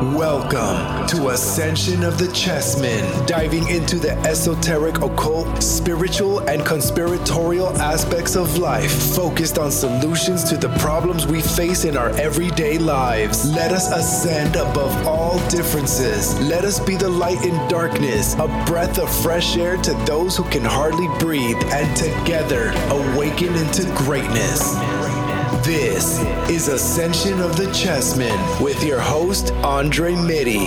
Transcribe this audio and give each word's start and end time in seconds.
Welcome 0.00 1.06
to 1.08 1.28
Ascension 1.28 2.04
of 2.04 2.16
the 2.16 2.24
Chessmen, 2.28 3.26
diving 3.26 3.68
into 3.68 3.96
the 3.96 4.12
esoteric, 4.20 5.02
occult, 5.02 5.62
spiritual, 5.62 6.38
and 6.48 6.64
conspiratorial 6.64 7.76
aspects 7.76 8.34
of 8.34 8.56
life, 8.56 8.90
focused 9.14 9.58
on 9.58 9.70
solutions 9.70 10.42
to 10.44 10.56
the 10.56 10.70
problems 10.78 11.26
we 11.26 11.42
face 11.42 11.84
in 11.84 11.98
our 11.98 12.08
everyday 12.18 12.78
lives. 12.78 13.52
Let 13.52 13.72
us 13.72 13.92
ascend 13.92 14.56
above 14.56 15.06
all 15.06 15.38
differences. 15.50 16.40
Let 16.48 16.64
us 16.64 16.80
be 16.80 16.96
the 16.96 17.10
light 17.10 17.44
in 17.44 17.54
darkness, 17.68 18.32
a 18.38 18.48
breath 18.66 18.98
of 18.98 19.14
fresh 19.22 19.58
air 19.58 19.76
to 19.76 19.92
those 20.06 20.34
who 20.34 20.44
can 20.44 20.64
hardly 20.64 21.08
breathe, 21.18 21.62
and 21.74 21.94
together 21.94 22.72
awaken 22.88 23.54
into 23.54 23.84
greatness. 23.98 25.19
This 25.58 26.20
is 26.48 26.68
Ascension 26.68 27.40
of 27.40 27.56
the 27.56 27.64
Chessmen 27.66 28.38
with 28.62 28.82
your 28.84 29.00
host, 29.00 29.52
Andre 29.64 30.14
Mitty. 30.14 30.66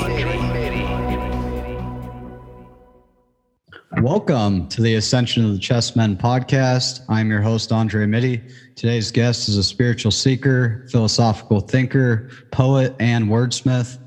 Welcome 4.02 4.68
to 4.68 4.82
the 4.82 4.96
Ascension 4.96 5.46
of 5.46 5.54
the 5.54 5.58
Chessmen 5.58 6.18
podcast. 6.18 7.06
I'm 7.08 7.30
your 7.32 7.42
host, 7.42 7.72
Andre 7.72 8.06
Mitty. 8.06 8.44
Today's 8.76 9.10
guest 9.10 9.48
is 9.48 9.56
a 9.58 9.64
spiritual 9.64 10.12
seeker, 10.12 10.86
philosophical 10.92 11.62
thinker, 11.62 12.30
poet, 12.52 12.94
and 13.00 13.30
wordsmith. 13.30 13.98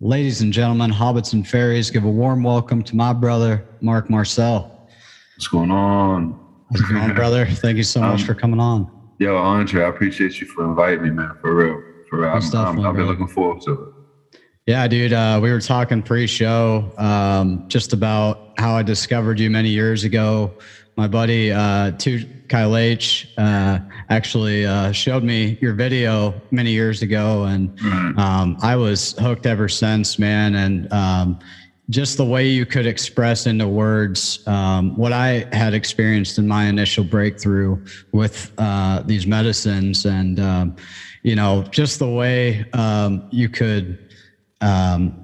Ladies 0.00 0.40
and 0.42 0.52
gentlemen, 0.52 0.90
hobbits 0.90 1.32
and 1.32 1.46
fairies, 1.48 1.90
give 1.90 2.04
a 2.04 2.10
warm 2.10 2.42
welcome 2.42 2.82
to 2.82 2.96
my 2.96 3.12
brother, 3.12 3.64
Mark 3.80 4.10
Marcel. 4.10 4.88
What's 5.36 5.46
going 5.46 5.70
on? 5.70 6.38
How's 6.72 6.80
it 6.82 6.92
going, 6.92 7.14
brother? 7.14 7.46
Thank 7.46 7.76
you 7.76 7.84
so 7.84 8.00
much 8.00 8.20
Um, 8.20 8.26
for 8.26 8.34
coming 8.34 8.60
on. 8.60 8.90
Yo, 9.18 9.36
Andre, 9.36 9.84
I 9.84 9.88
appreciate 9.88 10.40
you 10.40 10.46
for 10.46 10.64
inviting 10.64 11.02
me, 11.02 11.10
man. 11.10 11.36
For 11.40 11.54
real. 11.54 11.82
For 12.10 12.20
real. 12.20 12.30
I'm, 12.30 12.36
I'm, 12.36 12.50
definitely, 12.50 12.84
I've 12.84 12.96
been 12.96 13.06
looking 13.06 13.28
forward 13.28 13.62
to 13.62 13.72
it. 13.72 14.40
Yeah, 14.66 14.88
dude. 14.88 15.12
Uh, 15.12 15.38
we 15.42 15.50
were 15.52 15.60
talking 15.60 16.02
pre-show 16.02 16.90
um, 16.96 17.64
just 17.68 17.92
about 17.92 18.54
how 18.58 18.74
I 18.74 18.82
discovered 18.82 19.38
you 19.38 19.50
many 19.50 19.68
years 19.68 20.04
ago. 20.04 20.54
My 20.96 21.06
buddy 21.08 21.52
uh, 21.52 21.90
Tu 21.92 22.24
Kyle 22.48 22.76
H 22.76 23.28
uh, 23.36 23.80
actually 24.10 24.64
uh, 24.64 24.92
showed 24.92 25.22
me 25.24 25.58
your 25.60 25.74
video 25.74 26.40
many 26.50 26.70
years 26.70 27.02
ago, 27.02 27.44
and 27.44 27.76
Right. 27.82 28.14
um, 28.16 28.56
I 28.62 28.76
was 28.76 29.12
hooked 29.18 29.44
ever 29.44 29.68
since, 29.68 30.18
man. 30.18 30.54
And 30.54 30.92
um, 30.92 31.38
just 31.90 32.16
the 32.16 32.24
way 32.24 32.46
you 32.46 32.64
could 32.64 32.86
express 32.86 33.46
into 33.46 33.68
words 33.68 34.40
um, 34.46 34.96
what 34.96 35.12
I 35.12 35.46
had 35.52 35.74
experienced 35.74 36.38
in 36.38 36.48
my 36.48 36.64
initial 36.66 37.04
breakthrough 37.04 37.78
with 38.12 38.52
uh, 38.58 39.02
these 39.04 39.26
medicines, 39.26 40.06
and 40.06 40.40
um, 40.40 40.76
you 41.22 41.36
know, 41.36 41.62
just 41.70 41.98
the 41.98 42.08
way 42.08 42.64
um, 42.72 43.28
you 43.30 43.48
could 43.48 43.98
um, 44.60 45.23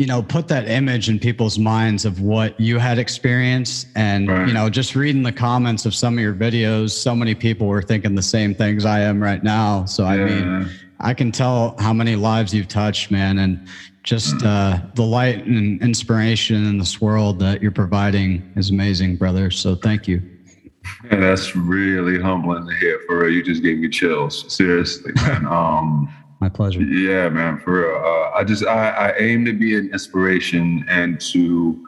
you 0.00 0.06
know 0.06 0.22
put 0.22 0.48
that 0.48 0.66
image 0.66 1.10
in 1.10 1.18
people's 1.18 1.58
minds 1.58 2.06
of 2.06 2.22
what 2.22 2.58
you 2.58 2.78
had 2.78 2.98
experienced 2.98 3.86
and 3.94 4.28
Right. 4.30 4.48
you 4.48 4.54
know 4.54 4.70
just 4.70 4.96
reading 4.96 5.22
the 5.22 5.30
comments 5.32 5.84
of 5.84 5.94
some 5.94 6.14
of 6.14 6.20
your 6.20 6.32
videos 6.32 6.92
so 6.92 7.14
many 7.14 7.34
people 7.34 7.66
were 7.66 7.82
thinking 7.82 8.14
the 8.14 8.22
same 8.22 8.54
things 8.54 8.86
i 8.86 9.00
am 9.00 9.22
right 9.22 9.44
now 9.44 9.84
so 9.84 10.04
i 10.06 10.16
mean 10.16 10.70
i 11.00 11.12
can 11.12 11.30
tell 11.30 11.76
how 11.78 11.92
many 11.92 12.16
lives 12.16 12.54
you've 12.54 12.66
touched 12.68 13.10
man 13.10 13.38
and 13.40 13.68
just 14.02 14.42
uh, 14.42 14.78
the 14.94 15.02
light 15.02 15.44
and 15.44 15.82
inspiration 15.82 16.64
in 16.64 16.78
this 16.78 17.02
world 17.02 17.38
that 17.38 17.60
you're 17.60 17.70
providing 17.70 18.50
is 18.56 18.70
amazing 18.70 19.16
brother 19.16 19.50
so 19.50 19.74
thank 19.74 20.08
you 20.08 20.22
And 21.10 21.22
that's 21.22 21.54
really 21.54 22.18
humbling 22.18 22.66
to 22.66 22.74
hear. 22.76 22.98
For 23.06 23.18
real. 23.20 23.30
You 23.34 23.42
just 23.42 23.62
gave 23.62 23.78
me 23.78 23.88
chills. 23.90 24.50
Seriously, 24.52 25.12
man. 25.16 25.46
um, 25.58 26.08
my 26.40 26.48
pleasure 26.48 26.82
yeah, 26.82 27.28
man. 27.28 27.58
For 27.58 27.80
real. 27.80 27.96
Uh, 27.96 28.30
I 28.38 28.44
just, 28.44 28.64
I, 28.64 28.90
I 28.90 29.16
aim 29.18 29.44
to 29.44 29.52
be 29.52 29.76
an 29.76 29.90
inspiration 29.92 30.84
and 30.88 31.20
to 31.32 31.84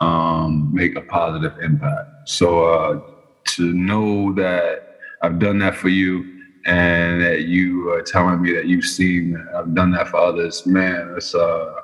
um, 0.00 0.70
make 0.72 0.96
a 0.96 1.02
positive 1.02 1.58
impact. 1.60 2.08
So 2.28 2.64
uh, 2.64 3.00
to 3.44 3.72
know 3.72 4.32
that 4.34 4.98
I've 5.22 5.38
done 5.38 5.58
that 5.58 5.76
for 5.76 5.88
you 5.88 6.24
and 6.64 7.20
that 7.20 7.42
you 7.42 7.90
are 7.90 8.02
telling 8.02 8.40
me 8.40 8.52
that 8.52 8.66
you've 8.66 8.84
seen 8.84 9.32
that 9.32 9.46
I've 9.54 9.74
done 9.74 9.90
that 9.92 10.08
for 10.08 10.18
others, 10.18 10.64
man, 10.66 11.14
it's 11.16 11.34
uh 11.34 11.74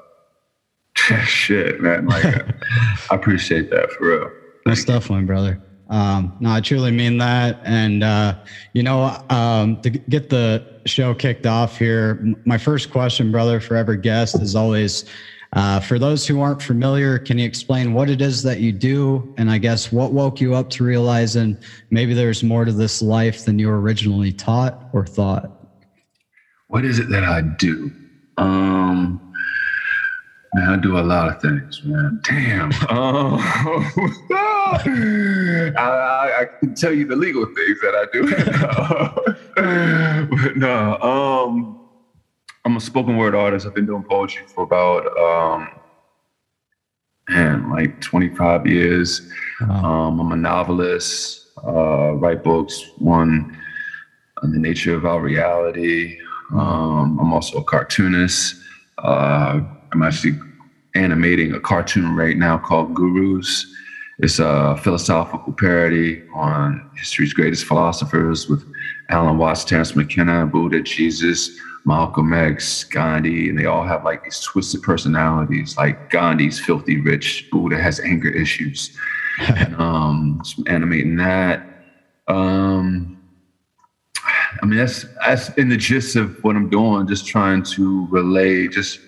shit, 1.25 1.81
man. 1.81 2.07
Like 2.07 2.25
I 3.11 3.15
appreciate 3.15 3.71
that 3.71 3.91
for 3.93 4.09
real. 4.09 4.31
Most 4.67 4.87
definitely, 4.87 5.25
brother. 5.25 5.61
Um, 5.89 6.37
no, 6.41 6.51
I 6.51 6.61
truly 6.61 6.91
mean 6.91 7.19
that. 7.19 7.61
And, 7.65 8.05
uh, 8.05 8.37
you 8.75 8.83
know, 8.83 9.17
um, 9.31 9.81
to 9.83 9.91
get 9.91 10.29
the 10.29 10.81
show 10.87 11.15
kicked 11.15 11.47
off 11.47 11.79
here, 11.79 12.35
my 12.45 12.59
first 12.59 12.91
question, 12.91 13.33
brother, 13.33 13.61
for 13.61 13.77
every 13.77 13.97
guest 13.97 14.41
is 14.41 14.55
always 14.55 15.05
uh, 15.55 15.81
for 15.81 15.99
those 15.99 16.27
who 16.27 16.41
aren't 16.41 16.61
familiar, 16.61 17.19
can 17.19 17.39
you 17.39 17.47
explain 17.47 17.95
what 17.95 18.11
it 18.11 18.21
is 18.21 18.43
that 18.43 18.61
you 18.61 18.71
do? 18.71 19.35
And 19.39 19.51
I 19.51 19.57
guess 19.57 19.91
what 19.91 20.13
woke 20.13 20.41
you 20.41 20.55
up 20.55 20.69
to 20.71 20.85
realizing 20.85 21.57
maybe 21.91 22.13
there's 22.13 22.43
more 22.43 22.67
to 22.67 22.73
this 22.73 23.01
life 23.01 23.45
than 23.45 23.59
you 23.59 23.71
originally 23.71 24.33
taught 24.33 24.91
or 24.93 25.07
thought? 25.07 25.51
What 26.67 26.85
is 26.85 26.99
it 26.99 27.09
that 27.09 27.25
I 27.25 27.41
do? 27.41 27.91
Um 28.37 29.28
man, 30.55 30.69
I 30.69 30.77
do 30.77 30.99
a 30.99 31.01
lot 31.01 31.29
of 31.29 31.41
things, 31.41 31.83
man. 31.85 32.21
Damn. 32.25 32.73
Um, 32.89 33.39
I, 34.31 35.75
I, 35.77 36.41
I 36.41 36.45
can 36.61 36.75
tell 36.75 36.93
you 36.93 37.07
the 37.07 37.17
legal 37.17 37.45
things 37.47 37.81
that 37.81 37.95
I 37.95 38.07
do. 38.13 38.31
but 40.31 40.57
no, 40.57 40.99
um, 40.99 41.81
I'm 42.65 42.77
a 42.77 42.81
spoken 42.81 43.17
word 43.17 43.35
artist. 43.35 43.67
I've 43.67 43.75
been 43.75 43.87
doing 43.87 44.03
poetry 44.03 44.47
for 44.47 44.65
about 44.65 45.07
um 45.19 45.69
man, 47.29 47.71
like 47.71 48.01
25 48.01 48.67
years. 48.67 49.31
Um, 49.61 50.21
I'm 50.21 50.33
a 50.33 50.37
novelist, 50.37 51.47
uh, 51.67 52.13
write 52.15 52.43
books, 52.43 52.91
one 52.99 53.57
on 54.43 54.53
the 54.53 54.59
nature 54.59 54.95
of 54.95 55.05
our 55.05 55.21
reality. 55.21 56.19
Um, 56.53 57.19
I'm 57.21 57.33
also 57.33 57.59
a 57.59 57.65
cartoonist. 57.65 58.57
Uh, 58.99 59.61
I'm 59.93 60.03
actually 60.03 60.39
animating 60.95 61.55
a 61.55 61.61
cartoon 61.61 62.17
right 62.17 62.37
now 62.37 62.59
called 62.59 62.95
Gurus. 62.95 63.67
It's 64.21 64.39
a 64.41 64.77
philosophical 64.83 65.53
parody 65.53 66.23
on 66.35 66.91
history's 66.97 67.33
greatest 67.33 67.65
philosophers 67.67 68.49
with 68.49 68.65
Alan 69.11 69.39
Watts, 69.39 69.65
Terence 69.65 69.95
McKenna, 69.95 70.45
Buddha, 70.45 70.83
Jesus, 70.83 71.57
Malcolm 71.85 72.33
X, 72.33 72.85
Gandhi, 72.85 73.49
and 73.49 73.59
they 73.59 73.67
all 73.67 73.85
have 73.85 74.05
like 74.05 74.25
these 74.25 74.41
twisted 74.41 74.83
personalities. 74.83 75.77
Like 75.77 76.11
Gandhi's 76.11 76.59
filthy 76.59 77.01
rich, 77.01 77.49
Buddha 77.51 77.81
has 77.81 78.01
anger 78.01 78.29
issues. 78.29 78.97
and, 79.41 79.75
um, 79.77 80.43
animating 80.67 81.17
that. 81.17 81.65
Um, 82.27 83.19
I 84.61 84.67
mean, 84.67 84.79
that's 84.79 85.05
that's 85.25 85.51
in 85.51 85.69
the 85.69 85.77
gist 85.77 86.17
of 86.17 86.43
what 86.43 86.57
I'm 86.57 86.69
doing. 86.69 87.07
Just 87.07 87.27
trying 87.27 87.63
to 87.75 88.07
relay. 88.11 88.69
Just 88.69 88.99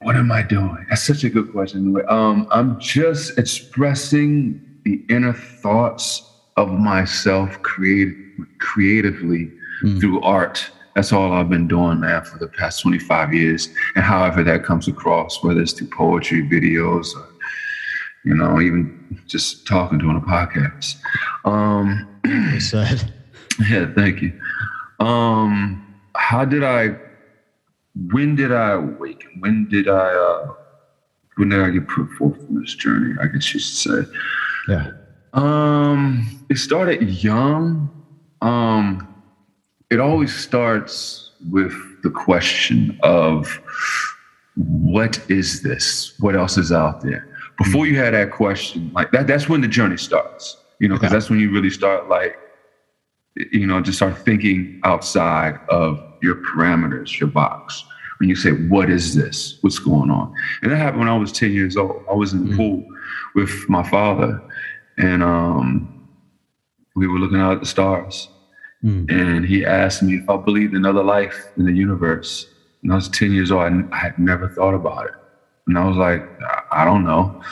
what 0.00 0.16
am 0.16 0.30
I 0.30 0.42
doing? 0.42 0.86
That's 0.88 1.02
such 1.02 1.24
a 1.24 1.30
good 1.30 1.50
question. 1.52 1.96
Um, 2.08 2.46
I'm 2.50 2.78
just 2.78 3.36
expressing 3.38 4.64
the 4.84 5.04
inner 5.08 5.32
thoughts 5.32 6.22
of 6.56 6.70
myself 6.70 7.60
create, 7.62 8.14
creatively 8.58 9.52
mm. 9.82 10.00
through 10.00 10.20
art. 10.22 10.70
That's 10.94 11.12
all 11.12 11.32
I've 11.32 11.50
been 11.50 11.68
doing, 11.68 12.00
man, 12.00 12.24
for 12.24 12.38
the 12.38 12.48
past 12.48 12.82
25 12.82 13.34
years. 13.34 13.68
And 13.96 14.04
however 14.04 14.42
that 14.44 14.64
comes 14.64 14.88
across, 14.88 15.42
whether 15.42 15.60
it's 15.60 15.72
through 15.72 15.88
poetry, 15.88 16.42
videos, 16.42 17.14
or, 17.16 17.28
you 18.24 18.34
know, 18.34 18.60
even 18.60 19.20
just 19.26 19.66
talking 19.66 19.98
doing 19.98 20.16
a 20.16 20.20
podcast. 20.20 20.96
Um, 21.44 22.06
said. 22.60 23.12
Yeah, 23.68 23.92
thank 23.92 24.22
you. 24.22 24.40
Um, 25.00 26.00
how 26.14 26.44
did 26.44 26.62
I, 26.62 26.96
when 28.06 28.36
did 28.36 28.52
I 28.52 28.72
awaken? 28.72 29.30
When 29.40 29.68
did 29.68 29.88
I, 29.88 30.08
uh, 30.14 30.54
when 31.36 31.50
did 31.50 31.60
I 31.60 31.70
get 31.70 31.88
put 31.88 32.10
forth 32.12 32.38
on 32.38 32.60
this 32.60 32.74
journey? 32.74 33.14
I 33.20 33.26
guess 33.26 33.52
you 33.54 33.60
should 33.60 33.62
say. 33.62 34.12
Yeah. 34.68 34.90
Um, 35.32 36.44
it 36.48 36.58
started 36.58 37.02
young. 37.22 37.90
Um, 38.40 39.14
it 39.90 40.00
always 40.00 40.34
starts 40.34 41.32
with 41.50 41.74
the 42.02 42.10
question 42.10 42.98
of 43.02 43.60
what 44.56 45.18
is 45.30 45.62
this? 45.62 46.18
What 46.18 46.36
else 46.36 46.56
is 46.58 46.72
out 46.72 47.00
there? 47.00 47.26
Before 47.56 47.86
you 47.86 47.96
had 47.96 48.14
that 48.14 48.30
question, 48.30 48.90
like 48.92 49.10
that, 49.12 49.26
that's 49.26 49.48
when 49.48 49.60
the 49.60 49.68
journey 49.68 49.96
starts, 49.96 50.56
you 50.80 50.88
know, 50.88 50.94
because 50.94 51.10
that's 51.10 51.30
when 51.30 51.40
you 51.40 51.50
really 51.50 51.70
start 51.70 52.08
like, 52.08 52.38
you 53.52 53.66
know, 53.66 53.80
just 53.80 53.98
start 53.98 54.18
thinking 54.18 54.80
outside 54.84 55.58
of 55.68 56.00
your 56.22 56.36
parameters, 56.36 57.18
your 57.18 57.28
box. 57.28 57.84
When 58.18 58.28
you 58.28 58.34
say, 58.34 58.50
what 58.50 58.90
is 58.90 59.14
this? 59.14 59.58
What's 59.60 59.78
going 59.78 60.10
on? 60.10 60.34
And 60.62 60.72
that 60.72 60.76
happened 60.76 61.00
when 61.00 61.08
I 61.08 61.16
was 61.16 61.30
10 61.30 61.52
years 61.52 61.76
old. 61.76 62.02
I 62.10 62.14
was 62.14 62.32
in 62.32 62.40
the 62.40 62.46
mm-hmm. 62.46 62.56
pool 62.56 62.84
with 63.36 63.68
my 63.68 63.88
father 63.88 64.42
and 64.96 65.22
um, 65.22 66.08
we 66.96 67.06
were 67.06 67.20
looking 67.20 67.38
out 67.38 67.52
at 67.52 67.60
the 67.60 67.66
stars 67.66 68.28
Mm. 68.84 69.10
And 69.10 69.44
he 69.44 69.64
asked 69.64 70.02
me 70.02 70.16
if 70.16 70.28
I 70.28 70.36
believed 70.36 70.72
in 70.72 70.78
another 70.78 71.02
life 71.02 71.48
in 71.56 71.64
the 71.64 71.72
universe. 71.72 72.46
And 72.82 72.92
I 72.92 72.94
was 72.94 73.08
10 73.08 73.32
years 73.32 73.50
old. 73.50 73.62
I, 73.62 73.82
I 73.92 73.96
had 73.96 74.18
never 74.18 74.48
thought 74.48 74.74
about 74.74 75.06
it. 75.06 75.12
And 75.66 75.76
I 75.76 75.86
was 75.86 75.96
like, 75.96 76.22
I, 76.42 76.82
I 76.82 76.84
don't 76.84 77.04
know. 77.04 77.42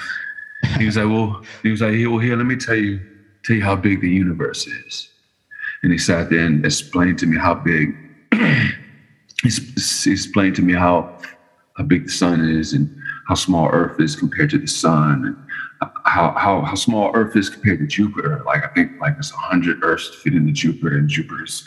he 0.79 0.87
was 0.87 0.97
like, 0.97 1.07
well, 1.07 1.43
he 1.63 1.71
was 1.71 1.81
like, 1.81 1.93
well, 1.93 2.19
here, 2.19 2.37
let 2.37 2.47
me 2.47 2.57
tell 2.57 2.77
you, 2.77 3.01
tell 3.45 3.57
you 3.57 3.63
how 3.63 3.77
big 3.77 4.01
the 4.01 4.11
universe 4.11 4.67
is. 4.67 5.09
And 5.83 5.93
he 5.93 5.99
sat 5.99 6.31
there 6.31 6.47
and 6.47 6.65
explained 6.65 7.19
to 7.21 7.27
me 7.27 7.37
how 7.37 7.55
big, 7.55 7.95
he 9.43 10.13
explained 10.13 10.57
to 10.57 10.63
me 10.63 10.75
how, 10.75 11.19
how 11.77 11.85
big 11.85 12.07
the 12.07 12.13
sun 12.13 12.49
is 12.49 12.73
and 12.73 12.95
how 13.29 13.35
small 13.35 13.69
Earth 13.69 14.01
is 14.01 14.17
compared 14.17 14.51
to 14.51 14.59
the 14.59 14.67
sun. 14.67 15.27
And 15.27 15.37
how, 16.05 16.33
how 16.37 16.63
how 16.63 16.75
small 16.75 17.11
Earth 17.15 17.37
is 17.37 17.51
compared 17.51 17.81
to 17.81 17.87
Jupiter. 17.87 18.43
Like 18.47 18.65
I 18.65 18.69
think 18.69 18.99
like 19.01 19.15
it's 19.19 19.31
hundred 19.31 19.83
Earths 19.83 20.15
fit 20.23 20.35
into 20.35 20.53
Jupiter, 20.53 20.97
and 20.97 21.09
Jupiter's 21.09 21.65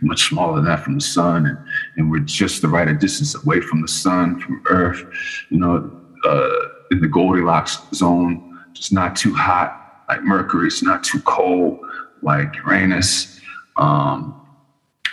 much 0.00 0.28
smaller 0.28 0.56
than 0.56 0.64
that 0.64 0.80
from 0.80 0.94
the 0.94 1.00
sun, 1.00 1.46
and 1.46 1.58
and 1.96 2.10
we're 2.10 2.20
just 2.20 2.62
the 2.62 2.68
right 2.68 2.98
distance 2.98 3.34
away 3.34 3.60
from 3.60 3.82
the 3.82 3.88
sun 3.88 4.40
from 4.40 4.62
Earth. 4.66 5.04
You 5.50 5.58
know, 5.58 6.00
uh, 6.24 6.68
in 6.90 7.00
the 7.00 7.08
Goldilocks 7.08 7.78
zone, 7.94 8.58
just 8.72 8.92
not 8.92 9.16
too 9.16 9.34
hot 9.34 10.04
like 10.08 10.22
Mercury. 10.22 10.68
It's 10.68 10.82
not 10.82 11.04
too 11.04 11.20
cold 11.22 11.80
like 12.22 12.54
Uranus. 12.56 13.40
Um, 13.76 14.38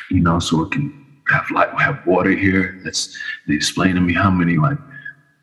you 0.09 0.21
know, 0.21 0.39
so 0.39 0.63
it 0.63 0.71
can 0.71 1.05
have 1.29 1.49
light, 1.51 1.73
we 1.75 1.81
have 1.81 2.05
water 2.05 2.31
here. 2.31 2.79
That's 2.83 3.17
they 3.47 3.55
explain 3.55 3.95
to 3.95 4.01
me 4.01 4.13
how 4.13 4.29
many 4.29 4.57
like 4.57 4.77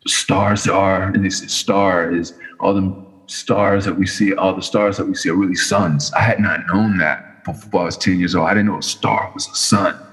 stars 0.05 0.65
there 0.65 0.75
are, 0.75 1.03
and 1.03 1.23
this 1.23 1.39
star 1.51 2.11
is 2.11 2.33
all 2.59 2.73
the 2.73 3.07
stars 3.27 3.85
that 3.85 3.97
we 3.97 4.07
see, 4.07 4.33
all 4.33 4.55
the 4.55 4.61
stars 4.61 4.97
that 4.97 5.05
we 5.05 5.15
see 5.15 5.29
are 5.29 5.35
really 5.35 5.55
suns. 5.55 6.11
I 6.13 6.21
had 6.21 6.39
not 6.39 6.61
known 6.67 6.97
that 6.97 7.43
before 7.43 7.81
I 7.81 7.85
was 7.85 7.97
10 7.97 8.19
years 8.19 8.35
old. 8.35 8.47
I 8.47 8.53
didn't 8.53 8.67
know 8.67 8.77
a 8.77 8.83
star 8.83 9.31
was 9.33 9.47
a 9.47 9.55
sun. 9.55 9.99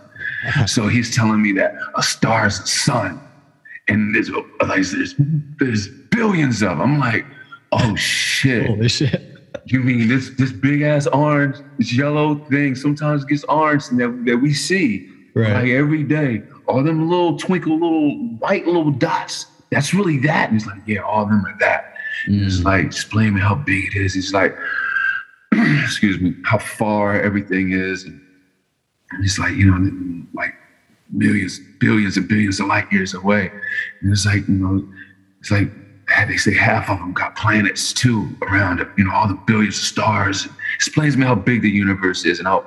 So 0.67 0.89
he's 0.89 1.17
telling 1.17 1.41
me 1.41 1.53
that 1.53 1.75
a 1.97 2.03
star 2.03 2.47
is 2.47 2.61
a 2.61 2.67
sun. 2.67 3.19
And 3.89 4.15
there's 4.15 4.29
like 4.29 4.83
there's 4.83 5.15
there's 5.59 5.89
billions 6.11 6.61
of 6.61 6.77
them. 6.77 6.83
I'm 6.83 6.99
like, 6.99 7.25
oh 7.73 7.97
shit. 7.97 8.67
Holy 8.67 8.91
shit. 8.91 9.34
You 9.66 9.81
mean 9.81 10.08
this 10.08 10.31
this 10.31 10.52
big 10.52 10.82
ass 10.82 11.06
orange, 11.06 11.56
this 11.78 11.93
yellow 11.93 12.34
thing 12.34 12.75
sometimes 12.75 13.25
gets 13.25 13.44
orange 13.44 13.88
that, 13.88 14.25
that 14.26 14.37
we 14.37 14.52
see 14.52 15.08
right. 15.34 15.52
like 15.52 15.70
every 15.70 16.02
day. 16.02 16.43
All 16.66 16.82
them 16.82 17.08
little 17.08 17.37
twinkle 17.38 17.75
little 17.75 18.16
white 18.38 18.66
little 18.66 18.90
dots. 18.90 19.46
That's 19.70 19.93
really 19.94 20.19
that. 20.19 20.50
And 20.50 20.61
he's 20.61 20.66
like, 20.66 20.81
yeah, 20.87 21.00
all 21.00 21.25
of 21.25 21.28
them 21.28 21.44
are 21.44 21.56
that. 21.61 21.94
Mm. 22.28 22.46
It's 22.46 22.62
like, 22.62 22.84
explain 22.84 23.34
me 23.34 23.40
how 23.40 23.55
big 23.55 23.87
it 23.87 23.96
is. 23.96 24.14
He's 24.14 24.32
like, 24.32 24.56
excuse 25.52 26.20
me, 26.20 26.34
how 26.44 26.58
far 26.58 27.20
everything 27.20 27.72
is. 27.72 28.05
And 28.05 28.20
it's 29.20 29.38
like, 29.38 29.55
you 29.55 29.70
know, 29.70 30.25
like 30.32 30.55
millions, 31.11 31.61
billions 31.81 32.16
and 32.16 32.28
billions 32.28 32.61
of 32.61 32.66
light 32.66 32.90
years 32.93 33.14
away. 33.14 33.50
And 34.00 34.12
it's 34.12 34.26
like, 34.26 34.46
you 34.49 34.55
know, 34.55 34.88
it's 35.40 35.50
like, 35.50 35.70
they 36.28 36.37
say 36.37 36.55
half 36.55 36.88
of 36.88 36.99
them 36.99 37.12
got 37.12 37.37
planets 37.37 37.93
too 37.93 38.28
around 38.43 38.87
you 38.96 39.05
know, 39.05 39.12
all 39.12 39.28
the 39.28 39.38
billions 39.46 39.78
of 39.78 39.84
stars. 39.84 40.46
It 40.46 40.52
explains 40.75 41.16
me 41.16 41.25
how 41.25 41.34
big 41.34 41.62
the 41.62 41.70
universe 41.70 42.25
is 42.25 42.38
and 42.38 42.46
how 42.46 42.64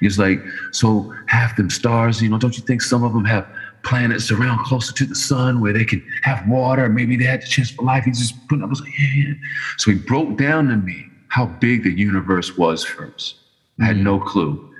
it's 0.00 0.18
like, 0.18 0.40
so 0.72 1.12
half 1.26 1.56
them 1.56 1.70
stars, 1.70 2.22
you 2.22 2.28
know, 2.28 2.38
don't 2.38 2.56
you 2.56 2.62
think 2.62 2.82
some 2.82 3.04
of 3.04 3.12
them 3.12 3.24
have 3.24 3.46
planets 3.84 4.30
around 4.30 4.64
closer 4.64 4.92
to 4.92 5.06
the 5.06 5.14
sun 5.14 5.60
where 5.60 5.72
they 5.72 5.84
can 5.84 6.04
have 6.22 6.46
water. 6.48 6.88
Maybe 6.88 7.16
they 7.16 7.24
had 7.24 7.42
the 7.42 7.46
chance 7.46 7.70
for 7.70 7.82
life. 7.84 8.04
He's 8.04 8.18
just 8.18 8.48
putting 8.48 8.62
up. 8.62 8.68
I 8.68 8.70
was 8.70 8.80
like, 8.80 8.98
yeah, 8.98 9.24
yeah. 9.28 9.34
So 9.76 9.90
he 9.90 9.98
broke 9.98 10.36
down 10.36 10.68
to 10.68 10.76
me 10.76 11.06
how 11.28 11.46
big 11.46 11.84
the 11.84 11.92
universe 11.92 12.56
was 12.56 12.84
first. 12.84 13.36
I 13.80 13.84
had 13.84 13.96
no 13.96 14.18
clue. 14.18 14.72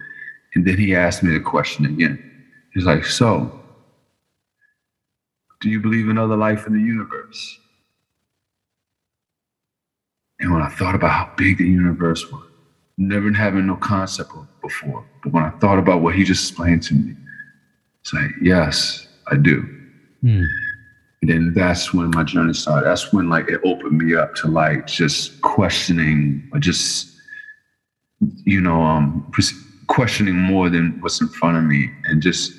And 0.55 0.67
then 0.67 0.79
he 0.79 0.95
asked 0.95 1.23
me 1.23 1.33
the 1.33 1.41
question 1.41 1.87
again. 1.87 2.25
He's 2.75 2.85
like, 2.85 3.05
so, 3.05 3.61
do 5.61 5.69
you 5.69 5.81
believe 5.81 6.09
in 6.09 6.19
other 6.19 6.37
life 6.37 6.67
in 6.67 6.73
the 6.73 6.81
universe? 6.81 7.59
And 10.41 10.53
when 10.53 10.63
I 10.63 10.69
thought 10.69 10.95
about 10.95 11.11
how 11.11 11.33
big 11.37 11.59
the 11.59 11.65
universe 11.65 12.31
was, 12.31 12.45
never 12.97 13.33
having 13.33 13.67
no 13.67 13.77
concept 13.77 14.31
of 14.35 14.47
before, 14.61 15.05
but 15.23 15.33
when 15.33 15.45
I 15.45 15.51
thought 15.59 15.79
about 15.79 16.03
what 16.03 16.15
he 16.15 16.25
just 16.25 16.51
explained 16.51 16.83
to 16.85 16.95
me, 16.95 17.15
it's 18.01 18.13
like, 18.13 18.31
yes, 18.41 19.09
I 19.31 19.37
do. 19.37 19.63
Mm. 20.23 20.47
And 21.21 21.31
then 21.31 21.53
that's 21.55 21.93
when 21.93 22.11
my 22.11 22.23
journey 22.23 22.55
started. 22.55 22.87
That's 22.87 23.13
when 23.13 23.29
like 23.29 23.49
it 23.49 23.61
opened 23.65 23.99
me 23.99 24.15
up 24.15 24.35
to 24.37 24.49
like 24.49 24.87
just 24.87 25.41
questioning 25.43 26.49
or 26.53 26.61
just, 26.61 27.17
you 28.45 28.61
know, 28.61 28.81
um, 28.83 29.31
questioning 29.89 30.37
more 30.37 30.71
than 30.71 31.01
what's 31.01 31.21
in 31.21 31.29
front 31.29 31.57
of 31.57 31.65
me 31.65 31.91
and 32.05 32.23
just, 32.23 32.53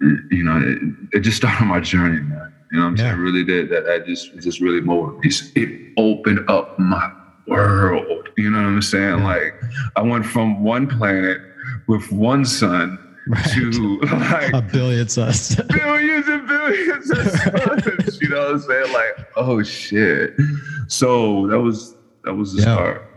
you 0.00 0.42
know, 0.42 0.58
it, 0.58 1.18
it 1.18 1.20
just 1.20 1.36
started 1.36 1.66
my 1.66 1.80
journey, 1.80 2.20
man. 2.20 2.49
You 2.70 2.78
know 2.78 2.84
what 2.84 2.90
I'm 2.90 2.96
yeah. 2.96 3.10
saying? 3.10 3.18
Really 3.18 3.44
did. 3.44 3.68
That 3.70 3.88
I 3.88 3.98
just, 3.98 4.36
just 4.38 4.60
really 4.60 4.80
motivated. 4.80 5.56
It 5.56 5.92
opened 5.96 6.48
up 6.48 6.78
my 6.78 7.12
world. 7.46 8.28
You 8.36 8.50
know 8.50 8.58
what 8.58 8.68
I'm 8.68 8.82
saying? 8.82 9.18
Yeah. 9.18 9.24
Like 9.24 9.54
I 9.96 10.02
went 10.02 10.24
from 10.24 10.62
one 10.62 10.86
planet 10.86 11.40
with 11.88 12.10
one 12.12 12.44
sun 12.44 12.98
right. 13.26 13.44
to 13.44 14.00
like 14.12 14.52
a 14.52 14.62
billion 14.62 15.08
suns, 15.08 15.56
billions 15.68 16.28
and 16.28 16.46
billions 16.46 17.10
of 17.10 17.30
suns. 17.30 18.20
you 18.20 18.28
know 18.28 18.40
what 18.40 18.50
I'm 18.52 18.60
saying? 18.60 18.92
Like, 18.92 19.28
oh 19.36 19.62
shit. 19.62 20.34
So 20.88 21.46
that 21.48 21.60
was 21.60 21.96
that 22.24 22.34
was 22.34 22.54
the 22.54 22.62
yeah. 22.62 22.74
start. 22.74 23.09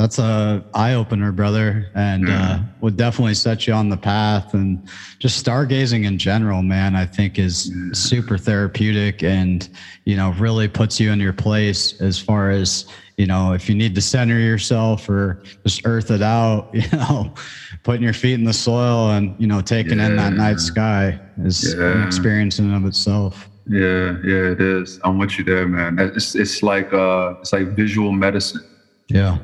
That's 0.00 0.18
a 0.18 0.64
eye 0.72 0.94
opener, 0.94 1.30
brother, 1.30 1.90
and 1.94 2.26
uh, 2.26 2.32
uh, 2.32 2.62
would 2.80 2.96
definitely 2.96 3.34
set 3.34 3.66
you 3.66 3.74
on 3.74 3.90
the 3.90 3.98
path. 3.98 4.54
And 4.54 4.88
just 5.18 5.44
stargazing 5.44 6.06
in 6.06 6.16
general, 6.16 6.62
man, 6.62 6.96
I 6.96 7.04
think 7.04 7.38
is 7.38 7.68
yeah. 7.68 7.92
super 7.92 8.38
therapeutic, 8.38 9.22
and 9.22 9.68
you 10.06 10.16
know, 10.16 10.32
really 10.38 10.68
puts 10.68 10.98
you 10.98 11.12
in 11.12 11.20
your 11.20 11.34
place 11.34 12.00
as 12.00 12.18
far 12.18 12.50
as 12.50 12.86
you 13.18 13.26
know, 13.26 13.52
if 13.52 13.68
you 13.68 13.74
need 13.74 13.94
to 13.94 14.00
center 14.00 14.38
yourself 14.38 15.06
or 15.06 15.42
just 15.64 15.82
earth 15.84 16.10
it 16.10 16.22
out, 16.22 16.70
you 16.72 16.88
know, 16.92 17.34
putting 17.82 18.02
your 18.02 18.14
feet 18.14 18.32
in 18.32 18.44
the 18.44 18.54
soil 18.54 19.10
and, 19.10 19.38
you 19.38 19.46
know, 19.46 19.60
taking 19.60 19.98
yeah. 19.98 20.06
in 20.06 20.16
that 20.16 20.32
night 20.32 20.60
sky 20.60 21.20
is 21.44 21.74
yeah. 21.74 21.92
an 21.92 22.06
experience 22.06 22.58
in 22.58 22.72
and 22.72 22.82
of 22.82 22.88
itself. 22.88 23.50
Yeah, 23.68 24.16
yeah, 24.24 24.52
it 24.52 24.62
is. 24.62 24.98
I'm 25.04 25.18
with 25.18 25.38
you 25.38 25.44
there, 25.44 25.68
man. 25.68 25.98
It's 25.98 26.34
it's 26.34 26.62
like 26.62 26.90
uh 26.94 27.34
it's 27.40 27.52
like 27.52 27.76
visual 27.76 28.12
medicine. 28.12 28.64
Yeah. 29.08 29.36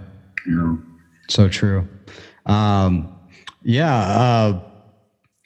Know. 0.46 0.78
So 1.28 1.48
true. 1.48 1.88
Um 2.46 3.12
yeah, 3.62 3.96
uh 3.96 4.60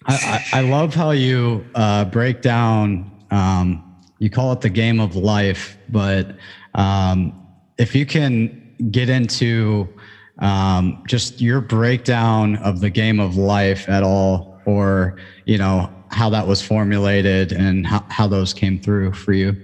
I, 0.06 0.14
I, 0.52 0.58
I 0.58 0.60
love 0.62 0.94
how 0.94 1.10
you 1.10 1.64
uh 1.74 2.04
break 2.06 2.42
down 2.42 3.10
um 3.30 3.84
you 4.18 4.28
call 4.28 4.52
it 4.52 4.60
the 4.60 4.70
game 4.70 5.00
of 5.00 5.16
life, 5.16 5.78
but 5.88 6.36
um 6.74 7.32
if 7.78 7.94
you 7.94 8.04
can 8.04 8.74
get 8.90 9.08
into 9.08 9.88
um, 10.40 11.02
just 11.06 11.40
your 11.40 11.60
breakdown 11.60 12.56
of 12.56 12.80
the 12.80 12.90
game 12.90 13.20
of 13.20 13.36
life 13.36 13.88
at 13.88 14.02
all, 14.02 14.60
or 14.64 15.16
you 15.44 15.58
know 15.58 15.90
how 16.10 16.30
that 16.30 16.46
was 16.46 16.60
formulated 16.62 17.52
and 17.52 17.86
how, 17.86 18.04
how 18.08 18.26
those 18.26 18.52
came 18.52 18.78
through 18.78 19.12
for 19.12 19.32
you. 19.32 19.56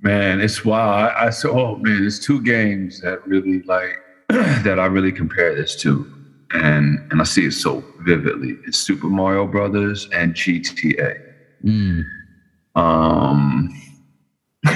Man, 0.00 0.40
it's 0.40 0.64
wild. 0.64 1.12
I, 1.12 1.26
I 1.26 1.30
saw. 1.30 1.48
Oh 1.50 1.76
man, 1.76 2.00
there's 2.00 2.18
two 2.18 2.42
games 2.42 3.00
that 3.00 3.26
really 3.26 3.62
like 3.62 3.96
that 4.64 4.78
I 4.78 4.86
really 4.86 5.12
compare 5.12 5.54
this 5.54 5.76
to. 5.82 6.06
and 6.52 6.98
and 7.10 7.20
I 7.20 7.24
see 7.24 7.46
it 7.46 7.52
so 7.52 7.84
vividly. 8.00 8.56
It's 8.66 8.78
Super 8.78 9.08
Mario 9.08 9.46
Brothers 9.46 10.08
and 10.12 10.34
GTA. 10.34 11.20
Mm. 11.64 12.04
Um. 12.74 13.76
oh 14.66 14.74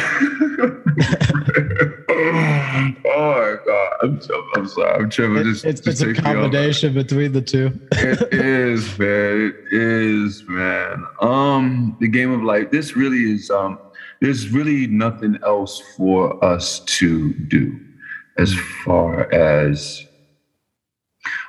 my 3.05 3.57
god! 3.67 3.93
I'm, 4.03 4.21
I'm 4.57 4.67
sorry. 4.67 5.03
I'm 5.03 5.11
tripping. 5.11 5.37
It, 5.39 5.65
it's, 5.65 5.87
it's 5.87 6.01
a 6.01 6.15
combination 6.15 6.95
between 6.95 7.33
the 7.33 7.43
two. 7.43 7.79
it 7.93 8.33
is, 8.33 8.99
man. 8.99 9.55
It 9.71 9.73
is, 9.73 10.43
man. 10.49 11.07
Um, 11.21 11.97
the 12.01 12.09
game 12.09 12.33
of 12.33 12.43
life. 12.43 12.71
This 12.71 12.97
really 12.97 13.33
is. 13.35 13.51
Um, 13.51 13.79
there's 14.21 14.49
really 14.49 14.87
nothing 14.87 15.39
else 15.45 15.83
for 15.97 16.43
us 16.43 16.81
to 16.81 17.35
do, 17.35 17.79
as 18.39 18.55
far 18.85 19.33
as 19.33 20.05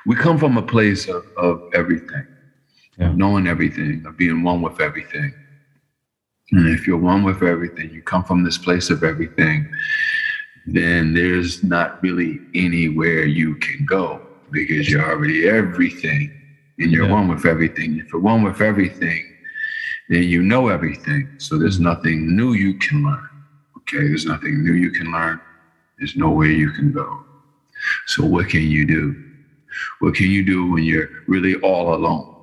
we 0.06 0.14
come 0.14 0.38
from 0.38 0.56
a 0.56 0.62
place 0.62 1.08
of, 1.08 1.26
of 1.36 1.62
everything, 1.74 2.26
yeah. 2.98 3.10
of 3.10 3.16
knowing 3.16 3.46
everything, 3.46 4.04
of 4.06 4.16
being 4.16 4.42
one 4.42 4.62
with 4.62 4.80
everything. 4.80 5.34
And 6.52 6.68
if 6.68 6.86
you're 6.86 6.96
one 6.96 7.24
with 7.24 7.42
everything, 7.42 7.90
you 7.90 8.02
come 8.02 8.22
from 8.22 8.44
this 8.44 8.56
place 8.56 8.88
of 8.88 9.02
everything, 9.02 9.68
then 10.66 11.12
there's 11.12 11.64
not 11.64 12.00
really 12.02 12.40
anywhere 12.54 13.24
you 13.24 13.56
can 13.56 13.84
go 13.84 14.24
because 14.52 14.88
you're 14.88 15.04
already 15.04 15.48
everything 15.48 16.32
and 16.78 16.90
you're 16.90 17.06
yeah. 17.06 17.12
one 17.12 17.28
with 17.28 17.46
everything. 17.46 17.98
If 17.98 18.12
you're 18.12 18.20
one 18.20 18.42
with 18.42 18.60
everything, 18.60 19.24
then 20.08 20.22
you 20.22 20.42
know 20.42 20.68
everything. 20.68 21.28
So 21.38 21.58
there's 21.58 21.76
mm-hmm. 21.76 21.84
nothing 21.84 22.36
new 22.36 22.52
you 22.52 22.74
can 22.78 23.04
learn. 23.04 23.28
Okay, 23.78 23.98
there's 23.98 24.26
nothing 24.26 24.64
new 24.64 24.72
you 24.72 24.90
can 24.90 25.10
learn. 25.12 25.40
There's 25.98 26.16
nowhere 26.16 26.50
you 26.50 26.70
can 26.70 26.92
go. 26.92 27.24
So 28.06 28.24
what 28.24 28.48
can 28.48 28.62
you 28.62 28.86
do? 28.86 29.22
What 30.00 30.14
can 30.14 30.30
you 30.30 30.44
do 30.44 30.70
when 30.70 30.84
you're 30.84 31.08
really 31.26 31.54
all 31.56 31.94
alone? 31.94 32.34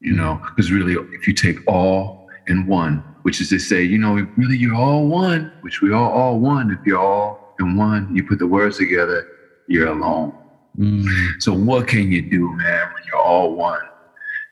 You 0.00 0.12
know, 0.12 0.40
because 0.44 0.70
really, 0.70 0.94
if 1.14 1.26
you 1.26 1.34
take 1.34 1.58
all 1.66 2.28
and 2.46 2.66
one, 2.66 3.02
which 3.22 3.40
is 3.40 3.48
to 3.50 3.58
say, 3.58 3.82
you 3.82 3.98
know, 3.98 4.26
really 4.36 4.56
you're 4.56 4.74
all 4.74 5.06
one, 5.06 5.52
which 5.62 5.82
we 5.82 5.92
are 5.92 6.10
all 6.10 6.38
one. 6.38 6.70
If 6.70 6.86
you're 6.86 7.00
all 7.00 7.54
in 7.60 7.76
one, 7.76 8.14
you 8.14 8.22
put 8.22 8.38
the 8.38 8.46
words 8.46 8.78
together, 8.78 9.28
you're 9.66 9.88
alone. 9.88 10.32
Mm. 10.78 11.04
So 11.40 11.52
what 11.52 11.88
can 11.88 12.10
you 12.12 12.22
do, 12.22 12.52
man, 12.56 12.92
when 12.94 13.02
you're 13.06 13.20
all 13.20 13.54
one 13.54 13.82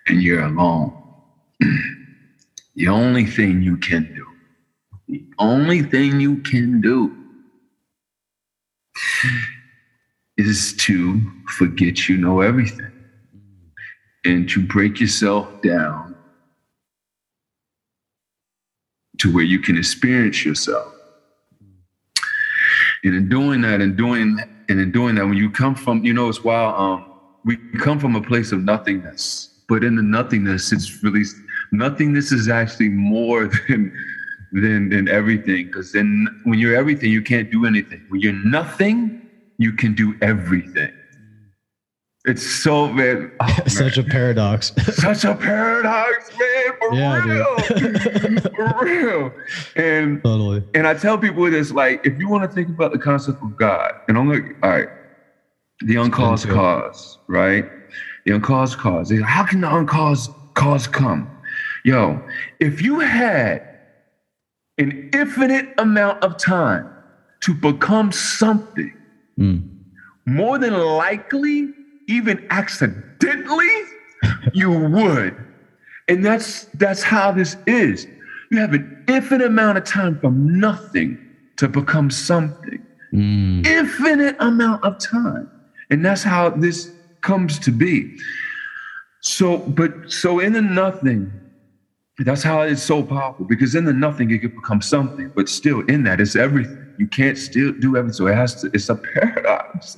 and 0.09 0.23
you're 0.23 0.45
alone? 0.45 0.93
the 2.75 2.89
only 2.89 3.25
thing 3.25 3.63
you 3.63 3.77
can 3.77 4.13
do, 4.15 4.27
the 5.09 5.25
only 5.39 5.83
thing 5.83 6.21
you 6.21 6.39
can 6.39 6.81
do 6.81 7.26
is 10.37 10.75
to 10.79 11.21
forget 11.49 12.09
you 12.09 12.17
know 12.17 12.41
everything 12.41 12.93
and 14.25 14.49
to 14.51 14.63
break 14.63 15.01
yourself 15.01 15.63
down 15.63 16.17
to 19.19 19.33
where 19.33 19.45
you 19.45 19.61
can 19.61 19.79
experience 19.79 20.45
yourself. 20.45 20.93
And 23.05 23.15
in 23.15 23.29
doing 23.29 23.61
that, 23.63 23.81
and 23.81 23.97
doing 23.97 24.39
and 24.69 24.81
in 24.81 24.91
doing 24.91 25.15
that, 25.15 25.25
when 25.25 25.37
you 25.37 25.51
come 25.51 25.75
from, 25.75 26.05
you 26.05 26.13
know, 26.13 26.29
it's 26.29 26.43
wild. 26.43 26.75
Um, 26.79 27.13
we 27.45 27.57
come 27.79 28.01
from 28.01 28.17
a 28.17 28.21
place 28.21 28.51
of 28.51 28.65
nothingness, 28.65 29.63
but 29.69 29.85
in 29.85 29.95
the 29.95 30.03
nothingness, 30.03 30.73
it's 30.73 31.03
really 31.05 31.23
nothingness 31.71 32.33
is 32.33 32.49
actually 32.49 32.89
more 32.89 33.47
than 33.69 33.97
than 34.53 34.89
than 34.91 35.09
everything. 35.09 35.67
Because 35.67 35.93
then, 35.93 36.29
when 36.45 36.59
you're 36.59 36.77
everything, 36.77 37.11
you 37.11 37.23
can't 37.23 37.51
do 37.51 37.67
anything. 37.67 38.05
When 38.09 38.21
you're 38.21 38.33
nothing, 38.33 39.23
you 39.59 39.73
can 39.73 39.95
do 39.95 40.15
everything. 40.21 40.93
It's 42.27 42.45
so 42.45 42.85
oh, 42.85 42.93
man, 42.93 43.31
oh, 43.41 43.63
such 43.69 43.97
man. 43.97 44.07
a 44.07 44.09
paradox. 44.09 44.73
such 44.95 45.25
a 45.25 45.35
paradox, 45.35 46.31
man. 46.37 46.73
For 46.79 46.95
yeah, 46.95 47.25
real, 47.25 47.59
for 48.55 48.85
real. 48.85 49.33
And 49.77 50.23
totally. 50.23 50.65
And 50.75 50.87
I 50.87 50.95
tell 50.95 51.17
people 51.17 51.49
this: 51.51 51.71
like, 51.71 52.05
if 52.05 52.19
you 52.19 52.29
want 52.29 52.43
to 52.43 52.55
think 52.55 52.69
about 52.69 52.93
the 52.93 52.99
concept 52.99 53.43
of 53.43 53.57
God, 53.57 53.93
and 54.09 54.19
I'm 54.19 54.29
like, 54.29 54.57
all 54.63 54.71
right, 54.71 54.89
the 55.81 55.97
uncaused 55.97 56.49
cause, 56.49 57.19
right? 57.29 57.65
The 58.25 58.33
uncaused 58.33 58.79
cause. 58.79 59.13
How 59.25 59.45
can 59.45 59.61
the 59.61 59.73
uncaused 59.73 60.31
cause 60.55 60.89
come? 60.89 61.31
Yo, 61.85 62.21
if 62.59 62.83
you 62.83 62.99
had 62.99 63.66
an 64.79 65.11
infinite 65.13 65.75
amount 65.79 66.23
of 66.23 66.37
time 66.37 66.89
to 67.41 67.55
become 67.55 68.13
something 68.13 68.93
Mm. 69.39 69.69
More 70.25 70.59
than 70.59 70.73
likely, 70.73 71.73
even 72.09 72.47
accidentally, 72.51 73.83
you 74.53 74.71
would. 74.71 75.37
And 76.09 76.25
that's 76.25 76.65
that's 76.75 77.03
how 77.03 77.33
this 77.33 77.57
is. 77.67 78.07
You 78.51 78.59
have 78.59 78.73
an 78.75 79.05
infinite 79.09 79.47
amount 79.47 79.79
of 79.79 79.85
time 79.85 80.19
from 80.21 80.59
nothing 80.59 81.19
to 81.57 81.69
become 81.69 82.11
something. 82.11 82.85
Mm. 83.13 83.67
Infinite 83.67 84.37
amount 84.41 84.85
of 84.85 84.99
time. 84.99 85.51
And 85.91 86.05
that's 86.05 86.23
how 86.23 86.51
this 86.51 86.91
comes 87.21 87.59
to 87.61 87.71
be. 87.71 88.17
So, 89.21 89.59
but 89.59 90.11
so 90.11 90.39
in 90.39 90.53
the 90.53 90.63
nothing, 90.63 91.33
that's 92.25 92.43
how 92.43 92.63
it's 92.63 92.83
so 92.83 93.03
powerful 93.03 93.45
because 93.45 93.75
in 93.75 93.85
the 93.85 93.93
nothing 93.93 94.31
it 94.31 94.39
can 94.39 94.55
become 94.55 94.81
something, 94.81 95.31
but 95.35 95.49
still 95.49 95.81
in 95.87 96.03
that 96.05 96.21
it's 96.21 96.35
everything. 96.35 96.83
You 96.99 97.07
can't 97.07 97.37
still 97.37 97.73
do 97.73 97.97
everything. 97.97 98.15
So 98.15 98.27
it 98.27 98.35
has 98.35 98.63
to, 98.63 98.71
it's 98.73 98.89
a 98.89 98.95
paradox. 99.15 99.97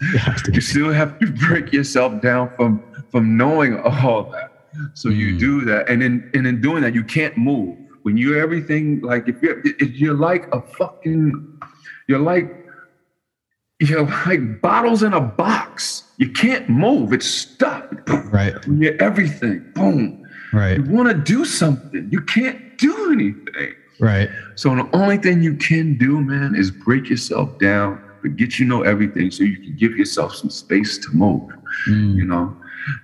You 0.52 0.60
still 0.60 0.92
have 0.92 1.18
to 1.20 1.30
break 1.30 1.72
yourself 1.72 2.20
down 2.20 2.50
from 2.56 2.82
from 3.10 3.36
knowing 3.36 3.78
all 3.78 4.24
that. 4.32 4.52
So 4.94 5.08
mm. 5.08 5.16
you 5.16 5.38
do 5.38 5.64
that. 5.66 5.88
And 5.88 6.02
in 6.02 6.28
and 6.34 6.46
in 6.46 6.60
doing 6.60 6.82
that, 6.82 6.94
you 6.94 7.04
can't 7.04 7.36
move. 7.38 7.78
When 8.02 8.16
you're 8.16 8.40
everything, 8.40 9.00
like 9.00 9.28
if 9.28 9.40
you're 9.40 9.60
if 9.64 9.96
you're 9.96 10.14
like 10.14 10.52
a 10.52 10.60
fucking 10.60 11.60
you're 12.08 12.18
like 12.18 12.66
you're 13.80 14.04
like 14.26 14.60
bottles 14.60 15.04
in 15.04 15.12
a 15.12 15.20
box. 15.20 16.02
You 16.16 16.30
can't 16.32 16.68
move. 16.68 17.12
It's 17.12 17.26
stuck. 17.26 17.92
Right. 18.32 18.66
When 18.66 18.82
you're 18.82 19.00
everything. 19.00 19.70
Boom. 19.74 20.27
Right. 20.52 20.78
You 20.78 20.84
want 20.84 21.08
to 21.08 21.14
do 21.14 21.44
something. 21.44 22.08
You 22.10 22.20
can't 22.22 22.78
do 22.78 23.12
anything. 23.12 23.74
Right. 24.00 24.30
So 24.54 24.74
the 24.74 24.88
only 24.92 25.18
thing 25.18 25.42
you 25.42 25.54
can 25.54 25.98
do, 25.98 26.20
man, 26.20 26.54
is 26.54 26.70
break 26.70 27.10
yourself 27.10 27.58
down, 27.58 28.02
but 28.22 28.36
get 28.36 28.58
you 28.58 28.64
know 28.64 28.82
everything, 28.82 29.30
so 29.30 29.42
you 29.42 29.56
can 29.56 29.76
give 29.76 29.96
yourself 29.96 30.34
some 30.34 30.50
space 30.50 30.98
to 30.98 31.10
move. 31.10 31.50
Mm. 31.88 32.16
You 32.16 32.24
know, 32.24 32.56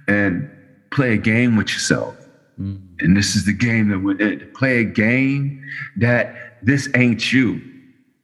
and 0.08 0.50
play 0.90 1.14
a 1.14 1.18
game 1.18 1.56
with 1.56 1.68
yourself. 1.68 2.16
Mm. 2.60 2.80
And 3.00 3.16
this 3.16 3.34
is 3.34 3.44
the 3.44 3.52
game 3.52 3.88
that 3.88 3.98
we're 3.98 4.20
in. 4.20 4.50
Play 4.54 4.78
a 4.78 4.84
game 4.84 5.62
that 5.96 6.58
this 6.62 6.88
ain't 6.94 7.32
you. 7.32 7.60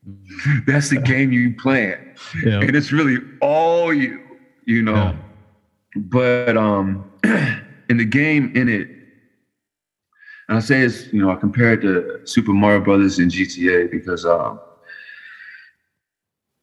Mm. 0.08 0.66
That's 0.66 0.90
the 0.90 1.00
game 1.00 1.32
you 1.32 1.54
playing. 1.56 1.98
Yeah. 2.44 2.60
And 2.60 2.76
it's 2.76 2.92
really 2.92 3.18
all 3.40 3.92
you, 3.92 4.20
you 4.64 4.82
know. 4.82 4.94
Yeah. 4.94 5.16
But 5.96 6.56
um 6.56 7.10
in 7.24 7.96
the 7.96 8.04
game 8.04 8.52
in 8.54 8.68
it, 8.68 8.88
and 10.50 10.58
I 10.58 10.60
say 10.60 10.80
it's, 10.80 11.10
you 11.12 11.22
know, 11.22 11.30
I 11.30 11.36
compare 11.36 11.74
it 11.74 11.82
to 11.82 12.22
Super 12.24 12.52
Mario 12.52 12.80
Brothers 12.80 13.20
and 13.20 13.30
GTA 13.30 13.88
because, 13.88 14.26
um, 14.26 14.58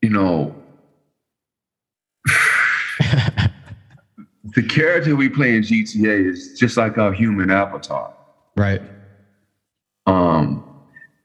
you 0.01 0.09
know, 0.09 0.53
the 4.43 4.63
character 4.67 5.15
we 5.15 5.29
play 5.29 5.55
in 5.55 5.61
GTA 5.63 6.29
is 6.29 6.59
just 6.59 6.75
like 6.75 6.97
our 6.97 7.13
human 7.13 7.49
avatar. 7.49 8.13
Right. 8.57 8.81
Um, 10.05 10.65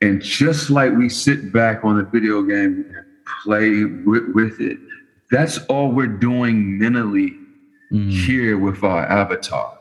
and 0.01 0.23
just 0.23 0.71
like 0.71 0.93
we 0.93 1.09
sit 1.09 1.53
back 1.53 1.85
on 1.85 1.97
the 1.97 2.05
video 2.05 2.43
game 2.43 2.87
and 2.95 3.05
play 3.43 3.87
with, 4.05 4.29
with 4.37 4.61
it, 4.61 4.79
that's 5.33 5.59
all 5.67 5.91
we're 5.91 6.07
doing 6.07 6.79
mentally 6.79 7.37
mm. 7.93 8.09
here 8.09 8.57
with 8.57 8.85
our 8.85 9.05
avatar. 9.07 9.77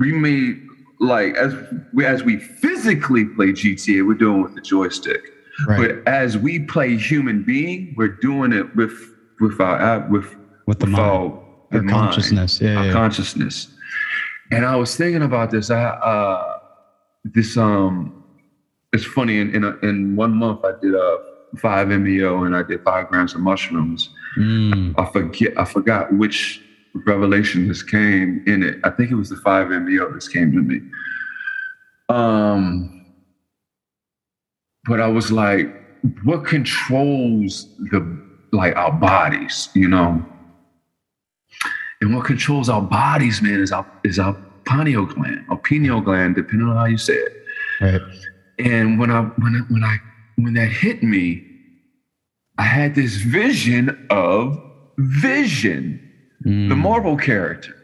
We 0.00 0.10
may 0.10 0.56
like 1.02 1.34
as 1.34 1.54
we 1.92 2.06
as 2.06 2.22
we 2.22 2.38
physically 2.38 3.24
play 3.24 3.48
GTA, 3.48 4.06
we're 4.06 4.14
doing 4.14 4.42
with 4.42 4.54
the 4.54 4.60
joystick. 4.60 5.20
Right. 5.66 6.02
But 6.04 6.08
as 6.08 6.38
we 6.38 6.60
play 6.60 6.96
human 6.96 7.42
being, 7.42 7.94
we're 7.96 8.16
doing 8.16 8.52
it 8.52 8.74
with 8.76 8.94
with 9.40 9.60
our 9.60 10.08
with 10.08 10.36
with 10.66 10.78
the 10.78 10.86
with 10.86 10.94
mind, 10.94 11.02
our, 11.02 11.80
our 11.80 11.88
consciousness, 11.88 12.60
yeah, 12.60 12.76
our 12.76 12.86
yeah. 12.86 12.92
consciousness. 12.92 13.68
And 14.52 14.64
I 14.64 14.76
was 14.76 14.96
thinking 14.96 15.22
about 15.22 15.50
this. 15.50 15.70
I 15.70 15.82
uh, 15.82 16.60
this 17.24 17.56
um, 17.56 18.24
it's 18.92 19.04
funny. 19.04 19.40
In 19.40 19.54
in, 19.54 19.64
a, 19.64 19.76
in 19.78 20.14
one 20.14 20.32
month, 20.34 20.64
I 20.64 20.72
did 20.80 20.94
a 20.94 21.18
five 21.58 21.88
MEO 21.88 22.44
and 22.44 22.56
I 22.56 22.62
did 22.62 22.82
five 22.84 23.08
grams 23.08 23.34
of 23.34 23.40
mushrooms. 23.40 24.10
Mm. 24.38 24.94
I 24.96 25.10
forget. 25.10 25.58
I 25.58 25.64
forgot 25.64 26.12
which 26.14 26.62
revelation 26.94 27.68
this 27.68 27.82
came 27.82 28.42
in 28.46 28.62
it. 28.62 28.78
I 28.84 28.90
think 28.90 29.10
it 29.10 29.14
was 29.14 29.28
the 29.28 29.36
5MEO 29.36 30.14
this 30.14 30.28
came 30.28 30.52
to 30.52 30.58
me. 30.58 30.80
Um, 32.08 33.06
but 34.84 35.00
I 35.00 35.08
was 35.08 35.32
like, 35.32 35.74
what 36.24 36.44
controls 36.44 37.68
the 37.90 38.20
like 38.52 38.76
our 38.76 38.92
bodies, 38.92 39.68
you 39.74 39.88
know? 39.88 40.24
And 42.00 42.14
what 42.14 42.26
controls 42.26 42.68
our 42.68 42.82
bodies, 42.82 43.40
man, 43.40 43.60
is 43.60 43.72
our 43.72 43.86
is 44.04 44.18
our 44.18 44.34
pineal 44.64 45.06
gland, 45.06 45.44
or 45.48 45.56
pineal 45.58 46.00
gland, 46.00 46.34
depending 46.34 46.68
on 46.68 46.76
how 46.76 46.86
you 46.86 46.98
say 46.98 47.14
it. 47.14 47.32
Right. 47.80 48.00
And 48.58 48.98
when 48.98 49.10
I 49.10 49.22
when 49.22 49.54
I, 49.54 49.72
when 49.72 49.84
I 49.84 49.96
when 50.36 50.54
that 50.54 50.68
hit 50.68 51.02
me, 51.02 51.46
I 52.58 52.64
had 52.64 52.94
this 52.96 53.14
vision 53.14 54.06
of 54.10 54.58
Vision, 54.98 56.01
Mm. 56.46 56.68
the 56.68 56.76
Marvel 56.76 57.16
character, 57.16 57.74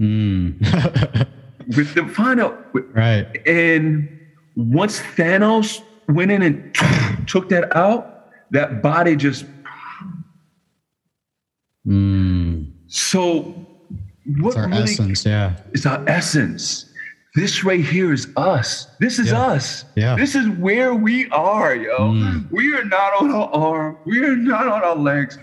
Mm. 0.00 0.58
with 1.76 1.94
the 1.94 2.02
pineal. 2.14 2.56
right. 2.94 3.26
And 3.46 4.08
once 4.56 5.00
Thanos 5.16 5.80
went 6.08 6.30
in 6.30 6.42
and 6.42 6.74
took 7.26 7.48
that 7.50 7.74
out, 7.76 8.28
that 8.50 8.82
body 8.82 9.16
just 9.16 9.44
Mm. 11.86 12.70
so. 12.86 13.54
What 14.38 14.50
It's 14.50 14.56
our 14.56 14.68
really 14.68 14.82
essence. 14.84 15.26
Yeah. 15.26 15.56
it's 15.72 15.84
our 15.84 16.00
essence? 16.08 16.86
This 17.34 17.64
right 17.64 17.84
here 17.84 18.12
is 18.12 18.28
us. 18.36 18.86
This 19.00 19.18
is 19.18 19.32
Yeah. 19.32 19.40
us. 19.40 19.84
Yeah. 19.96 20.14
This 20.14 20.36
is 20.36 20.48
where 20.50 20.94
we 20.94 21.28
are, 21.30 21.74
yo. 21.74 22.12
Mm. 22.12 22.48
We 22.52 22.72
are 22.74 22.84
not 22.84 23.20
on 23.20 23.32
our 23.32 23.48
arm. 23.52 23.96
We 24.04 24.22
are 24.24 24.36
not 24.36 24.68
on 24.68 24.82
our 24.84 24.94
legs. 24.94 25.38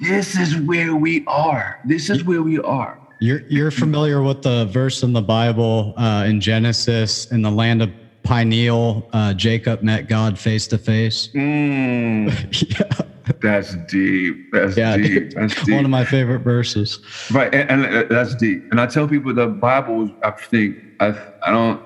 This 0.00 0.36
is 0.38 0.56
where 0.56 0.94
we 0.96 1.24
are. 1.26 1.78
This 1.84 2.08
is 2.10 2.24
where 2.24 2.42
we 2.42 2.58
are. 2.60 2.98
You're 3.20 3.42
you're 3.48 3.70
familiar 3.70 4.22
with 4.22 4.40
the 4.42 4.64
verse 4.66 5.02
in 5.02 5.12
the 5.12 5.20
Bible 5.20 5.92
uh, 5.98 6.24
in 6.26 6.40
Genesis 6.40 7.30
in 7.30 7.42
the 7.42 7.50
land 7.50 7.82
of 7.82 7.90
Peniel, 8.22 9.08
uh, 9.12 9.34
Jacob 9.34 9.82
met 9.82 10.08
God 10.08 10.38
face 10.38 10.66
to 10.68 10.78
face. 10.78 11.28
Mm, 11.34 12.30
Yeah, 13.30 13.36
that's 13.42 13.74
deep. 13.90 14.50
That's 14.52 14.76
yeah, 14.76 14.96
deep. 14.96 15.32
That's 15.34 15.54
deep. 15.64 15.74
one 15.74 15.84
of 15.84 15.90
my 15.90 16.04
favorite 16.04 16.40
verses. 16.40 16.98
Right, 17.30 17.54
and, 17.54 17.84
and 17.84 17.94
uh, 17.94 18.04
that's 18.10 18.34
deep. 18.34 18.64
And 18.70 18.80
I 18.80 18.86
tell 18.86 19.06
people 19.08 19.32
the 19.34 19.46
Bible. 19.46 20.04
is- 20.04 20.10
I 20.22 20.30
think 20.32 20.76
I 21.00 21.08
I 21.42 21.50
don't. 21.50 21.80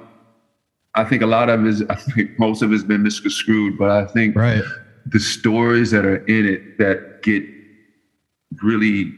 I 0.94 1.04
think 1.04 1.22
a 1.22 1.26
lot 1.26 1.50
of 1.50 1.60
it 1.64 1.68
is. 1.68 1.82
I 1.90 1.94
think 1.96 2.38
most 2.38 2.62
of 2.62 2.72
it's 2.72 2.84
been 2.84 3.02
misconstrued, 3.02 3.76
but 3.78 3.90
I 3.90 4.04
think 4.06 4.36
Right. 4.36 4.62
the 5.06 5.18
stories 5.20 5.90
that 5.90 6.04
are 6.06 6.24
in 6.26 6.46
it 6.46 6.78
that 6.78 7.22
get 7.22 7.44
really 8.62 9.12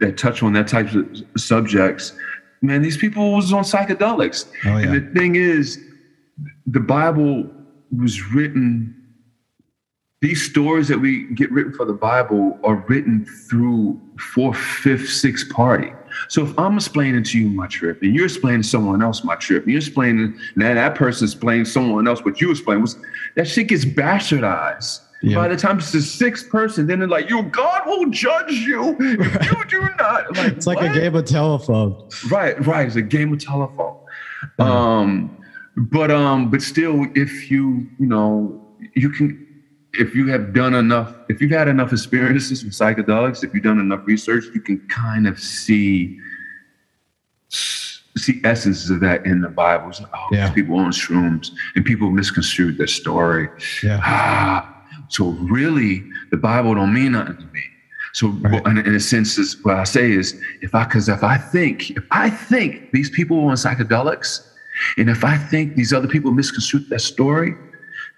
that 0.00 0.18
touch 0.18 0.42
on 0.42 0.52
that 0.52 0.68
types 0.68 0.94
of 0.94 1.06
subjects. 1.36 2.12
Man, 2.62 2.82
these 2.82 2.96
people 2.96 3.34
was 3.34 3.52
on 3.52 3.64
psychedelics. 3.64 4.46
Oh, 4.64 4.78
yeah. 4.78 4.92
And 4.92 4.94
the 4.94 5.18
thing 5.18 5.36
is, 5.36 5.78
the 6.66 6.80
Bible 6.80 7.50
was 7.96 8.32
written. 8.32 8.94
These 10.22 10.48
stories 10.50 10.88
that 10.88 10.98
we 10.98 11.24
get 11.34 11.50
written 11.52 11.72
for 11.72 11.84
the 11.84 11.92
Bible 11.92 12.58
are 12.64 12.76
written 12.88 13.26
through 13.48 14.00
fourth, 14.18 14.56
fifth, 14.56 15.08
sixth 15.10 15.50
party. 15.50 15.92
So 16.28 16.44
if 16.46 16.58
I'm 16.58 16.76
explaining 16.76 17.22
to 17.24 17.38
you 17.38 17.48
my 17.50 17.66
trip, 17.66 18.02
and 18.02 18.14
you're 18.14 18.24
explaining 18.24 18.62
to 18.62 18.68
someone 18.68 19.02
else 19.02 19.22
my 19.22 19.36
trip, 19.36 19.64
and 19.64 19.72
you're 19.72 19.80
explaining, 19.80 20.38
now 20.56 20.72
that 20.74 20.94
person's 20.94 21.32
explaining 21.34 21.66
someone 21.66 22.08
else 22.08 22.24
what 22.24 22.40
you 22.40 22.50
explain, 22.50 22.80
was 22.80 22.96
that 23.34 23.46
shit 23.46 23.68
gets 23.68 23.84
bastardized. 23.84 25.00
Yeah. 25.22 25.36
By 25.36 25.48
the 25.48 25.56
time 25.56 25.78
it's 25.78 25.92
the 25.92 26.02
sixth 26.02 26.50
person, 26.50 26.86
then 26.86 26.98
they're 26.98 27.08
like, 27.08 27.30
"You, 27.30 27.42
God 27.44 27.82
will 27.86 28.06
judge 28.10 28.52
you 28.52 28.96
if 29.00 29.50
you 29.50 29.64
do 29.68 29.88
not." 29.98 30.36
Like, 30.36 30.52
It's 30.52 30.66
like 30.66 30.76
what? 30.76 30.94
a 30.96 31.00
game 31.00 31.14
of 31.14 31.24
telephone. 31.24 32.08
Right, 32.30 32.64
right. 32.66 32.86
It's 32.86 32.96
a 32.96 33.02
game 33.02 33.32
of 33.32 33.38
telephone. 33.40 33.96
Um, 34.58 35.36
but 35.76 36.10
um, 36.10 36.50
but 36.50 36.60
still, 36.62 37.06
if 37.14 37.50
you 37.50 37.86
you 37.98 38.06
know 38.06 38.62
you 38.94 39.08
can, 39.10 39.46
if 39.94 40.14
you 40.14 40.26
have 40.28 40.52
done 40.52 40.74
enough, 40.74 41.14
if 41.30 41.40
you've 41.40 41.50
had 41.50 41.68
enough 41.68 41.92
experiences 41.92 42.62
with 42.62 42.74
psychedelics, 42.74 43.42
if 43.42 43.54
you've 43.54 43.64
done 43.64 43.80
enough 43.80 44.06
research, 44.06 44.44
you 44.54 44.60
can 44.60 44.78
kind 44.88 45.26
of 45.26 45.40
see 45.40 46.18
see 47.48 48.40
essences 48.44 48.90
of 48.90 49.00
that 49.00 49.24
in 49.26 49.40
the 49.40 49.48
Bible. 49.48 49.86
Like, 49.88 50.08
oh, 50.14 50.28
Yeah. 50.32 50.50
people 50.50 50.76
on 50.78 50.90
shrooms, 50.90 51.52
and 51.74 51.84
people 51.84 52.10
misconstrued 52.10 52.78
their 52.78 52.86
story. 52.86 53.48
Yeah. 53.82 54.00
Ah, 54.02 54.75
so 55.08 55.30
really, 55.30 56.04
the 56.30 56.36
Bible 56.36 56.74
don't 56.74 56.92
mean 56.92 57.12
nothing 57.12 57.36
to 57.36 57.46
me. 57.46 57.62
So, 58.12 58.28
Right. 58.28 58.66
in, 58.66 58.78
in 58.78 58.94
a 58.94 59.00
sense, 59.00 59.36
is 59.36 59.62
what 59.62 59.76
I 59.76 59.84
say 59.84 60.10
is, 60.10 60.40
if 60.62 60.74
I, 60.74 60.84
because 60.84 61.08
if 61.08 61.22
I 61.22 61.36
think, 61.36 61.90
if 61.90 62.04
I 62.10 62.30
think 62.30 62.92
these 62.92 63.10
people 63.10 63.42
were 63.42 63.50
on 63.50 63.56
psychedelics, 63.56 64.46
and 64.96 65.10
if 65.10 65.24
I 65.24 65.36
think 65.36 65.76
these 65.76 65.92
other 65.92 66.08
people 66.08 66.32
misconstrued 66.32 66.88
that 66.88 67.00
story, 67.00 67.54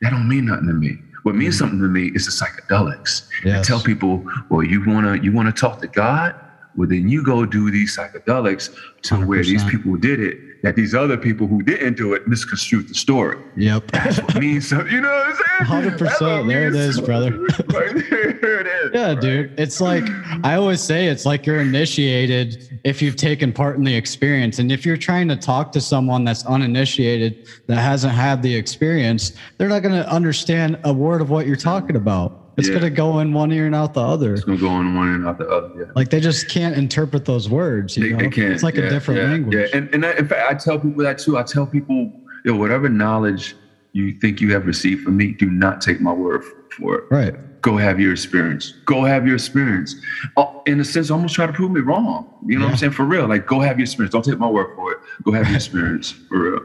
that 0.00 0.10
don't 0.10 0.28
mean 0.28 0.46
nothing 0.46 0.68
to 0.68 0.74
me. 0.74 0.98
What 1.24 1.34
means 1.34 1.56
mm-hmm. 1.56 1.58
something 1.58 1.80
to 1.80 1.88
me 1.88 2.12
is 2.14 2.26
the 2.26 2.32
psychedelics. 2.32 3.28
I 3.58 3.62
tell 3.62 3.80
people, 3.80 4.24
well, 4.50 4.62
you 4.62 4.84
wanna 4.86 5.16
you 5.16 5.32
wanna 5.32 5.52
talk 5.52 5.80
to 5.80 5.88
God, 5.88 6.34
well 6.76 6.88
then 6.88 7.08
you 7.08 7.24
go 7.24 7.44
do 7.44 7.70
these 7.70 7.96
psychedelics 7.96 8.74
to 9.02 9.16
where 9.26 9.42
these 9.42 9.64
people 9.64 9.96
did 9.96 10.20
it. 10.20 10.38
That 10.62 10.74
these 10.74 10.94
other 10.94 11.16
people 11.16 11.46
who 11.46 11.62
didn't 11.62 11.96
do 11.96 12.14
it 12.14 12.26
misconstrued 12.26 12.88
the 12.88 12.94
story. 12.94 13.38
Yep. 13.56 13.92
That's 13.92 14.18
what 14.18 14.36
means 14.40 14.68
something. 14.68 14.92
You 14.92 15.00
know 15.00 15.08
what 15.08 15.68
I'm 15.68 15.86
saying? 15.86 15.98
100%. 15.98 16.48
There 16.48 16.68
it 16.68 16.74
is, 16.74 17.00
brother. 17.00 17.46
Right 17.68 17.94
there 18.40 18.60
it 18.60 18.66
is. 18.66 18.90
Yeah, 18.94 19.08
right? 19.08 19.20
dude. 19.20 19.58
It's 19.58 19.80
like 19.80 20.04
I 20.42 20.54
always 20.54 20.80
say 20.80 21.06
it's 21.06 21.26
like 21.26 21.46
you're 21.46 21.60
initiated 21.60 22.80
if 22.84 23.02
you've 23.02 23.16
taken 23.16 23.52
part 23.52 23.76
in 23.76 23.84
the 23.84 23.94
experience. 23.94 24.58
And 24.58 24.72
if 24.72 24.86
you're 24.86 24.96
trying 24.96 25.28
to 25.28 25.36
talk 25.36 25.70
to 25.72 25.80
someone 25.80 26.24
that's 26.24 26.44
uninitiated 26.46 27.46
that 27.66 27.76
hasn't 27.76 28.14
had 28.14 28.42
the 28.42 28.54
experience, 28.54 29.32
they're 29.58 29.68
not 29.68 29.82
going 29.82 29.94
to 29.94 30.08
understand 30.10 30.78
a 30.84 30.92
word 30.92 31.20
of 31.20 31.30
what 31.30 31.46
you're 31.46 31.56
talking 31.56 31.96
about. 31.96 32.47
It's 32.58 32.66
Yeah. 32.68 32.74
going 32.74 32.84
to 32.84 32.90
go 32.90 33.20
in 33.20 33.32
one 33.32 33.52
ear 33.52 33.66
and 33.66 33.74
out 33.74 33.94
the 33.94 34.00
other. 34.00 34.34
It's 34.34 34.42
gonna 34.44 34.58
go 34.58 34.80
in 34.80 34.94
one 34.94 35.08
ear 35.08 35.14
and 35.14 35.26
out 35.26 35.38
the 35.38 35.48
other. 35.48 35.70
Yeah. 35.78 35.84
Like 35.94 36.10
they 36.10 36.18
just 36.20 36.48
can't 36.48 36.76
interpret 36.76 37.24
those 37.24 37.48
words. 37.48 37.96
You 37.96 38.02
They, 38.02 38.10
know? 38.12 38.18
they 38.18 38.28
can't. 38.30 38.52
It's 38.52 38.64
like 38.64 38.74
yeah, 38.74 38.84
a 38.84 38.90
different 38.90 39.20
yeah, 39.20 39.28
language. 39.30 39.54
Yeah, 39.56 39.78
and 39.78 39.88
and 39.94 40.04
I, 40.04 40.12
in 40.14 40.26
fact, 40.26 40.50
I 40.50 40.54
tell 40.54 40.78
people 40.78 41.02
that 41.04 41.18
too. 41.18 41.38
I 41.38 41.44
tell 41.44 41.66
people, 41.66 42.12
whatever 42.44 42.88
knowledge 42.88 43.54
you 43.92 44.12
think 44.20 44.40
you 44.40 44.52
have 44.52 44.66
received 44.66 45.04
from 45.04 45.16
me, 45.16 45.32
do 45.32 45.46
not 45.50 45.80
take 45.80 46.00
my 46.00 46.12
word 46.12 46.42
for 46.76 46.96
it. 46.96 47.04
Right. 47.10 47.34
Go 47.62 47.76
have 47.76 47.98
your 48.00 48.12
experience. 48.12 48.72
Go 48.86 49.04
have 49.04 49.24
your 49.26 49.34
experience. 49.36 49.94
Oh, 50.36 50.62
in 50.66 50.78
a 50.80 50.84
sense, 50.84 51.10
almost 51.10 51.34
try 51.34 51.46
to 51.46 51.52
prove 51.52 51.70
me 51.72 51.80
wrong. 51.80 52.28
You 52.46 52.58
know 52.58 52.66
what 52.66 52.72
I'm 52.72 52.76
saying? 52.76 52.92
For 52.92 53.04
real. 53.04 53.26
Like, 53.28 53.46
go 53.46 53.60
have 53.60 53.78
your 53.78 53.84
experience. 53.84 54.12
Don't 54.12 54.24
take 54.24 54.38
my 54.38 54.48
word 54.48 54.74
for 54.76 54.92
it. 54.92 54.98
Go 55.24 55.32
have 55.32 55.46
your 55.46 55.56
experience 55.62 56.10
for 56.28 56.38
real. 56.38 56.60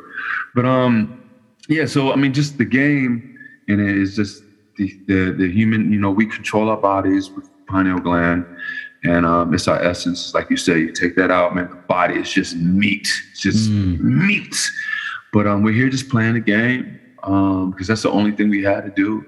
But 0.56 0.66
um, 0.66 1.22
yeah. 1.70 1.86
So 1.86 2.12
I 2.12 2.16
mean, 2.16 2.34
just 2.34 2.58
the 2.58 2.66
game, 2.66 3.36
and 3.68 3.80
it 3.80 3.96
is 3.98 4.16
just 4.16 4.44
the 4.78 5.00
the 5.08 5.32
the 5.38 5.52
human. 5.52 5.92
You 5.92 6.00
know, 6.00 6.12
we 6.12 6.26
control 6.26 6.70
our 6.70 6.78
bodies 6.78 7.30
with 7.32 7.50
pineal 7.68 8.00
gland, 8.00 8.46
and 9.04 9.26
um, 9.26 9.54
it's 9.54 9.68
our 9.68 9.82
essence. 9.82 10.34
Like 10.34 10.50
you 10.50 10.58
say, 10.58 10.80
you 10.80 10.92
take 10.92 11.16
that 11.16 11.32
out, 11.32 11.56
man. 11.56 11.70
The 11.70 11.76
body 11.76 12.16
is 12.16 12.32
just 12.32 12.56
meat. 12.56 13.08
It's 13.32 13.42
just 13.42 13.70
Mm. 13.72 14.00
meat. 14.02 14.56
But 15.32 15.48
um, 15.48 15.64
we're 15.64 15.74
here 15.74 15.90
just 15.90 16.10
playing 16.10 16.36
the 16.36 16.40
game 16.40 17.00
um, 17.24 17.72
because 17.72 17.88
that's 17.88 18.04
the 18.04 18.12
only 18.12 18.32
thing 18.32 18.50
we 18.50 18.62
had 18.64 18.82
to 18.86 18.92
do. 18.92 19.26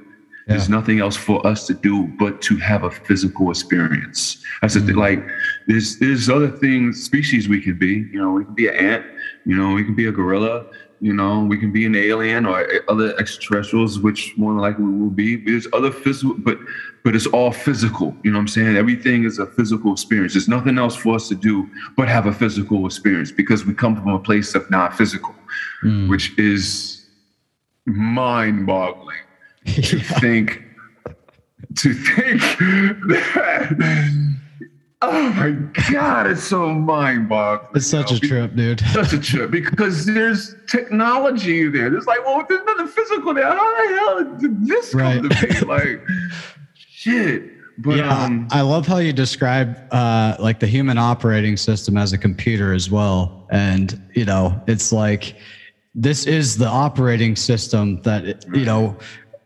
There's 0.48 0.70
nothing 0.70 1.00
else 1.00 1.16
for 1.16 1.46
us 1.48 1.66
to 1.66 1.74
do 1.74 2.04
but 2.20 2.40
to 2.44 2.56
have 2.58 2.84
a 2.84 2.92
physical 2.92 3.50
experience. 3.50 4.44
That's 4.62 4.76
the 4.76 4.82
thing. 4.82 4.96
Like 4.96 5.28
there's 5.66 5.98
there's 5.98 6.30
other 6.30 6.50
things, 6.52 7.04
species 7.04 7.50
we 7.50 7.60
can 7.60 7.80
be. 7.80 8.06
You 8.14 8.22
know, 8.22 8.30
we 8.34 8.46
can 8.46 8.54
be 8.54 8.68
an 8.68 8.76
ant. 8.76 9.06
You 9.48 9.56
know, 9.56 9.74
we 9.74 9.84
can 9.84 9.96
be 9.96 10.06
a 10.06 10.12
gorilla. 10.12 10.68
You 11.02 11.14
know, 11.14 11.44
we 11.44 11.58
can 11.58 11.72
be 11.72 11.86
an 11.86 11.96
alien 11.96 12.46
or 12.46 12.66
other 12.88 13.16
extraterrestrials, 13.20 14.00
which 14.00 14.34
more 14.38 14.54
likely 14.54 14.86
we 14.86 15.00
will 15.00 15.10
be. 15.10 15.36
There's 15.36 15.68
other 15.74 15.92
physical, 15.92 16.36
but 16.38 16.58
but 17.04 17.16
it's 17.16 17.28
all 17.28 17.52
physical. 17.52 18.16
You 18.24 18.32
know 18.32 18.38
what 18.38 18.44
I'm 18.44 18.48
saying? 18.48 18.78
Everything 18.78 19.26
is 19.26 19.38
a 19.38 19.46
physical 19.46 19.92
experience. 19.92 20.34
There's 20.34 20.48
nothing 20.48 20.78
else 20.80 20.96
for 20.96 21.16
us 21.16 21.28
to 21.28 21.36
do 21.36 21.70
but 21.98 22.08
have 22.08 22.26
a 22.26 22.34
physical 22.34 22.86
experience 22.86 23.32
because 23.32 23.66
we 23.66 23.74
come 23.74 23.96
from 23.96 24.10
a 24.10 24.20
place 24.20 24.56
of 24.56 24.70
non-physical, 24.72 25.36
Mm. 25.84 26.10
which 26.10 26.38
is 26.40 27.06
mind-boggling 27.86 29.18
to 29.66 30.00
think 30.22 30.64
to 31.76 31.94
think 31.94 32.42
that 33.08 34.36
oh 35.02 35.30
my 35.30 35.52
god 35.92 36.28
it's 36.28 36.44
so 36.44 36.70
mind-boggling 36.70 37.70
It's 37.76 37.88
such 37.88 38.12
a 38.12 38.20
trip, 38.20 38.56
dude. 38.56 38.80
such 38.80 39.14
a 39.14 39.20
trip 39.20 39.52
because 39.52 40.06
there's 40.06 40.56
technology 40.68 41.68
there. 41.68 41.94
It's 41.96 42.08
like 42.08 42.26
well 42.26 42.44
there's 42.48 42.64
nothing 42.66 42.88
physical 42.88 43.34
there. 43.34 43.46
How 43.46 43.88
the 43.88 43.96
hell 43.98 44.36
did 44.40 44.68
this 44.68 44.92
come 44.94 45.30
to 45.30 45.48
be? 45.48 45.66
Like 45.66 46.02
shit. 46.76 47.52
But 47.78 47.98
yeah, 47.98 48.24
um 48.24 48.48
I 48.52 48.62
love 48.62 48.88
how 48.88 48.98
you 48.98 49.12
describe 49.12 49.78
uh, 49.92 50.38
like 50.40 50.60
the 50.60 50.68
human 50.68 50.98
operating 50.98 51.58
system 51.58 51.98
as 51.98 52.14
a 52.14 52.18
computer 52.18 52.74
as 52.74 52.90
well. 52.90 53.46
And 53.52 54.02
you 54.16 54.24
know, 54.26 54.62
it's 54.66 54.94
like 54.94 55.36
this 55.94 56.26
is 56.26 56.58
the 56.58 56.68
operating 56.68 57.36
system 57.36 58.02
that 58.04 58.46
you 58.54 58.66
know 58.66 58.98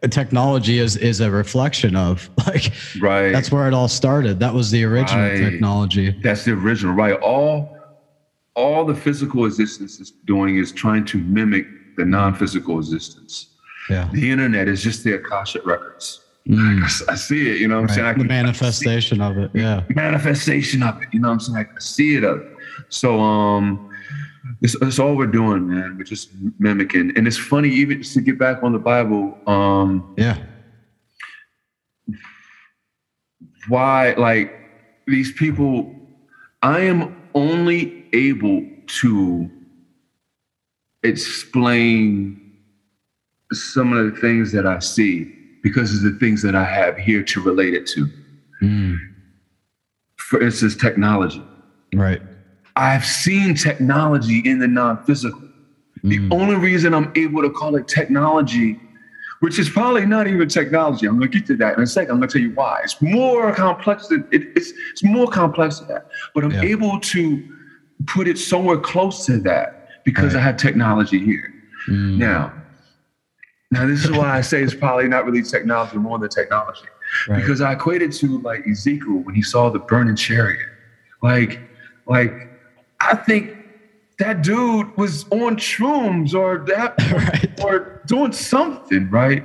technology 0.08 0.80
is 0.80 0.96
is 0.98 1.20
a 1.20 1.30
reflection 1.30 1.96
of. 1.96 2.30
Like 2.50 2.72
right 3.00 3.32
that's 3.32 3.52
where 3.52 3.68
it 3.68 3.76
all 3.76 3.88
started. 3.88 4.40
That 4.40 4.56
was 4.56 4.72
the 4.72 4.84
original 4.84 5.30
Right. 5.30 5.38
technology. 5.38 6.16
That's 6.24 6.46
the 6.46 6.54
original, 6.54 6.96
right? 6.96 7.14
All 7.22 7.78
all 8.56 8.86
the 8.86 8.96
physical 8.96 9.46
existence 9.46 10.00
is 10.00 10.12
doing 10.26 10.58
is 10.58 10.72
trying 10.72 11.06
to 11.06 11.20
mimic 11.20 11.68
the 11.96 12.06
non-physical 12.06 12.80
existence. 12.80 13.50
Yeah. 13.90 14.10
The 14.14 14.32
internet 14.32 14.68
is 14.68 14.82
just 14.82 15.04
the 15.04 15.14
Akashic 15.14 15.64
records. 15.66 16.22
Mm. 16.48 16.82
I, 16.82 17.14
I, 17.14 17.16
see 17.16 17.52
it, 17.52 17.58
you 17.58 17.68
know 17.68 17.76
what 17.76 17.82
I'm 17.82 17.88
right. 17.88 17.96
saying? 17.96 18.08
I 18.08 18.14
the 18.14 18.24
manifestation 18.24 19.22
of 19.22 19.38
it, 19.38 19.52
yeah. 19.54 19.84
Manifestation 19.90 20.82
of 20.82 21.00
it, 21.02 21.10
you 21.12 21.20
know 21.20 21.28
what 21.28 21.34
I'm 21.36 21.40
saying? 21.40 21.68
I 21.76 21.80
see 21.80 22.16
it 22.16 22.24
of 22.24 22.40
it. 22.42 22.48
So 22.90 23.20
um 23.20 23.89
it's, 24.62 25.00
all 25.00 25.16
we're 25.16 25.28
doing, 25.28 25.68
man. 25.68 25.96
We're 25.98 26.04
just 26.04 26.30
mimicking. 26.60 27.14
And 27.16 27.28
it's 27.28 27.38
funny, 27.38 27.70
even 27.70 28.02
just 28.02 28.14
to 28.16 28.22
get 28.22 28.38
back 28.38 28.62
on 28.64 28.74
the 28.74 28.80
Bible, 28.80 29.38
um 29.48 30.14
yeah. 30.18 30.38
Why 33.68 34.14
like 34.14 34.54
these 35.08 35.32
people, 35.32 35.96
I 36.62 36.82
am 36.82 37.16
only 37.34 38.06
able 38.14 38.66
to 39.02 39.50
explain 41.04 42.58
some 43.52 43.94
of 43.94 44.14
the 44.14 44.20
things 44.20 44.52
that 44.52 44.66
I 44.66 44.80
see 44.80 45.36
because 45.64 45.94
of 45.94 46.02
the 46.02 46.18
things 46.20 46.42
that 46.42 46.56
I 46.56 46.64
have 46.64 46.98
here 46.98 47.24
to 47.24 47.42
relate 47.42 47.74
it 47.74 47.88
to. 47.88 48.10
Mm. 48.62 48.98
For 50.18 50.42
instance, 50.42 50.76
technology. 50.76 51.44
Right. 51.94 52.22
I've 52.80 53.06
seen 53.06 53.56
technology 53.56 54.42
in 54.46 54.60
the 54.60 54.68
non 54.68 55.04
physical. 55.04 55.42
Mm. 56.04 56.30
The 56.30 56.36
only 56.36 56.56
reason 56.56 56.94
I'm 56.94 57.12
able 57.16 57.42
to 57.42 57.50
call 57.50 57.76
it 57.76 57.90
technology, 57.90 58.80
which 59.42 59.60
is 59.60 59.70
probably 59.70 60.06
not 60.06 60.28
even 60.28 60.48
technology, 60.48 61.06
I'm 61.06 61.20
going 61.20 61.30
to 61.30 61.40
get 61.40 61.48
to 61.48 61.58
that 61.58 61.78
in 61.78 61.84
a 61.84 61.88
second. 61.88 62.12
I'm 62.12 62.18
going 62.20 62.30
to 62.30 62.40
tell 62.40 62.48
you 62.48 62.56
why. 62.56 62.80
It's 62.84 63.02
more 63.02 63.54
complex 63.54 64.08
than 64.08 64.26
it, 64.32 64.44
it's, 64.56 64.72
it's 64.92 65.04
more 65.04 65.28
complex 65.28 65.80
than 65.80 65.90
that. 65.90 66.08
But 66.34 66.46
I'm 66.46 66.52
yeah. 66.52 66.64
able 66.64 67.02
to 67.02 67.56
put 68.08 68.30
it 68.30 68.38
somewhere 68.38 68.78
close 68.78 69.26
to 69.26 69.40
that 69.40 69.90
because 70.06 70.34
right. 70.34 70.40
I 70.40 70.44
have 70.44 70.56
technology 70.56 71.20
here. 71.20 71.54
Mm. 71.90 72.18
Now, 72.18 72.54
now, 73.72 73.86
this 73.86 74.04
is 74.04 74.12
why 74.12 74.36
I 74.36 74.42
say 74.42 74.64
it's 74.64 74.74
probably 74.74 75.08
not 75.08 75.26
really 75.26 75.44
technology, 75.44 75.98
more 75.98 76.18
than 76.18 76.30
technology. 76.30 76.88
Right. 77.28 77.40
Because 77.40 77.62
I 77.62 77.74
equated 77.74 78.12
to 78.14 78.42
like 78.42 78.66
Ezekiel 78.68 79.20
when 79.20 79.36
he 79.36 79.44
saw 79.44 79.70
the 79.70 79.80
burning 79.80 80.16
chariot. 80.16 80.66
Like, 81.22 81.60
like 82.08 82.49
I 83.02 83.16
think 83.16 83.58
that 84.20 84.44
dude 84.44 84.96
was 84.98 85.24
on 85.32 85.56
shrooms 85.56 86.34
or 86.34 86.60
that 86.66 86.96
right. 87.12 87.64
or 87.64 88.02
doing 88.06 88.34
something, 88.34 89.10
right? 89.10 89.44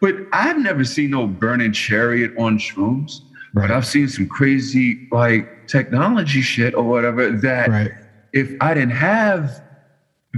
But 0.00 0.16
I've 0.32 0.58
never 0.58 0.84
seen 0.84 1.10
no 1.10 1.26
burning 1.26 1.72
chariot 1.72 2.32
on 2.38 2.58
shrooms. 2.58 3.20
Right. 3.54 3.68
But 3.68 3.70
I've 3.70 3.86
seen 3.86 4.08
some 4.08 4.28
crazy 4.28 5.08
like 5.10 5.66
technology 5.66 6.42
shit 6.42 6.74
or 6.74 6.82
whatever 6.82 7.30
that 7.30 7.68
right. 7.68 7.90
if 8.32 8.52
I 8.60 8.74
didn't 8.74 8.90
have 8.90 9.62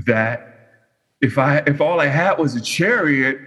that, 0.07 0.45
if 1.21 1.39
I 1.39 1.59
if 1.67 1.81
all 1.81 2.01
I 2.01 2.07
had 2.07 2.39
was 2.39 2.55
a 2.55 2.61
chariot 2.61 3.41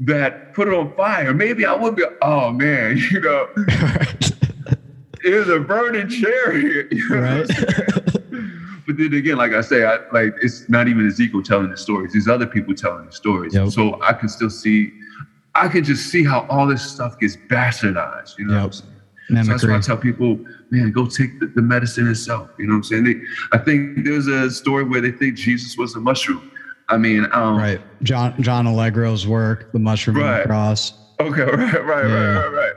that 0.00 0.54
put 0.54 0.68
it 0.68 0.74
on 0.74 0.94
fire, 0.94 1.34
maybe 1.34 1.66
I 1.66 1.74
would 1.74 1.96
be. 1.96 2.04
Oh 2.22 2.52
man, 2.52 2.96
you 3.10 3.20
know, 3.20 3.48
it 5.24 5.34
was 5.34 5.48
a 5.48 5.58
burning 5.58 6.08
chariot. 6.08 6.92
You 6.92 7.08
know 7.08 7.20
right. 7.20 7.97
But 8.88 8.96
then 8.96 9.12
again, 9.12 9.36
like 9.36 9.52
I 9.52 9.60
say, 9.60 9.84
I 9.84 9.98
like 10.12 10.34
it's 10.40 10.66
not 10.70 10.88
even 10.88 11.06
Ezekiel 11.06 11.42
telling 11.42 11.70
the 11.70 11.76
stories. 11.76 12.14
These 12.14 12.26
other 12.26 12.46
people 12.46 12.74
telling 12.74 13.04
the 13.04 13.12
stories. 13.12 13.54
Yep. 13.54 13.68
So 13.68 14.02
I 14.02 14.14
can 14.14 14.30
still 14.30 14.48
see. 14.48 14.90
I 15.54 15.68
can 15.68 15.84
just 15.84 16.10
see 16.10 16.24
how 16.24 16.46
all 16.48 16.66
this 16.66 16.90
stuff 16.90 17.20
gets 17.20 17.36
bastardized. 17.36 18.38
You 18.38 18.46
know. 18.46 18.62
Yep. 18.62 18.74
So 18.74 18.84
that's 19.28 19.66
why 19.66 19.76
I 19.76 19.80
tell 19.80 19.98
people, 19.98 20.38
man, 20.70 20.90
go 20.90 21.04
take 21.04 21.38
the, 21.38 21.48
the 21.48 21.60
medicine 21.60 22.08
itself. 22.08 22.48
You 22.58 22.66
know 22.66 22.72
what 22.72 22.76
I'm 22.78 22.84
saying? 22.84 23.04
They, 23.04 23.16
I 23.52 23.58
think 23.58 24.06
there's 24.06 24.26
a 24.26 24.50
story 24.50 24.84
where 24.84 25.02
they 25.02 25.12
think 25.12 25.34
Jesus 25.34 25.76
was 25.76 25.94
a 25.94 26.00
mushroom. 26.00 26.50
I 26.88 26.96
mean, 26.96 27.26
um, 27.32 27.58
right. 27.58 27.82
John 28.02 28.42
John 28.42 28.66
Allegro's 28.66 29.26
work, 29.26 29.70
The 29.72 29.78
Mushroom 29.78 30.16
right. 30.16 30.44
The 30.44 30.46
cross. 30.46 30.94
Okay, 31.20 31.42
right, 31.42 31.84
right, 31.84 32.08
yeah. 32.08 32.14
right, 32.14 32.46
right, 32.46 32.52
right. 32.54 32.72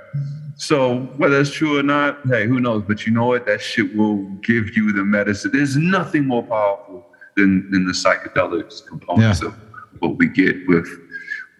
So 0.61 0.99
whether 1.17 1.39
it's 1.39 1.51
true 1.51 1.79
or 1.79 1.83
not, 1.83 2.19
hey, 2.27 2.45
who 2.45 2.59
knows? 2.59 2.83
But 2.87 3.07
you 3.07 3.11
know 3.11 3.25
what? 3.25 3.47
That 3.47 3.61
shit 3.61 3.95
will 3.95 4.17
give 4.43 4.75
you 4.77 4.93
the 4.93 5.03
medicine. 5.03 5.49
There's 5.51 5.75
nothing 5.75 6.27
more 6.27 6.43
powerful 6.43 7.07
than 7.35 7.71
than 7.71 7.85
the 7.85 7.93
psychedelics 7.93 8.85
components 8.85 9.41
yeah. 9.41 9.47
of 9.47 9.55
what 9.99 10.17
we 10.17 10.27
get 10.27 10.55
with 10.67 10.87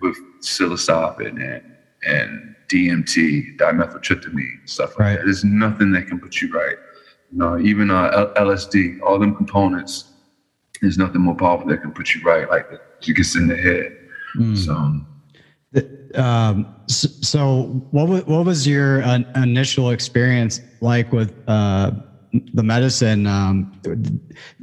with 0.01 0.15
psilocybin 0.41 1.41
and 1.41 1.63
and 2.05 2.55
DMT, 2.67 3.57
dimethyltryptamine, 3.57 4.69
stuff 4.69 4.91
like 4.91 4.99
right. 4.99 5.15
that. 5.17 5.25
There's 5.25 5.43
nothing 5.43 5.91
that 5.93 6.07
can 6.07 6.19
put 6.19 6.39
you 6.39 6.53
right. 6.53 6.77
You 7.31 7.39
know, 7.39 7.59
even 7.59 7.89
uh, 7.89 8.31
LSD, 8.37 9.01
all 9.01 9.17
them 9.19 9.35
components 9.35 10.11
there's 10.81 10.97
nothing 10.97 11.21
more 11.21 11.35
powerful 11.35 11.67
that 11.67 11.81
can 11.81 11.91
put 11.91 12.13
you 12.15 12.21
right 12.23 12.49
like 12.49 12.69
that. 12.71 12.81
You 13.01 13.13
get 13.13 13.35
in 13.35 13.47
the 13.47 13.55
head. 13.55 13.97
Mm. 14.35 14.57
So, 14.57 16.19
um, 16.19 16.75
so 16.91 17.83
what 17.91 18.07
was, 18.07 18.25
what 18.25 18.45
was 18.45 18.67
your 18.67 19.03
uh, 19.03 19.19
initial 19.35 19.91
experience 19.91 20.61
like 20.81 21.11
with 21.11 21.33
uh, 21.47 21.91
the 22.53 22.63
medicine? 22.63 23.27
Um, 23.27 23.79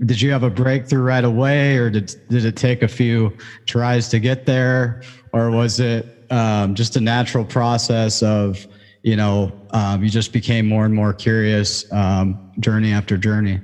did 0.04 0.20
you 0.20 0.30
have 0.32 0.42
a 0.42 0.50
breakthrough 0.50 1.02
right 1.02 1.24
away, 1.24 1.76
or 1.76 1.90
did 1.90 2.14
did 2.28 2.44
it 2.44 2.56
take 2.56 2.82
a 2.82 2.88
few 2.88 3.36
tries 3.66 4.08
to 4.10 4.18
get 4.18 4.46
there, 4.46 5.02
or 5.32 5.50
was 5.50 5.80
it 5.80 6.26
um, 6.30 6.74
just 6.74 6.96
a 6.96 7.00
natural 7.00 7.44
process 7.44 8.22
of 8.22 8.66
you 9.02 9.16
know 9.16 9.52
um, 9.70 10.02
you 10.02 10.10
just 10.10 10.32
became 10.32 10.66
more 10.66 10.84
and 10.84 10.94
more 10.94 11.12
curious 11.12 11.90
um, 11.92 12.52
journey 12.60 12.92
after 12.92 13.16
journey? 13.16 13.60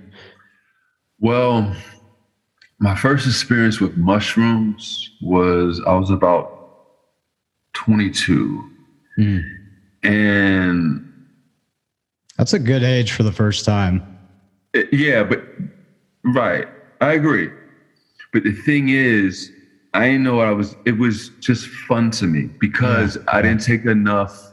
Well, 1.21 1.75
my 2.81 2.95
first 2.95 3.27
experience 3.27 3.81
with 3.81 3.97
mushrooms 3.97 5.11
was 5.23 5.81
I 5.87 5.95
was 5.95 6.11
about 6.11 6.54
22. 7.75 8.71
Mm. 9.19 9.45
And 10.03 11.15
that's 12.37 12.53
a 12.53 12.59
good 12.59 12.83
age 12.83 13.13
for 13.13 13.23
the 13.23 13.33
first 13.33 13.65
time. 13.65 14.03
It, 14.73 14.93
yeah, 14.93 15.23
but 15.23 15.45
right. 16.25 16.67
I 17.01 17.13
agree. 17.13 17.51
But 18.33 18.43
the 18.43 18.53
thing 18.53 18.89
is, 18.89 19.51
I 19.93 20.07
didn't 20.07 20.25
know 20.25 20.35
what 20.35 20.49
I 20.49 20.53
was, 20.53 20.75
it 20.85 20.99
was 20.99 21.31
just 21.41 21.69
fun 21.69 22.11
to 22.13 22.27
me 22.27 22.51
because 22.59 23.17
yeah. 23.17 23.23
I 23.29 23.43
didn't 23.43 23.63
take 23.63 23.85
enough. 23.85 24.53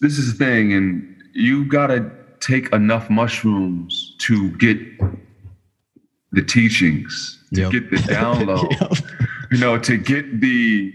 This 0.00 0.18
is 0.18 0.36
the 0.36 0.44
thing, 0.44 0.72
and 0.72 1.16
you 1.32 1.64
got 1.64 1.86
to 1.88 2.10
take 2.40 2.72
enough 2.72 3.08
mushrooms 3.08 4.16
to 4.18 4.50
get 4.56 4.78
the 6.32 6.42
teachings, 6.42 7.40
to 7.54 7.62
yep. 7.62 7.72
get 7.72 7.90
the 7.90 7.96
download, 8.12 8.80
yep. 8.80 9.10
you 9.52 9.58
know, 9.58 9.78
to 9.78 9.96
get 9.96 10.40
the 10.40 10.92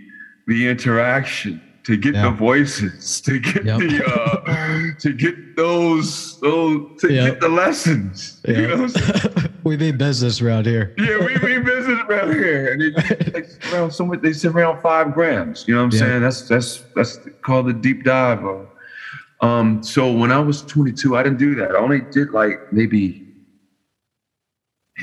the 0.47 0.67
interaction, 0.67 1.61
to 1.83 1.97
get 1.97 2.15
yep. 2.15 2.23
the 2.23 2.31
voices, 2.31 3.19
to 3.21 3.39
get 3.39 3.63
the 3.65 4.03
uh, 4.05 4.93
to 4.99 5.13
get 5.13 5.55
those 5.55 6.39
those 6.39 7.01
to 7.01 7.07
get 7.09 7.39
the 7.41 7.49
lessons. 7.49 8.41
You 8.47 8.67
know, 8.67 8.87
we 9.63 9.77
mean 9.77 9.97
business 9.97 10.41
around 10.41 10.65
here. 10.65 10.93
yeah, 10.97 11.19
we 11.19 11.35
mean 11.39 11.63
business 11.65 11.99
around 12.07 12.33
here, 12.33 12.71
and 12.71 12.81
they, 12.81 13.31
they 13.31 13.47
around 13.71 13.91
so 13.91 14.05
much. 14.05 14.21
They 14.21 14.33
sit 14.33 14.51
around 14.51 14.81
five 14.81 15.13
grams. 15.13 15.65
You 15.67 15.75
know 15.75 15.81
what 15.81 15.93
I'm 15.93 15.99
saying? 15.99 16.21
That's 16.21 16.47
that's 16.47 16.83
that's 16.95 17.19
called 17.41 17.67
the 17.67 17.73
deep 17.73 18.03
dive. 18.03 18.43
Um, 19.41 19.83
so 19.83 20.09
when 20.09 20.31
I 20.31 20.39
was 20.39 20.61
22, 20.61 21.17
I 21.17 21.23
didn't 21.23 21.37
do 21.37 21.53
that. 21.55 21.71
I 21.71 21.77
only 21.77 21.99
did 21.99 22.31
like 22.31 22.71
maybe 22.71 23.27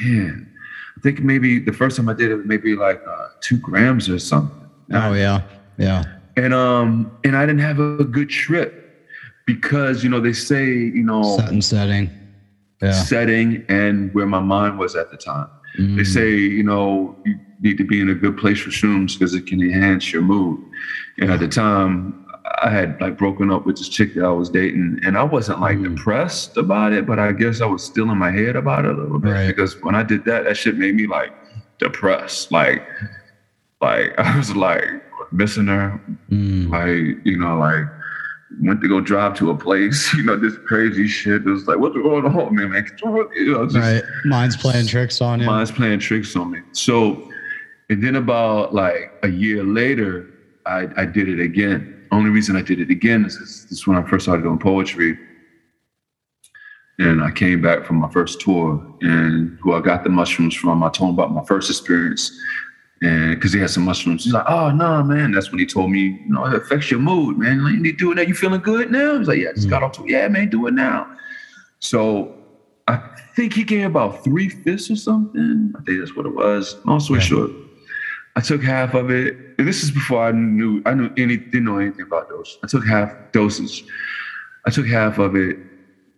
man, 0.03 0.51
I 0.97 1.01
think 1.01 1.21
maybe 1.21 1.59
the 1.59 1.73
first 1.73 1.97
time 1.97 2.09
I 2.09 2.15
did 2.15 2.31
it, 2.31 2.37
was 2.37 2.47
maybe 2.47 2.75
like 2.75 3.03
uh, 3.07 3.29
two 3.41 3.59
grams 3.59 4.09
or 4.09 4.19
something. 4.19 4.60
Oh 4.93 5.13
yeah, 5.13 5.43
yeah. 5.79 6.05
And 6.37 6.55
um, 6.55 7.19
and 7.25 7.37
I 7.37 7.47
didn't 7.47 7.61
have 7.61 7.79
a 7.81 8.05
good 8.05 8.31
trip 8.31 9.09
because 9.47 10.03
you 10.03 10.11
know 10.11 10.21
they 10.21 10.33
say 10.33 10.67
you 10.67 11.03
know 11.03 11.37
set 11.37 11.63
setting, 11.63 12.11
yeah. 12.83 12.93
setting, 12.93 13.65
and 13.69 14.13
where 14.15 14.27
my 14.27 14.41
mind 14.41 14.79
was 14.79 14.97
at 14.97 15.11
the 15.11 15.17
time. 15.17 15.49
Mm. 15.79 15.97
They 15.97 16.05
say 16.05 16.31
you 16.31 16.63
know 16.63 17.17
you 17.25 17.39
need 17.61 17.79
to 17.79 17.85
be 17.85 18.01
in 18.01 18.09
a 18.09 18.15
good 18.15 18.37
place 18.37 18.61
for 18.61 18.71
shrooms 18.71 19.19
because 19.19 19.35
it 19.35 19.47
can 19.47 19.61
enhance 19.61 20.13
your 20.13 20.23
mood. 20.23 20.59
And 21.19 21.31
at 21.31 21.41
the 21.41 21.49
time, 21.49 22.27
I 22.63 22.71
had 22.71 23.01
like 23.01 23.19
broken 23.19 23.51
up 23.51 23.67
with 23.67 23.77
this 23.77 23.89
chick 23.89 24.15
that 24.15 24.25
I 24.25 24.31
was 24.31 24.51
dating, 24.51 25.01
and 25.05 25.17
I 25.17 25.23
wasn't 25.23 25.61
like 25.61 25.79
mm. 25.79 25.97
depressed 25.97 26.57
about 26.57 26.93
it, 26.93 27.07
but 27.07 27.19
I 27.19 27.33
guess 27.33 27.61
I 27.61 27.67
was 27.67 27.85
still 27.85 28.11
in 28.11 28.19
my 28.19 28.31
head 28.31 28.57
about 28.57 28.85
it 28.85 28.93
a 28.93 29.01
little 29.01 29.19
bit 29.19 29.33
right. 29.33 29.47
because 29.47 29.81
when 29.83 29.95
I 29.95 30.03
did 30.03 30.25
that, 30.25 30.45
that 30.45 30.57
shit 30.57 30.77
made 30.77 30.95
me 30.95 31.07
like 31.07 31.33
depressed. 31.79 32.53
Like, 32.53 32.87
like 33.81 34.13
I 34.19 34.37
was 34.37 34.55
like 34.55 34.85
missing 35.33 35.67
her, 35.67 36.01
mm. 36.31 36.71
like 36.71 37.25
you 37.25 37.39
know, 37.39 37.59
like 37.59 37.85
went 38.61 38.81
to 38.83 38.89
go 38.89 39.01
drive 39.01 39.35
to 39.39 39.51
a 39.51 39.57
place, 39.57 40.13
you 40.15 40.23
know, 40.23 40.37
this 40.37 40.57
crazy 40.67 41.07
shit. 41.07 41.43
It 41.43 41.51
was 41.51 41.67
like, 41.67 41.79
what's 41.79 41.95
going 41.95 42.25
on, 42.25 42.55
man? 42.55 42.71
man? 42.71 42.87
You 43.35 43.53
know, 43.53 43.65
just, 43.65 43.77
right. 43.77 44.03
Mind's 44.25 44.57
playing 44.57 44.87
tricks 44.87 45.21
on 45.21 45.41
you. 45.41 45.47
Mine's 45.47 45.71
playing 45.71 46.01
tricks 46.01 46.35
on 46.37 46.51
me. 46.51 46.61
So, 46.73 47.31
and 47.89 48.03
then 48.03 48.17
about 48.17 48.75
like 48.75 49.13
a 49.23 49.29
year 49.29 49.63
later, 49.65 50.29
I, 50.67 50.89
I 50.97 51.07
did 51.07 51.29
it 51.29 51.41
again 51.41 52.01
only 52.13 52.31
reason 52.31 52.57
I 52.57 52.63
did 52.63 52.81
it 52.81 52.91
again 52.91 53.25
is 53.25 53.39
this, 53.39 53.63
this 53.65 53.73
is 53.79 53.87
when 53.87 53.97
I 53.97 54.09
first 54.09 54.25
started 54.25 54.43
doing 54.43 54.59
poetry. 54.59 55.19
And 56.99 57.23
I 57.23 57.31
came 57.31 57.63
back 57.63 57.87
from 57.87 57.97
my 57.97 58.11
first 58.11 58.41
tour 58.41 58.85
and 59.01 59.59
who 59.63 59.73
I 59.73 59.81
got 59.81 60.05
the 60.05 60.11
mushrooms 60.11 60.55
from. 60.55 60.83
I 60.83 60.91
told 60.91 61.11
him 61.11 61.15
about 61.15 61.33
my 61.33 61.45
first 61.45 61.71
experience 61.71 62.31
and 63.03 63.35
because 63.35 63.53
he 63.53 63.61
had 63.61 63.71
some 63.71 63.85
mushrooms, 63.85 64.25
he's 64.25 64.33
like, 64.33 64.45
"Oh 64.49 64.71
no, 64.71 65.03
man!" 65.03 65.33
That's 65.33 65.51
when 65.51 65.59
he 65.59 65.67
told 65.67 65.91
me, 65.91 66.21
"You 66.27 66.35
know, 66.35 66.45
it 66.47 66.55
affects 66.55 66.91
your 66.91 67.01
mood, 67.01 67.39
man. 67.39 67.65
Like, 67.65 67.75
you 67.75 67.81
need 67.81 67.93
to 67.93 68.05
do 68.05 68.13
it 68.13 68.17
now. 68.17 68.23
You 68.23 68.35
feeling 68.35 68.61
good 68.61 68.91
now?" 68.91 69.19
He's 69.19 69.29
like, 69.29 69.39
"Yeah, 69.39 69.51
I 69.51 69.53
just 69.53 69.69
mm. 69.69 69.71
got 69.71 69.83
off 69.83 69.93
to 69.93 70.05
yeah, 70.07 70.29
man, 70.29 70.51
do 70.51 70.67
it 70.67 70.75
now." 70.75 71.07
So 71.79 72.35
I 72.89 73.01
think 73.37 73.55
he 73.55 73.65
gave 73.65 73.87
about 73.87 74.23
three 74.23 74.49
fifths 74.49 74.91
or 74.91 74.97
something. 74.97 75.73
I 75.79 75.83
think 75.83 76.01
that's 76.01 76.15
what 76.15 76.27
it 76.27 76.35
was. 76.35 76.77
Long 76.85 77.01
story 77.01 77.21
yeah. 77.21 77.27
short, 77.27 77.51
I 78.37 78.41
took 78.41 78.63
half 78.63 78.95
of 78.95 79.11
it. 79.11 79.37
And 79.59 79.67
this 79.67 79.83
is 79.83 79.91
before 79.91 80.25
I 80.25 80.33
knew 80.33 80.83
I 80.87 80.95
knew 80.95 81.11
any 81.17 81.37
didn't 81.37 81.65
know 81.65 81.79
anything 81.79 82.07
about 82.07 82.29
dose. 82.29 82.59
I 82.63 82.67
took 82.67 82.85
half 82.87 83.15
dosage. 83.33 83.85
I 84.67 84.71
took 84.71 84.87
half 84.87 85.19
of 85.19 85.37
it, 85.37 85.57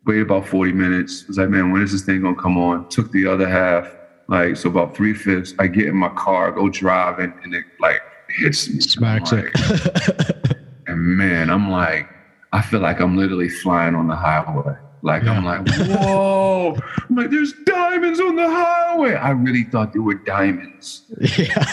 waited 0.05 0.23
about 0.23 0.49
40 0.49 0.73
minutes. 0.73 1.25
I 1.25 1.29
was 1.29 1.39
like, 1.39 1.49
man, 1.49 1.71
when 1.71 1.83
is 1.83 1.93
this 1.93 2.03
thing 2.03 2.23
gonna 2.23 2.35
come 2.35 2.59
on? 2.59 2.89
Took 2.89 3.13
the 3.13 3.27
other 3.27 3.49
half, 3.49 3.87
like 4.29 4.57
so 4.57 4.69
about 4.69 4.97
three 4.97 5.15
fifths. 5.15 5.55
I 5.59 5.67
get 5.67 5.87
in 5.87 5.97
my 5.97 6.11
car, 6.11 6.53
go 6.53 6.69
driving, 6.69 7.33
and 7.43 7.55
it 7.55 7.65
like 7.81 8.01
hits 8.29 8.69
me. 8.69 8.81
Smacks 8.81 9.33
like, 9.33 9.51
it. 9.55 10.57
and 10.87 10.99
man, 10.99 11.51
I'm 11.51 11.71
like, 11.71 12.09
I 12.53 12.63
feel 12.63 12.81
like 12.81 13.01
I'm 13.01 13.17
literally 13.17 13.49
flying 13.49 13.95
on 13.95 14.09
the 14.09 14.17
highway. 14.17 14.77
Like 15.03 15.25
yeah. 15.25 15.33
I'm 15.33 15.45
like, 15.45 15.69
whoa! 15.89 16.77
I'm 17.09 17.17
like, 17.17 17.31
there's 17.31 17.53
diamonds 17.65 18.21
on 18.21 18.37
the 18.37 18.49
highway. 18.49 19.15
I 19.15 19.31
really 19.31 19.65
thought 19.65 19.93
there 19.93 20.03
were 20.03 20.15
diamonds. 20.15 21.03
Yeah. 21.39 21.65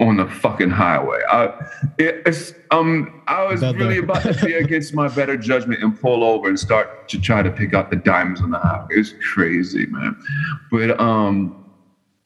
On 0.00 0.16
the 0.16 0.26
fucking 0.26 0.70
highway. 0.70 1.20
I, 1.30 1.46
it, 1.98 2.22
it's 2.26 2.54
um, 2.70 3.22
I 3.28 3.44
was 3.44 3.62
really 3.62 3.98
about 3.98 4.22
to 4.22 4.34
be 4.44 4.54
against 4.54 4.94
my 4.94 5.08
better 5.08 5.36
judgment 5.36 5.82
and 5.82 5.98
pull 6.00 6.24
over 6.24 6.48
and 6.48 6.58
start 6.58 7.08
to 7.08 7.20
try 7.20 7.42
to 7.42 7.50
pick 7.50 7.72
out 7.72 7.90
the 7.90 7.96
diamonds 7.96 8.40
on 8.40 8.50
the 8.50 8.58
highway. 8.58 8.88
It's 8.90 9.14
crazy, 9.32 9.86
man. 9.86 10.16
But 10.70 10.98
um, 11.00 11.61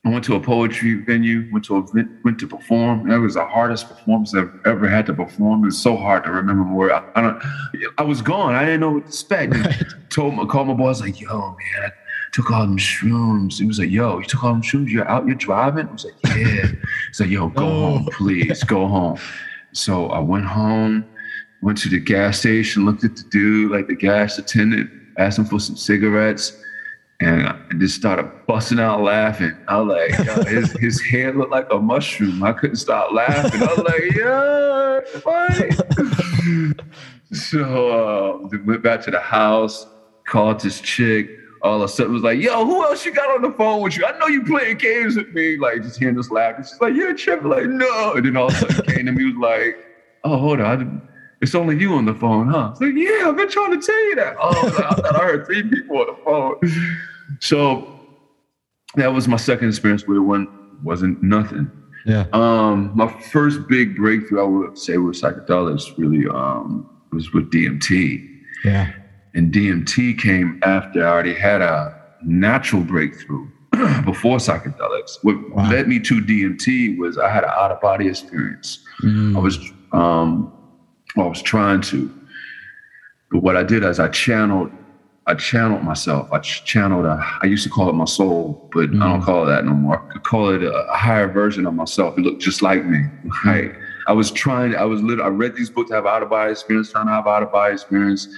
I 0.06 0.08
went 0.08 0.24
to 0.26 0.36
a 0.36 0.40
poetry 0.40 0.94
venue, 1.02 1.48
went 1.50 1.64
to 1.64 1.78
a, 1.78 2.04
went 2.22 2.38
to 2.38 2.46
perform. 2.46 3.08
That 3.08 3.16
was 3.16 3.34
the 3.34 3.44
hardest 3.44 3.88
performance 3.88 4.32
I've 4.36 4.52
ever 4.64 4.88
had 4.88 5.04
to 5.06 5.14
perform. 5.14 5.64
It 5.64 5.66
was 5.66 5.78
so 5.78 5.96
hard 5.96 6.22
to 6.24 6.30
remember 6.30 6.62
more. 6.62 6.92
I, 6.92 7.02
I 7.16 7.22
don't. 7.22 7.42
I 7.98 8.02
was 8.02 8.22
gone. 8.22 8.54
I 8.54 8.64
didn't 8.64 8.80
know 8.80 8.92
what 8.92 9.02
to 9.02 9.08
expect. 9.08 9.54
Right. 9.66 9.84
Told 10.10 10.34
my 10.34 10.44
called 10.44 10.68
my 10.68 10.74
boy. 10.74 10.84
I 10.84 10.88
was 10.88 11.00
like, 11.00 11.20
"Yo, 11.20 11.28
man, 11.28 11.56
I 11.86 11.90
took 12.30 12.52
all 12.52 12.62
them 12.62 12.78
shrooms." 12.78 13.58
He 13.58 13.66
was 13.66 13.80
like, 13.80 13.90
"Yo, 13.90 14.20
you 14.20 14.24
took 14.24 14.44
all 14.44 14.52
them 14.52 14.62
shrooms? 14.62 14.88
You're 14.88 15.08
out. 15.08 15.26
You're 15.26 15.34
driving?" 15.34 15.88
I 15.88 15.92
was 15.92 16.04
like, 16.04 16.36
"Yeah." 16.36 16.66
He's 17.08 17.20
like, 17.20 17.30
"Yo, 17.30 17.48
go 17.48 17.66
oh. 17.66 17.98
home, 17.98 18.08
please. 18.12 18.62
Go 18.62 18.86
home." 18.86 19.18
So 19.72 20.06
I 20.10 20.20
went 20.20 20.46
home, 20.46 21.04
went 21.62 21.78
to 21.78 21.88
the 21.88 21.98
gas 21.98 22.38
station, 22.38 22.86
looked 22.86 23.02
at 23.02 23.16
the 23.16 23.24
dude, 23.24 23.72
like 23.72 23.88
the 23.88 23.96
gas 23.96 24.38
attendant, 24.38 24.88
asked 25.18 25.38
him 25.38 25.46
for 25.46 25.58
some 25.58 25.76
cigarettes 25.76 26.62
and 27.20 27.48
I 27.48 27.56
just 27.78 27.94
started 27.94 28.30
busting 28.46 28.78
out 28.78 29.02
laughing. 29.02 29.56
I 29.68 29.80
was 29.80 29.96
like, 29.96 30.26
yo, 30.26 30.44
his, 30.44 30.72
his 30.80 31.00
hair 31.00 31.32
looked 31.32 31.50
like 31.50 31.66
a 31.70 31.78
mushroom. 31.78 32.42
I 32.42 32.52
couldn't 32.52 32.76
stop 32.76 33.12
laughing. 33.12 33.62
I 33.62 33.66
was 33.66 33.78
like, 33.78 34.14
yeah, 34.14 35.00
what? 35.22 36.84
so 37.32 38.42
uh, 38.44 38.58
went 38.64 38.82
back 38.82 39.00
to 39.02 39.10
the 39.10 39.20
house, 39.20 39.86
called 40.26 40.60
this 40.60 40.80
chick. 40.80 41.30
All 41.62 41.76
of 41.76 41.82
a 41.82 41.88
sudden 41.88 42.12
was 42.12 42.22
like, 42.22 42.38
yo, 42.38 42.66
who 42.66 42.84
else 42.84 43.06
you 43.06 43.12
got 43.12 43.30
on 43.30 43.40
the 43.40 43.50
phone 43.52 43.80
with 43.80 43.96
you? 43.96 44.04
I 44.04 44.16
know 44.18 44.26
you 44.26 44.44
playing 44.44 44.76
games 44.76 45.16
with 45.16 45.32
me. 45.32 45.56
Like 45.56 45.82
just 45.82 45.98
hearing 45.98 46.16
this 46.16 46.30
laughing. 46.30 46.64
She's 46.64 46.80
like, 46.80 46.94
you're 46.94 47.14
tripping. 47.14 47.48
Like, 47.48 47.64
no. 47.64 48.12
And 48.12 48.26
then 48.26 48.36
all 48.36 48.48
of 48.48 48.54
a 48.54 48.56
sudden 48.56 48.94
came 48.94 49.06
to 49.06 49.12
me 49.12 49.24
was 49.24 49.36
like, 49.36 49.78
oh, 50.24 50.36
hold 50.36 50.60
on. 50.60 51.08
It's 51.40 51.54
only 51.54 51.78
you 51.78 51.94
on 51.94 52.06
the 52.06 52.14
phone, 52.14 52.48
huh? 52.48 52.70
It's 52.72 52.80
like, 52.80 52.94
yeah, 52.94 53.28
I've 53.28 53.36
been 53.36 53.50
trying 53.50 53.78
to 53.78 53.86
tell 53.86 54.04
you 54.08 54.14
that. 54.16 54.36
Oh, 54.40 54.66
I 54.66 54.94
thought 54.94 55.16
I 55.16 55.18
heard 55.18 55.46
three 55.46 55.62
people 55.62 55.98
on 55.98 56.06
the 56.06 56.16
phone. 56.24 57.06
So 57.40 58.00
that 58.94 59.12
was 59.12 59.28
my 59.28 59.36
second 59.36 59.68
experience 59.68 60.06
where 60.06 60.16
it 60.16 60.22
wasn't, 60.22 60.50
wasn't 60.82 61.22
nothing. 61.22 61.70
Yeah. 62.06 62.26
Um, 62.32 62.92
my 62.94 63.08
first 63.08 63.66
big 63.68 63.96
breakthrough, 63.96 64.40
I 64.40 64.44
would 64.44 64.78
say, 64.78 64.96
with 64.96 65.20
psychedelics 65.20 65.98
really 65.98 66.26
um, 66.28 66.88
was 67.12 67.32
with 67.32 67.50
DMT. 67.50 68.26
Yeah. 68.64 68.92
And 69.34 69.52
DMT 69.52 70.18
came 70.18 70.60
after 70.62 71.06
I 71.06 71.10
already 71.10 71.34
had 71.34 71.60
a 71.60 72.00
natural 72.22 72.82
breakthrough 72.82 73.48
before 74.04 74.38
psychedelics. 74.38 75.18
What 75.22 75.50
wow. 75.50 75.68
led 75.68 75.88
me 75.88 75.98
to 76.00 76.22
DMT 76.22 76.96
was 76.96 77.18
I 77.18 77.28
had 77.28 77.44
an 77.44 77.50
out 77.50 77.72
of 77.72 77.80
body 77.80 78.08
experience. 78.08 78.84
Mm. 79.02 79.36
I 79.36 79.40
was 79.40 79.58
um, 79.92 80.52
I 81.24 81.28
was 81.28 81.42
trying 81.42 81.80
to, 81.82 82.12
but 83.30 83.42
what 83.42 83.56
I 83.56 83.62
did 83.62 83.84
is 83.84 83.98
I 83.98 84.08
channeled 84.08 84.70
I 85.28 85.34
channeled 85.34 85.82
myself. 85.82 86.32
I 86.32 86.38
channeled. 86.38 87.04
A, 87.04 87.20
I 87.42 87.46
used 87.46 87.64
to 87.64 87.70
call 87.70 87.88
it 87.88 87.94
my 87.94 88.04
soul, 88.04 88.70
but 88.72 88.90
mm. 88.90 89.02
I 89.02 89.08
don't 89.08 89.22
mm. 89.22 89.24
call 89.24 89.42
it 89.42 89.46
that 89.46 89.64
no 89.64 89.72
more. 89.72 90.08
I 90.14 90.18
call 90.20 90.50
it 90.50 90.62
a, 90.62 90.72
a, 90.72 90.96
higher 90.96 91.26
version 91.26 91.66
of 91.66 91.74
myself. 91.74 92.16
It 92.16 92.20
looked 92.20 92.42
just 92.42 92.62
like 92.62 92.84
me. 92.86 93.00
Right. 93.44 93.72
Mm. 93.72 93.82
I 94.06 94.12
was 94.12 94.30
trying. 94.30 94.76
I 94.76 94.84
was. 94.84 95.02
Lit, 95.02 95.20
I 95.20 95.26
read 95.26 95.56
these 95.56 95.68
books 95.68 95.90
to 95.90 95.96
have 95.96 96.06
out 96.06 96.22
of 96.22 96.30
body 96.30 96.52
experience, 96.52 96.92
trying 96.92 97.06
to 97.06 97.12
have 97.12 97.26
out 97.26 97.42
of 97.42 97.50
body 97.50 97.72
experience, 97.72 98.28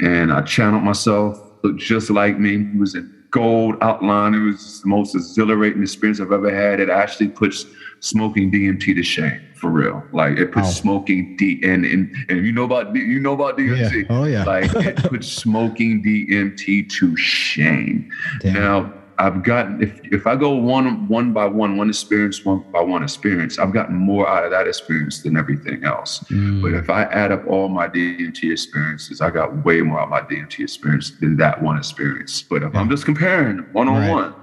and 0.00 0.30
I 0.30 0.42
channeled 0.42 0.82
myself. 0.82 1.40
Looked 1.64 1.80
just 1.80 2.10
like 2.10 2.38
me. 2.38 2.56
It 2.56 2.78
was 2.78 2.94
in 2.94 3.24
gold 3.30 3.76
outline. 3.80 4.34
It 4.34 4.40
was 4.40 4.82
the 4.82 4.88
most 4.88 5.14
exhilarating 5.14 5.82
experience 5.82 6.20
I've 6.20 6.32
ever 6.32 6.54
had. 6.54 6.78
It 6.78 6.90
actually 6.90 7.28
puts 7.28 7.64
smoking 8.00 8.50
DMT 8.50 8.94
to 8.94 9.02
shame 9.02 9.40
for 9.54 9.70
real. 9.70 10.02
Like 10.12 10.38
it 10.38 10.52
puts 10.52 10.68
oh. 10.68 10.72
smoking 10.72 11.36
D 11.36 11.60
and, 11.64 11.84
and 11.84 12.14
and 12.28 12.46
you 12.46 12.52
know 12.52 12.64
about 12.64 12.94
you 12.94 13.20
know 13.20 13.32
about 13.32 13.58
DMT. 13.58 14.02
Yeah. 14.02 14.16
Oh 14.16 14.24
yeah. 14.24 14.44
like 14.44 14.74
it 14.74 14.96
puts 14.96 15.28
smoking 15.42 16.02
DMT 16.02 16.88
to 16.90 17.16
shame. 17.16 18.10
Damn. 18.40 18.54
Now 18.54 18.94
I've 19.20 19.42
gotten 19.42 19.82
if 19.82 20.00
if 20.04 20.26
I 20.28 20.36
go 20.36 20.54
one 20.54 21.08
one 21.08 21.32
by 21.32 21.46
one, 21.46 21.76
one 21.76 21.88
experience, 21.88 22.44
one 22.44 22.64
by 22.72 22.80
one 22.80 23.02
experience, 23.02 23.58
I've 23.58 23.72
gotten 23.72 23.96
more 23.96 24.28
out 24.28 24.44
of 24.44 24.52
that 24.52 24.68
experience 24.68 25.22
than 25.22 25.36
everything 25.36 25.84
else. 25.84 26.20
Mm. 26.30 26.62
But 26.62 26.74
if 26.74 26.88
I 26.88 27.02
add 27.04 27.32
up 27.32 27.44
all 27.48 27.68
my 27.68 27.88
DMT 27.88 28.52
experiences, 28.52 29.20
I 29.20 29.30
got 29.30 29.64
way 29.64 29.82
more 29.82 29.98
out 29.98 30.04
of 30.04 30.10
my 30.10 30.20
DMT 30.20 30.60
experience 30.60 31.10
than 31.10 31.36
that 31.38 31.60
one 31.60 31.76
experience. 31.76 32.42
But 32.42 32.62
if 32.62 32.72
yeah. 32.72 32.80
I'm 32.80 32.88
just 32.88 33.04
comparing 33.04 33.58
one 33.72 33.88
on 33.88 34.08
one, 34.08 34.34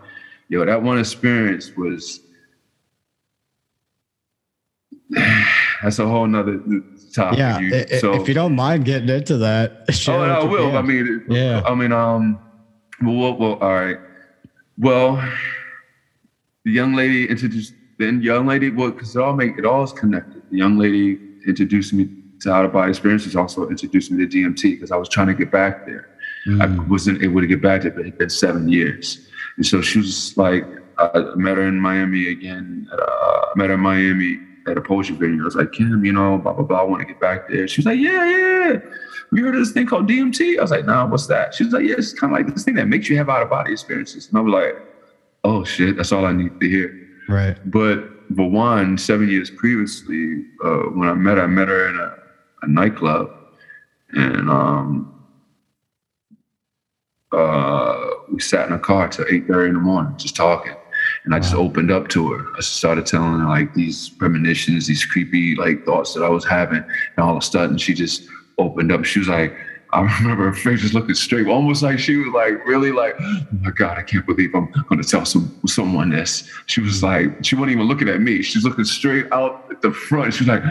yo, 0.50 0.66
that 0.66 0.84
one 0.84 1.00
experience 1.00 1.72
was 1.78 2.20
that's 5.84 6.00
a 6.00 6.08
whole 6.08 6.28
nother 6.28 6.60
topic. 7.14 7.40
Yeah, 7.40 7.60
you, 7.60 8.00
so, 8.00 8.14
if 8.14 8.28
you 8.28 8.34
don't 8.34 8.56
mind 8.56 8.86
getting 8.86 9.10
into 9.10 9.38
that, 9.38 9.86
oh, 10.08 10.22
I 10.22 10.44
will. 10.44 10.70
Can. 10.70 10.76
I 10.78 10.82
mean, 10.82 11.26
yeah. 11.30 11.62
I 11.66 11.76
mean, 11.76 11.92
um, 11.92 12.40
well, 13.02 13.36
well, 13.36 13.54
all 13.56 13.74
right. 13.74 13.98
Well, 14.78 15.16
the 16.64 16.72
young 16.72 16.94
lady 16.94 17.30
introduced. 17.30 17.74
Then 17.98 18.22
young 18.22 18.46
lady, 18.46 18.72
well, 18.72 18.92
because 18.92 19.16
it 19.16 19.22
all 19.22 19.34
make 19.34 19.58
it 19.58 19.66
all 19.66 19.84
is 19.84 19.94
connected. 19.94 20.44
The 20.52 20.58
young 20.58 20.78
lady 20.78 21.18
introduced 21.48 21.94
me 21.94 22.10
to 22.42 22.52
out 22.52 22.66
of 22.66 22.74
body 22.74 22.90
experiences. 22.90 23.36
Also 23.36 23.70
introduced 23.70 24.12
me 24.12 24.26
to 24.26 24.38
DMT 24.38 24.62
because 24.62 24.92
I 24.92 24.98
was 24.98 25.08
trying 25.08 25.28
to 25.28 25.34
get 25.34 25.52
back 25.52 25.86
there. 25.86 26.10
Mm. 26.48 26.62
I 26.62 26.90
wasn't 26.90 27.24
able 27.24 27.40
to 27.42 27.48
get 27.48 27.62
back 27.62 27.84
there, 27.84 27.92
but 27.92 28.02
it 28.02 28.06
had 28.06 28.18
been 28.18 28.30
seven 28.30 28.68
years. 28.68 29.30
And 29.56 29.66
so 29.66 29.82
she 29.82 30.00
was 30.00 30.36
like, 30.36 30.66
I 30.98 31.20
met 31.36 31.58
her 31.58 31.68
in 31.68 31.80
Miami 31.80 32.30
again. 32.30 32.90
Uh, 32.92 33.46
met 33.56 33.70
her 33.70 33.76
in 33.76 33.80
Miami 33.80 34.40
at 34.68 34.78
a 34.78 34.82
poetry 34.82 35.16
venue. 35.16 35.42
I 35.42 35.46
was 35.46 35.56
like, 35.56 35.72
Kim, 35.72 36.04
you 36.04 36.14
know, 36.14 36.38
blah, 36.38 36.54
blah, 36.54 36.64
blah. 36.64 36.80
I 36.80 36.84
want 36.84 37.02
to 37.02 37.06
get 37.06 37.20
back 37.20 37.50
there. 37.50 37.68
She 37.68 37.82
was 37.82 37.86
like, 37.86 38.00
yeah, 38.00 38.26
yeah. 38.26 38.80
We 39.32 39.42
heard 39.42 39.56
of 39.56 39.62
this 39.62 39.72
thing 39.72 39.86
called 39.86 40.08
DMT? 40.08 40.58
I 40.58 40.62
was 40.62 40.72
like, 40.72 40.86
nah, 40.86 41.06
what's 41.08 41.28
that? 41.28 41.54
She 41.54 41.64
was 41.64 41.74
like, 41.74 41.84
yeah, 41.84 41.96
it's 41.98 42.14
kind 42.14 42.32
of 42.32 42.38
like 42.38 42.54
this 42.54 42.64
thing 42.64 42.76
that 42.76 42.88
makes 42.88 43.10
you 43.10 43.18
have 43.18 43.30
out 43.30 43.42
of 43.42 43.50
body 43.50 43.74
experiences. 43.74 44.28
And 44.30 44.38
I 44.38 44.42
was 44.42 44.54
like, 44.54 44.76
oh 45.44 45.64
shit, 45.64 45.98
that's 45.98 46.12
all 46.12 46.26
I 46.26 46.34
need 46.34 46.60
to 46.60 46.70
hear. 46.70 47.00
Right. 47.28 47.58
But 47.66 48.12
but 48.30 48.46
one, 48.46 48.98
seven 48.98 49.30
years 49.30 49.52
previously, 49.52 50.46
uh, 50.64 50.90
when 50.94 51.08
I 51.08 51.14
met 51.14 51.38
her, 51.38 51.44
I 51.44 51.48
met 51.48 51.68
her 51.68 51.90
in 51.90 51.96
a, 52.00 52.18
a 52.64 52.68
nightclub. 52.68 53.30
And 54.12 54.50
um, 54.50 55.24
uh, 57.32 58.10
we 58.32 58.40
sat 58.40 58.68
in 58.68 58.74
a 58.74 58.80
car 58.80 59.10
till 59.10 59.26
8.30 59.26 59.68
in 59.68 59.74
the 59.74 59.80
morning, 59.80 60.18
just 60.18 60.36
talking. 60.36 60.74
And 61.24 61.34
I 61.34 61.40
just 61.40 61.56
opened 61.56 61.92
up 61.92 62.08
to 62.10 62.32
her. 62.32 62.46
I 62.58 62.62
started 62.62 63.06
telling 63.06 63.40
her 63.40 63.46
like 63.46 63.74
these 63.74 64.10
premonitions, 64.10 64.88
these 64.88 65.06
creepy 65.06 65.56
like 65.56 65.86
thoughts 65.86 66.14
that 66.14 66.24
I 66.24 66.30
was 66.30 66.46
having. 66.46 66.84
And 66.84 67.20
all 67.20 67.32
of 67.32 67.38
a 67.38 67.46
sudden 67.46 67.78
she 67.78 67.94
just 67.94 68.28
opened 68.58 68.92
up. 68.92 69.06
She 69.06 69.20
was 69.20 69.28
like, 69.28 69.56
I 69.92 70.02
remember 70.22 70.46
her 70.46 70.54
face 70.54 70.82
just 70.82 70.94
looking 70.94 71.16
straight, 71.16 71.48
almost 71.48 71.82
like 71.82 72.00
she 72.00 72.18
was 72.18 72.28
like 72.34 72.66
really 72.66 72.92
like, 72.92 73.16
oh 73.20 73.42
my 73.62 73.72
God, 73.72 73.98
I 73.98 74.04
can't 74.04 74.26
believe 74.26 74.54
I'm 74.54 74.72
gonna 74.90 75.04
tell 75.04 75.26
some 75.26 75.58
someone 75.66 76.10
this. 76.10 76.50
She 76.66 76.82
was 76.82 77.02
like, 77.02 77.44
she 77.44 77.56
wasn't 77.56 77.72
even 77.72 77.88
looking 77.88 78.10
at 78.10 78.20
me. 78.22 78.42
She's 78.42 78.64
looking 78.64 78.86
straight 78.86 79.32
out 79.32 79.68
at 79.72 79.82
the 79.82 79.92
front. 79.92 80.34
She 80.34 80.44
was 80.44 80.50
like, 80.50 80.64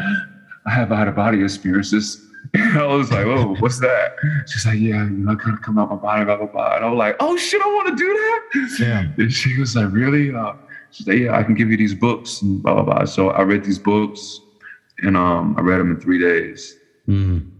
I 0.66 0.70
have 0.70 0.92
out 0.92 1.08
of 1.08 1.16
body 1.16 1.42
experiences. 1.42 2.20
I 2.76 2.86
was 2.86 3.10
like, 3.10 3.26
oh, 3.26 3.56
what's 3.58 3.80
that? 3.80 4.16
She's 4.46 4.64
like, 4.64 4.78
yeah, 4.78 5.04
you 5.04 5.10
know, 5.10 5.32
I 5.32 5.34
kind 5.34 5.56
of 5.56 5.62
come 5.62 5.76
out 5.76 5.90
my 5.90 5.96
body, 5.96 6.24
blah, 6.24 6.36
blah, 6.36 6.46
blah. 6.46 6.76
And 6.76 6.84
I 6.84 6.88
was 6.88 6.98
like, 6.98 7.16
oh 7.18 7.36
shit, 7.36 7.60
I 7.60 7.66
want 7.66 7.88
to 7.88 7.96
do 7.96 8.06
that. 8.06 8.76
Yeah. 8.78 9.24
And 9.24 9.32
she 9.32 9.58
was 9.58 9.74
like, 9.74 9.92
really? 9.92 10.32
Uh, 10.32 10.52
she's 10.92 11.06
like, 11.08 11.18
yeah, 11.18 11.36
I 11.36 11.42
can 11.42 11.54
give 11.54 11.70
you 11.70 11.76
these 11.76 11.94
books 11.94 12.42
and 12.42 12.62
blah, 12.62 12.74
blah, 12.74 12.84
blah. 12.84 13.04
So 13.06 13.30
I 13.30 13.42
read 13.42 13.64
these 13.64 13.78
books 13.78 14.40
and 15.00 15.16
um, 15.16 15.56
I 15.58 15.62
read 15.62 15.78
them 15.78 15.90
in 15.90 16.00
three 16.00 16.20
days. 16.20 16.76
Mm. 17.08 17.50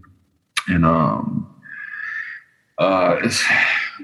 And 0.68 0.84
um, 0.84 1.54
uh, 2.78 3.16
it's, 3.24 3.44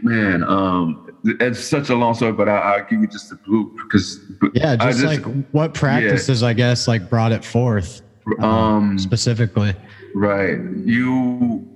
man, 0.03 0.43
um, 0.43 1.11
it's 1.25 1.63
such 1.63 1.89
a 1.91 1.95
long 1.95 2.15
story, 2.15 2.33
but 2.33 2.49
I, 2.49 2.79
will 2.79 2.87
give 2.87 3.01
you 3.01 3.07
just 3.07 3.31
the 3.31 3.37
blue 3.37 3.77
because 3.85 4.19
yeah, 4.55 4.75
just, 4.75 5.01
just, 5.01 5.25
like 5.25 5.45
what 5.53 5.75
practices 5.75 6.43
yeah. 6.43 6.49
I 6.49 6.53
guess 6.55 6.89
like 6.89 7.11
brought 7.11 7.33
it 7.33 7.45
forth 7.45 8.03
um, 8.39 8.45
um 8.45 8.99
specifically. 8.99 9.75
Right. 10.15 10.59
You 10.85 11.67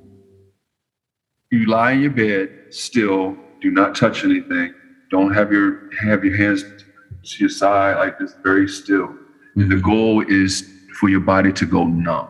you 1.51 1.67
lie 1.67 1.93
in 1.93 2.01
your 2.03 2.11
bed 2.11 2.51
still, 2.71 3.37
do 3.61 3.71
not 3.71 3.95
touch 3.95 4.25
anything. 4.25 4.75
Don't 5.11 5.33
have 5.33 5.53
your 5.53 5.95
have 6.03 6.25
your 6.25 6.37
hands 6.37 6.63
to 6.63 7.39
your 7.39 7.49
side 7.49 7.97
like 7.97 8.19
this, 8.19 8.35
very 8.43 8.69
still. 8.69 9.09
Mm-hmm. 9.57 9.69
The 9.69 9.77
goal 9.77 10.25
is 10.27 10.69
for 10.99 11.09
your 11.09 11.21
body 11.21 11.53
to 11.53 11.67
go 11.67 11.85
numb. 11.85 12.29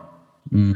Mm. 0.51 0.75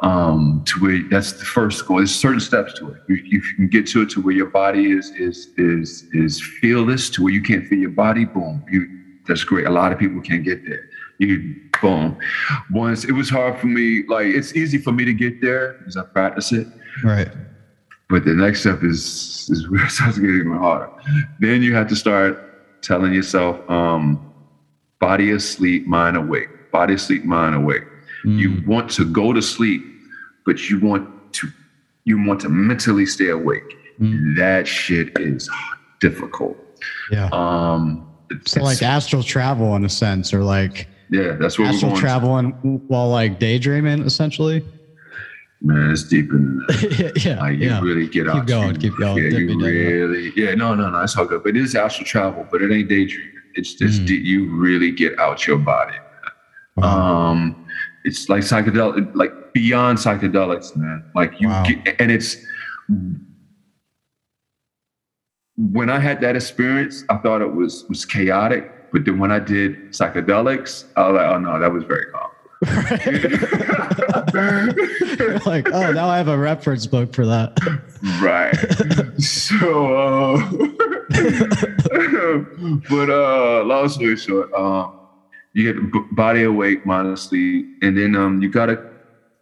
Um, 0.00 0.62
to 0.66 0.80
where 0.80 1.02
that's 1.08 1.32
the 1.32 1.44
first 1.44 1.86
goal. 1.86 1.98
There's 1.98 2.14
certain 2.14 2.40
steps 2.40 2.74
to 2.74 2.90
it. 2.90 3.02
You, 3.08 3.16
you 3.16 3.40
can 3.40 3.68
get 3.68 3.86
to 3.88 4.02
it 4.02 4.10
to 4.10 4.20
where 4.20 4.34
your 4.34 4.50
body 4.50 4.90
is 4.90 5.10
is 5.10 5.48
is 5.56 6.04
is 6.12 6.42
feelless, 6.62 7.12
to 7.14 7.22
where 7.22 7.32
you 7.32 7.42
can't 7.42 7.66
feel 7.66 7.78
your 7.78 7.90
body. 7.90 8.24
Boom, 8.24 8.64
you. 8.70 9.00
That's 9.26 9.44
great. 9.44 9.66
A 9.66 9.70
lot 9.70 9.90
of 9.92 9.98
people 9.98 10.20
can't 10.20 10.44
get 10.44 10.66
there. 10.66 10.88
You 11.18 11.54
boom. 11.80 12.18
Once 12.70 13.04
it 13.04 13.12
was 13.12 13.30
hard 13.30 13.58
for 13.58 13.66
me. 13.66 14.04
Like 14.08 14.26
it's 14.26 14.54
easy 14.54 14.78
for 14.78 14.92
me 14.92 15.04
to 15.04 15.12
get 15.12 15.40
there 15.40 15.74
because 15.78 15.96
I 15.96 16.02
practice 16.04 16.52
it. 16.52 16.66
Right. 17.02 17.30
But 18.08 18.24
the 18.24 18.34
next 18.34 18.60
step 18.60 18.82
is 18.82 19.48
is 19.50 19.68
where 19.70 19.84
it 19.84 19.90
starts 19.90 20.18
getting 20.18 20.36
even 20.36 20.56
harder. 20.56 20.90
Then 21.40 21.62
you 21.62 21.74
have 21.74 21.88
to 21.88 21.96
start 21.96 22.82
telling 22.82 23.12
yourself, 23.12 23.58
um, 23.70 24.32
body 25.00 25.30
asleep, 25.30 25.86
mind 25.86 26.16
awake. 26.16 26.48
Body 26.70 26.94
asleep, 26.94 27.24
mind 27.24 27.54
awake. 27.54 27.84
Mm. 28.24 28.38
You 28.38 28.62
want 28.66 28.90
to 28.92 29.10
go 29.10 29.32
to 29.32 29.40
sleep, 29.40 29.82
but 30.44 30.68
you 30.68 30.80
want 30.80 31.32
to 31.34 31.48
you 32.04 32.22
want 32.22 32.40
to 32.40 32.48
mentally 32.48 33.06
stay 33.06 33.28
awake. 33.28 33.76
Mm. 34.00 34.36
That 34.36 34.66
shit 34.66 35.18
is 35.18 35.48
difficult. 36.00 36.56
Yeah. 37.10 37.28
Um, 37.32 38.10
so 38.46 38.62
like 38.62 38.82
astral 38.82 39.22
travel 39.22 39.74
in 39.76 39.84
a 39.84 39.88
sense, 39.88 40.34
or 40.34 40.42
like 40.42 40.88
yeah, 41.10 41.32
that's 41.32 41.58
what 41.58 41.68
astral 41.68 41.92
we're 41.92 41.96
going 41.96 42.00
traveling 42.00 42.50
while 42.88 43.08
like 43.08 43.38
daydreaming, 43.38 44.02
essentially. 44.02 44.64
Man, 45.60 45.92
it's 45.92 46.04
deep 46.04 46.30
in 46.30 46.60
yeah, 47.16 47.40
like, 47.40 47.58
you 47.58 47.68
yeah. 47.68 47.80
really 47.80 48.06
get 48.06 48.26
keep 48.26 48.34
out. 48.34 48.46
Going, 48.46 48.76
keep 48.76 48.96
going, 48.98 49.16
Yeah, 49.16 49.38
you 49.38 49.58
really. 49.58 50.32
Yeah, 50.36 50.54
no, 50.54 50.74
no, 50.74 50.90
no. 50.90 51.00
It's 51.00 51.16
all 51.16 51.24
good. 51.24 51.42
But 51.42 51.56
it 51.56 51.62
is 51.62 51.74
astral 51.74 52.04
travel, 52.04 52.46
but 52.50 52.60
it 52.60 52.70
ain't 52.70 52.88
daydreaming. 52.88 53.32
It's 53.54 53.74
just 53.74 54.02
mm. 54.02 54.24
you 54.24 54.54
really 54.54 54.90
get 54.90 55.18
out 55.18 55.46
your 55.46 55.58
body. 55.58 55.96
Wow. 56.76 57.30
Um, 57.30 57.66
it's 58.04 58.28
like 58.28 58.42
psychedelic, 58.42 59.14
like 59.14 59.52
beyond 59.54 59.98
psychedelics, 59.98 60.76
man. 60.76 61.04
Like 61.14 61.40
you 61.40 61.48
wow. 61.48 61.64
get, 61.64 61.98
and 62.00 62.10
it's 62.10 62.36
when 65.56 65.88
I 65.88 65.98
had 65.98 66.20
that 66.20 66.36
experience, 66.36 67.04
I 67.08 67.16
thought 67.18 67.40
it 67.40 67.54
was 67.54 67.84
was 67.88 68.04
chaotic. 68.04 68.70
But 68.94 69.04
then 69.04 69.18
when 69.18 69.30
I 69.32 69.40
did 69.40 69.90
psychedelics, 69.90 70.84
I 70.94 71.08
was 71.08 71.16
like, 71.16 71.28
oh 71.28 71.38
no, 71.40 71.58
that 71.58 71.72
was 71.72 71.82
very 71.82 72.06
calm. 72.12 72.30
like, 75.44 75.68
oh, 75.72 75.90
now 75.90 76.08
I 76.08 76.16
have 76.16 76.28
a 76.28 76.38
reference 76.38 76.86
book 76.86 77.12
for 77.12 77.26
that. 77.26 77.58
Right. 78.22 78.54
So, 79.20 79.96
uh, 79.96 80.36
but 82.88 83.10
uh, 83.10 83.64
long 83.64 83.88
story 83.88 84.16
short, 84.16 84.54
um, 84.54 85.00
you 85.54 85.72
get 85.72 85.82
body 86.14 86.44
awake, 86.44 86.86
modestly, 86.86 87.66
and 87.82 87.98
then 87.98 88.14
um, 88.14 88.40
you 88.40 88.48
gotta. 88.48 88.80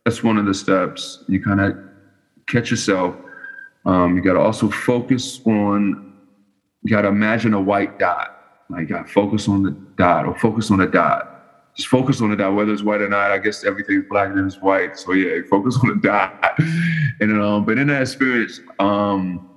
That's 0.06 0.22
one 0.22 0.38
of 0.38 0.46
the 0.46 0.54
steps. 0.54 1.24
You 1.28 1.44
kind 1.44 1.60
of 1.60 1.76
catch 2.46 2.70
yourself. 2.70 3.14
Um, 3.84 4.16
you 4.16 4.22
gotta 4.22 4.40
also 4.40 4.70
focus 4.70 5.42
on. 5.44 6.14
You 6.84 6.90
gotta 6.90 7.08
imagine 7.08 7.52
a 7.52 7.60
white 7.60 7.98
dot. 7.98 8.31
Like, 8.72 8.88
gotta 8.88 9.08
focus 9.08 9.48
on 9.48 9.62
the 9.62 9.70
dot, 9.96 10.26
or 10.26 10.38
focus 10.38 10.70
on 10.70 10.78
the 10.78 10.86
dot. 10.86 11.28
Just 11.76 11.88
focus 11.88 12.20
on 12.20 12.30
the 12.30 12.36
dot, 12.36 12.54
whether 12.54 12.72
it's 12.72 12.82
white 12.82 13.00
or 13.00 13.08
not. 13.08 13.30
I 13.30 13.38
guess 13.38 13.64
everything's 13.64 14.04
black 14.08 14.28
and 14.30 14.46
it's 14.46 14.60
white. 14.60 14.98
So 14.98 15.12
yeah, 15.12 15.42
focus 15.48 15.78
on 15.82 15.88
the 15.90 15.96
dot. 15.96 16.58
and 17.20 17.40
um, 17.40 17.64
but 17.64 17.78
in 17.78 17.86
that 17.88 18.02
experience, 18.02 18.60
um, 18.78 19.48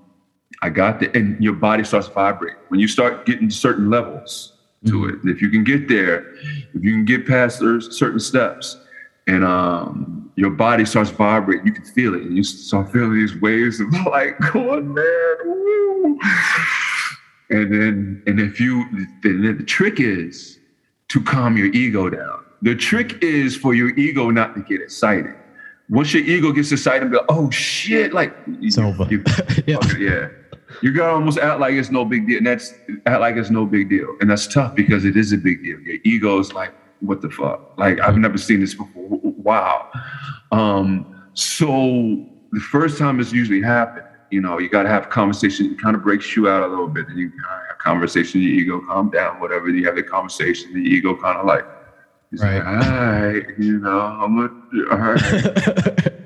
I 0.61 0.69
got 0.69 0.99
the 0.99 1.15
and 1.17 1.41
your 1.43 1.53
body 1.53 1.83
starts 1.83 2.07
to 2.07 2.13
vibrate 2.13 2.55
when 2.69 2.79
you 2.79 2.87
start 2.87 3.25
getting 3.25 3.49
certain 3.49 3.89
levels 3.89 4.53
to 4.85 4.91
mm-hmm. 4.93 5.27
it. 5.27 5.31
If 5.31 5.41
you 5.41 5.49
can 5.49 5.63
get 5.63 5.87
there, 5.87 6.35
if 6.35 6.83
you 6.83 6.91
can 6.91 7.05
get 7.05 7.27
past 7.27 7.59
those 7.59 7.97
certain 7.97 8.19
steps, 8.19 8.77
and 9.27 9.43
um, 9.43 10.31
your 10.35 10.51
body 10.51 10.85
starts 10.85 11.09
vibrating, 11.09 11.65
you 11.65 11.73
can 11.73 11.85
feel 11.85 12.15
it, 12.15 12.21
and 12.21 12.37
you 12.37 12.43
start 12.43 12.91
feeling 12.91 13.13
these 13.13 13.35
waves 13.41 13.79
of 13.79 13.91
like, 14.07 14.37
going, 14.53 14.93
man, 14.93 15.35
woo. 15.45 16.19
And 17.49 17.71
then, 17.71 18.23
and 18.25 18.39
if 18.39 18.59
you, 18.59 18.85
then 19.21 19.57
the 19.57 19.63
trick 19.63 19.99
is 19.99 20.59
to 21.09 21.21
calm 21.21 21.57
your 21.57 21.67
ego 21.67 22.09
down. 22.09 22.43
The 22.61 22.75
trick 22.75 23.21
is 23.21 23.55
for 23.55 23.73
your 23.73 23.89
ego 23.97 24.29
not 24.31 24.55
to 24.55 24.61
get 24.61 24.81
excited. 24.81 25.35
Once 25.89 26.13
your 26.13 26.23
ego 26.23 26.51
gets 26.51 26.71
excited, 26.71 27.11
be 27.11 27.17
like, 27.17 27.25
oh 27.29 27.49
shit, 27.51 28.11
like, 28.11 28.35
it's 28.61 28.77
you, 28.77 28.83
over. 28.83 29.05
You, 29.09 29.23
yeah. 29.67 29.77
yeah 29.99 30.27
you 30.81 30.93
gotta 30.93 31.13
almost 31.13 31.37
act 31.37 31.59
like 31.59 31.73
it's 31.73 31.91
no 31.91 32.05
big 32.05 32.27
deal. 32.27 32.37
And 32.37 32.47
that's 32.47 32.73
act 33.05 33.21
like 33.21 33.35
it's 33.35 33.49
no 33.49 33.65
big 33.65 33.89
deal. 33.89 34.15
And 34.19 34.29
that's 34.29 34.47
tough 34.47 34.75
because 34.75 35.05
it 35.05 35.15
is 35.15 35.31
a 35.31 35.37
big 35.37 35.63
deal. 35.63 35.79
Your 35.79 35.97
ego 36.03 36.39
is 36.39 36.53
like, 36.53 36.73
what 37.01 37.21
the 37.21 37.29
fuck? 37.29 37.77
Like, 37.77 37.99
I've 37.99 38.17
never 38.17 38.37
seen 38.37 38.61
this 38.61 38.73
before. 38.73 39.19
Wow. 39.21 39.89
Um, 40.51 41.23
so 41.33 42.25
the 42.51 42.59
first 42.59 42.97
time 42.97 43.19
it's 43.19 43.31
usually 43.31 43.61
happened, 43.61 44.04
you 44.31 44.41
know, 44.41 44.59
you 44.59 44.69
gotta 44.69 44.89
have 44.89 45.05
a 45.05 45.09
conversation. 45.09 45.71
It 45.71 45.81
kind 45.81 45.95
of 45.95 46.03
breaks 46.03 46.35
you 46.35 46.49
out 46.49 46.63
a 46.63 46.67
little 46.67 46.87
bit. 46.87 47.07
And 47.07 47.17
you 47.17 47.31
have 47.49 47.61
a 47.71 47.81
conversation, 47.81 48.41
your 48.41 48.51
ego 48.51 48.81
calm 48.81 49.09
down, 49.09 49.39
whatever. 49.39 49.69
You 49.69 49.85
have 49.85 49.95
the 49.95 50.03
conversation, 50.03 50.73
the 50.73 50.79
ego 50.79 51.15
kind 51.15 51.37
of 51.37 51.45
like, 51.45 51.65
right. 52.39 52.57
Like, 52.57 52.65
all 52.65 52.91
right, 52.91 53.45
you 53.57 53.79
know, 53.79 53.99
I'm 53.99 54.35
gonna, 54.35 54.91
all 54.91 54.97
right. 54.97 56.21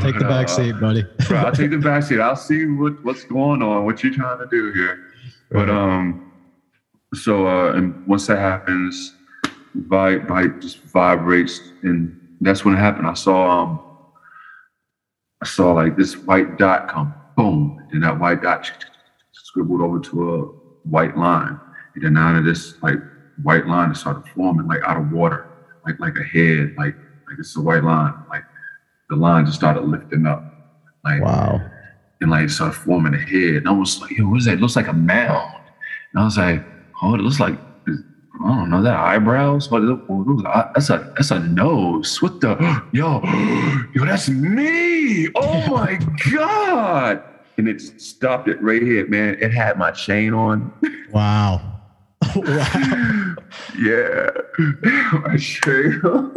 Take 0.00 0.18
the 0.18 0.26
back 0.28 0.48
seat, 0.48 0.78
buddy. 0.78 1.04
I'll 1.30 1.52
take 1.52 1.70
the 1.70 1.78
back 1.78 2.02
seat. 2.02 2.20
I'll 2.20 2.36
see 2.36 2.66
what, 2.66 3.02
what's 3.04 3.24
going 3.24 3.62
on, 3.62 3.84
what 3.84 4.02
you're 4.02 4.12
trying 4.12 4.38
to 4.38 4.46
do 4.50 4.72
here. 4.72 5.06
But 5.50 5.70
um, 5.70 6.32
so 7.14 7.46
uh, 7.46 7.72
and 7.72 8.06
once 8.06 8.26
that 8.26 8.38
happens, 8.38 9.14
vibe, 9.76 10.26
vibe 10.26 10.60
just 10.60 10.78
vibrates, 10.84 11.60
and 11.82 12.20
that's 12.40 12.64
when 12.64 12.74
it 12.74 12.78
happened. 12.78 13.06
I 13.06 13.14
saw 13.14 13.62
um, 13.62 13.80
I 15.46 15.48
saw 15.48 15.72
like 15.74 15.96
this 15.96 16.16
white 16.16 16.58
dot 16.58 16.88
come, 16.88 17.14
boom, 17.36 17.80
and 17.92 18.02
that 18.02 18.18
white 18.18 18.42
dot 18.42 18.68
scribbled 19.30 19.80
over 19.80 20.00
to 20.00 20.34
a 20.34 20.42
white 20.88 21.16
line, 21.16 21.60
and 21.94 22.04
then 22.04 22.16
out 22.16 22.34
of 22.34 22.44
this 22.44 22.74
like 22.82 22.98
white 23.44 23.64
line 23.68 23.92
it 23.92 23.96
started 23.96 24.24
forming 24.34 24.66
like 24.66 24.82
out 24.82 24.96
of 24.96 25.12
water, 25.12 25.46
like 25.86 26.00
like 26.00 26.16
a 26.16 26.24
head, 26.24 26.74
like 26.76 26.96
like 27.28 27.38
it's 27.38 27.56
a 27.56 27.60
white 27.60 27.84
line, 27.84 28.12
like 28.28 28.42
the 29.08 29.14
line 29.14 29.46
just 29.46 29.56
started 29.56 29.84
lifting 29.84 30.26
up. 30.26 30.42
Like 31.04 31.22
wow. 31.22 31.60
And 32.20 32.28
like 32.28 32.46
it 32.46 32.50
started 32.50 32.74
forming 32.74 33.14
a 33.14 33.18
head. 33.18 33.62
And 33.62 33.68
I 33.68 33.70
was 33.70 34.00
like, 34.00 34.18
yo, 34.18 34.26
what 34.26 34.38
is 34.38 34.46
that? 34.46 34.54
It 34.54 34.60
looks 34.60 34.74
like 34.74 34.88
a 34.88 34.92
mound. 34.92 35.62
And 36.12 36.22
I 36.22 36.24
was 36.24 36.38
like, 36.38 36.64
oh, 37.02 37.14
it 37.14 37.20
looks 37.20 37.38
like 37.38 37.56
I 38.44 38.48
don't 38.48 38.70
know 38.70 38.82
that 38.82 38.96
eyebrows. 38.96 39.70
What? 39.70 39.82
That's 40.74 40.90
a 40.90 41.12
that's 41.16 41.30
a 41.30 41.40
nose. 41.40 42.20
What 42.20 42.40
the? 42.40 42.82
Yo, 42.92 43.20
yo, 43.94 44.04
that's 44.04 44.28
me. 44.28 45.28
Oh 45.34 45.66
my 45.74 45.98
god! 46.30 47.22
And 47.56 47.68
it 47.68 47.80
stopped 48.00 48.48
it 48.48 48.60
right 48.62 48.82
here, 48.82 49.06
man. 49.08 49.36
It 49.40 49.52
had 49.52 49.78
my 49.78 49.90
chain 49.90 50.34
on. 50.34 50.72
Wow. 51.10 51.80
wow. 52.36 53.34
yeah. 53.78 54.30
My 55.12 55.36
chain 55.38 56.00
on. 56.04 56.32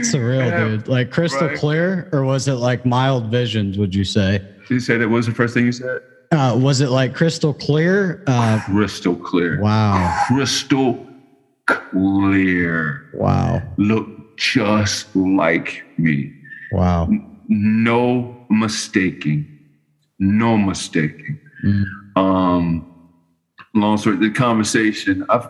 Surreal, 0.00 0.50
yeah, 0.50 0.58
dude. 0.58 0.88
Like 0.88 1.10
crystal 1.10 1.48
right. 1.48 1.58
clear, 1.58 2.08
or 2.12 2.24
was 2.24 2.48
it 2.48 2.54
like 2.54 2.84
mild 2.84 3.30
visions? 3.30 3.78
Would 3.78 3.94
you 3.94 4.04
say? 4.04 4.44
You 4.68 4.80
said 4.80 5.00
it 5.00 5.06
was 5.06 5.26
the 5.26 5.34
first 5.34 5.54
thing 5.54 5.66
you 5.66 5.72
said. 5.72 6.02
Uh, 6.32 6.56
was 6.58 6.80
it 6.80 6.88
like 6.88 7.14
crystal 7.14 7.52
clear? 7.52 8.24
Uh, 8.26 8.58
crystal 8.64 9.14
clear. 9.14 9.60
Wow. 9.60 10.24
Crystal 10.28 11.06
clear. 11.66 13.10
Wow. 13.14 13.62
Look 13.76 14.38
just 14.38 15.14
like 15.14 15.84
me. 15.98 16.32
Wow. 16.72 17.08
No 17.48 18.46
mistaking. 18.48 19.46
No 20.18 20.56
mistaking. 20.56 21.38
Mm. 21.64 21.84
Um, 22.16 23.10
long 23.74 23.98
story, 23.98 24.16
the 24.16 24.30
conversation. 24.30 25.26
I've 25.28 25.48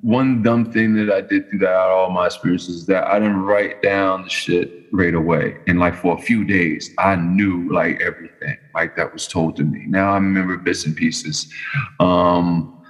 one 0.00 0.42
dumb 0.42 0.72
thing 0.72 0.94
that 0.94 1.12
I 1.12 1.20
did 1.20 1.50
through 1.50 1.58
that 1.58 1.74
all 1.74 2.08
my 2.10 2.26
experiences 2.26 2.76
is 2.76 2.86
that 2.86 3.06
I 3.08 3.18
didn't 3.18 3.42
write 3.42 3.82
down 3.82 4.22
the 4.22 4.30
shit 4.30 4.86
right 4.90 5.14
away. 5.14 5.58
And 5.66 5.78
like 5.78 5.94
for 5.94 6.16
a 6.16 6.20
few 6.20 6.44
days, 6.44 6.90
I 6.98 7.16
knew 7.16 7.70
like 7.70 8.00
everything 8.00 8.56
like 8.74 8.96
that 8.96 9.12
was 9.12 9.28
told 9.28 9.56
to 9.56 9.64
me. 9.64 9.84
Now 9.86 10.12
I 10.12 10.14
remember 10.14 10.56
bits 10.56 10.86
and 10.86 10.96
pieces. 10.96 11.52
Um, 12.00 12.82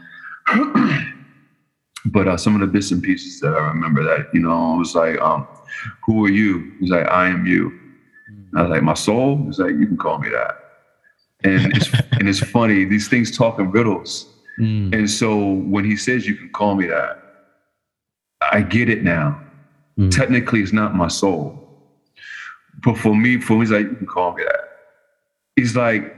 but 2.06 2.28
uh, 2.28 2.36
some 2.36 2.54
of 2.54 2.60
the 2.60 2.68
bits 2.68 2.92
and 2.92 3.02
pieces 3.02 3.40
that 3.40 3.54
I 3.54 3.66
remember 3.66 4.04
that, 4.04 4.28
you 4.32 4.40
know, 4.40 4.74
it 4.74 4.78
was 4.78 4.94
like, 4.94 5.20
um, 5.20 5.48
who 6.04 6.24
are 6.24 6.30
you? 6.30 6.72
He's 6.78 6.90
like, 6.90 7.08
I 7.08 7.28
am 7.28 7.46
you. 7.46 7.76
I 8.54 8.62
was 8.62 8.70
like, 8.70 8.82
my 8.82 8.94
soul? 8.94 9.42
He's 9.44 9.58
like, 9.58 9.72
you 9.72 9.88
can 9.88 9.96
call 9.96 10.18
me 10.18 10.28
that. 10.28 10.62
And 11.42 11.76
it's 11.76 11.90
and 12.12 12.28
it's 12.28 12.40
funny, 12.40 12.84
these 12.84 13.08
things 13.08 13.36
talk 13.36 13.58
in 13.58 13.70
riddles. 13.70 14.35
Mm. 14.58 14.94
And 14.94 15.10
so 15.10 15.52
when 15.52 15.84
he 15.84 15.96
says 15.96 16.26
you 16.26 16.34
can 16.36 16.50
call 16.50 16.74
me 16.74 16.86
that, 16.86 17.22
I 18.52 18.62
get 18.62 18.88
it 18.88 19.02
now. 19.02 19.40
Mm. 19.98 20.10
Technically, 20.14 20.60
it's 20.62 20.72
not 20.72 20.94
my 20.94 21.08
soul. 21.08 21.62
But 22.84 22.98
for 22.98 23.14
me, 23.14 23.40
for 23.40 23.54
me, 23.54 23.60
he's 23.60 23.70
like, 23.70 23.86
you 23.88 23.96
can 23.96 24.06
call 24.06 24.34
me 24.34 24.44
that. 24.44 24.60
He's 25.56 25.74
like, 25.74 26.14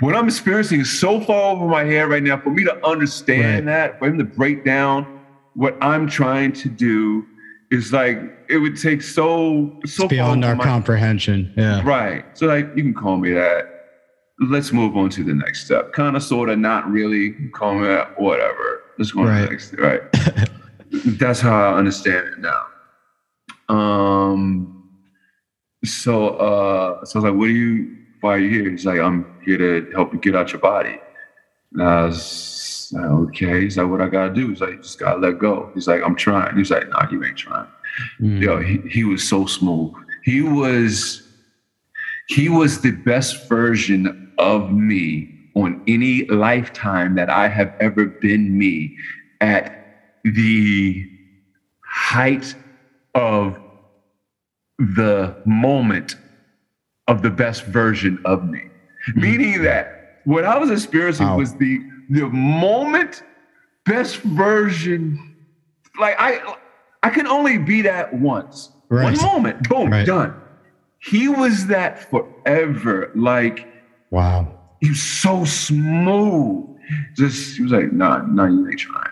what 0.00 0.14
I'm 0.16 0.26
experiencing 0.26 0.80
is 0.80 0.98
so 1.00 1.20
far 1.20 1.52
over 1.56 1.66
my 1.66 1.84
head 1.84 2.08
right 2.08 2.22
now. 2.22 2.38
For 2.40 2.50
me 2.50 2.64
to 2.64 2.86
understand 2.86 3.66
Right. 3.66 3.72
that, 3.72 3.98
for 3.98 4.06
him 4.08 4.18
to 4.18 4.24
break 4.24 4.64
down 4.64 5.20
what 5.54 5.76
I'm 5.80 6.08
trying 6.08 6.52
to 6.52 6.68
do, 6.68 7.26
is 7.70 7.92
like 7.92 8.18
it 8.48 8.58
would 8.58 8.76
take 8.80 9.02
so 9.02 9.78
so 9.86 10.04
It's 10.04 10.10
beyond 10.10 10.44
our 10.44 10.54
my 10.54 10.64
comprehension. 10.64 11.52
Yeah. 11.56 11.82
Right. 11.84 12.24
So 12.36 12.46
like 12.46 12.68
you 12.76 12.82
can 12.82 12.94
call 12.94 13.16
me 13.16 13.32
that. 13.32 13.73
Let's 14.40 14.72
move 14.72 14.96
on 14.96 15.10
to 15.10 15.22
the 15.24 15.34
next 15.34 15.64
step. 15.64 15.92
Kind 15.92 16.16
of, 16.16 16.22
sort 16.22 16.48
of, 16.50 16.58
not 16.58 16.90
really. 16.90 17.30
Me. 17.30 18.08
Whatever. 18.16 18.82
Let's 18.98 19.12
go 19.12 19.20
on 19.20 19.26
to 19.26 19.32
Right. 19.32 19.42
the 19.44 19.50
next. 19.50 19.66
step, 19.68 19.80
Right. 19.80 20.48
That's 21.18 21.40
how 21.40 21.72
I 21.72 21.76
understand 21.78 22.28
it 22.28 22.38
now. 22.40 22.66
Um. 23.68 24.88
So 25.84 26.28
uh. 26.30 27.04
So 27.04 27.18
I 27.20 27.22
was 27.22 27.30
like, 27.30 27.34
"What 27.38 27.48
are 27.48 27.52
you? 27.52 27.96
Why 28.20 28.34
are 28.34 28.38
you 28.38 28.48
here?" 28.62 28.70
He's 28.70 28.86
like, 28.86 29.00
"I'm 29.00 29.26
here 29.44 29.58
to 29.58 29.90
help 29.92 30.12
you 30.12 30.18
get 30.20 30.34
out 30.36 30.52
your 30.52 30.60
body." 30.60 30.98
And 31.72 31.82
I 31.82 32.04
was 32.04 32.90
like, 32.94 33.04
"Okay." 33.04 33.62
He's 33.62 33.76
like, 33.76 33.88
"What 33.88 34.00
I 34.00 34.08
gotta 34.08 34.32
do?" 34.32 34.48
He's 34.50 34.60
like, 34.60 34.70
"You 34.70 34.76
just 34.82 34.98
gotta 34.98 35.18
let 35.18 35.38
go." 35.38 35.70
He's 35.74 35.88
like, 35.88 36.02
"I'm 36.04 36.14
trying." 36.16 36.56
He's 36.56 36.70
like, 36.70 36.88
"Nah, 36.88 37.06
you 37.10 37.22
ain't 37.24 37.36
trying." 37.36 37.66
Mm. 38.20 38.40
Yo, 38.40 38.60
he, 38.60 38.78
he 38.88 39.04
was 39.04 39.26
so 39.26 39.46
smooth. 39.46 39.92
He 40.24 40.42
was 40.42 41.23
he 42.28 42.48
was 42.48 42.80
the 42.80 42.90
best 42.90 43.48
version 43.48 44.32
of 44.38 44.72
me 44.72 45.30
on 45.54 45.82
any 45.86 46.24
lifetime 46.26 47.14
that 47.14 47.30
I 47.30 47.48
have 47.48 47.74
ever 47.80 48.06
been 48.06 48.56
me 48.58 48.96
at 49.40 50.20
the 50.24 51.08
height 51.86 52.54
of 53.14 53.58
the 54.78 55.36
moment 55.44 56.16
of 57.06 57.22
the 57.22 57.30
best 57.30 57.64
version 57.66 58.20
of 58.24 58.44
me. 58.44 58.58
Mm-hmm. 59.08 59.20
Meaning 59.20 59.62
that 59.62 60.20
what 60.24 60.44
I 60.44 60.58
was 60.58 60.70
experiencing 60.70 61.26
Wow. 61.26 61.36
was 61.38 61.54
the 61.54 61.80
the 62.10 62.28
moment 62.28 63.22
best 63.86 64.16
version 64.22 65.36
like 66.00 66.16
I 66.18 66.56
I 67.02 67.10
can 67.10 67.26
only 67.26 67.58
be 67.58 67.82
that 67.82 68.12
once. 68.14 68.70
Right. 68.88 69.04
One 69.04 69.22
moment, 69.22 69.68
boom, 69.68 69.90
Right. 69.90 70.06
done. 70.06 70.34
He 71.04 71.28
was 71.28 71.66
that 71.66 72.10
forever. 72.10 73.10
Like 73.14 73.68
Wow. 74.10 74.52
he 74.80 74.90
was 74.90 75.02
so 75.02 75.44
smooth. 75.44 76.66
Just 77.16 77.56
he 77.56 77.62
was 77.62 77.72
like, 77.72 77.92
nah, 77.92 78.18
nah, 78.26 78.46
you 78.46 78.66
ain't 78.68 78.78
trying. 78.78 79.10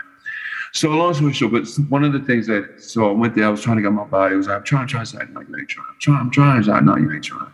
So 0.73 0.89
long 0.91 1.13
story 1.13 1.33
short, 1.35 1.53
but 1.53 1.67
one 1.91 2.03
of 2.05 2.13
the 2.15 2.21
things 2.21 2.47
that 2.47 2.83
so 2.83 3.09
I 3.11 3.13
went 3.13 3.35
there, 3.35 3.45
I 3.47 3.49
was 3.51 3.61
trying 3.63 3.77
to 3.77 3.83
get 3.83 3.93
my 3.93 4.05
body. 4.05 4.35
I 4.35 4.37
was 4.39 4.47
like, 4.47 4.57
I'm 4.59 4.65
trying, 4.65 4.87
trying, 4.87 5.05
trying. 5.07 5.33
No, 5.35 5.41
you 5.41 5.57
ain't 5.59 5.69
trying. 5.69 5.87
I'm 5.91 5.99
trying, 6.01 6.19
I'm 6.21 6.31
trying. 6.31 6.57
He's 6.59 6.69
like, 6.69 6.83
no, 6.85 6.97
you 6.97 7.13
ain't 7.13 7.25
trying. 7.25 7.53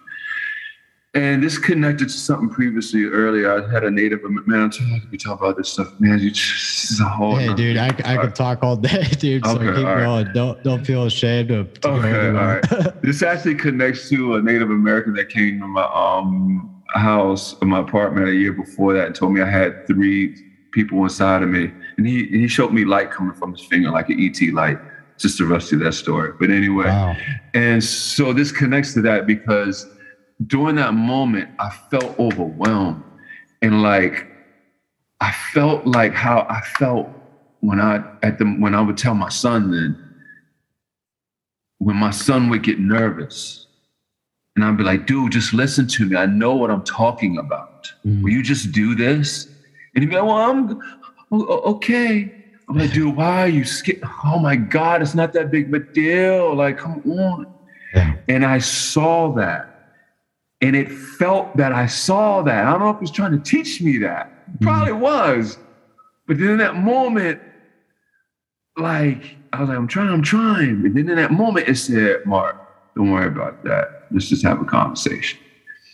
And 1.15 1.43
this 1.43 1.57
connected 1.57 2.09
to 2.09 2.15
something 2.15 2.51
previously 2.51 3.05
earlier. 3.05 3.51
I 3.51 3.73
had 3.73 3.83
a 3.83 3.91
native 3.91 4.21
man. 4.47 4.61
I'm 4.61 4.71
telling 4.71 4.93
you, 4.93 5.01
we 5.11 5.17
talk 5.17 5.41
about 5.41 5.57
this 5.57 5.71
stuff, 5.71 5.89
man. 5.99 6.19
You 6.19 6.31
just 6.31 6.83
this 6.83 6.91
is 6.91 7.01
a 7.01 7.09
whole. 7.09 7.37
Hey, 7.37 7.55
dude, 7.55 7.79
I, 7.79 7.91
I 8.05 8.17
All 8.17 8.25
could 8.25 8.35
talk 8.35 8.59
all 8.63 8.77
day, 8.77 9.05
dude. 9.19 9.45
So 9.47 9.53
Okay, 9.53 9.75
keep 9.75 9.87
all 9.87 9.95
right. 9.97 10.01
going. 10.25 10.33
Don't 10.35 10.63
don't 10.63 10.85
feel 10.87 11.05
ashamed 11.07 11.51
of. 11.51 11.71
Okay, 11.85 12.27
all 12.29 12.33
right. 12.33 12.65
This 13.03 13.23
actually 13.23 13.55
connects 13.55 14.09
to 14.11 14.35
a 14.35 14.43
Native 14.43 14.71
American 14.71 15.15
that 15.15 15.31
came 15.31 15.59
to 15.61 15.67
my 15.67 15.89
um 15.95 16.71
house, 16.95 17.55
my 17.63 17.79
apartment 17.79 18.29
a 18.29 18.35
year 18.35 18.53
before 18.53 18.93
that, 18.93 19.07
and 19.07 19.15
told 19.15 19.33
me 19.33 19.41
I 19.41 19.49
had 19.51 19.77
three 19.87 20.35
people 20.73 21.03
inside 21.05 21.43
of 21.43 21.49
me, 21.49 21.73
and 21.97 22.07
he 22.07 22.27
he 22.27 22.49
showed 22.49 22.73
me 22.75 22.85
light 22.85 23.11
coming 23.11 23.33
from 23.35 23.53
his 23.53 23.63
finger, 23.65 23.91
like 23.91 24.11
an 24.11 24.21
ET 24.21 24.53
light. 24.53 24.79
Just 25.19 25.39
to 25.39 25.47
rush 25.47 25.67
through 25.69 25.79
that 25.81 25.95
story, 25.95 26.31
but 26.39 26.49
anyway, 26.49 26.87
Wow. 26.87 27.17
and 27.55 27.83
so 27.83 28.33
this 28.33 28.53
connects 28.53 28.93
to 28.95 29.01
that 29.01 29.27
because 29.27 29.85
during 30.47 30.77
that 30.77 30.95
moment, 30.95 31.51
I 31.59 31.71
felt 31.91 32.19
overwhelmed. 32.19 33.03
And 33.63 33.83
like, 33.83 34.27
I 35.21 35.33
felt 35.53 35.87
like 35.87 36.15
how 36.15 36.47
I 36.49 36.61
felt 36.61 37.09
when 37.61 37.81
I 37.81 38.05
at 38.23 38.39
the 38.39 38.45
when 38.45 38.75
I 38.75 38.81
would 38.81 38.97
tell 38.97 39.15
my 39.15 39.29
son 39.29 39.71
then, 39.71 39.99
when 41.79 41.97
my 41.97 42.11
son 42.11 42.49
would 42.51 42.63
get 42.63 42.79
nervous. 42.79 43.67
And 44.55 44.65
I'd 44.65 44.77
be 44.77 44.83
like, 44.83 45.07
dude, 45.07 45.31
just 45.31 45.55
listen 45.55 45.87
to 45.87 46.07
me. 46.07 46.17
I 46.17 46.27
know 46.27 46.55
what 46.55 46.71
I'm 46.71 46.83
talking 46.83 47.39
about. 47.39 47.93
Mm. 48.05 48.23
Will 48.23 48.31
you 48.31 48.43
just 48.43 48.73
do 48.73 48.97
this? 48.97 49.47
And 49.95 50.03
he'd 50.03 50.11
be 50.11 50.17
like, 50.17 50.25
well, 50.25 50.37
I'm 50.37 50.81
okay. 51.31 52.35
I'm 52.69 52.77
like, 52.77 52.93
dude, 52.93 53.17
why 53.17 53.43
are 53.43 53.49
you 53.49 53.65
scared? 53.65 54.03
Oh 54.25 54.39
my 54.39 54.57
God, 54.57 55.01
it's 55.01 55.15
not 55.15 55.33
that 55.35 55.51
big 55.51 55.69
of 55.69 55.75
a 55.75 55.79
deal. 55.79 56.55
Like, 56.55 56.77
come 56.77 57.03
on. 57.07 57.47
Yeah. 57.95 58.17
And 58.29 58.45
I 58.45 58.59
saw 58.59 59.33
that. 59.35 59.78
And 60.61 60.75
it 60.75 60.91
felt 60.91 61.57
that 61.57 61.73
I 61.73 61.87
saw 61.87 62.43
that. 62.43 62.67
I 62.67 62.71
don't 62.73 62.81
know 62.81 62.91
if 62.91 63.01
he's 63.01 63.11
trying 63.11 63.33
to 63.33 63.39
teach 63.39 63.81
me 63.81 63.99
that. 63.99 64.31
Mm-hmm. 64.51 64.65
Probably 64.65 64.93
was. 64.93 65.59
But 66.27 66.39
then 66.39 66.49
in 66.51 66.59
that 66.59 66.77
moment, 66.77 67.41
like, 68.77 69.37
I 69.53 69.61
was 69.61 69.69
like, 69.69 69.79
I'm 69.79 69.89
trying, 69.89 70.11
I'm 70.11 70.23
trying. 70.23 70.85
And 70.85 70.97
then 70.97 71.09
in 71.09 71.17
that 71.17 71.33
moment, 71.33 71.69
it 71.69 71.77
said, 71.77 72.27
Mark, 72.27 72.57
don't 72.97 73.11
worry 73.11 73.29
about 73.29 73.63
that. 73.65 74.07
Let's 74.11 74.29
just 74.29 74.45
have 74.45 74.61
a 74.61 74.65
conversation. 74.65 75.39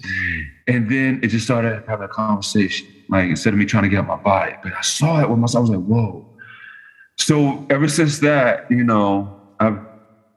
Mm-hmm. 0.03 0.41
And 0.67 0.91
then 0.91 1.21
it 1.23 1.29
just 1.29 1.45
started 1.45 1.85
having 1.87 2.05
a 2.05 2.09
conversation. 2.09 2.89
Like 3.11 3.29
instead 3.29 3.53
of 3.53 3.59
me 3.59 3.67
trying 3.67 3.83
to 3.83 3.91
get 3.91 3.99
out 3.99 4.07
my 4.07 4.17
body, 4.17 4.55
but 4.63 4.73
I 4.73 4.81
saw 4.81 5.21
it 5.21 5.29
with 5.29 5.39
myself. 5.39 5.61
I 5.61 5.69
was 5.69 5.71
like, 5.71 5.87
whoa. 5.87 6.27
So 7.19 7.67
ever 7.69 7.87
since 7.87 8.19
that, 8.21 8.71
you 8.71 8.83
know, 8.83 9.41
I've 9.61 9.79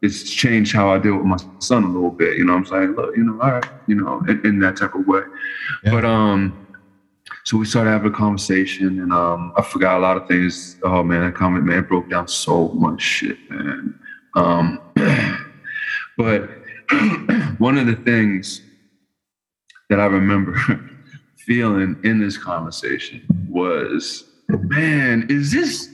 it's 0.01 0.29
changed 0.29 0.73
how 0.73 0.89
I 0.89 0.99
deal 0.99 1.17
with 1.17 1.25
my 1.25 1.37
son 1.59 1.83
a 1.83 1.87
little 1.87 2.11
bit. 2.11 2.37
You 2.37 2.45
know, 2.45 2.53
I'm 2.53 2.65
saying, 2.65 2.91
look, 2.95 3.15
you 3.15 3.23
know, 3.23 3.41
all 3.41 3.51
right, 3.51 3.65
you 3.87 3.95
know, 3.95 4.19
in, 4.27 4.45
in 4.45 4.59
that 4.59 4.77
type 4.77 4.93
of 4.95 5.07
way. 5.07 5.21
Yeah. 5.83 5.91
But 5.91 6.05
um, 6.05 6.67
so 7.43 7.57
we 7.57 7.65
started 7.65 7.91
having 7.91 8.11
a 8.11 8.15
conversation, 8.15 8.99
and 8.99 9.11
um, 9.11 9.53
I 9.57 9.63
forgot 9.63 9.97
a 9.97 9.99
lot 9.99 10.17
of 10.17 10.27
things. 10.27 10.77
Oh 10.83 11.03
man, 11.03 11.25
that 11.25 11.35
comment, 11.35 11.65
man, 11.65 11.83
broke 11.83 12.09
down 12.09 12.27
so 12.27 12.69
much 12.69 13.01
shit, 13.01 13.37
man. 13.49 13.99
Um, 14.35 14.81
but 16.17 16.49
one 17.57 17.77
of 17.77 17.87
the 17.87 17.95
things 18.05 18.61
that 19.89 19.99
I 19.99 20.05
remember 20.05 20.55
feeling 21.37 21.99
in 22.03 22.19
this 22.19 22.37
conversation 22.37 23.25
was, 23.49 24.25
man, 24.49 25.25
is 25.29 25.51
this 25.51 25.89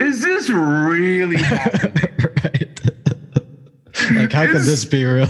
is 0.00 0.22
this 0.22 0.48
really 0.48 1.36
happening? 1.42 2.16
right. 2.44 2.80
like, 4.14 4.32
how 4.32 4.46
could 4.46 4.62
this 4.62 4.84
be 4.84 5.04
real? 5.04 5.28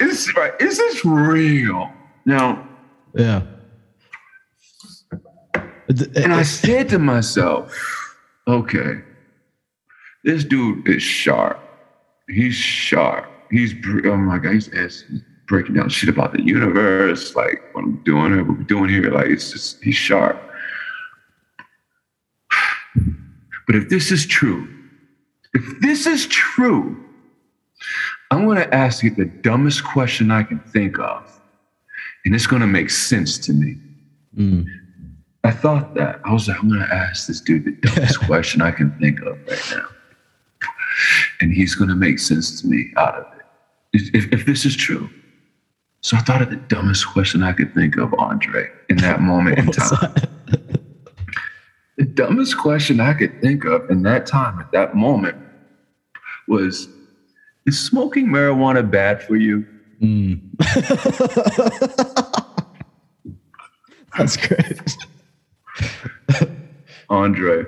is 0.00 0.34
right? 0.36 0.52
Is 0.60 0.78
this 0.78 1.04
real? 1.04 1.92
Now, 2.24 2.66
yeah. 3.14 3.42
and 6.16 6.32
I 6.32 6.42
said 6.42 6.88
to 6.90 6.98
myself, 6.98 7.72
okay, 8.48 9.02
this 10.24 10.44
dude 10.44 10.88
is 10.88 11.02
sharp. 11.02 11.60
He's 12.28 12.54
sharp. 12.54 13.26
He's 13.50 13.74
oh 14.04 14.16
my 14.16 14.38
god, 14.38 14.54
he's, 14.54 14.72
he's 14.72 15.04
breaking 15.46 15.74
down 15.74 15.90
shit 15.90 16.08
about 16.08 16.32
the 16.32 16.42
universe, 16.42 17.36
like 17.36 17.62
what 17.72 17.84
I'm 17.84 18.02
doing 18.04 18.32
here, 18.32 18.44
what 18.44 18.58
we're 18.58 18.64
doing 18.64 18.88
here. 18.88 19.10
Like 19.10 19.26
it's 19.26 19.52
just 19.52 19.82
he's 19.82 19.94
sharp. 19.94 20.40
But 23.66 23.76
if 23.76 23.88
this 23.88 24.10
is 24.10 24.26
true, 24.26 24.68
if 25.54 25.80
this 25.80 26.06
is 26.06 26.26
true, 26.26 27.00
I'm 28.30 28.44
going 28.46 28.58
to 28.58 28.74
ask 28.74 29.02
you 29.02 29.10
the 29.10 29.24
dumbest 29.24 29.84
question 29.84 30.30
I 30.30 30.42
can 30.42 30.58
think 30.58 30.98
of, 30.98 31.40
and 32.24 32.34
it's 32.34 32.46
going 32.46 32.60
to 32.60 32.66
make 32.66 32.90
sense 32.90 33.38
to 33.38 33.52
me. 33.52 33.76
Mm. 34.36 34.66
I 35.44 35.50
thought 35.50 35.94
that. 35.94 36.20
I 36.24 36.32
was 36.32 36.48
like, 36.48 36.58
I'm 36.60 36.68
going 36.68 36.80
to 36.80 36.94
ask 36.94 37.26
this 37.26 37.40
dude 37.40 37.64
the 37.64 37.72
dumbest 37.72 38.20
question 38.26 38.62
I 38.62 38.70
can 38.70 38.90
think 38.98 39.20
of 39.20 39.38
right 39.46 39.72
now. 39.72 39.86
And 41.40 41.52
he's 41.52 41.74
going 41.74 41.90
to 41.90 41.96
make 41.96 42.18
sense 42.18 42.60
to 42.62 42.66
me 42.66 42.92
out 42.96 43.14
of 43.14 43.26
it. 43.38 44.14
If, 44.14 44.32
if 44.32 44.46
this 44.46 44.64
is 44.64 44.74
true. 44.74 45.10
So 46.00 46.16
I 46.16 46.20
thought 46.20 46.42
of 46.42 46.50
the 46.50 46.56
dumbest 46.56 47.06
question 47.08 47.42
I 47.42 47.52
could 47.52 47.72
think 47.74 47.96
of, 47.96 48.12
Andre, 48.14 48.68
in 48.88 48.96
that 48.98 49.20
moment 49.20 49.58
in 49.58 49.66
time. 49.68 50.14
that? 51.96 52.04
The 52.04 52.10
dumbest 52.10 52.58
question 52.58 53.00
I 53.00 53.14
could 53.14 53.40
think 53.40 53.64
of 53.64 53.88
in 53.90 54.02
that 54.02 54.26
time, 54.26 54.58
at 54.60 54.72
that 54.72 54.94
moment, 54.94 55.36
was 56.48 56.88
Is 57.66 57.78
smoking 57.78 58.26
marijuana 58.26 58.88
bad 58.88 59.22
for 59.22 59.36
you? 59.36 59.66
Mm. 60.02 60.40
That's 64.18 64.36
great. 64.36 64.96
Andre, 67.08 67.64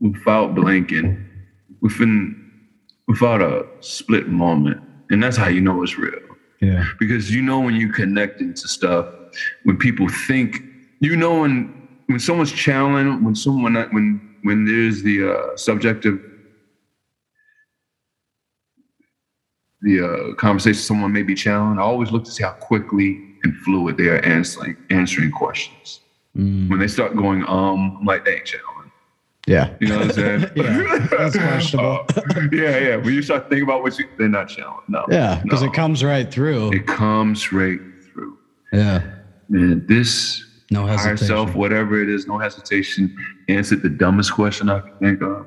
without 0.00 0.54
blinking, 0.54 1.26
within 1.80 2.38
without 3.08 3.42
a 3.42 3.66
split 3.80 4.28
moment, 4.28 4.80
and 5.10 5.22
that's 5.22 5.36
how 5.36 5.48
you 5.48 5.60
know 5.60 5.82
it's 5.82 5.98
real. 5.98 6.18
Yeah. 6.60 6.84
Because 6.98 7.34
you 7.34 7.42
know 7.42 7.60
when 7.60 7.74
you 7.74 7.92
connect 7.92 8.40
into 8.40 8.68
stuff, 8.68 9.06
when 9.64 9.76
people 9.76 10.08
think, 10.08 10.62
you 11.00 11.16
know 11.16 11.40
when 11.40 11.81
when 12.12 12.20
someone's 12.20 12.52
challenged, 12.52 13.24
when 13.24 13.34
someone 13.34 13.74
when 13.92 14.36
when 14.42 14.64
there's 14.64 15.02
the 15.02 15.32
uh, 15.32 15.56
subjective 15.56 16.20
the 19.80 20.00
uh, 20.00 20.34
conversation 20.34 20.80
someone 20.80 21.12
may 21.12 21.22
be 21.22 21.34
challenged, 21.34 21.80
I 21.80 21.82
always 21.82 22.12
look 22.12 22.24
to 22.24 22.30
see 22.30 22.44
how 22.44 22.52
quickly 22.52 23.20
and 23.42 23.56
fluid 23.58 23.96
they 23.96 24.08
are 24.08 24.24
answering 24.24 24.76
answering 24.90 25.32
questions. 25.32 26.00
Mm. 26.36 26.70
When 26.70 26.78
they 26.78 26.88
start 26.88 27.16
going, 27.16 27.44
um, 27.46 27.98
I'm 28.00 28.04
like, 28.04 28.24
they 28.24 28.36
ain't 28.36 28.46
challenged. 28.46 28.72
Yeah. 29.46 29.74
You 29.80 29.88
know 29.88 29.98
what 29.98 30.04
I'm 30.04 30.12
saying? 30.12 30.50
Yeah, 30.56 31.06
that's 31.10 31.36
questionable. 31.36 32.06
yeah, 32.52 32.78
yeah. 32.78 32.96
When 32.96 33.12
you 33.12 33.22
start 33.22 33.48
thinking 33.48 33.64
about 33.64 33.82
what 33.82 33.98
you, 33.98 34.08
they're 34.16 34.28
not 34.28 34.48
challenged. 34.48 34.88
No. 34.88 35.04
Yeah, 35.10 35.40
because 35.42 35.62
no. 35.62 35.68
it 35.68 35.74
comes 35.74 36.04
right 36.04 36.30
through. 36.30 36.72
It 36.72 36.86
comes 36.86 37.52
right 37.52 37.80
through. 38.12 38.38
Yeah. 38.72 39.02
And 39.50 39.86
this 39.88 40.44
No 40.72 40.86
higher 40.86 40.96
hesitation. 40.96 41.26
self, 41.26 41.54
whatever 41.54 42.02
it 42.02 42.08
is, 42.08 42.26
no 42.26 42.38
hesitation, 42.38 43.14
answered 43.48 43.82
the 43.82 43.90
dumbest 43.90 44.32
question 44.32 44.70
I 44.70 44.80
could 44.80 44.98
think 45.00 45.20
of. 45.20 45.46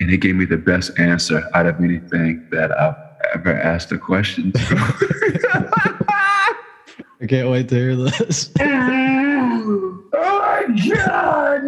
And 0.00 0.10
it 0.10 0.18
gave 0.18 0.36
me 0.36 0.44
the 0.44 0.58
best 0.58 0.98
answer 0.98 1.48
out 1.54 1.64
of 1.66 1.80
anything 1.80 2.46
that 2.50 2.70
I've 2.78 2.94
ever 3.34 3.54
asked 3.54 3.90
a 3.92 3.98
question 3.98 4.52
to. 4.52 4.60
I 7.22 7.26
can't 7.26 7.48
wait 7.48 7.68
to 7.68 7.74
hear 7.76 7.96
this. 7.96 8.50
oh 8.60 10.04
my 10.12 10.64
God. 10.94 11.62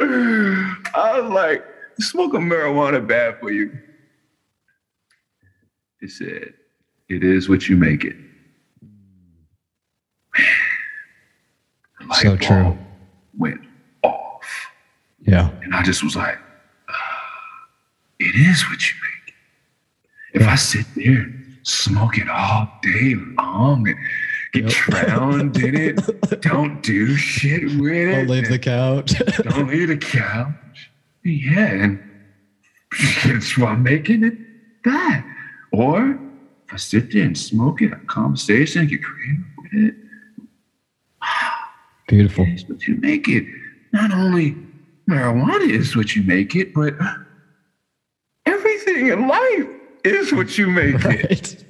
I 0.94 1.20
was 1.20 1.30
like, 1.32 1.64
smoking 1.98 2.42
marijuana 2.42 3.04
bad 3.06 3.40
for 3.40 3.50
you. 3.50 3.76
It 6.00 6.10
said, 6.10 6.54
it 7.08 7.24
is 7.24 7.48
what 7.48 7.68
you 7.68 7.76
make 7.76 8.04
it. 8.04 8.16
The 12.00 12.06
light 12.06 12.09
So 12.22 12.36
true. 12.36 12.78
Went 13.38 13.60
off. 14.02 14.70
Yeah. 15.26 15.50
And 15.62 15.74
I 15.74 15.82
just 15.82 16.02
was 16.02 16.16
like, 16.16 16.38
ah, 16.88 17.22
it 18.18 18.34
is 18.34 18.64
what 18.68 18.80
you 18.88 18.94
make. 19.02 20.42
If 20.42 20.48
I 20.48 20.54
sit 20.56 20.86
there, 20.96 21.32
smoke 21.62 22.18
it 22.18 22.28
all 22.28 22.70
day 22.82 23.14
long, 23.36 23.86
and 23.88 23.96
get 24.52 24.64
Yep. 24.64 24.72
drowned 24.72 25.56
in 25.58 25.74
it, 25.76 26.40
don't 26.42 26.82
do 26.82 27.14
shit 27.16 27.62
with 27.80 27.92
it. 27.92 28.12
Don't 28.16 28.28
leave 28.28 28.48
the 28.48 28.58
couch. 28.58 29.12
don't 29.42 29.68
leave 29.68 29.88
the 29.88 29.96
couch. 29.96 30.90
Yeah, 31.24 31.66
and 31.66 32.02
it's 33.24 33.56
while 33.58 33.76
making 33.76 34.24
it 34.24 34.34
that. 34.84 35.24
Or 35.72 36.18
if 36.66 36.72
I 36.74 36.76
sit 36.76 37.12
there 37.12 37.24
and 37.24 37.36
smoke 37.38 37.82
it, 37.82 37.90
have 37.90 38.02
a 38.02 38.06
conversation, 38.06 38.86
get 38.86 39.02
creative 39.04 39.44
with 39.58 39.72
it, 39.74 39.94
Beautiful. 42.10 42.44
it's 42.48 42.64
what 42.68 42.86
you 42.88 42.96
make 42.96 43.28
it. 43.28 43.44
Not 43.92 44.12
only 44.12 44.56
marijuana 45.08 45.68
is 45.70 45.94
what 45.96 46.16
you 46.16 46.22
make 46.24 46.56
it, 46.56 46.74
but 46.74 46.94
everything 48.46 49.06
in 49.08 49.28
life 49.28 49.66
is 50.04 50.32
what 50.32 50.58
you 50.58 50.66
make 50.68 50.96
it. 51.04 51.64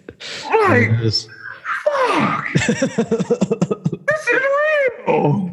Like, 0.50 0.90
There 0.98 1.10
fuck, 1.10 2.52
this 2.54 2.82
is 4.28 4.42
real. 5.06 5.50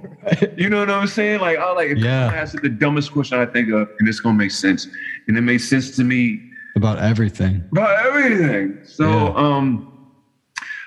You 0.57 0.69
know 0.69 0.79
what 0.79 0.89
I'm 0.89 1.07
saying? 1.07 1.39
Like, 1.41 1.57
I 1.57 1.71
like, 1.73 1.89
if 1.89 1.97
Yeah. 1.99 2.27
I 2.27 2.35
asked 2.35 2.61
the 2.61 2.69
dumbest 2.69 3.11
question 3.11 3.39
I 3.39 3.45
think 3.45 3.69
of, 3.69 3.89
and 3.99 4.07
it's 4.07 4.19
gonna 4.19 4.37
make 4.37 4.51
sense, 4.51 4.87
and 5.27 5.37
it 5.37 5.41
made 5.41 5.59
sense 5.59 5.95
to 5.97 6.03
me 6.03 6.41
About 6.75 6.99
everything. 6.99 7.63
about 7.71 8.05
everything. 8.05 8.77
So, 8.83 9.09
Yeah. 9.09 9.33
um, 9.35 9.93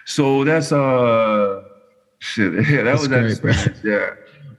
so 0.07 0.45
that's 0.45 0.73
uh, 0.73 1.63
shit. 2.21 2.53
Yeah, 2.69 2.77
that 2.79 2.85
That's 2.85 3.01
was 3.01 3.09
that 3.11 3.25
experience. 3.27 3.81
Yeah. 3.85 4.11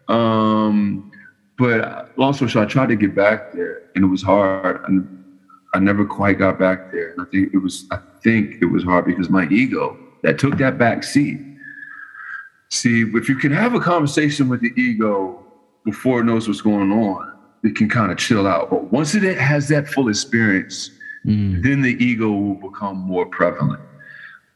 Um, 0.07 1.11
but 1.57 1.81
uh, 1.81 2.05
long 2.17 2.33
story 2.33 2.49
short, 2.51 2.67
I 2.67 2.71
tried 2.71 2.89
to 2.89 2.95
get 2.95 3.15
back 3.15 3.53
there, 3.53 3.83
and 3.95 4.03
it 4.03 4.07
was 4.07 4.21
hard, 4.21 4.83
and 4.87 5.07
I 5.73 5.79
never 5.79 6.05
quite 6.05 6.37
got 6.37 6.59
back 6.59 6.91
there. 6.91 7.11
And 7.11 7.21
I 7.21 7.25
think 7.31 7.53
it 7.53 7.57
was, 7.59 7.85
I 7.91 7.99
think 8.23 8.61
it 8.61 8.65
was 8.65 8.83
hard 8.83 9.05
because 9.05 9.29
my 9.29 9.47
ego 9.47 9.97
that 10.23 10.37
took 10.37 10.57
that 10.57 10.77
back 10.77 11.03
seat. 11.03 11.39
See, 12.69 13.01
if 13.13 13.27
you 13.29 13.35
can 13.37 13.51
have 13.51 13.73
a 13.73 13.79
conversation 13.79 14.47
with 14.49 14.61
the 14.61 14.71
ego 14.79 15.43
before 15.85 16.21
it 16.21 16.23
knows 16.25 16.47
what's 16.47 16.61
going 16.61 16.91
on, 16.91 17.31
it 17.63 17.75
can 17.75 17.89
kind 17.89 18.11
of 18.11 18.17
chill 18.17 18.47
out. 18.47 18.69
But 18.69 18.91
once 18.91 19.13
it 19.15 19.23
has 19.37 19.67
that 19.69 19.87
full 19.87 20.09
experience, 20.09 20.91
Mm. 21.23 21.61
then 21.61 21.81
the 21.83 22.03
ego 22.03 22.31
will 22.31 22.55
become 22.71 22.97
more 22.97 23.27
prevalent. 23.27 23.79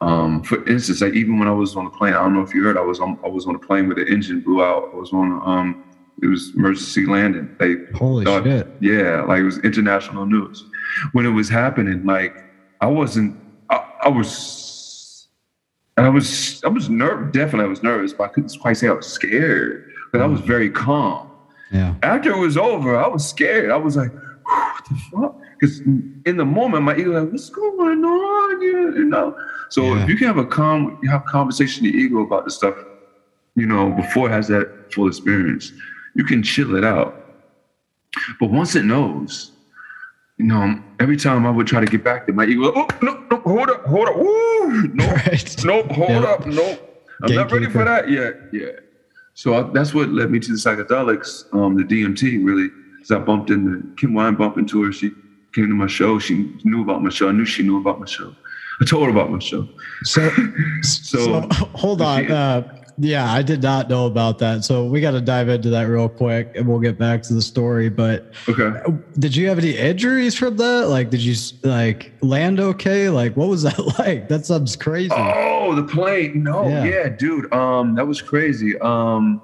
Um, 0.06 0.44
for 0.44 0.64
instance, 0.70 1.02
like 1.02 1.14
even 1.14 1.40
when 1.40 1.48
I 1.48 1.52
was 1.52 1.76
on 1.76 1.86
the 1.86 1.92
plane, 1.92 2.14
I 2.14 2.20
don't 2.22 2.34
know 2.34 2.42
if 2.42 2.54
you 2.54 2.64
heard, 2.64 2.78
I 2.78 2.82
was 2.82 3.00
on 3.00 3.18
I 3.24 3.28
was 3.28 3.48
on 3.48 3.56
a 3.56 3.60
plane 3.60 3.88
where 3.88 3.96
the 3.96 4.06
engine 4.08 4.42
blew 4.42 4.64
out. 4.64 4.92
I 4.94 4.96
was 4.96 5.12
on 5.12 5.42
um, 5.44 5.84
it 6.22 6.28
was 6.28 6.54
emergency 6.56 7.06
landing. 7.06 7.56
They 7.60 7.76
Holy 7.98 8.24
thought- 8.24 8.44
shit. 8.44 8.68
yeah, 8.82 9.22
like 9.24 9.40
it 9.40 9.44
was 9.44 9.58
international 9.60 10.26
news. 10.26 10.64
When 11.14 11.26
it 11.26 11.30
was 11.32 11.50
happening, 11.50 12.06
like 12.06 12.36
I 12.82 12.86
wasn't, 12.88 13.36
I, 13.70 13.78
I 14.04 14.10
was, 14.10 15.28
I 15.98 16.08
was, 16.10 16.62
I 16.64 16.68
was 16.70 16.88
nervous. 16.90 17.32
Definitely, 17.34 17.66
I 17.66 17.70
was 17.70 17.82
nervous, 17.84 18.14
but 18.14 18.26
I 18.26 18.28
couldn't 18.28 18.56
quite 18.60 18.78
say 18.78 18.88
I 18.88 18.92
was 18.92 19.08
scared. 19.08 19.92
But 20.12 20.22
I 20.22 20.28
was 20.28 20.40
very 20.40 20.70
calm. 20.70 21.32
Yeah. 21.72 21.96
After 22.04 22.32
it 22.32 22.38
was 22.38 22.58
over, 22.58 22.96
I 22.96 23.08
was 23.08 23.28
scared. 23.28 23.72
I 23.72 23.76
was 23.78 23.98
like, 23.98 24.14
what 24.44 24.86
the 24.88 24.96
fuck? 25.12 25.42
Because 25.66 25.82
in 26.26 26.38
the 26.38 26.46
moment, 26.46 26.84
my 26.84 26.96
ego 26.96 27.12
like, 27.20 27.32
what's 27.32 27.50
going 27.50 28.04
on? 28.04 28.62
You 28.62 29.06
know. 29.06 29.36
So 29.70 29.96
Yeah. 29.96 30.04
if 30.04 30.10
you 30.10 30.18
can 30.18 30.28
have 30.28 30.38
a 30.38 30.46
calm, 30.46 30.98
you 31.02 31.10
have 31.10 31.26
conversation 31.26 31.86
with 31.86 31.94
the 31.94 32.00
ego 32.00 32.20
about 32.22 32.46
the 32.46 32.52
stuff, 32.52 32.76
you 33.56 33.66
know, 33.66 33.92
before 33.92 34.30
it 34.30 34.32
has 34.32 34.48
that 34.50 34.68
full 34.94 35.08
experience, 35.08 35.72
you 36.14 36.24
can 36.24 36.44
chill 36.44 36.76
it 36.76 36.84
out. 36.84 37.16
But 38.40 38.50
once 38.52 38.76
it 38.76 38.86
knows, 38.86 39.52
you 40.38 40.46
know, 40.46 40.80
every 41.00 41.18
time 41.18 41.46
I 41.46 41.50
would 41.52 41.68
try 41.68 41.80
to 41.80 41.86
get 41.88 42.04
back 42.04 42.28
to 42.28 42.34
my 42.34 42.46
ego, 42.46 42.72
oh 42.76 42.88
no, 43.02 43.24
no, 43.32 43.38
hold 43.40 43.70
up, 43.70 43.84
hold 43.86 44.08
up, 44.08 44.18
woo, 44.18 44.88
no, 44.94 45.08
Right. 45.08 45.56
nope, 45.66 45.92
hold 45.92 46.10
Yep. 46.10 46.24
up, 46.24 46.46
nope. 46.48 46.80
I'm 47.24 47.34
not 47.34 47.52
ready 47.52 47.70
for 47.70 47.84
that 47.86 48.10
yet. 48.10 48.36
Yeah. 48.52 48.72
So 49.34 49.54
I, 49.56 49.64
that's 49.74 49.94
what 49.94 50.10
led 50.10 50.30
me 50.30 50.40
to 50.40 50.52
the 50.52 50.58
psychedelics, 50.58 51.46
um, 51.54 51.76
the 51.76 51.84
DMT, 51.84 52.46
really. 52.46 52.70
Because 52.98 53.12
I 53.12 53.20
bumped 53.20 53.50
into 53.50 53.84
Kim 53.98 54.14
Wine, 54.14 54.36
bumped 54.36 54.58
into 54.58 54.84
her. 54.84 54.92
She 54.92 55.12
came 55.56 55.68
to 55.70 55.74
my 55.76 55.88
show. 55.88 56.20
She 56.20 56.54
knew 56.64 56.82
about 56.82 57.02
my 57.02 57.10
show. 57.10 57.30
I 57.30 57.32
knew 57.32 57.46
she 57.46 57.64
knew 57.64 57.80
about 57.80 58.00
my 58.00 58.06
show. 58.06 58.36
I 58.82 58.86
told 58.86 59.06
her 59.06 59.10
about 59.10 59.32
my 59.32 59.40
show. 59.40 59.68
So, 60.04 60.30
So- 60.84 61.42
so, 61.42 61.42
hold 61.74 62.02
on. 62.02 62.30
Uh, 62.30 62.82
yeah, 62.98 63.30
I 63.30 63.42
did 63.42 63.62
not 63.62 63.90
know 63.90 64.06
about 64.06 64.40
that. 64.40 64.64
So 64.64 64.86
we 64.86 65.02
got 65.02 65.12
to 65.12 65.20
dive 65.22 65.50
into 65.50 65.70
that 65.72 65.84
real 65.84 66.08
quick, 66.08 66.54
and 66.56 66.66
we'll 66.66 66.80
get 66.80 66.98
back 66.98 67.22
to 67.24 67.34
the 67.34 67.42
story. 67.42 67.90
But 67.90 68.32
Okay. 68.48 68.72
did 69.20 69.36
you 69.36 69.50
have 69.50 69.58
any 69.60 69.76
injuries 69.78 70.34
from 70.36 70.56
that? 70.58 70.88
Like, 70.88 71.10
did 71.10 71.20
you 71.20 71.36
like 71.64 72.14
land 72.22 72.62
okay? 72.62 73.10
Like, 73.10 73.36
what 73.36 73.50
was 73.50 73.64
that 73.68 73.78
like? 74.00 74.30
That 74.30 74.46
sounds 74.46 74.76
crazy. 74.78 75.12
Oh, 75.14 75.76
the 75.76 75.84
plane. 75.84 76.42
No, 76.44 76.68
Yeah. 76.70 76.84
yeah. 76.86 77.10
dude. 77.10 77.52
Um, 77.54 77.96
that 77.96 78.08
was 78.08 78.22
crazy. 78.22 78.78
Um, 78.80 79.42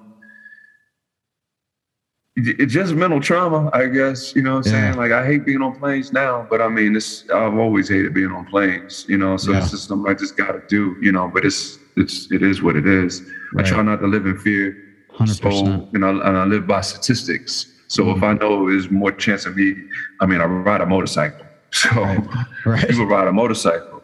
it's 2.36 2.74
just 2.74 2.94
mental 2.96 3.20
trauma, 3.20 3.70
I 3.74 3.88
guess. 3.88 4.34
You 4.36 4.42
know 4.42 4.56
what 4.56 4.66
I'm 4.68 4.74
Yeah. 4.74 4.82
saying? 4.88 4.96
Like 4.98 5.12
I 5.12 5.26
hate 5.26 5.46
being 5.46 5.62
on 5.62 5.74
planes 5.74 6.12
now, 6.14 6.48
but 6.50 6.62
I 6.62 6.70
mean, 6.70 6.96
it's 6.96 7.24
I've 7.34 7.56
always 7.58 7.90
hated 7.90 8.14
being 8.14 8.32
on 8.32 8.46
planes. 8.46 9.06
You 9.08 9.18
know, 9.18 9.38
so 9.38 9.52
Yeah. 9.52 9.58
it's 9.60 9.72
just 9.72 9.88
something 9.88 10.10
I 10.10 10.14
just 10.14 10.38
got 10.38 10.54
to 10.54 10.62
do. 10.68 10.96
You 11.02 11.12
know, 11.12 11.28
but 11.34 11.44
it's 11.46 11.78
it's 11.98 12.32
it 12.32 12.42
is 12.42 12.62
what 12.62 12.76
it 12.76 12.88
is. 12.88 13.22
I 13.58 13.64
try 13.64 13.82
not 13.82 14.00
to 14.02 14.08
live 14.08 14.26
in 14.26 14.38
fear. 14.38 14.76
Hundred 15.12 15.36
So, 15.36 15.50
and 15.94 16.06
I, 16.06 16.10
and 16.10 16.38
I 16.38 16.46
live 16.46 16.66
by 16.68 16.82
statistics. 16.82 17.68
So 17.88 18.04
Mm-hmm. 18.06 18.18
if 18.18 18.24
I 18.24 18.34
know 18.34 18.70
there's 18.70 18.90
more 18.90 19.12
chance 19.12 19.46
of 19.46 19.58
me, 19.58 19.76
I 20.22 20.26
mean, 20.26 20.40
I 20.40 20.46
ride 20.46 20.82
a 20.82 20.86
motorcycle. 20.86 21.46
So 21.74 21.90
Right. 22.02 22.20
Right. 22.66 22.88
people 22.90 23.06
ride 23.08 23.28
a 23.28 23.34
motorcycle. 23.34 24.02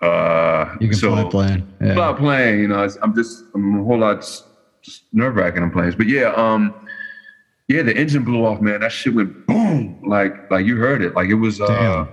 Uh, 0.00 0.74
You 0.80 0.88
can 0.88 0.98
so, 0.98 1.10
fly 1.10 1.20
a 1.22 1.30
plane. 1.30 1.66
I'm 1.80 1.86
Yeah. 1.88 1.94
not 1.94 2.16
playing, 2.18 2.60
you 2.60 2.68
know. 2.68 2.88
I'm 3.02 3.14
just 3.14 3.44
I'm 3.54 3.80
a 3.80 3.84
whole 3.84 3.98
lot 3.98 4.24
nerve 5.12 5.34
wracking 5.36 5.62
on 5.62 5.70
planes. 5.70 5.94
But 5.94 6.06
yeah, 6.08 6.32
um, 6.36 6.74
yeah, 7.68 7.82
the 7.82 7.96
engine 7.96 8.24
blew 8.24 8.44
off, 8.44 8.60
man. 8.60 8.80
That 8.80 8.92
shit 8.92 9.14
went 9.14 9.46
boom, 9.46 10.00
like 10.06 10.50
like 10.50 10.64
you 10.66 10.76
heard 10.76 11.02
it, 11.02 11.14
like 11.14 11.28
it 11.28 11.34
was. 11.34 11.60
uh. 11.60 12.06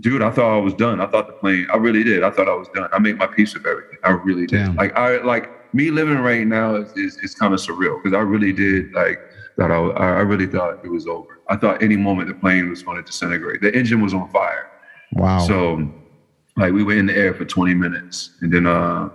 Dude, 0.00 0.22
I 0.22 0.30
thought 0.30 0.56
I 0.56 0.60
was 0.60 0.74
done. 0.74 1.00
I 1.00 1.06
thought 1.06 1.28
the 1.28 1.34
plane. 1.34 1.68
I 1.72 1.76
really 1.76 2.02
did. 2.02 2.24
I 2.24 2.30
thought 2.30 2.48
I 2.48 2.54
was 2.54 2.68
done. 2.74 2.88
I 2.92 2.98
made 2.98 3.16
my 3.16 3.28
peace 3.28 3.54
with 3.54 3.64
everything. 3.64 3.98
I 4.02 4.10
really 4.10 4.46
did. 4.46 4.56
Damn. 4.56 4.76
Like 4.76 4.96
I 4.96 5.18
like 5.22 5.48
me 5.74 5.90
living 5.90 6.18
right 6.18 6.46
now 6.46 6.74
is 6.76 6.92
is, 6.96 7.16
is 7.18 7.34
kind 7.34 7.54
of 7.54 7.60
surreal 7.60 8.02
because 8.02 8.16
I 8.16 8.20
really 8.20 8.52
did 8.52 8.92
like 8.92 9.20
that. 9.56 9.70
I 9.70 9.76
I 9.76 10.20
really 10.20 10.46
thought 10.46 10.84
it 10.84 10.88
was 10.88 11.06
over. 11.06 11.40
I 11.48 11.56
thought 11.56 11.82
any 11.82 11.96
moment 11.96 12.28
the 12.28 12.34
plane 12.34 12.70
was 12.70 12.82
going 12.82 12.96
to 12.96 13.02
disintegrate. 13.02 13.60
The 13.60 13.74
engine 13.74 14.00
was 14.00 14.14
on 14.14 14.28
fire. 14.30 14.70
Wow. 15.12 15.38
So, 15.46 15.92
like, 16.56 16.72
we 16.72 16.82
were 16.82 16.96
in 16.96 17.06
the 17.06 17.16
air 17.16 17.34
for 17.34 17.44
20 17.44 17.74
minutes, 17.74 18.30
and 18.40 18.52
then 18.52 18.66
uh, 18.66 19.10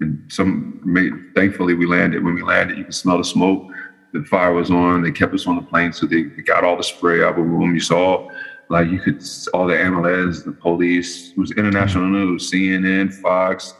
and 0.00 0.22
some 0.30 0.80
made, 0.84 1.12
thankfully 1.34 1.74
we 1.74 1.86
landed. 1.86 2.22
When 2.22 2.34
we 2.34 2.42
landed, 2.42 2.76
you 2.78 2.84
can 2.84 2.92
smell 2.92 3.18
the 3.18 3.24
smoke. 3.24 3.68
The 4.12 4.24
fire 4.24 4.52
was 4.52 4.70
on. 4.70 5.02
They 5.02 5.10
kept 5.10 5.32
us 5.34 5.46
on 5.46 5.56
the 5.56 5.62
plane, 5.62 5.92
so 5.92 6.06
they, 6.06 6.24
they 6.24 6.42
got 6.42 6.64
all 6.64 6.76
the 6.76 6.82
spray 6.82 7.22
out 7.22 7.30
of 7.30 7.36
the 7.36 7.42
room. 7.42 7.74
You 7.74 7.80
saw 7.80 8.28
like 8.68 8.88
you 8.88 8.98
could 8.98 9.22
all 9.52 9.66
the 9.66 9.74
MLS, 9.74 10.44
the 10.44 10.52
police, 10.52 11.30
it 11.30 11.38
was 11.38 11.52
international 11.52 12.08
news, 12.08 12.50
CNN, 12.50 13.12
Fox. 13.12 13.74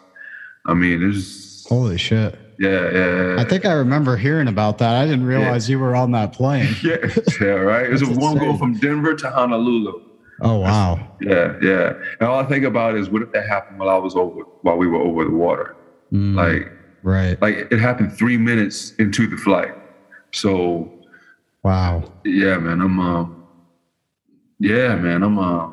I 0.67 0.75
mean, 0.75 1.03
it's 1.03 1.67
holy 1.67 1.99
shit. 1.99 2.39
Yeah, 2.59 2.91
yeah, 2.91 3.37
I 3.39 3.45
think 3.45 3.65
I 3.65 3.73
remember 3.73 4.17
hearing 4.17 4.49
about 4.49 4.79
that. 4.79 4.95
I 4.95 5.07
didn't 5.07 5.25
realize 5.25 5.69
yeah. 5.69 5.73
you 5.73 5.79
were 5.81 5.97
on 5.97 6.13
that 6.13 6.33
plane. 6.33 6.75
Yeah, 6.83 6.97
yeah, 7.41 7.47
right. 7.47 7.87
It 7.87 7.93
was 7.93 8.03
a 8.03 8.07
one 8.07 8.39
go 8.39 8.57
from 8.57 8.75
Denver 8.75 9.15
to 9.15 9.31
Honolulu. 9.31 10.03
Oh 10.43 10.59
wow. 10.59 11.17
Yeah, 11.21 11.57
yeah. 11.63 11.95
And 12.21 12.29
all 12.29 12.41
I 12.41 12.45
think 12.45 12.65
about 12.65 12.97
is 12.97 13.09
what 13.09 13.23
if 13.23 13.33
that 13.33 13.49
happened 13.49 13.79
while 13.79 13.89
I 13.89 13.97
was 13.97 14.15
over 14.15 14.43
while 14.63 14.77
we 14.77 14.87
were 14.87 15.01
over 15.01 15.25
the 15.25 15.31
water? 15.31 15.77
Mm, 16.13 16.35
like 16.35 16.71
right. 17.03 17.41
Like 17.41 17.69
it 17.71 17.79
happened 17.79 18.13
three 18.13 18.37
minutes 18.37 18.93
into 18.99 19.27
the 19.27 19.37
flight. 19.37 19.75
So 20.33 20.93
Wow. 21.63 22.13
Yeah, 22.25 22.59
man. 22.59 22.81
I'm 22.81 22.99
um 22.99 23.47
yeah, 24.59 24.95
man. 24.97 25.23
I'm 25.23 25.39
uh 25.39 25.71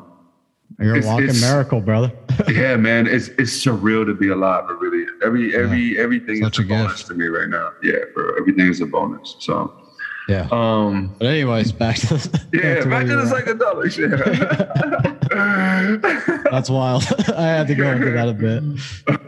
you're 0.78 1.02
a 1.02 1.06
walking 1.06 1.40
miracle, 1.40 1.80
brother. 1.80 2.12
yeah, 2.48 2.76
man. 2.76 3.06
It's 3.06 3.28
it's 3.28 3.64
surreal 3.64 4.06
to 4.06 4.14
be 4.14 4.28
alive. 4.28 4.64
But 4.66 4.78
really, 4.78 5.06
every 5.22 5.54
every 5.54 5.94
yeah. 5.94 6.00
everything 6.00 6.42
Such 6.42 6.58
is 6.58 6.58
a, 6.60 6.62
a 6.62 6.68
bonus 6.68 6.98
gift. 6.98 7.08
to 7.08 7.14
me 7.14 7.26
right 7.26 7.48
now. 7.48 7.72
Yeah, 7.82 7.98
bro. 8.14 8.34
Everything 8.38 8.68
is 8.68 8.80
a 8.80 8.86
bonus. 8.86 9.36
So 9.40 9.74
yeah. 10.28 10.48
Um. 10.52 11.14
But 11.18 11.26
anyways, 11.26 11.72
back 11.72 11.96
to 11.96 12.14
yeah, 12.52 12.74
back 12.74 12.82
to, 12.84 12.88
back 12.88 13.06
to 13.06 13.16
the 13.16 13.24
psychedelics. 13.24 15.16
Yeah. 15.30 15.98
that's 16.50 16.68
wild. 16.68 17.04
I 17.36 17.42
had 17.42 17.68
to 17.68 17.76
go 17.76 17.92
into 17.92 18.10
that 18.10 18.28
a 18.28 18.32
bit. 18.32 18.64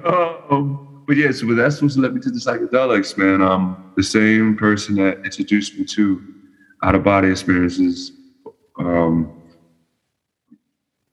Um, 0.04 0.91
but 1.06 1.16
yeah, 1.16 1.30
so 1.32 1.46
that's 1.54 1.82
what 1.82 1.96
led 1.96 2.14
me 2.14 2.20
to 2.20 2.30
the 2.30 2.38
psychedelics, 2.38 3.16
man. 3.16 3.42
Um, 3.42 3.92
the 3.96 4.02
same 4.02 4.56
person 4.56 4.94
that 4.96 5.24
introduced 5.24 5.78
me 5.78 5.84
to 5.86 6.22
out 6.82 6.94
of 6.94 7.04
body 7.04 7.28
experiences. 7.28 8.12
Um, 8.78 9.40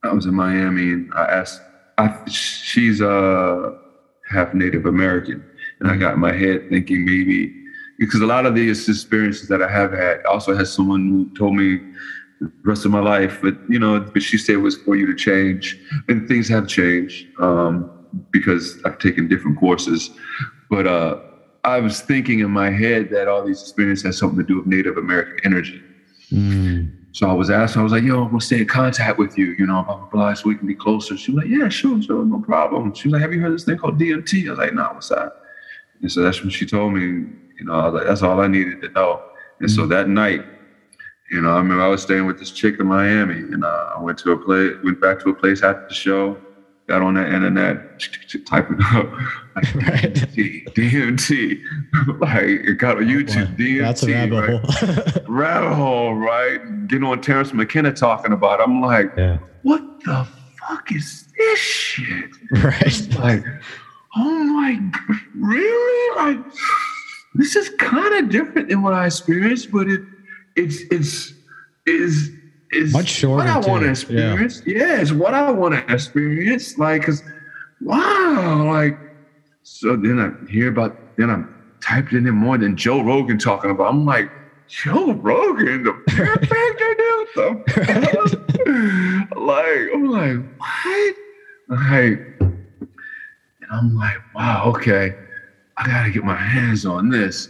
I 0.03 0.13
was 0.13 0.25
in 0.25 0.33
Miami 0.33 0.93
and 0.93 1.13
I 1.13 1.25
asked, 1.25 1.61
I, 1.97 2.17
she's 2.29 3.01
uh, 3.01 3.71
half 4.29 4.53
Native 4.53 4.85
American. 4.85 5.43
And 5.79 5.91
I 5.91 5.97
got 5.97 6.13
in 6.13 6.19
my 6.19 6.31
head 6.31 6.69
thinking 6.69 7.05
maybe, 7.05 7.53
because 7.99 8.21
a 8.21 8.25
lot 8.25 8.45
of 8.45 8.55
these 8.55 8.87
experiences 8.87 9.47
that 9.49 9.61
I 9.61 9.69
have 9.69 9.91
had, 9.91 10.25
also 10.25 10.55
had 10.55 10.67
someone 10.67 11.09
who 11.09 11.29
told 11.37 11.55
me 11.55 11.79
the 12.39 12.51
rest 12.63 12.85
of 12.85 12.91
my 12.91 13.01
life, 13.01 13.39
but 13.41 13.55
you 13.67 13.79
know, 13.79 13.99
but 13.99 14.23
she 14.23 14.37
said 14.37 14.55
it 14.55 14.57
was 14.59 14.77
for 14.77 14.95
you 14.95 15.05
to 15.05 15.15
change. 15.15 15.77
And 16.07 16.27
things 16.27 16.47
have 16.47 16.67
changed 16.67 17.27
um, 17.39 17.98
because 18.31 18.79
I've 18.85 18.97
taken 18.99 19.27
different 19.27 19.59
courses. 19.59 20.11
But 20.69 20.87
uh, 20.87 21.19
I 21.63 21.79
was 21.79 22.01
thinking 22.01 22.39
in 22.39 22.51
my 22.51 22.71
head 22.71 23.09
that 23.11 23.27
all 23.27 23.45
these 23.45 23.61
experiences 23.61 24.05
had 24.05 24.15
something 24.15 24.39
to 24.39 24.45
do 24.45 24.57
with 24.57 24.67
Native 24.67 24.97
American 24.97 25.39
energy. 25.43 25.81
Mm. 26.31 26.95
So 27.11 27.29
I 27.29 27.33
was 27.33 27.49
asking, 27.49 27.79
I 27.79 27.83
was 27.83 27.91
like, 27.91 28.03
yo, 28.03 28.23
I'm 28.23 28.29
gonna 28.29 28.41
stay 28.41 28.59
in 28.59 28.67
contact 28.67 29.17
with 29.17 29.37
you, 29.37 29.55
you 29.57 29.65
know, 29.65 29.83
blah, 29.83 29.97
blah, 29.97 30.09
blah, 30.09 30.33
so 30.35 30.47
we 30.47 30.55
can 30.55 30.67
be 30.67 30.75
closer. 30.75 31.17
She 31.17 31.31
was 31.31 31.43
like, 31.43 31.51
yeah, 31.51 31.67
sure, 31.67 32.01
sure, 32.01 32.23
no 32.23 32.39
problem. 32.39 32.93
She 32.93 33.07
was 33.07 33.13
like, 33.13 33.21
have 33.23 33.33
you 33.33 33.41
heard 33.41 33.53
this 33.53 33.63
thing 33.63 33.77
called 33.77 33.99
DMT? 33.99 34.47
I 34.47 34.49
was 34.51 34.59
like, 34.59 34.73
nah, 34.73 34.93
what's 34.93 35.09
that? 35.09 35.33
And 36.01 36.11
so 36.11 36.21
that's 36.21 36.41
when 36.41 36.51
she 36.51 36.65
told 36.65 36.93
me, 36.93 37.01
you 37.01 37.65
know, 37.65 37.73
I 37.73 37.85
was 37.85 37.93
like, 37.95 38.07
that's 38.07 38.21
all 38.21 38.39
I 38.39 38.47
needed 38.47 38.81
to 38.81 38.89
know. 38.89 39.21
And 39.59 39.67
mm-hmm. 39.67 39.75
so 39.75 39.87
that 39.87 40.07
night, 40.07 40.45
you 41.31 41.41
know, 41.41 41.51
I 41.51 41.57
remember 41.57 41.83
I 41.83 41.87
was 41.87 42.03
staying 42.03 42.25
with 42.25 42.39
this 42.39 42.51
chick 42.51 42.79
in 42.79 42.87
Miami 42.87 43.35
and 43.35 43.63
uh, 43.65 43.93
I 43.97 44.01
went 44.01 44.17
to 44.19 44.31
a 44.31 44.37
place, 44.37 44.73
went 44.83 45.01
back 45.01 45.19
to 45.21 45.29
a 45.29 45.33
place 45.33 45.63
after 45.63 45.87
the 45.87 45.93
show 45.93 46.37
got 46.89 47.03
on 47.03 47.13
the 47.13 47.23
internet, 47.23 47.99
typing 48.47 48.79
up 48.81 49.11
like 49.55 49.75
right. 49.75 50.13
DMT, 50.33 50.73
DMT, 50.73 52.19
like 52.19 52.43
it 52.43 52.79
got 52.79 52.97
on 52.97 53.03
YouTube, 53.03 53.55
DMT. 53.55 53.79
That's 53.79 54.03
a 54.03 54.11
rabbit 54.11 54.35
right? 54.35 54.65
hole. 54.65 55.23
rabbit 55.27 55.75
hole, 55.75 56.15
right? 56.15 56.87
Getting 56.87 57.05
on 57.05 57.21
Terence 57.21 57.53
McKenna 57.53 57.93
talking 57.93 58.33
about. 58.33 58.59
It. 58.59 58.63
I'm 58.63 58.81
like, 58.81 59.13
yeah. 59.15 59.37
what 59.61 59.81
the 60.03 60.27
fuck 60.67 60.91
is 60.91 61.31
this 61.37 61.59
shit? 61.59 62.31
Right. 62.51 63.07
Like, 63.19 63.45
oh 64.17 64.43
my, 64.43 64.91
really? 65.35 66.33
Like, 66.33 66.43
this 67.35 67.55
is 67.55 67.69
kind 67.77 68.15
of 68.15 68.29
different 68.31 68.69
than 68.69 68.81
what 68.81 68.95
I 68.95 69.05
experienced, 69.05 69.71
but 69.71 69.87
it, 69.87 70.01
it's, 70.55 70.81
it's, 70.89 71.33
is 71.85 72.31
is 72.71 72.93
much 72.93 73.07
shorter. 73.07 73.45
What 73.45 73.65
I 73.65 73.69
want 73.69 73.83
to 73.83 73.89
experience. 73.89 74.61
Yeah. 74.65 74.77
yeah, 74.77 75.01
it's 75.01 75.11
what 75.11 75.33
I 75.33 75.51
want 75.51 75.75
to 75.75 75.93
experience. 75.93 76.77
Like, 76.77 77.03
cause 77.03 77.23
wow, 77.81 78.71
like 78.71 78.97
so 79.63 79.95
then 79.95 80.19
I 80.19 80.51
hear 80.51 80.69
about 80.69 80.97
then 81.17 81.29
I'm 81.29 81.55
typing 81.81 82.25
in 82.25 82.33
more 82.33 82.57
than 82.57 82.75
Joe 82.75 83.01
Rogan 83.01 83.37
talking 83.37 83.71
about. 83.71 83.93
I'm 83.93 84.05
like, 84.05 84.29
Joe 84.67 85.13
Rogan, 85.13 85.83
the 85.83 85.93
factor 86.47 86.95
dude. 86.95 87.27
Though, 87.35 87.63
like, 89.45 89.89
I'm 89.93 90.05
like, 90.05 90.37
what? 90.57 91.15
Like, 91.69 92.19
and 92.41 93.71
I'm 93.71 93.95
like, 93.95 94.17
wow, 94.33 94.63
okay, 94.67 95.15
I 95.77 95.87
gotta 95.87 96.09
get 96.11 96.23
my 96.23 96.35
hands 96.35 96.85
on 96.85 97.09
this. 97.09 97.47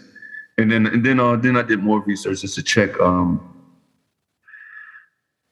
And 0.57 0.69
then 0.69 0.87
and 0.87 1.05
then 1.05 1.19
uh, 1.19 1.37
then 1.37 1.55
I 1.55 1.61
did 1.61 1.79
more 1.79 2.01
research 2.01 2.41
just 2.41 2.55
to 2.55 2.63
check 2.63 2.99
um 2.99 3.48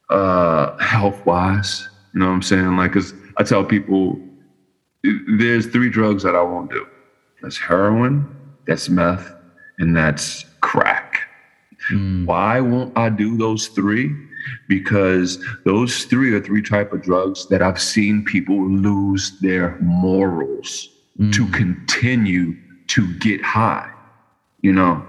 uh, 0.09 0.77
health 0.77 1.25
wise. 1.25 1.87
You 2.13 2.21
know 2.21 2.27
what 2.27 2.33
I'm 2.33 2.41
saying? 2.41 2.77
Like, 2.77 2.93
cause 2.93 3.13
I 3.37 3.43
tell 3.43 3.63
people 3.63 4.19
there's 5.37 5.67
three 5.67 5.89
drugs 5.89 6.23
that 6.23 6.35
I 6.35 6.41
won't 6.41 6.71
do. 6.71 6.87
That's 7.41 7.57
heroin, 7.57 8.27
that's 8.65 8.89
meth, 8.89 9.33
and 9.77 9.95
that's 9.95 10.45
crack. 10.61 11.19
Mm. 11.91 12.25
Why 12.25 12.59
won't 12.59 12.97
I 12.97 13.09
do 13.09 13.37
those 13.37 13.67
three? 13.67 14.15
Because 14.67 15.43
those 15.65 16.05
three 16.05 16.33
are 16.33 16.41
three 16.41 16.61
type 16.61 16.93
of 16.93 17.01
drugs 17.01 17.47
that 17.47 17.61
I've 17.61 17.81
seen 17.81 18.23
people 18.23 18.67
lose 18.69 19.39
their 19.39 19.77
morals 19.79 20.89
mm. 21.19 21.31
to 21.33 21.47
continue 21.49 22.55
to 22.87 23.13
get 23.15 23.41
high. 23.41 23.91
You 24.61 24.73
know, 24.73 25.05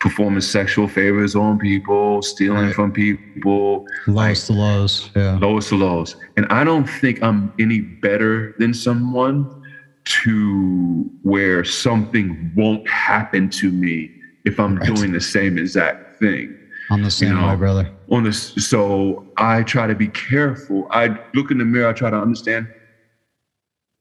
performing 0.00 0.40
sexual 0.40 0.86
favors 0.86 1.34
on 1.34 1.58
people, 1.58 2.22
stealing 2.22 2.66
right. 2.66 2.74
from 2.74 2.92
people. 2.92 3.86
Lowest 4.06 4.50
like, 4.50 4.56
to 4.58 4.62
lows. 4.62 5.10
Yeah. 5.16 5.38
Lowest 5.38 5.70
to 5.70 5.76
lows. 5.76 6.16
And 6.36 6.46
I 6.50 6.64
don't 6.64 6.86
think 6.86 7.22
I'm 7.22 7.52
any 7.58 7.80
better 7.80 8.54
than 8.58 8.72
someone 8.72 9.54
to 10.04 11.10
where 11.22 11.64
something 11.64 12.52
won't 12.56 12.88
happen 12.88 13.50
to 13.50 13.70
me 13.70 14.10
if 14.44 14.58
I'm 14.58 14.76
right. 14.76 14.94
doing 14.94 15.12
the 15.12 15.20
same 15.20 15.58
exact 15.58 16.18
thing. 16.18 16.56
I'm 16.90 17.02
the 17.02 17.10
same 17.10 17.30
you 17.30 17.40
know, 17.40 17.48
way, 17.48 17.56
brother. 17.56 17.92
On 18.10 18.24
this, 18.24 18.54
so 18.54 19.26
I 19.36 19.62
try 19.62 19.86
to 19.86 19.94
be 19.94 20.08
careful. 20.08 20.86
I 20.90 21.18
look 21.34 21.50
in 21.50 21.58
the 21.58 21.64
mirror. 21.64 21.88
I 21.88 21.92
try 21.92 22.08
to 22.08 22.16
understand, 22.16 22.66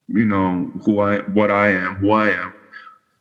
you 0.08 0.24
know, 0.24 0.72
who 0.86 1.02
I, 1.02 1.20
what 1.20 1.52
I 1.52 1.70
am, 1.70 1.96
who 1.96 2.12
I 2.12 2.30
am. 2.30 2.54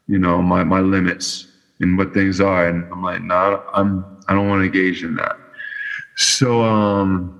You 0.07 0.19
know, 0.19 0.41
my 0.41 0.63
my 0.63 0.79
limits 0.79 1.49
and 1.81 1.99
what 1.99 2.15
things 2.15 2.41
are. 2.41 2.69
And 2.69 2.87
I'm 2.91 3.03
like, 3.03 3.23
nah, 3.23 3.61
I'm 3.75 4.07
I 4.29 4.35
don't 4.35 4.49
want 4.49 4.61
to 4.61 4.65
engage 4.65 5.03
in 5.03 5.15
that. 5.17 5.37
So 6.17 6.63
um 6.63 7.35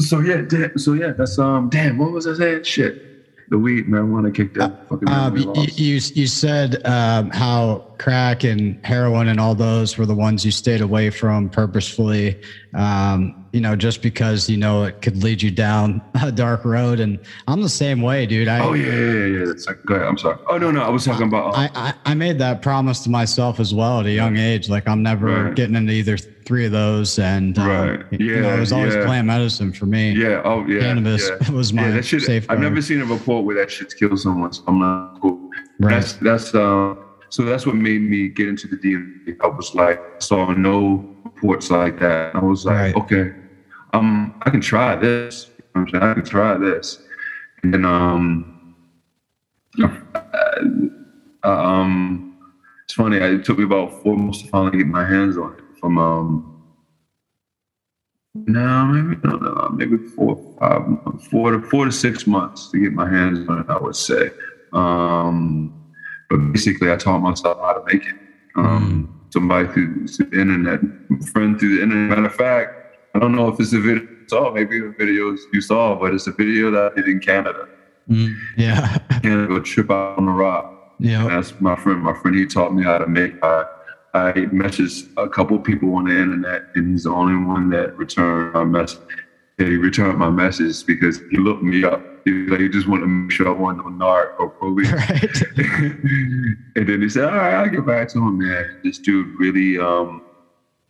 so 0.00 0.20
yeah, 0.20 0.42
so 0.76 0.92
yeah, 0.92 1.12
that's 1.16 1.38
um 1.38 1.68
damn, 1.68 1.98
what 1.98 2.12
was 2.12 2.26
I 2.26 2.34
saying? 2.34 2.62
Shit. 2.64 3.02
The 3.50 3.58
weed 3.58 3.88
marijuana 3.88 4.34
kicked 4.34 4.58
in. 4.58 4.76
Fucking 4.90 5.08
um, 5.08 5.36
you, 5.36 5.52
you 5.76 6.00
you 6.14 6.26
said 6.26 6.86
um, 6.86 7.30
how 7.30 7.87
crack 7.98 8.44
and 8.44 8.84
heroin 8.86 9.28
and 9.28 9.40
all 9.40 9.54
those 9.54 9.98
were 9.98 10.06
the 10.06 10.14
ones 10.14 10.44
you 10.44 10.50
stayed 10.50 10.80
away 10.80 11.10
from 11.10 11.50
purposefully. 11.50 12.40
Um, 12.74 13.46
you 13.52 13.60
know, 13.60 13.74
just 13.74 14.02
because 14.02 14.48
you 14.48 14.56
know 14.56 14.84
it 14.84 15.02
could 15.02 15.22
lead 15.22 15.42
you 15.42 15.50
down 15.50 16.02
a 16.22 16.30
dark 16.30 16.64
road. 16.64 17.00
And 17.00 17.18
I'm 17.46 17.62
the 17.62 17.68
same 17.68 18.02
way, 18.02 18.26
dude. 18.26 18.46
I, 18.46 18.60
oh 18.60 18.74
yeah, 18.74 18.92
yeah, 18.92 19.24
yeah. 19.24 19.50
It's 19.50 19.66
like, 19.66 19.84
go 19.84 19.94
ahead. 19.94 20.06
I'm 20.06 20.18
sorry. 20.18 20.38
Oh 20.48 20.58
no, 20.58 20.70
no, 20.70 20.82
I 20.82 20.88
was 20.88 21.04
talking 21.04 21.26
about. 21.26 21.56
I, 21.56 21.70
I, 21.74 21.94
I 22.04 22.14
made 22.14 22.38
that 22.38 22.62
promise 22.62 23.00
to 23.04 23.10
myself 23.10 23.58
as 23.58 23.74
well 23.74 24.00
at 24.00 24.06
a 24.06 24.12
young 24.12 24.36
age. 24.36 24.68
Like 24.68 24.86
I'm 24.86 25.02
never 25.02 25.44
right. 25.44 25.54
getting 25.54 25.74
into 25.74 25.92
either 25.92 26.16
three 26.18 26.66
of 26.66 26.72
those. 26.72 27.18
And 27.18 27.58
um, 27.58 27.68
right, 27.68 28.00
yeah, 28.12 28.18
you 28.18 28.40
know, 28.40 28.54
it 28.54 28.60
was 28.60 28.72
always 28.72 28.94
yeah. 28.94 29.04
plant 29.04 29.26
medicine 29.26 29.72
for 29.72 29.86
me. 29.86 30.12
Yeah. 30.12 30.42
Oh 30.44 30.66
yeah. 30.66 30.80
Cannabis 30.80 31.28
yeah. 31.28 31.50
was 31.52 31.72
my 31.72 31.82
yeah, 31.82 31.90
that 31.92 32.04
shit, 32.04 32.22
safeguard. 32.22 32.58
I've 32.58 32.62
never 32.62 32.82
seen 32.82 33.00
a 33.00 33.06
report 33.06 33.44
where 33.44 33.56
that 33.56 33.70
shit's 33.70 33.94
killed 33.94 34.18
someone. 34.20 34.52
So 34.52 34.62
I'm 34.66 34.78
not 34.78 35.20
cool. 35.20 35.50
Right. 35.80 35.94
That's 35.94 36.12
that's 36.14 36.54
um. 36.54 37.07
So 37.30 37.42
that's 37.42 37.66
what 37.66 37.76
made 37.76 38.02
me 38.02 38.28
get 38.28 38.48
into 38.48 38.66
the 38.66 38.76
DMT. 38.76 39.36
I 39.42 39.46
was 39.48 39.74
like, 39.74 40.00
saw 40.20 40.52
no 40.52 41.16
reports 41.24 41.70
like 41.70 41.98
that. 42.00 42.34
I 42.34 42.40
was 42.40 42.64
like, 42.64 42.76
right. 42.76 42.96
okay, 42.96 43.34
um, 43.92 44.40
I 44.42 44.50
can 44.50 44.60
try 44.60 44.96
this. 44.96 45.50
You 45.74 45.84
know 45.92 46.10
i 46.10 46.14
can 46.14 46.24
try 46.24 46.56
this. 46.56 47.02
And 47.62 47.84
um, 47.84 48.74
uh, 49.82 51.48
um, 51.48 52.38
it's 52.84 52.94
funny. 52.94 53.18
It 53.18 53.44
took 53.44 53.58
me 53.58 53.64
about 53.64 54.02
four 54.02 54.16
months 54.16 54.42
to 54.42 54.48
finally 54.48 54.78
get 54.78 54.86
my 54.86 55.04
hands 55.04 55.36
on 55.36 55.54
it. 55.54 55.64
From 55.78 55.98
um, 55.98 56.64
no, 58.34 58.86
maybe 58.86 59.20
no, 59.24 59.36
no, 59.36 59.68
maybe 59.70 59.96
four, 59.98 60.56
five, 60.58 60.82
four 61.30 61.52
to 61.52 61.62
four 61.62 61.84
to 61.84 61.92
six 61.92 62.26
months 62.26 62.70
to 62.70 62.80
get 62.80 62.92
my 62.92 63.08
hands 63.08 63.48
on 63.48 63.60
it. 63.60 63.66
I 63.68 63.78
would 63.78 63.96
say. 63.96 64.30
Um, 64.72 65.77
but 66.28 66.36
basically, 66.52 66.90
I 66.92 66.96
taught 66.96 67.20
myself 67.20 67.58
how 67.58 67.72
to 67.72 67.84
make 67.92 68.06
it. 68.06 68.14
Um, 68.56 69.08
mm. 69.08 69.32
Somebody 69.32 69.68
through, 69.68 70.08
through 70.08 70.30
the 70.30 70.40
internet, 70.40 70.80
friend 71.32 71.58
through 71.58 71.76
the 71.76 71.82
internet. 71.82 72.08
Matter 72.10 72.26
of 72.26 72.34
fact, 72.34 72.96
I 73.14 73.18
don't 73.18 73.34
know 73.34 73.48
if 73.48 73.60
it's 73.60 73.72
a 73.72 73.80
video 73.80 74.02
you 74.02 74.28
saw, 74.28 74.52
maybe 74.52 74.80
the 74.80 74.88
videos 74.88 75.38
you 75.52 75.60
saw, 75.60 75.94
but 75.94 76.14
it's 76.14 76.26
a 76.26 76.32
video 76.32 76.70
that 76.70 76.92
I 76.92 76.94
did 76.96 77.08
in 77.08 77.20
Canada. 77.20 77.68
Mm, 78.08 78.36
yeah. 78.56 78.98
Canada, 79.22 79.60
trip 79.60 79.90
out 79.90 80.18
on 80.18 80.26
the 80.26 80.32
rock. 80.32 80.94
Yeah. 80.98 81.26
That's 81.28 81.58
my 81.60 81.76
friend. 81.76 82.02
My 82.02 82.14
friend, 82.14 82.36
he 82.36 82.46
taught 82.46 82.74
me 82.74 82.82
how 82.82 82.98
to 82.98 83.06
make. 83.06 83.32
I, 83.42 83.64
I 84.14 84.32
messaged 84.32 85.10
a 85.16 85.28
couple 85.28 85.58
people 85.60 85.94
on 85.94 86.04
the 86.04 86.18
internet, 86.18 86.62
and 86.74 86.92
he's 86.92 87.04
the 87.04 87.10
only 87.10 87.44
one 87.46 87.70
that 87.70 87.96
returned 87.96 88.54
my 88.54 88.64
message. 88.64 89.00
He 89.58 89.76
returned 89.76 90.18
my 90.18 90.30
message 90.30 90.86
because 90.86 91.20
he 91.30 91.36
looked 91.36 91.62
me 91.64 91.82
up. 91.82 92.00
He, 92.24 92.30
like, 92.46 92.60
he 92.60 92.68
just 92.68 92.86
wanted 92.86 93.02
to 93.02 93.06
make 93.08 93.32
sure 93.32 93.48
I 93.48 93.50
wasn't 93.50 93.80
a 93.86 93.90
narc 93.90 94.38
or 94.38 94.50
police. 94.50 94.90
Right. 94.92 95.22
and 96.76 96.88
then 96.88 97.02
he 97.02 97.08
said, 97.08 97.24
"All 97.24 97.36
right, 97.36 97.54
I'll 97.54 97.68
get 97.68 97.84
back 97.84 98.08
to 98.10 98.18
him, 98.18 98.38
man." 98.38 98.80
This 98.84 98.98
dude 98.98 99.34
really, 99.38 99.78
um, 99.78 100.22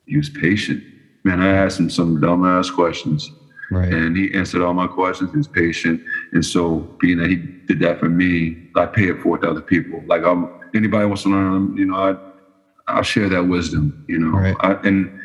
he 0.06 0.16
was 0.18 0.28
patient. 0.28 0.82
Man, 1.24 1.40
I 1.40 1.48
asked 1.48 1.80
him 1.80 1.88
some 1.90 2.20
dumbass 2.20 2.72
questions, 2.74 3.30
Right. 3.70 3.92
and 3.92 4.16
he 4.16 4.32
answered 4.34 4.62
all 4.62 4.74
my 4.74 4.86
questions. 4.86 5.30
He 5.30 5.36
was 5.38 5.48
patient, 5.48 6.02
and 6.32 6.44
so 6.44 6.80
being 7.00 7.18
that 7.18 7.30
he 7.30 7.36
did 7.36 7.80
that 7.80 7.98
for 8.00 8.08
me, 8.08 8.68
I 8.76 8.86
pay 8.86 9.08
it 9.08 9.22
forward 9.22 9.42
to 9.42 9.50
other 9.50 9.60
people. 9.62 10.02
Like 10.06 10.24
I'm, 10.24 10.48
anybody 10.74 11.06
wants 11.06 11.22
to 11.22 11.30
learn, 11.30 11.76
you 11.76 11.86
know, 11.86 11.96
I, 11.96 12.92
I'll 12.92 13.02
share 13.02 13.28
that 13.30 13.44
wisdom, 13.44 14.04
you 14.08 14.18
know. 14.18 14.38
Right. 14.38 14.56
I, 14.60 14.72
and, 14.86 15.20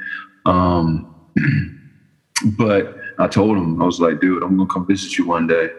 um, 0.45 1.09
but 2.57 2.97
I 3.19 3.27
told 3.27 3.57
him, 3.57 3.81
I 3.81 3.85
was 3.85 3.99
like, 3.99 4.19
dude, 4.19 4.43
I'm 4.43 4.57
gonna 4.57 4.69
come 4.69 4.85
visit 4.85 5.17
you 5.17 5.27
one 5.27 5.47
day. 5.47 5.69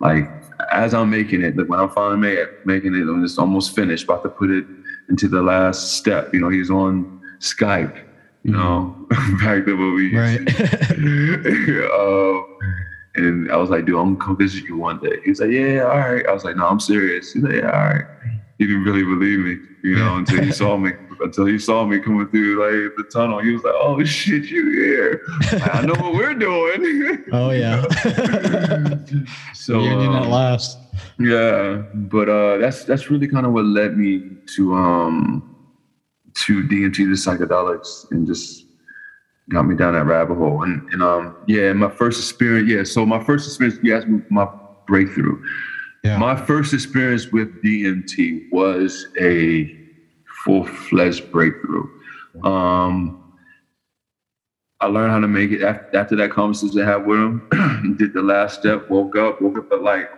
Like 0.00 0.30
as 0.72 0.94
I'm 0.94 1.10
making 1.10 1.42
it, 1.42 1.56
like 1.56 1.68
when 1.68 1.80
I'm 1.80 1.90
finally 1.90 2.18
make, 2.18 2.66
making 2.66 2.94
it, 2.94 3.04
when 3.04 3.24
it's 3.24 3.38
almost 3.38 3.74
finished, 3.74 4.04
about 4.04 4.22
to 4.22 4.28
put 4.28 4.50
it 4.50 4.64
into 5.08 5.28
the 5.28 5.42
last 5.42 5.92
step. 5.92 6.32
You 6.32 6.40
know, 6.40 6.48
he's 6.48 6.70
on 6.70 7.20
Skype. 7.38 8.04
You 8.42 8.52
know, 8.52 9.06
back 9.42 9.66
to 9.66 9.74
what 9.74 9.94
we 9.94 10.16
Right. 10.16 10.40
um, 11.92 12.58
and 13.16 13.52
I 13.52 13.56
was 13.56 13.68
like, 13.68 13.84
dude, 13.84 13.96
I'm 13.96 14.14
gonna 14.14 14.24
come 14.24 14.36
visit 14.38 14.64
you 14.64 14.78
one 14.78 14.98
day. 15.00 15.20
He 15.24 15.30
was 15.30 15.40
like, 15.40 15.50
yeah, 15.50 15.82
all 15.82 15.98
right. 15.98 16.26
I 16.26 16.32
was 16.32 16.44
like, 16.44 16.56
no, 16.56 16.66
I'm 16.66 16.80
serious. 16.80 17.32
He's 17.32 17.42
like, 17.42 17.56
yeah, 17.56 17.70
all 17.70 17.94
right. 17.94 18.06
He 18.60 18.66
didn't 18.66 18.84
really 18.84 19.04
believe 19.04 19.38
me, 19.38 19.56
you 19.82 19.96
know, 19.96 20.16
until 20.16 20.42
he 20.42 20.52
saw 20.52 20.76
me. 20.76 20.92
Until 21.20 21.46
he 21.46 21.58
saw 21.58 21.86
me 21.86 21.98
coming 21.98 22.28
through 22.28 22.60
like 22.60 22.94
the 22.98 23.04
tunnel, 23.04 23.38
he 23.40 23.52
was 23.52 23.62
like, 23.62 23.72
"Oh 23.74 24.04
shit, 24.04 24.44
you 24.44 24.70
here? 24.70 25.22
I 25.72 25.80
know 25.80 25.94
what 25.94 26.12
we're 26.12 26.34
doing." 26.34 27.24
Oh 27.32 27.52
yeah. 27.52 27.80
so 29.54 29.80
Union 29.80 30.12
at 30.12 30.22
um, 30.24 30.30
last. 30.30 30.76
yeah, 31.18 31.84
but 31.94 32.28
uh, 32.28 32.58
that's 32.58 32.84
that's 32.84 33.08
really 33.10 33.28
kind 33.28 33.46
of 33.46 33.52
what 33.52 33.64
led 33.64 33.96
me 33.96 34.28
to 34.56 34.74
um 34.74 35.56
to 36.34 36.62
DMT, 36.64 36.96
the 36.96 37.16
psychedelics, 37.16 38.10
and 38.10 38.26
just 38.26 38.66
got 39.48 39.62
me 39.62 39.74
down 39.74 39.94
that 39.94 40.04
rabbit 40.04 40.34
hole. 40.34 40.64
And 40.64 40.86
and 40.92 41.02
um 41.02 41.34
yeah, 41.46 41.72
my 41.72 41.88
first 41.88 42.20
experience, 42.20 42.68
yeah. 42.68 42.84
So 42.84 43.06
my 43.06 43.24
first 43.24 43.46
experience, 43.46 43.80
you 43.82 43.96
asked 43.96 44.06
me 44.06 44.20
my 44.28 44.46
breakthrough. 44.86 45.42
Yeah. 46.02 46.16
My 46.16 46.34
first 46.34 46.72
experience 46.72 47.30
with 47.30 47.62
DMT 47.62 48.50
was 48.50 49.06
a 49.20 49.76
full 50.44 50.64
fledged 50.64 51.30
breakthrough. 51.30 51.88
Um, 52.42 53.20
I 54.80 54.86
learned 54.86 55.12
how 55.12 55.20
to 55.20 55.28
make 55.28 55.50
it 55.50 55.62
after, 55.62 55.96
after 55.96 56.16
that 56.16 56.30
conversation 56.30 56.80
I 56.80 56.86
had 56.86 57.06
with 57.06 57.18
him. 57.18 57.96
did 57.98 58.14
the 58.14 58.22
last 58.22 58.60
step, 58.60 58.88
woke 58.88 59.16
up, 59.16 59.42
woke 59.42 59.58
up 59.58 59.70
at 59.72 59.82
like 59.82 60.10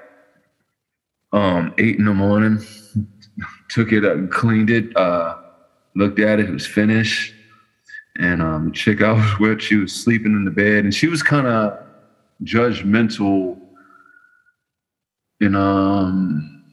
um, 1.33 1.75
eight 1.79 1.99
in 1.99 2.05
the 2.05 2.15
morning, 2.15 2.65
took 3.69 3.93
it 3.93 4.05
up, 4.05 4.15
and 4.15 4.31
cleaned 4.31 4.71
it, 4.71 4.97
uh, 4.97 5.37
looked 5.97 6.21
at 6.21 6.39
it, 6.39 6.49
it 6.49 6.53
was 6.53 6.67
finished. 6.67 7.35
And 8.19 8.41
um, 8.41 8.67
the 8.67 8.71
chick 8.73 9.03
I 9.03 9.13
was 9.13 9.39
with, 9.41 9.61
she 9.61 9.77
was 9.77 9.93
sleeping 9.93 10.33
in 10.33 10.45
the 10.45 10.51
bed 10.51 10.85
and 10.85 10.95
she 10.95 11.09
was 11.09 11.23
kind 11.23 11.47
of 11.47 11.79
judgmental 12.45 13.59
and 15.43 15.57
um 15.57 16.65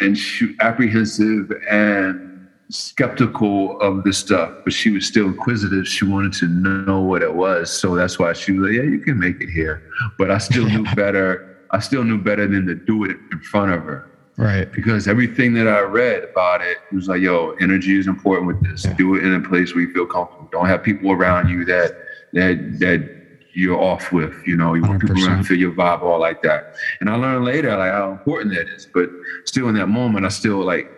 and 0.00 0.16
she 0.16 0.54
apprehensive 0.60 1.52
and 1.68 2.48
skeptical 2.70 3.80
of 3.80 4.04
the 4.04 4.12
stuff, 4.12 4.52
but 4.64 4.72
she 4.72 4.90
was 4.90 5.06
still 5.06 5.26
inquisitive. 5.26 5.86
She 5.86 6.04
wanted 6.04 6.32
to 6.34 6.46
know 6.46 7.00
what 7.00 7.22
it 7.22 7.34
was. 7.34 7.70
So 7.70 7.94
that's 7.94 8.18
why 8.18 8.32
she 8.32 8.52
was 8.52 8.68
like, 8.68 8.76
Yeah, 8.76 8.88
you 8.88 9.00
can 9.00 9.18
make 9.18 9.40
it 9.40 9.50
here. 9.50 9.82
But 10.18 10.30
I 10.30 10.38
still 10.38 10.66
knew 10.66 10.84
better. 10.94 11.58
I 11.72 11.80
still 11.80 12.04
knew 12.04 12.18
better 12.18 12.46
than 12.46 12.66
to 12.66 12.74
do 12.74 13.04
it 13.04 13.16
in 13.32 13.40
front 13.40 13.72
of 13.72 13.82
her. 13.82 14.10
Right. 14.36 14.72
Because 14.72 15.06
everything 15.06 15.52
that 15.54 15.68
I 15.68 15.80
read 15.80 16.24
about 16.24 16.62
it 16.62 16.78
was 16.92 17.08
like, 17.08 17.20
yo, 17.20 17.50
energy 17.60 17.98
is 17.98 18.06
important 18.06 18.46
with 18.46 18.62
this. 18.62 18.84
Yeah. 18.84 18.94
Do 18.94 19.16
it 19.16 19.24
in 19.24 19.34
a 19.34 19.40
place 19.40 19.74
where 19.74 19.84
you 19.84 19.92
feel 19.92 20.06
comfortable. 20.06 20.48
Don't 20.50 20.66
have 20.66 20.82
people 20.82 21.12
around 21.12 21.48
you 21.48 21.64
that 21.66 21.96
that 22.32 22.78
that 22.78 23.19
you're 23.52 23.80
off 23.80 24.12
with. 24.12 24.34
You 24.46 24.56
know, 24.56 24.74
you 24.74 24.82
want 24.82 25.00
people 25.00 25.16
around 25.24 25.38
100%. 25.38 25.42
to 25.42 25.48
feel 25.48 25.58
your 25.58 25.72
vibe, 25.72 26.02
all 26.02 26.20
like 26.20 26.42
that. 26.42 26.74
And 27.00 27.08
I 27.08 27.16
learned 27.16 27.44
later 27.44 27.76
like 27.76 27.92
how 27.92 28.12
important 28.12 28.54
that 28.54 28.68
is. 28.68 28.86
But 28.92 29.10
still 29.44 29.68
in 29.68 29.74
that 29.76 29.88
moment, 29.88 30.26
I 30.26 30.28
still 30.28 30.64
like 30.64 30.90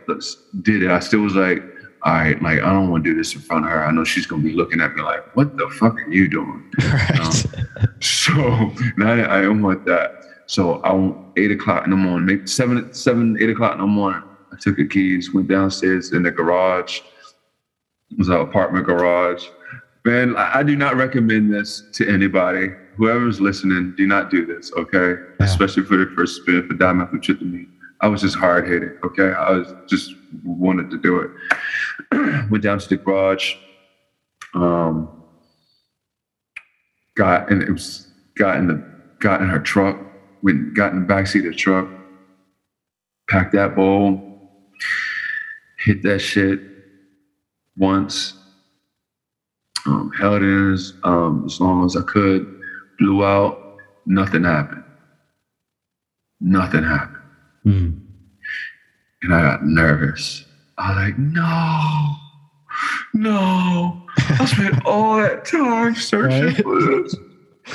did 0.63 0.83
it. 0.83 0.91
I 0.91 1.01
still 1.01 1.21
was 1.21 1.35
like, 1.35 1.63
all 2.05 2.15
right, 2.15 2.43
like 2.43 2.61
I 2.61 2.73
don't 2.73 2.91
want 2.91 3.05
to 3.05 3.11
do 3.11 3.17
this 3.17 3.35
in 3.35 3.41
front 3.41 3.65
of 3.65 3.71
her. 3.71 3.85
I 3.85 3.93
know 3.93 4.05
she's 4.05 4.27
gonna 4.27 4.43
be 4.43 4.53
looking 4.53 4.81
at 4.81 4.95
me 4.95 5.03
like, 5.03 5.35
what 5.37 5.57
the 5.57 5.69
fuck 5.79 5.95
are 5.95 6.11
you 6.11 6.29
doing? 6.29 6.71
Um, 6.83 6.91
right. 6.91 7.89
So 8.01 8.73
now 8.97 9.13
I 9.13 9.43
don't 9.43 9.63
want 9.63 9.85
that. 9.87 10.25
So 10.47 10.83
I 10.83 11.15
eight 11.37 11.51
o'clock 11.51 11.85
in 11.85 11.91
the 11.91 11.97
morning, 11.97 12.27
maybe 12.27 12.47
seven, 12.47 12.93
seven, 12.93 13.37
eight 13.41 13.51
o'clock 13.51 13.75
in 13.75 13.81
the 13.81 13.87
morning. 13.87 14.23
I 14.53 14.57
took 14.61 14.77
the 14.77 14.87
keys, 14.87 15.33
went 15.33 15.49
downstairs 15.49 16.13
in 16.13 16.23
the 16.25 16.31
garage. 16.31 17.01
It 18.11 18.19
was 18.19 18.29
our 18.29 18.41
apartment 18.41 18.87
garage. 18.87 19.47
Man, 20.05 20.35
I 20.37 20.65
do 20.65 20.75
not 20.75 20.97
recommend 20.97 21.53
this 21.53 21.85
to 21.93 22.09
anybody. 22.09 22.71
Whoever's 22.97 23.41
listening, 23.41 23.95
do 23.97 24.07
not 24.07 24.31
do 24.31 24.45
this, 24.45 24.73
okay? 24.73 25.23
Yeah. 25.39 25.47
Especially 25.47 25.85
for 25.85 25.97
the 25.97 26.11
first 26.17 26.43
spin 26.43 26.67
for 26.67 26.75
dimethyltryptamine. 26.75 27.69
I 28.01 28.09
was 28.09 28.23
just 28.23 28.37
hard 28.37 28.67
headed, 28.67 28.99
okay? 29.05 29.33
I 29.33 29.53
was 29.53 29.73
just 29.87 30.15
wanted 30.45 30.91
to 30.91 30.99
do 30.99 31.21
it. 31.21 31.31
went 32.51 32.65
down 32.65 32.81
to 32.81 32.89
the 32.89 32.97
garage. 32.97 33.55
Um, 34.55 35.09
got 37.15 37.51
and 37.51 37.63
it 37.63 37.71
was 37.71 38.09
got 38.35 38.57
in 38.57 38.67
the 38.67 38.85
got 39.21 39.41
in 39.41 39.49
her 39.49 39.61
truck, 39.61 39.99
went 40.43 40.75
got 40.75 40.93
in 40.93 41.07
the 41.07 41.15
backseat 41.15 41.47
of 41.47 41.53
the 41.53 41.55
truck, 41.55 41.89
packed 43.29 43.53
that 43.53 43.77
bowl, 43.77 44.51
hit 45.79 46.03
that 46.03 46.19
shit 46.19 46.61
once, 47.77 48.35
um, 49.87 50.11
held 50.19 50.43
in 50.43 50.73
as, 50.73 50.95
um, 51.05 51.45
as 51.47 51.61
long 51.61 51.85
as 51.85 51.97
I 51.97 52.03
could, 52.03 52.61
blew 52.99 53.25
out, 53.25 53.77
nothing 54.07 54.45
happened. 54.45 54.85
Nothing 56.41 56.83
happened. 56.85 57.23
Mm. 57.67 58.01
And 59.23 59.35
I 59.35 59.43
got 59.43 59.65
nervous. 59.65 60.45
I 60.79 60.89
was 60.89 60.97
like, 60.97 61.19
no, 61.19 62.15
no. 63.15 64.03
I 64.41 64.45
spent 64.47 64.83
all 64.87 65.17
that 65.19 65.45
time 65.45 65.95
searching 65.95 66.47
Right. 66.47 66.57
for 66.63 66.81
this, 66.81 67.15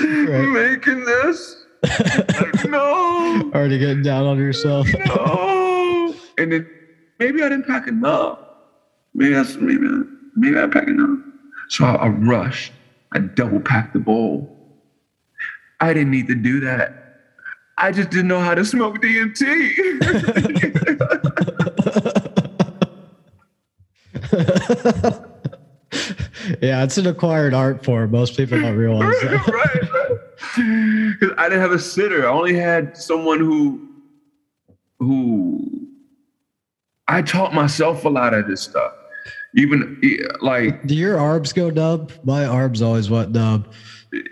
Right. 0.02 0.50
making 0.50 1.06
this. 1.06 1.64
Like, 1.84 2.66
no, 2.70 3.52
Already 3.54 3.78
getting 3.80 4.02
down 4.04 4.26
on 4.26 4.38
yourself. 4.38 4.88
no. 5.06 6.14
And 6.38 6.52
then 6.52 6.70
maybe 7.20 7.42
I 7.44 7.50
didn't 7.50 7.68
pack 7.68 7.88
enough. 7.88 8.40
Maybe 9.14 9.34
that's 9.34 9.56
maybe 9.56 9.88
maybe 10.36 10.60
I 10.60 10.68
packed 10.68 10.90
enough. 10.90 11.20
So 11.70 11.86
I, 11.86 11.96
I 11.96 12.08
rushed. 12.08 12.72
I 13.14 13.20
double 13.20 13.60
packed 13.60 13.94
the 13.94 14.00
bowl. 14.00 14.54
I 15.80 15.94
didn't 15.94 16.12
need 16.12 16.28
to 16.28 16.36
do 16.36 16.60
that. 16.62 17.04
I 17.78 17.92
just 17.92 18.10
didn't 18.10 18.28
know 18.28 18.40
how 18.40 18.56
to 18.56 18.66
smoke 18.66 19.02
DMT. 19.02 19.78
yeah, 26.62 26.84
it's 26.84 26.98
an 26.98 27.06
acquired 27.06 27.54
art 27.54 27.86
form. 27.86 28.10
Most 28.12 28.36
people 28.36 28.60
don't 28.60 28.76
realize 28.76 29.14
that. 29.22 29.48
right, 29.48 29.94
right. 29.94 30.18
Because 31.20 31.36
I 31.38 31.50
didn't 31.50 31.62
have 31.62 31.72
a 31.72 31.80
sitter. 31.80 32.28
I 32.28 32.32
only 32.32 32.56
had 32.56 32.98
someone 32.98 33.40
who, 33.40 33.88
who, 34.98 35.88
I 37.08 37.22
taught 37.22 37.54
myself 37.54 38.06
a 38.06 38.10
lot 38.10 38.34
of 38.34 38.48
this 38.48 38.62
stuff. 38.62 38.94
Even 39.56 40.02
like, 40.42 40.86
Do 40.86 40.96
your 40.96 41.18
arbs 41.20 41.54
go 41.54 41.72
dub? 41.72 42.12
My 42.24 42.46
arbs 42.46 42.82
always 42.82 43.10
went 43.10 43.34
dub. 43.34 43.72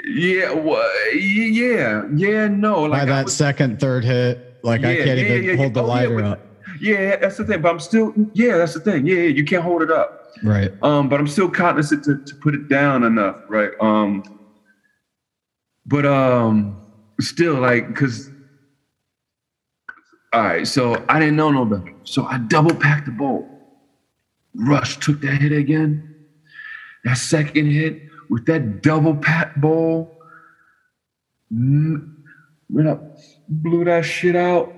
yeah, 0.05 0.51
wha- 0.51 0.83
yeah, 1.13 2.03
yeah, 2.15 2.47
no. 2.47 2.83
Like 2.83 3.01
By 3.01 3.05
that 3.05 3.25
was- 3.25 3.35
second, 3.35 3.79
third 3.79 4.03
hit, 4.03 4.59
like 4.63 4.81
I 4.81 4.95
can't 4.97 5.07
yeah, 5.07 5.13
even 5.25 5.43
yeah, 5.43 5.51
yeah. 5.51 5.57
hold 5.57 5.73
the 5.73 5.81
Oh, 5.83 5.87
yeah, 5.87 5.91
lighter 5.93 6.15
but- 6.15 6.23
up. 6.25 6.39
yeah, 6.79 7.15
that's 7.15 7.37
the 7.37 7.45
thing. 7.45 7.61
But 7.61 7.69
I'm 7.69 7.79
still, 7.79 8.13
yeah, 8.33 8.57
that's 8.57 8.73
the 8.73 8.79
thing. 8.81 9.05
Yeah, 9.07 9.15
yeah, 9.15 9.29
you 9.29 9.43
can't 9.45 9.63
hold 9.63 9.81
it 9.81 9.91
up. 9.91 10.21
Right. 10.43 10.71
Um, 10.83 11.07
but 11.09 11.19
I'm 11.19 11.27
still 11.27 11.49
cognizant 11.49 12.03
to, 12.05 12.17
to 12.23 12.35
put 12.35 12.53
it 12.53 12.67
down 12.67 13.03
enough, 13.03 13.37
right? 13.47 13.71
Um, 13.79 14.21
but 15.85 16.05
um, 16.05 16.75
still 17.21 17.55
like, 17.55 17.95
cause 17.95 18.29
all 20.33 20.41
right, 20.43 20.67
so 20.67 21.03
I 21.07 21.19
didn't 21.19 21.37
know 21.37 21.51
no 21.51 21.63
better, 21.63 21.93
so 22.03 22.25
I 22.25 22.37
double 22.39 22.75
packed 22.75 23.05
the 23.05 23.11
bowl. 23.13 23.49
Rush 24.55 24.97
took 24.97 25.21
that 25.21 25.41
hit 25.41 25.51
again. 25.51 26.15
That 27.03 27.17
second 27.17 27.69
hit 27.69 28.01
with 28.29 28.45
that 28.47 28.81
double 28.81 29.15
pat 29.15 29.59
ball. 29.61 30.19
Mm, 31.53 32.15
when 32.69 32.87
I 32.87 32.97
blew 33.47 33.85
that 33.85 34.03
shit 34.03 34.35
out, 34.35 34.73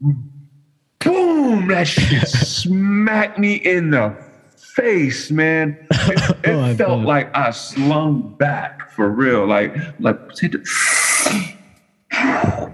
boom, 0.00 1.68
that 1.68 1.88
shit 1.88 2.28
smacked 2.28 3.38
me 3.38 3.54
in 3.54 3.90
the 3.90 4.16
face, 4.56 5.30
man. 5.30 5.86
It, 5.90 6.36
it 6.44 6.50
oh, 6.50 6.74
felt 6.76 7.04
like 7.04 7.34
I 7.36 7.50
slung 7.50 8.34
back 8.38 8.90
for 8.92 9.08
real. 9.10 9.46
Like, 9.46 9.74
like, 9.98 10.18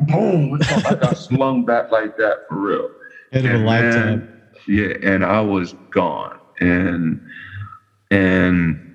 boom, 0.07 0.59
it 0.61 0.65
felt 0.65 0.85
like 0.85 1.05
I 1.05 1.13
slung 1.15 1.65
back 1.65 1.91
like 1.91 2.17
that 2.19 2.47
for 2.49 2.57
real. 2.57 2.91
Head 3.33 3.47
of 3.47 3.61
a 3.61 3.65
lifetime. 3.65 4.38
Yeah, 4.67 4.95
and 5.03 5.25
I 5.25 5.41
was 5.41 5.75
gone. 5.91 6.39
And 6.61 7.21
and 8.11 8.95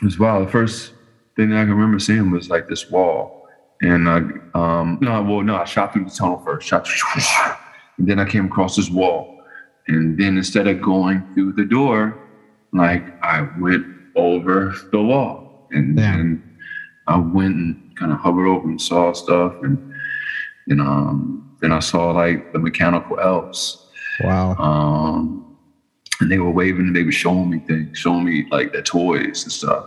it 0.00 0.04
was 0.04 0.18
wow. 0.18 0.44
The 0.44 0.50
first 0.50 0.92
thing 1.36 1.50
that 1.50 1.58
I 1.58 1.64
can 1.64 1.72
remember 1.72 1.98
seeing 1.98 2.30
was 2.30 2.48
like 2.48 2.68
this 2.68 2.90
wall. 2.90 3.46
And 3.80 4.08
I 4.08 4.18
um 4.54 4.98
no, 5.00 5.22
well, 5.22 5.42
no, 5.42 5.56
I 5.56 5.64
shot 5.64 5.92
through 5.92 6.04
the 6.04 6.10
tunnel 6.10 6.38
first, 6.44 6.66
shot 6.66 6.88
and 7.98 8.08
then 8.08 8.18
I 8.18 8.24
came 8.24 8.46
across 8.46 8.76
this 8.76 8.90
wall. 8.90 9.42
And 9.88 10.18
then 10.18 10.36
instead 10.36 10.68
of 10.68 10.80
going 10.80 11.26
through 11.34 11.54
the 11.54 11.64
door, 11.64 12.18
like 12.72 13.20
I 13.22 13.48
went 13.58 13.86
over 14.14 14.74
the 14.92 15.02
wall. 15.02 15.66
And 15.72 15.98
then 15.98 16.56
I 17.06 17.16
went 17.16 17.56
and 17.56 17.98
kind 17.98 18.12
of 18.12 18.18
hovered 18.18 18.46
over 18.46 18.68
and 18.68 18.80
saw 18.80 19.12
stuff 19.12 19.54
and 19.62 19.78
and 20.68 20.80
um 20.80 21.56
then 21.60 21.72
I 21.72 21.78
saw 21.78 22.10
like 22.10 22.52
the 22.52 22.58
mechanical 22.58 23.18
elves. 23.20 23.81
Wow. 24.20 24.54
Um 24.56 25.56
and 26.20 26.30
they 26.30 26.38
were 26.38 26.50
waving 26.50 26.86
and 26.86 26.96
they 26.96 27.02
were 27.02 27.12
showing 27.12 27.50
me 27.50 27.58
things, 27.60 27.98
showing 27.98 28.24
me 28.24 28.46
like 28.50 28.72
their 28.72 28.82
toys 28.82 29.42
and 29.42 29.52
stuff. 29.52 29.86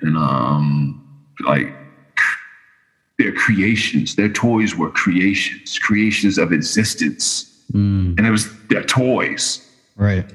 And 0.00 0.16
um 0.16 1.00
like 1.46 1.72
their 3.18 3.32
creations, 3.32 4.16
their 4.16 4.28
toys 4.28 4.74
were 4.74 4.90
creations, 4.90 5.78
creations 5.78 6.38
of 6.38 6.52
existence. 6.52 7.64
Mm. 7.72 8.18
And 8.18 8.26
it 8.26 8.30
was 8.30 8.48
their 8.68 8.82
toys. 8.82 9.68
Right. 9.96 10.30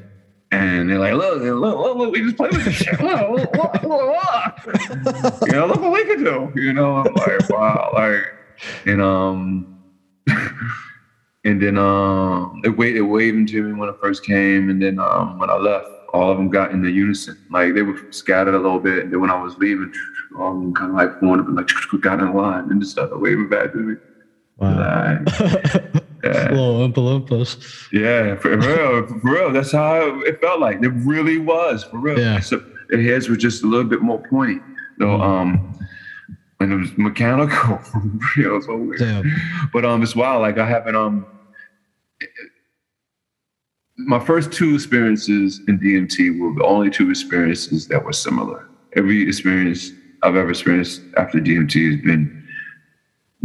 And 0.52 0.90
they're 0.90 1.00
like, 1.00 1.14
look, 1.14 1.42
look, 1.42 1.60
look, 1.60 1.98
look 1.98 2.14
we 2.14 2.22
just 2.24 2.38
played 2.38 2.54
with 2.54 2.66
this 2.66 2.76
shit. 2.76 3.00
Look, 3.00 3.30
look, 3.30 3.54
look, 3.54 3.84
look, 3.84 5.24
look. 5.24 5.42
you 5.46 5.52
know, 5.54 5.68
look 5.68 5.80
what 5.80 5.92
we 5.92 6.06
could 6.06 6.24
do. 6.24 6.52
You 6.56 6.74
know, 6.74 6.98
I'm 6.98 7.14
like, 7.14 7.50
wow, 7.50 7.92
like, 7.94 8.34
and 8.86 9.02
um, 9.02 9.80
and 11.46 11.62
then 11.62 11.78
um, 11.78 12.62
it 12.64 12.70
waited, 12.70 12.98
it 12.98 13.02
waved 13.02 13.50
to 13.50 13.64
me 13.64 13.74
when 13.74 13.90
I 13.90 13.94
first 14.02 14.26
came, 14.26 14.70
and 14.70 14.82
then 14.82 15.00
um, 15.00 15.40
when 15.40 15.50
I 15.50 15.56
left, 15.56 15.88
all 16.14 16.32
of 16.32 16.38
them 16.38 16.50
got 16.50 16.72
in 16.72 16.82
the 16.82 16.92
unison. 16.92 17.38
Like 17.50 17.74
they 17.74 17.82
were 17.82 18.00
scattered 18.12 18.56
a 18.56 18.60
little 18.60 18.80
bit, 18.80 19.04
and 19.04 19.14
then 19.14 19.22
when 19.22 19.32
I 19.32 19.42
was 19.42 19.58
leaving, 19.58 19.92
all 20.38 20.52
of 20.52 20.62
them 20.62 20.74
kind 20.74 20.92
of 20.92 20.98
like 20.98 21.20
formed 21.20 21.42
up 21.42 21.48
and 21.48 21.56
like 21.56 21.70
got 22.02 22.20
in 22.20 22.34
line 22.34 22.70
and 22.72 22.82
just 22.82 22.94
started 22.94 23.18
waving 23.18 23.50
back 23.50 23.72
to 23.72 23.78
me. 23.78 23.96
Wow. 24.58 25.24
Like, 25.26 25.94
Yeah. 26.24 26.50
Little 26.52 26.90
Oompa 26.90 26.96
Loompas. 26.96 27.88
Yeah, 27.92 28.36
for 28.36 28.58
real, 28.58 29.08
for 29.08 29.20
real. 29.24 29.52
That's 29.52 29.72
how 29.72 30.20
it 30.22 30.42
felt 30.42 30.60
like. 30.60 30.82
It 30.82 30.90
really 30.90 31.38
was, 31.38 31.84
for 31.86 31.98
real. 31.98 32.20
Yeah. 32.20 32.40
So 32.40 32.64
their 32.90 33.02
heads 33.02 33.30
were 33.30 33.38
just 33.38 33.64
a 33.64 33.68
little 33.68 33.88
bit 33.88 34.02
more 34.02 34.22
pointy. 34.30 34.60
So, 34.98 35.06
mm-hmm. 35.06 35.22
um, 35.22 35.88
and 36.60 36.74
it 36.74 36.76
was 36.76 36.98
mechanical 36.98 37.78
for 37.78 38.02
real. 38.38 38.62
So 38.62 38.76
weird. 38.78 39.00
Damn. 39.00 39.70
But 39.72 39.86
um, 39.86 40.04
it's 40.04 40.16
wild. 40.16 40.42
Like 40.42 40.58
I 40.58 40.68
haven't 40.68 40.96
um, 40.96 41.26
my 43.98 44.20
first 44.20 44.52
two 44.52 44.76
experiences 44.76 45.62
in 45.68 45.80
DMT 45.80 46.40
were 46.40 46.54
the 46.54 46.66
only 46.66 46.90
two 46.90 47.10
experiences 47.10 47.88
that 47.88 48.04
were 48.04 48.14
similar. 48.14 48.68
Every 48.96 49.28
experience 49.28 49.92
I've 50.24 50.36
ever 50.36 50.50
experienced 50.50 51.02
after 51.18 51.40
DMT 51.40 51.92
has 51.92 52.02
been 52.02 52.48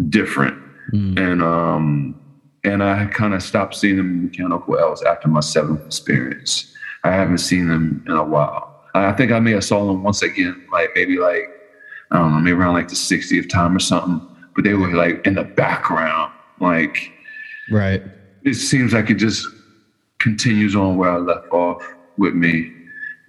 different, 0.09 0.61
mm. 0.93 1.19
and 1.19 1.43
um 1.43 2.21
and 2.65 2.83
I 2.83 3.07
kind 3.07 3.35
of 3.35 3.43
stopped 3.43 3.75
seeing 3.75 3.97
them 3.97 4.25
mechanical 4.25 4.79
elves 4.79 5.03
after 5.03 5.29
my 5.29 5.41
seventh 5.41 5.85
experience. 5.85 6.73
I 7.05 7.11
haven't 7.11 7.39
seen 7.39 7.69
them 7.69 8.03
in 8.07 8.13
a 8.13 8.25
while. 8.25 8.83
I 8.95 9.13
think 9.13 9.33
I 9.33 9.41
may 9.41 9.53
have 9.53 9.65
saw 9.65 9.85
them 9.87 10.03
once 10.03 10.23
again, 10.23 10.65
like 10.73 10.91
maybe 10.95 11.19
like 11.19 11.51
I 12.11 12.19
don't 12.19 12.33
know, 12.33 12.41
maybe 12.41 12.57
around 12.57 12.75
like 12.75 12.89
the 12.89 12.95
60th 12.95 13.49
time 13.49 13.77
or 13.77 13.81
something. 13.81 14.21
But 14.55 14.65
they 14.65 14.75
were 14.75 14.95
like 14.95 15.27
in 15.27 15.35
the 15.35 15.45
background, 15.45 16.33
like 16.61 17.13
right. 17.71 18.03
It 18.45 18.55
seems 18.55 18.93
like 18.93 19.11
it 19.11 19.15
just 19.15 19.47
continues 20.19 20.77
on 20.77 20.97
where 20.97 21.11
I 21.11 21.17
left 21.17 21.49
off 21.51 21.83
with 22.19 22.35
me. 22.35 22.73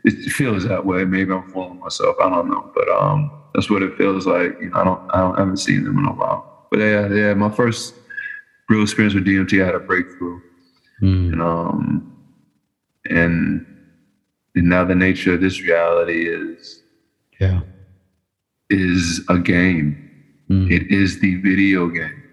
It 0.03 0.31
feels 0.31 0.67
that 0.67 0.85
way. 0.85 1.03
Maybe 1.03 1.31
I'm 1.31 1.49
fooling 1.51 1.79
myself. 1.79 2.15
I 2.21 2.29
don't 2.29 2.49
know, 2.49 2.69
but 2.75 2.87
um, 2.89 3.31
that's 3.53 3.69
what 3.69 3.81
it 3.81 3.97
feels 3.97 4.27
like. 4.27 4.55
You 4.61 4.69
know, 4.69 4.79
I 4.79 4.83
don't, 4.83 5.11
I, 5.11 5.17
don't, 5.17 5.35
I 5.35 5.39
haven't 5.39 5.57
seen 5.57 5.83
them 5.83 5.97
in 5.97 6.05
a 6.05 6.13
while. 6.13 6.67
But 6.69 6.79
yeah, 6.79 7.07
yeah, 7.07 7.33
my 7.33 7.49
first 7.49 7.95
real 8.69 8.83
experience 8.83 9.13
with 9.13 9.25
DMT. 9.25 9.61
I 9.61 9.65
had 9.65 9.75
a 9.75 9.79
breakthrough, 9.79 10.41
mm. 11.01 11.33
and 11.33 11.41
um, 11.41 12.17
and 13.09 13.65
and 14.55 14.69
now 14.69 14.85
the 14.85 14.95
nature 14.95 15.33
of 15.33 15.41
this 15.41 15.61
reality 15.61 16.27
is, 16.27 16.83
yeah, 17.39 17.61
is 18.69 19.23
a 19.29 19.39
game. 19.39 20.01
Mm. 20.49 20.71
It 20.71 20.91
is 20.91 21.19
the 21.19 21.35
video 21.41 21.87
game, 21.87 22.23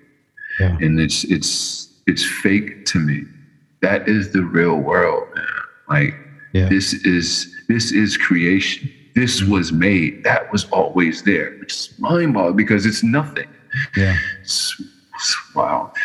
yeah. 0.60 0.76
and 0.80 1.00
it's 1.00 1.24
it's 1.24 1.88
it's 2.06 2.24
fake 2.24 2.84
to 2.86 2.98
me. 2.98 3.24
That 3.80 4.08
is 4.08 4.32
the 4.32 4.42
real 4.42 4.76
world, 4.76 5.28
man. 5.34 5.46
Like 5.88 6.14
yeah. 6.52 6.68
this 6.68 6.92
is 6.92 7.54
this 7.68 7.92
is 7.92 8.16
creation. 8.16 8.90
This 9.14 9.42
was 9.42 9.72
made. 9.72 10.24
That 10.24 10.50
was 10.52 10.64
always 10.70 11.22
there. 11.22 11.54
It's 11.62 11.98
mind 11.98 12.34
boggling 12.34 12.56
because 12.56 12.86
it's 12.86 13.02
nothing. 13.02 13.48
Yeah. 13.96 14.16
It's, 14.40 14.80
wow. 15.54 15.92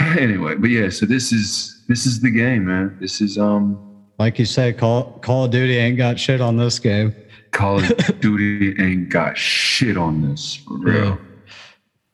Anyway, 0.00 0.56
but 0.56 0.70
yeah, 0.70 0.88
so 0.88 1.06
this 1.06 1.32
is 1.32 1.82
this 1.86 2.04
is 2.04 2.20
the 2.20 2.30
game, 2.30 2.66
man. 2.66 2.96
This 3.00 3.20
is 3.20 3.38
um 3.38 3.94
like 4.18 4.38
you 4.38 4.44
say, 4.44 4.72
Call 4.72 5.18
Call 5.20 5.44
of 5.44 5.50
Duty 5.50 5.76
ain't 5.76 5.96
got 5.96 6.18
shit 6.18 6.40
on 6.40 6.56
this 6.56 6.78
game. 6.78 7.14
Call 7.54 7.78
of 7.78 8.20
Duty 8.20 8.74
ain't 8.82 9.08
got 9.08 9.38
shit 9.38 9.96
on 9.96 10.28
this 10.28 10.56
for 10.56 10.74
real. 10.74 11.18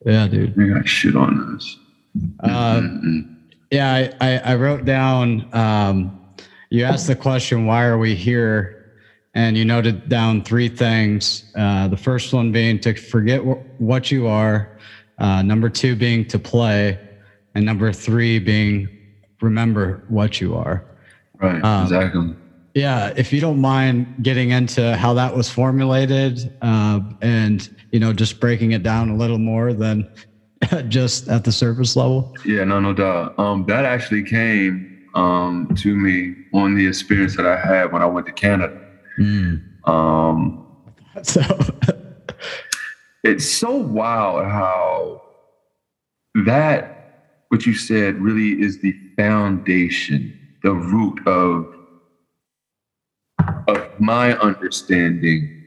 Yeah, 0.04 0.12
yeah 0.12 0.28
dude. 0.28 0.58
Ain't 0.58 0.74
got 0.74 0.88
shit 0.88 1.16
on 1.16 1.54
this. 1.54 1.76
Uh, 2.40 2.82
yeah, 3.70 4.12
I, 4.20 4.38
I, 4.38 4.54
wrote 4.56 4.84
down. 4.84 5.48
Um, 5.52 6.20
you 6.70 6.84
asked 6.84 7.06
the 7.06 7.16
question, 7.16 7.66
"Why 7.66 7.84
are 7.84 7.98
we 7.98 8.14
here?" 8.14 8.80
and 9.34 9.56
you 9.56 9.64
noted 9.64 10.08
down 10.08 10.42
three 10.42 10.68
things. 10.68 11.52
Uh, 11.56 11.88
the 11.88 11.96
first 11.96 12.32
one 12.32 12.50
being 12.50 12.80
to 12.80 12.94
forget 12.94 13.40
what 13.78 14.10
you 14.10 14.26
are. 14.26 14.76
Uh, 15.18 15.42
number 15.42 15.68
two 15.68 15.94
being 15.94 16.26
to 16.26 16.38
play, 16.38 16.98
and 17.54 17.64
number 17.64 17.92
three 17.92 18.38
being 18.38 18.88
remember 19.40 20.04
what 20.08 20.40
you 20.40 20.56
are. 20.56 20.84
Right. 21.40 21.62
Um, 21.62 21.84
exactly. 21.84 22.34
Yeah, 22.74 23.12
if 23.16 23.32
you 23.32 23.40
don't 23.40 23.60
mind 23.60 24.06
getting 24.22 24.50
into 24.50 24.96
how 24.96 25.14
that 25.14 25.34
was 25.34 25.50
formulated, 25.50 26.56
uh, 26.62 27.00
and 27.20 27.68
you 27.90 27.98
know, 27.98 28.12
just 28.12 28.38
breaking 28.38 28.72
it 28.72 28.82
down 28.82 29.10
a 29.10 29.16
little 29.16 29.38
more 29.38 29.72
than 29.72 30.08
just 30.88 31.28
at 31.28 31.44
the 31.44 31.52
surface 31.52 31.96
level. 31.96 32.34
Yeah, 32.44 32.64
no, 32.64 32.80
no 32.80 32.92
doubt. 32.92 33.38
Um, 33.38 33.64
that 33.66 33.84
actually 33.84 34.22
came 34.22 35.08
um, 35.14 35.68
to 35.78 35.96
me 35.96 36.36
on 36.52 36.76
the 36.76 36.86
experience 36.86 37.36
that 37.36 37.46
I 37.46 37.56
had 37.56 37.92
when 37.92 38.02
I 38.02 38.06
went 38.06 38.26
to 38.26 38.32
Canada. 38.32 38.80
Mm. 39.18 39.88
Um, 39.88 40.66
so 41.22 41.42
it's 43.24 43.48
so 43.50 43.76
wild 43.76 44.44
how 44.44 45.22
that 46.46 47.44
what 47.48 47.66
you 47.66 47.74
said 47.74 48.16
really 48.20 48.62
is 48.62 48.80
the 48.80 48.94
foundation, 49.16 50.38
the 50.62 50.72
root 50.72 51.18
of, 51.26 51.66
of 53.76 54.00
my 54.00 54.36
understanding 54.38 55.64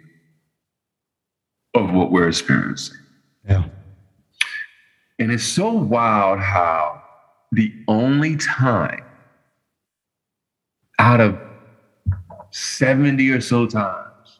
of 1.74 1.91
what 1.91 2.12
we're 2.12 2.28
experiencing. 2.28 2.97
Yeah. 3.47 3.66
And 5.20 5.32
it's 5.32 5.43
so 5.43 5.72
wild 5.72 6.39
how 6.39 7.01
the 7.51 7.74
only 7.88 8.36
time 8.36 9.04
out 10.99 11.22
of 11.22 11.39
70 12.51 13.30
or 13.32 13.41
so 13.41 13.66
times, 13.66 14.39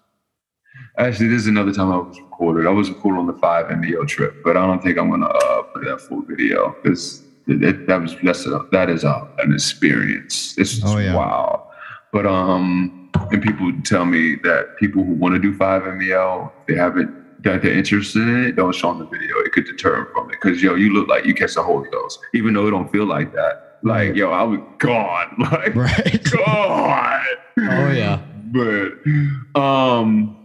actually, 0.98 1.28
this 1.28 1.42
is 1.42 1.48
another 1.48 1.74
time 1.74 1.92
I 1.92 1.98
was 1.98 2.20
recorded. 2.20 2.68
I 2.68 2.72
was 2.72 2.90
recorded 2.90 3.20
on 3.20 3.28
the 3.28 3.34
5MEO 3.34 4.08
trip, 4.08 4.44
but 4.44 4.58
I 4.58 4.66
don't 4.66 4.82
think 4.82 4.98
I'm 4.98 5.10
going 5.10 5.22
to 5.22 5.28
uh, 5.28 5.64
play 5.64 5.86
that 5.86 6.02
full 6.02 6.22
video 6.22 6.76
because 6.82 7.24
it, 7.48 7.88
that 7.88 8.02
was 8.02 8.16
that's 8.24 8.46
a, 8.46 8.68
that 8.72 8.90
is 8.90 9.04
a, 9.04 9.28
an 9.40 9.54
experience. 9.54 10.58
It's 10.58 10.82
oh, 10.84 10.98
yeah. 10.98 11.16
wow. 11.16 11.72
But 12.12 12.26
um, 12.26 13.03
and 13.32 13.42
people 13.42 13.72
tell 13.84 14.06
me 14.06 14.36
that 14.44 14.76
people 14.78 15.04
who 15.04 15.14
want 15.14 15.36
to 15.36 15.40
do 15.40 15.56
5MEO, 15.58 16.52
they 16.68 16.76
haven't 16.76 17.24
that 17.44 17.62
they're 17.62 17.74
interested 17.74 18.22
in 18.22 18.46
it, 18.46 18.56
don't 18.56 18.74
show 18.74 18.88
them 18.94 19.00
the 19.00 19.06
video. 19.06 19.38
It 19.40 19.52
could 19.52 19.66
deter 19.66 19.98
them 19.98 20.08
from 20.14 20.30
it 20.30 20.38
because 20.42 20.64
yo, 20.64 20.76
you 20.76 20.94
look 20.94 21.10
like 21.10 21.26
you 21.26 21.34
catch 21.34 21.56
the 21.56 21.64
Holy 21.64 21.90
Ghost, 21.90 22.20
even 22.34 22.54
though 22.54 22.68
it 22.68 22.72
don't 22.72 22.90
feel 22.90 23.06
like 23.06 23.34
that. 23.34 23.80
Like 23.84 24.16
yo, 24.16 24.32
I 24.32 24.44
was 24.44 24.60
gone, 24.78 25.36
like 25.52 25.76
right. 25.76 26.24
gone. 26.32 27.26
Oh 27.60 27.92
yeah. 27.92 28.22
But 28.54 29.60
um, 29.60 30.38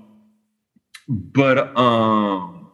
but 1.09 1.77
um, 1.77 2.71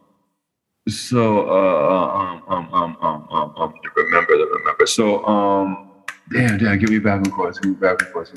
so 0.89 1.47
uh, 1.47 2.07
um, 2.17 2.43
um, 2.47 2.73
um, 2.73 2.97
um, 3.01 3.27
um, 3.29 3.53
um, 3.57 3.73
remember, 3.95 4.33
remember. 4.33 4.87
So 4.87 5.25
um, 5.25 5.84
damn, 6.31 6.57
damn, 6.57 6.79
give 6.79 6.89
me 6.89 6.99
back 6.99 7.17
and 7.17 7.33
forth, 7.33 7.61
get 7.61 7.69
me 7.69 7.75
back 7.75 8.01
and 8.01 8.09
forth. 8.11 8.33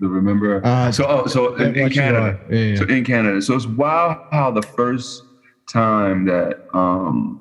The 0.00 0.08
remember. 0.08 0.64
Uh, 0.64 0.92
so, 0.92 1.06
oh, 1.06 1.26
so 1.26 1.54
in, 1.56 1.76
in 1.76 1.90
Canada, 1.90 2.38
yeah, 2.50 2.58
yeah. 2.58 2.76
so 2.76 2.84
in 2.84 3.04
Canada, 3.04 3.40
so 3.42 3.54
it's 3.54 3.66
wild 3.66 4.18
how 4.30 4.50
the 4.50 4.62
first 4.62 5.24
time 5.68 6.24
that 6.26 6.66
um 6.74 7.40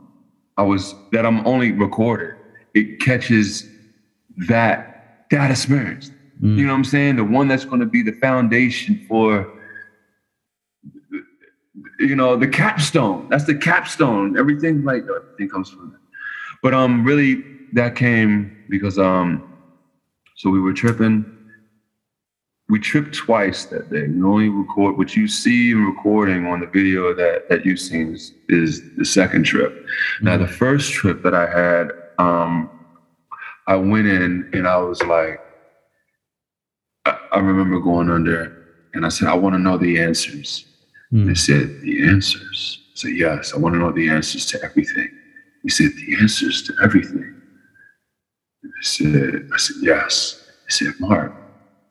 I 0.57 0.63
was 0.63 0.95
that 1.11 1.25
I'm 1.25 1.45
only 1.45 1.71
recorded, 1.71 2.35
it 2.73 2.99
catches 2.99 3.67
that 4.47 5.27
that 5.31 5.51
experience. 5.51 6.11
Mm. 6.41 6.57
You 6.57 6.65
know 6.65 6.73
what 6.73 6.77
I'm 6.77 6.83
saying? 6.85 7.15
The 7.17 7.23
one 7.23 7.47
that's 7.47 7.65
going 7.65 7.81
to 7.81 7.85
be 7.85 8.01
the 8.01 8.13
foundation 8.13 9.05
for 9.07 9.51
you 11.99 12.15
know 12.15 12.35
the 12.35 12.47
capstone 12.47 13.27
that's 13.29 13.45
the 13.45 13.55
capstone 13.55 14.37
everything 14.37 14.83
like 14.83 15.03
everything 15.03 15.47
comes 15.47 15.69
from 15.69 15.93
it 15.93 16.17
but 16.61 16.73
um 16.73 17.03
really 17.03 17.43
that 17.73 17.95
came 17.95 18.55
because 18.69 18.97
um 18.97 19.50
so 20.41 20.49
we 20.49 20.59
were 20.59 20.73
tripping 20.73 21.25
we 22.69 22.79
tripped 22.79 23.13
twice 23.13 23.65
that 23.65 23.89
day 23.91 24.07
we 24.07 24.23
only 24.23 24.49
record 24.49 24.97
what 24.97 25.15
you 25.15 25.27
see 25.27 25.71
in 25.71 25.85
recording 25.85 26.47
on 26.47 26.59
the 26.59 26.65
video 26.67 27.13
that 27.13 27.47
that 27.49 27.65
you've 27.65 27.79
seen 27.79 28.13
is, 28.13 28.33
is 28.49 28.81
the 28.97 29.05
second 29.05 29.43
trip 29.43 29.85
now 30.21 30.37
the 30.37 30.47
first 30.47 30.91
trip 30.93 31.21
that 31.21 31.35
i 31.35 31.45
had 31.45 31.91
um 32.17 32.69
i 33.67 33.75
went 33.75 34.07
in 34.07 34.49
and 34.53 34.67
i 34.67 34.77
was 34.77 35.01
like 35.03 35.39
i, 37.05 37.17
I 37.33 37.39
remember 37.39 37.79
going 37.79 38.09
under 38.09 38.39
and 38.93 39.05
i 39.05 39.09
said 39.09 39.27
i 39.27 39.35
want 39.35 39.53
to 39.55 39.59
know 39.59 39.77
the 39.77 39.99
answers 39.99 40.65
Mm. 41.13 41.27
they 41.27 41.35
said, 41.35 41.81
The 41.81 42.07
answers. 42.07 42.79
I 42.93 42.95
said, 42.95 43.11
Yes, 43.15 43.53
I 43.53 43.57
want 43.57 43.75
to 43.75 43.79
know 43.79 43.91
the 43.91 44.07
answers 44.09 44.45
to 44.47 44.63
everything. 44.63 45.09
He 45.63 45.69
said, 45.69 45.91
The 45.97 46.15
answers 46.21 46.63
to 46.63 46.73
everything. 46.81 47.40
I 48.63 48.83
said, 48.83 49.49
I 49.53 49.57
said, 49.57 49.75
Yes. 49.81 50.43
I 50.67 50.71
said, 50.71 50.93
Mark, 50.99 51.33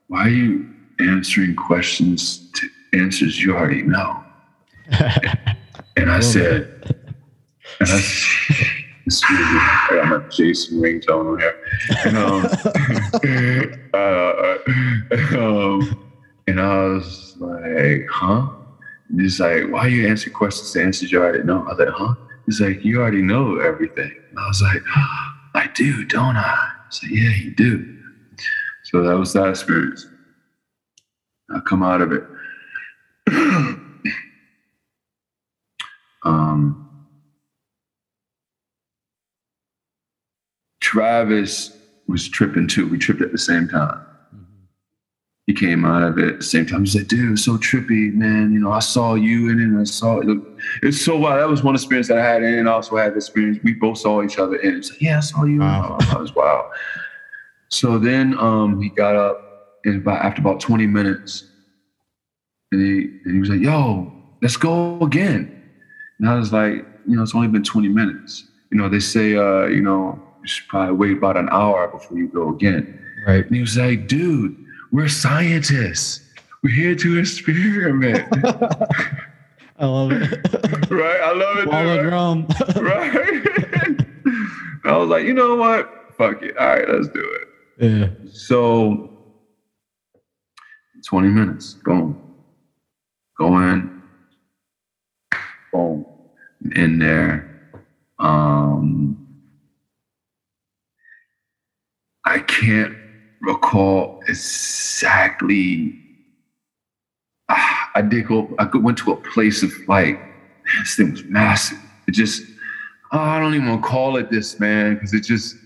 why 0.09 0.23
are 0.23 0.29
you 0.29 0.69
answering 1.01 1.55
questions 1.55 2.51
to 2.53 2.69
answers 2.99 3.43
you 3.43 3.57
already 3.57 3.83
know? 3.83 4.25
and 5.97 6.11
I 6.11 6.21
said, 6.21 6.97
and 7.81 7.89
I 7.89 8.03
really, 9.31 10.01
I'm 10.01 10.13
a 10.13 10.29
Jason 10.31 10.81
ringtone 10.81 11.33
on 11.33 11.39
here. 11.41 11.57
And, 12.05 12.17
um, 12.17 12.47
uh, 13.95 14.59
um, 15.39 16.13
and 16.47 16.61
I 16.61 16.85
was 16.85 17.37
like, 17.39 18.07
huh? 18.11 18.49
And 19.09 19.21
he's 19.21 19.41
like, 19.41 19.69
why 19.71 19.81
are 19.81 19.89
you 19.89 20.09
answering 20.09 20.35
questions 20.35 20.73
to 20.73 20.83
answers 20.83 21.13
you 21.13 21.21
already 21.21 21.43
know? 21.43 21.65
I 21.65 21.71
was 21.71 21.79
like, 21.79 21.89
huh? 21.89 22.15
He's 22.47 22.61
like, 22.61 22.85
you 22.85 23.01
already 23.01 23.23
know 23.23 23.59
everything. 23.59 24.13
And 24.31 24.39
I 24.39 24.47
was 24.47 24.63
like, 24.63 24.83
I 25.55 25.67
do, 25.75 26.05
don't 26.05 26.37
I? 26.37 26.73
Said, 26.91 27.11
yeah, 27.11 27.31
you 27.31 27.51
do. 27.55 27.99
So 28.85 29.03
that 29.03 29.17
was 29.19 29.33
that 29.35 29.49
experience. 29.49 30.07
I 31.55 31.61
come 31.61 31.83
out 31.83 32.01
of 32.01 32.13
it. 32.13 32.25
um, 36.25 37.07
Travis 40.81 41.77
was 42.07 42.29
tripping 42.29 42.67
too. 42.67 42.89
We 42.89 42.99
tripped 42.99 43.23
at 43.23 43.33
the 43.33 43.39
same 43.39 43.69
time 43.69 44.05
he 45.51 45.55
came 45.55 45.85
out 45.85 46.03
of 46.03 46.17
it 46.17 46.29
at 46.29 46.37
the 46.39 46.45
same 46.45 46.65
time. 46.65 46.85
He 46.85 46.91
said, 46.91 47.09
dude, 47.09 47.33
it's 47.33 47.45
so 47.45 47.57
trippy, 47.57 48.15
man. 48.15 48.53
You 48.53 48.61
know, 48.61 48.71
I 48.71 48.79
saw 48.79 49.15
you 49.15 49.51
in 49.51 49.59
it 49.59 49.65
and 49.65 49.81
I 49.81 49.85
saw 49.85 50.21
it. 50.21 50.29
It's 50.81 51.05
so 51.05 51.19
wild. 51.19 51.41
That 51.41 51.49
was 51.49 51.65
one 51.65 51.75
experience 51.75 52.07
that 52.07 52.19
I 52.19 52.25
had 52.25 52.45
and 52.45 52.69
I 52.69 52.73
also 52.73 52.97
had 52.97 53.15
the 53.15 53.17
experience. 53.17 53.59
We 53.65 53.73
both 53.73 53.99
saw 53.99 54.23
each 54.23 54.39
other 54.39 54.57
in 54.57 54.75
it. 54.75 54.79
It's 54.79 54.91
like, 54.91 55.03
yeah, 55.03 55.17
I 55.17 55.21
saw 55.21 55.43
you. 55.45 55.59
Wow. 55.59 55.99
Oh, 56.01 56.05
that 56.05 56.21
was 56.21 56.35
wild. 56.37 56.71
So 57.69 57.99
then 57.99 58.39
um, 58.39 58.81
he 58.81 58.91
got 58.91 59.17
up 59.17 59.77
and 59.85 59.97
about 60.03 60.25
after 60.25 60.41
about 60.41 60.61
20 60.61 60.87
minutes 60.87 61.49
and 62.71 62.81
he, 62.81 63.09
and 63.25 63.35
he 63.35 63.41
was 63.41 63.49
like, 63.49 63.61
yo, 63.61 64.13
let's 64.43 64.57
go 64.57 65.01
again. 65.01 65.65
And 66.21 66.29
I 66.29 66.37
was 66.37 66.53
like, 66.53 66.87
you 67.09 67.17
know, 67.17 67.23
it's 67.23 67.35
only 67.35 67.49
been 67.49 67.65
20 67.65 67.89
minutes. 67.89 68.47
You 68.71 68.79
know, 68.79 68.89
they 68.89 69.01
say, 69.01 69.35
uh, 69.35 69.67
you 69.67 69.81
know, 69.81 70.23
you 70.43 70.47
should 70.47 70.69
probably 70.69 70.95
wait 70.95 71.19
about 71.19 71.37
an 71.37 71.49
hour 71.51 71.89
before 71.89 72.19
you 72.19 72.29
go 72.29 72.51
again. 72.51 73.05
Right. 73.27 73.45
And 73.45 73.55
he 73.55 73.61
was 73.61 73.77
like, 73.77 74.07
dude, 74.07 74.57
we're 74.93 75.09
scientists. 75.09 76.21
We're 76.63 76.75
here 76.75 76.95
to 76.95 77.19
experiment. 77.19 78.29
I 79.79 79.87
love 79.87 80.13
it. 80.13 80.91
right? 80.91 81.21
I 81.21 81.33
love 81.33 81.59
it. 81.59 81.71
Follow 81.71 82.03
drum. 82.03 82.47
right? 82.77 83.15
right? 83.15 84.07
I 84.85 84.97
was 84.97 85.09
like, 85.09 85.25
you 85.25 85.33
know 85.33 85.57
what? 85.57 86.15
Fuck 86.19 86.43
it. 86.43 86.57
All 86.59 86.67
right, 86.67 86.89
let's 86.89 87.09
do 87.09 87.39
it. 87.79 87.91
yeah. 87.91 88.29
So 88.31 89.11
20 91.07 91.29
minutes. 91.29 91.75
Boom. 91.85 92.21
Go 93.39 93.59
in. 93.61 94.03
Boom. 95.73 96.05
In 96.75 96.99
there. 96.99 97.47
Um 98.19 99.17
I 102.27 102.41
can't 102.41 103.00
recall 103.41 104.19
exactly. 104.29 105.95
Ah, 107.49 107.91
I 107.95 108.03
did 108.03 108.27
go. 108.27 108.55
I 108.59 108.67
went 108.77 108.99
to 108.99 109.13
a 109.13 109.17
place 109.17 109.63
of 109.63 109.73
like, 109.89 110.17
this 110.79 110.95
thing 110.97 111.11
was 111.11 111.25
massive. 111.25 111.79
It 112.07 112.13
just, 112.13 112.43
oh, 113.13 113.19
I 113.19 113.39
don't 113.41 113.55
even 113.55 113.69
want 113.69 113.83
to 113.83 113.89
call 113.89 114.17
it 114.17 114.31
this, 114.31 114.59
man, 114.61 114.95
because 114.95 115.13
it 115.13 115.25
just, 115.25 115.57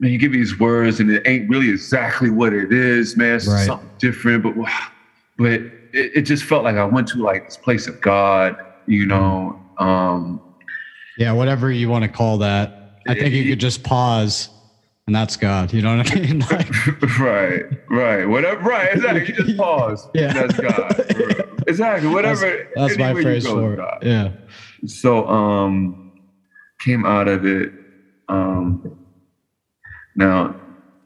man, 0.00 0.10
you 0.10 0.18
give 0.18 0.32
me 0.32 0.38
these 0.38 0.58
words 0.58 1.00
and 1.00 1.10
it 1.10 1.22
ain't 1.26 1.48
really 1.48 1.68
exactly 1.70 2.30
what 2.30 2.52
it 2.52 2.72
is, 2.72 3.16
man. 3.16 3.36
It's 3.36 3.46
Right. 3.46 3.66
something 3.66 3.90
different, 3.98 4.42
but 4.42 4.54
but 5.38 5.52
it, 5.52 5.72
it 5.92 6.22
just 6.22 6.44
felt 6.44 6.64
like 6.64 6.76
I 6.76 6.84
went 6.84 7.08
to 7.08 7.18
like 7.22 7.44
this 7.46 7.56
place 7.58 7.86
of 7.86 8.00
God, 8.00 8.54
you 8.86 9.06
know. 9.06 9.58
Um, 9.78 10.40
Yeah, 11.18 11.32
whatever 11.32 11.70
you 11.70 11.88
want 11.88 12.04
to 12.04 12.08
call 12.08 12.38
that. 12.38 12.70
I 13.06 13.14
think 13.14 13.34
you 13.34 13.48
could 13.48 13.60
just 13.60 13.82
pause 13.82 14.48
and 15.06 15.16
that's 15.16 15.36
God. 15.36 15.72
You 15.72 15.82
know 15.82 15.96
what 15.96 16.12
I 16.12 16.14
mean? 16.14 16.40
Like, 16.50 17.00
right, 17.18 17.64
right, 17.90 18.26
whatever, 18.26 18.60
right, 18.60 18.94
exactly. 18.94 19.34
You 19.34 19.44
just 19.44 19.56
pause. 19.56 20.08
Yeah. 20.14 20.32
that's 20.32 20.58
God. 20.58 21.64
Exactly, 21.66 22.08
whatever. 22.08 22.68
that's 22.74 22.98
my 22.98 23.10
anywhere 23.10 23.34
you 23.34 23.40
phrase 23.40 23.46
for 23.46 23.74
it. 23.74 23.76
God. 23.76 23.98
Yeah. 24.02 24.32
So, 24.86 25.26
um, 25.28 26.12
came 26.80 27.06
out 27.06 27.28
of 27.28 27.46
it. 27.46 27.72
Um, 28.28 28.98
now, 30.16 30.54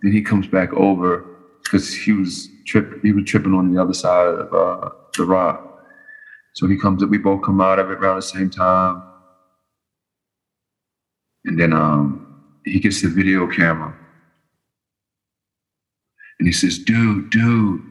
then 0.02 0.12
he 0.12 0.22
comes 0.22 0.46
back 0.46 0.72
over 0.72 1.24
because 1.62 1.94
he 1.94 2.12
was 2.12 2.48
trip. 2.66 3.02
He 3.02 3.12
was 3.12 3.24
tripping 3.24 3.54
on 3.54 3.72
the 3.72 3.80
other 3.80 3.94
side 3.94 4.26
of 4.26 4.52
uh, 4.52 4.90
the 5.16 5.24
rock. 5.24 5.62
So 6.54 6.66
he 6.66 6.76
comes. 6.76 7.04
We 7.04 7.18
both 7.18 7.42
come 7.42 7.60
out 7.60 7.78
of 7.78 7.90
it 7.90 7.98
around 7.98 8.16
the 8.16 8.22
same 8.22 8.50
time, 8.50 9.02
and 11.44 11.58
then 11.60 11.72
um, 11.72 12.25
he 12.66 12.80
gets 12.80 13.00
the 13.00 13.08
video 13.08 13.46
camera, 13.46 13.94
and 16.38 16.46
he 16.46 16.52
says, 16.52 16.78
"Dude, 16.78 17.30
dude, 17.30 17.82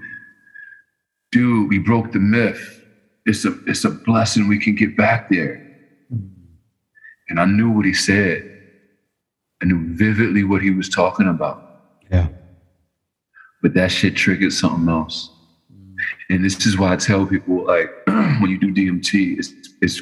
dude, 1.32 1.70
we 1.70 1.80
broke 1.80 2.12
the 2.12 2.20
myth. 2.20 2.82
It's 3.26 3.46
a 3.46 3.58
it's 3.66 3.86
a 3.86 3.90
blessing 3.90 4.48
we 4.48 4.60
can 4.60 4.76
get 4.76 4.96
back 4.98 5.30
there." 5.30 5.66
Hmm. 6.10 6.28
And 7.30 7.40
I 7.40 7.46
knew 7.46 7.72
what 7.72 7.86
he 7.86 7.94
said. 7.94 8.52
I 9.64 9.66
knew 9.66 9.96
vividly 9.96 10.44
what 10.44 10.62
he 10.62 10.72
was 10.72 10.90
talking 10.90 11.28
about. 11.28 11.62
Yeah. 12.12 12.28
But 13.62 13.74
that 13.76 13.92
shit 13.92 14.16
triggered 14.16 14.54
something 14.54 14.90
else. 14.90 15.32
Hmm. 15.72 15.96
And 16.30 16.46
this 16.46 16.66
is 16.66 16.78
why 16.78 16.92
I 16.92 16.98
tell 16.98 17.26
people 17.26 17.66
like 17.66 17.90
when 18.08 18.50
you 18.50 18.60
do 18.60 18.74
DMT, 18.74 19.40
it's 19.40 19.54
it's 19.82 20.02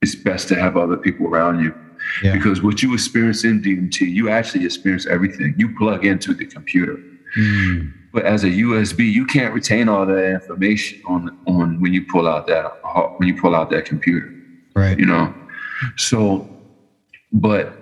it's 0.00 0.14
best 0.14 0.46
to 0.48 0.54
have 0.54 0.76
other 0.76 0.96
people 0.96 1.26
around 1.26 1.60
you. 1.60 1.74
Yeah. 2.22 2.32
Because 2.32 2.62
what 2.62 2.82
you 2.82 2.94
experience 2.94 3.44
in 3.44 3.62
DMT, 3.62 4.00
you 4.00 4.28
actually 4.28 4.64
experience 4.64 5.06
everything. 5.06 5.54
You 5.56 5.74
plug 5.76 6.04
into 6.04 6.34
the 6.34 6.46
computer. 6.46 6.98
Mm. 7.38 7.92
But 8.12 8.24
as 8.24 8.42
a 8.42 8.48
USB, 8.48 9.10
you 9.10 9.24
can't 9.24 9.54
retain 9.54 9.88
all 9.88 10.04
that 10.04 10.32
information 10.32 11.00
on 11.06 11.38
on 11.46 11.80
when 11.80 11.92
you 11.92 12.04
pull 12.06 12.26
out 12.26 12.46
that 12.48 12.64
when 13.18 13.28
you 13.28 13.40
pull 13.40 13.54
out 13.54 13.70
that 13.70 13.84
computer. 13.84 14.34
Right. 14.74 14.98
You 14.98 15.06
know, 15.06 15.32
so 15.96 16.48
but 17.32 17.76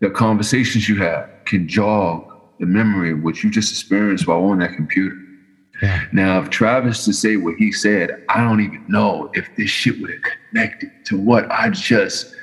the 0.00 0.10
conversations 0.10 0.88
you 0.88 0.96
have 0.96 1.30
can 1.44 1.68
jog 1.68 2.32
the 2.58 2.66
memory 2.66 3.12
of 3.12 3.22
what 3.22 3.42
you 3.42 3.50
just 3.50 3.70
experienced 3.70 4.26
while 4.26 4.42
on 4.44 4.58
that 4.60 4.74
computer. 4.74 5.16
Yeah. 5.82 6.04
Now, 6.12 6.40
if 6.40 6.48
Travis 6.48 7.04
to 7.04 7.12
say 7.12 7.36
what 7.36 7.56
he 7.56 7.70
said, 7.70 8.24
I 8.30 8.42
don't 8.42 8.60
even 8.60 8.84
know 8.88 9.30
if 9.34 9.48
this 9.56 9.68
shit 9.68 10.00
would 10.00 10.10
have 10.10 10.22
connected 10.50 10.90
to 11.06 11.18
what 11.18 11.50
I 11.50 11.68
just 11.68 12.34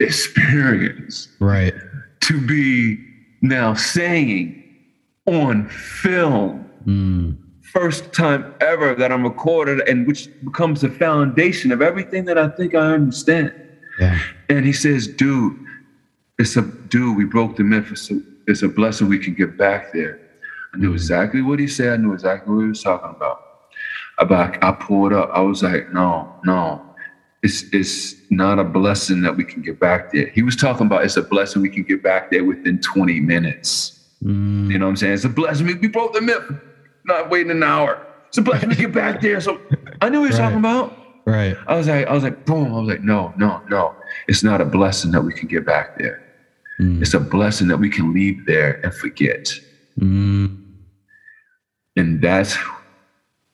experienced 0.00 1.30
Right. 1.40 1.74
to 2.20 2.40
be 2.46 2.98
now 3.42 3.74
saying 3.74 4.62
on 5.26 5.68
film 5.68 6.64
Mm. 6.86 7.36
first 7.62 8.12
time 8.14 8.44
ever 8.60 8.94
that 8.94 9.12
I'm 9.12 9.22
recorded, 9.24 9.86
and 9.88 10.06
which 10.06 10.28
becomes 10.44 10.80
the 10.80 10.88
foundation 10.88 11.70
of 11.72 11.82
everything 11.82 12.24
that 12.24 12.38
I 12.38 12.48
think 12.48 12.74
I 12.74 12.92
understand. 12.94 13.52
Yeah. 14.00 14.18
And 14.48 14.64
he 14.64 14.72
says, 14.72 15.06
dude, 15.06 15.54
it's 16.38 16.56
a 16.56 16.62
dude, 16.62 17.16
we 17.16 17.24
broke 17.24 17.56
the 17.56 17.64
myth. 17.64 17.88
It's 17.90 18.10
a, 18.10 18.20
it's 18.46 18.62
a 18.62 18.68
blessing 18.68 19.08
we 19.08 19.18
can 19.18 19.34
get 19.34 19.58
back 19.58 19.92
there. 19.92 20.18
I 20.72 20.78
knew 20.78 20.92
exactly 20.94 21.42
what 21.42 21.58
he 21.58 21.66
said. 21.66 21.94
I 21.94 21.96
knew 22.02 22.12
exactly 22.14 22.54
what 22.54 22.62
he 22.62 22.68
was 22.68 22.82
talking 22.82 23.10
about. 23.10 23.42
About 24.18 24.62
I 24.64 24.72
pulled 24.72 25.12
up. 25.12 25.30
I 25.32 25.40
was 25.40 25.62
like, 25.62 25.92
no, 25.92 26.34
no. 26.44 26.82
It's 27.42 27.62
it's 27.72 28.14
not 28.30 28.58
a 28.58 28.64
blessing 28.64 29.22
that 29.22 29.36
we 29.36 29.44
can 29.44 29.62
get 29.62 29.78
back 29.78 30.12
there. 30.12 30.26
He 30.34 30.42
was 30.42 30.56
talking 30.56 30.86
about 30.86 31.04
it's 31.04 31.16
a 31.16 31.22
blessing 31.22 31.62
we 31.62 31.68
can 31.68 31.84
get 31.84 32.02
back 32.02 32.30
there 32.30 32.44
within 32.44 32.80
20 32.80 33.20
minutes. 33.20 33.92
Mm, 34.24 34.70
You 34.72 34.78
know 34.78 34.86
what 34.86 34.90
I'm 34.90 34.96
saying? 34.96 35.12
It's 35.14 35.24
a 35.24 35.28
blessing. 35.28 35.66
We, 35.66 35.74
broke 35.88 36.14
the 36.14 36.20
myth. 36.20 36.42
Not 37.04 37.30
waiting 37.30 37.52
an 37.52 37.62
hour. 37.62 38.04
It's 38.28 38.38
a 38.38 38.42
blessing 38.42 38.70
to 38.70 38.76
get 38.76 38.92
back 38.92 39.20
there. 39.20 39.40
So 39.40 39.60
I 40.02 40.08
knew 40.08 40.20
what 40.20 40.26
he 40.26 40.30
was 40.32 40.38
Right. 40.40 40.44
talking 40.46 40.58
about. 40.58 40.96
right. 41.26 41.56
I 41.68 41.76
was 41.76 41.86
like, 41.86 42.06
I 42.08 42.12
was 42.12 42.24
like, 42.24 42.44
boom. 42.44 42.74
I 42.74 42.80
was 42.80 42.88
like, 42.88 43.02
no, 43.02 43.32
no, 43.36 43.62
no. 43.70 43.94
It's 44.26 44.42
not 44.42 44.60
a 44.60 44.64
blessing 44.64 45.12
that 45.12 45.22
we 45.22 45.32
can 45.32 45.46
get 45.46 45.64
back 45.64 45.96
there. 45.98 46.20
Mm, 46.80 47.00
It's 47.00 47.14
a 47.14 47.20
blessing 47.20 47.68
that 47.68 47.78
we 47.78 47.88
can 47.88 48.12
leave 48.12 48.44
there 48.46 48.80
and 48.84 48.92
forget. 48.92 49.52
mm, 50.00 50.56
And 51.96 52.20
that's 52.20 52.56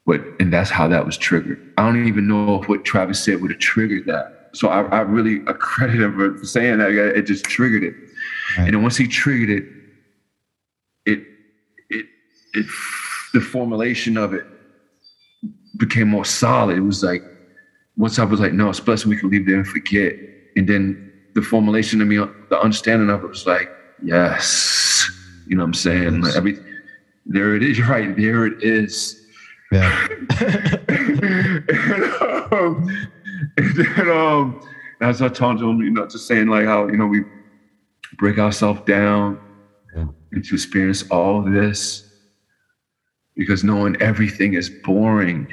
what 0.05 0.23
and 0.39 0.53
that's 0.53 0.71
how 0.71 0.87
that 0.89 1.05
was 1.05 1.17
triggered. 1.17 1.73
I 1.79 1.83
don't 1.83 2.07
even 2.07 2.27
know 2.29 2.63
if 2.63 2.69
what 2.69 2.85
Travis 2.85 3.23
said 3.23 3.41
would 3.41 3.51
have 3.51 3.61
triggered 3.61 4.07
that. 4.07 4.51
So 4.53 4.69
I, 4.69 4.83
I 4.83 5.01
really 5.01 5.41
credit 5.41 6.01
him 6.01 6.39
for 6.39 6.45
saying 6.45 6.79
that. 6.79 6.91
It 6.91 7.23
just 7.23 7.45
triggered 7.45 7.83
it. 7.83 7.95
Right. 8.57 8.67
And 8.67 8.75
then 8.75 8.83
once 8.83 8.97
he 8.97 9.09
triggered 9.09 9.51
it, 9.51 9.65
it 11.07 11.27
it 11.91 12.07
it 12.53 12.67
the 13.33 13.41
formulation 13.41 14.17
of 14.17 14.35
it 14.35 14.47
became 15.77 16.09
more 16.09 16.25
solid. 16.25 16.77
It 16.77 16.83
was 16.83 17.03
like 17.03 17.23
once 17.97 18.19
I 18.19 18.25
was 18.25 18.41
like, 18.41 18.53
no, 18.53 18.71
it's 18.71 19.07
we 19.07 19.17
can 19.17 19.31
leave 19.31 19.47
there 19.47 19.57
and 19.57 19.67
forget. 19.67 20.15
And 20.57 20.69
then 20.69 21.13
the 21.35 21.43
formulation 21.43 22.01
of 22.01 22.09
me, 22.09 22.17
the 22.17 22.61
understanding 22.61 23.11
of 23.11 23.25
it 23.25 23.29
was 23.29 23.47
like, 23.47 23.69
yes. 24.03 25.11
You 25.47 25.57
know 25.57 25.63
what 25.63 25.69
I'm 25.69 25.75
saying? 25.75 26.21
Like 26.21 26.37
every 26.37 26.59
there 27.27 27.57
it 27.57 27.63
is. 27.63 27.79
You're 27.79 27.89
right. 27.89 28.17
There 28.17 28.47
it 28.47 28.63
is. 28.63 29.24
Yeah. 29.75 30.07
and, 30.89 32.05
um, 32.53 33.09
and 33.57 34.11
um, 34.11 34.69
as 35.01 35.21
I 35.23 35.29
told 35.29 35.61
him, 35.61 35.81
you 35.81 35.91
know, 35.91 36.07
just 36.07 36.27
saying 36.27 36.49
like 36.49 36.65
how 36.67 36.87
you 36.89 36.97
know 36.97 37.07
we 37.07 37.23
break 38.17 38.39
ourselves 38.39 38.81
down 38.87 39.41
Yeah. 39.97 40.07
and 40.33 40.45
to 40.45 40.55
experience 40.55 41.09
all 41.11 41.43
this 41.43 42.09
because 43.37 43.65
knowing 43.65 44.01
everything 44.01 44.55
is 44.55 44.71
boring. 44.71 45.49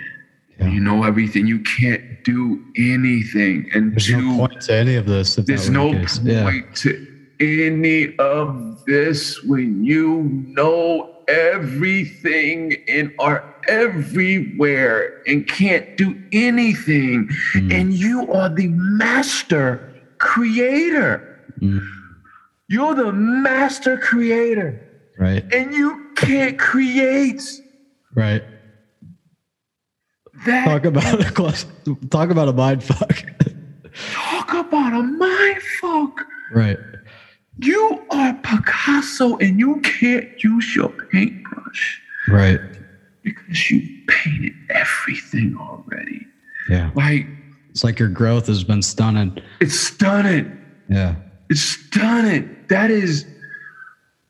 Yeah. 0.59 0.67
You 0.67 0.79
know 0.79 1.03
everything. 1.03 1.47
You 1.47 1.59
can't 1.61 2.23
do 2.23 2.63
anything. 2.77 3.69
And 3.73 3.93
There's 3.93 4.05
two, 4.05 4.21
no 4.21 4.37
point 4.47 4.61
to 4.61 4.75
any 4.75 4.95
of 4.95 5.07
this. 5.07 5.35
There's 5.35 5.69
no 5.69 5.91
the 5.91 5.99
case. 6.01 6.19
Yeah. 6.23 6.43
point 6.43 6.75
to 6.77 7.07
any 7.39 8.15
of 8.17 8.85
this 8.85 9.43
when 9.43 9.83
you 9.83 10.21
know 10.49 11.20
everything 11.31 12.75
and 12.87 13.09
are 13.19 13.43
everywhere 13.67 15.09
and 15.27 15.47
can't 15.47 15.85
do 15.97 16.15
anything. 16.31 17.27
Mm, 17.53 17.73
And 17.73 17.93
you 17.93 18.31
are 18.31 18.49
the 18.49 18.67
master 18.69 19.81
creator. 20.19 21.23
mm, 21.61 21.81
You're 22.67 22.95
the 22.95 23.11
master 23.11 23.97
creator. 23.97 24.79
right. 25.19 25.43
And 25.53 25.73
you 25.73 26.11
can't 26.15 26.57
create 26.57 27.41
Right. 28.15 28.43
that. 30.45 30.65
Talk 30.65 30.85
about 30.85 31.19
a 31.19 31.65
talk 32.09 32.29
about 32.29 32.47
a 32.49 32.53
mind 32.53 32.83
fuck. 32.83 33.23
Talk 34.13 34.53
about 34.53 34.93
a 34.93 35.01
mind 35.03 35.61
fuck. 35.79 36.25
right. 36.53 36.77
You 37.61 38.03
are 38.09 38.33
Picasso 38.43 39.37
and 39.37 39.59
you 39.59 39.79
can't 39.81 40.43
use 40.43 40.75
your 40.75 40.89
paintbrush. 41.11 42.01
Right. 42.29 42.59
because 43.23 43.69
you 43.71 43.81
painted 44.07 44.53
everything 44.69 45.55
already. 45.59 46.25
Yeah. 46.69 46.91
Like 46.95 47.25
It's 47.69 47.83
like 47.83 47.99
your 47.99 48.09
growth 48.09 48.47
has 48.47 48.63
been 48.63 48.81
stunning. 48.81 49.37
it's 49.59 49.79
stunning. 49.79 50.59
Yeah. 50.89 51.15
It's 51.49 51.61
stunning. 51.61 52.55
That 52.69 52.89
is 52.91 53.25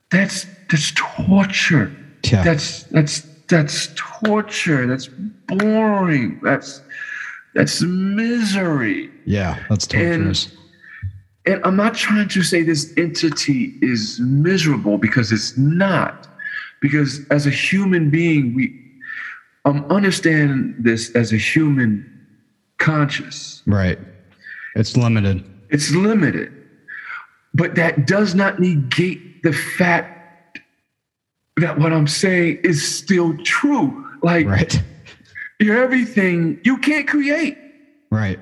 that's 0.09 0.45
that's 0.69 0.91
torture. 0.95 1.95
Yeah. 2.25 2.43
That's 2.43 2.84
that's 2.84 3.21
that's 3.47 3.89
torture. 3.95 4.88
That's 4.88 5.07
boring. 5.47 6.39
That's 6.43 6.82
that's 7.53 7.82
misery. 7.82 9.09
yeah. 9.25 9.61
That's 9.69 9.86
torturous. 9.88 10.45
And 10.47 10.57
I'm 11.47 11.75
not 11.75 11.95
trying 11.95 12.27
to 12.29 12.43
say 12.43 12.61
this 12.63 12.93
entity 12.97 13.73
is 13.81 14.19
miserable 14.19 14.97
because 14.97 15.31
it's 15.31 15.57
not. 15.57 16.27
Because 16.81 17.25
as 17.29 17.47
a 17.47 17.49
human 17.49 18.09
being, 18.09 18.53
we 18.55 18.79
um, 19.65 19.85
understand 19.89 20.75
this 20.79 21.15
as 21.15 21.31
a 21.33 21.37
human 21.37 22.07
conscious. 22.77 23.61
right. 23.65 23.99
It's 24.75 24.95
limited. 24.95 25.43
It's 25.69 25.91
limited. 25.91 26.51
But 27.53 27.75
that 27.75 28.07
does 28.07 28.33
not 28.33 28.59
negate 28.59 29.43
the 29.43 29.51
fact 29.51 30.59
that 31.57 31.77
what 31.77 31.91
I'm 31.91 32.07
saying 32.07 32.59
is 32.63 32.81
still 32.97 33.35
true. 33.43 34.07
Like 34.23 34.47
Right. 34.47 34.81
you're 35.59 35.83
everything 35.83 36.59
you 36.63 36.77
can't 36.77 37.07
create. 37.07 37.57
Right. 38.11 38.39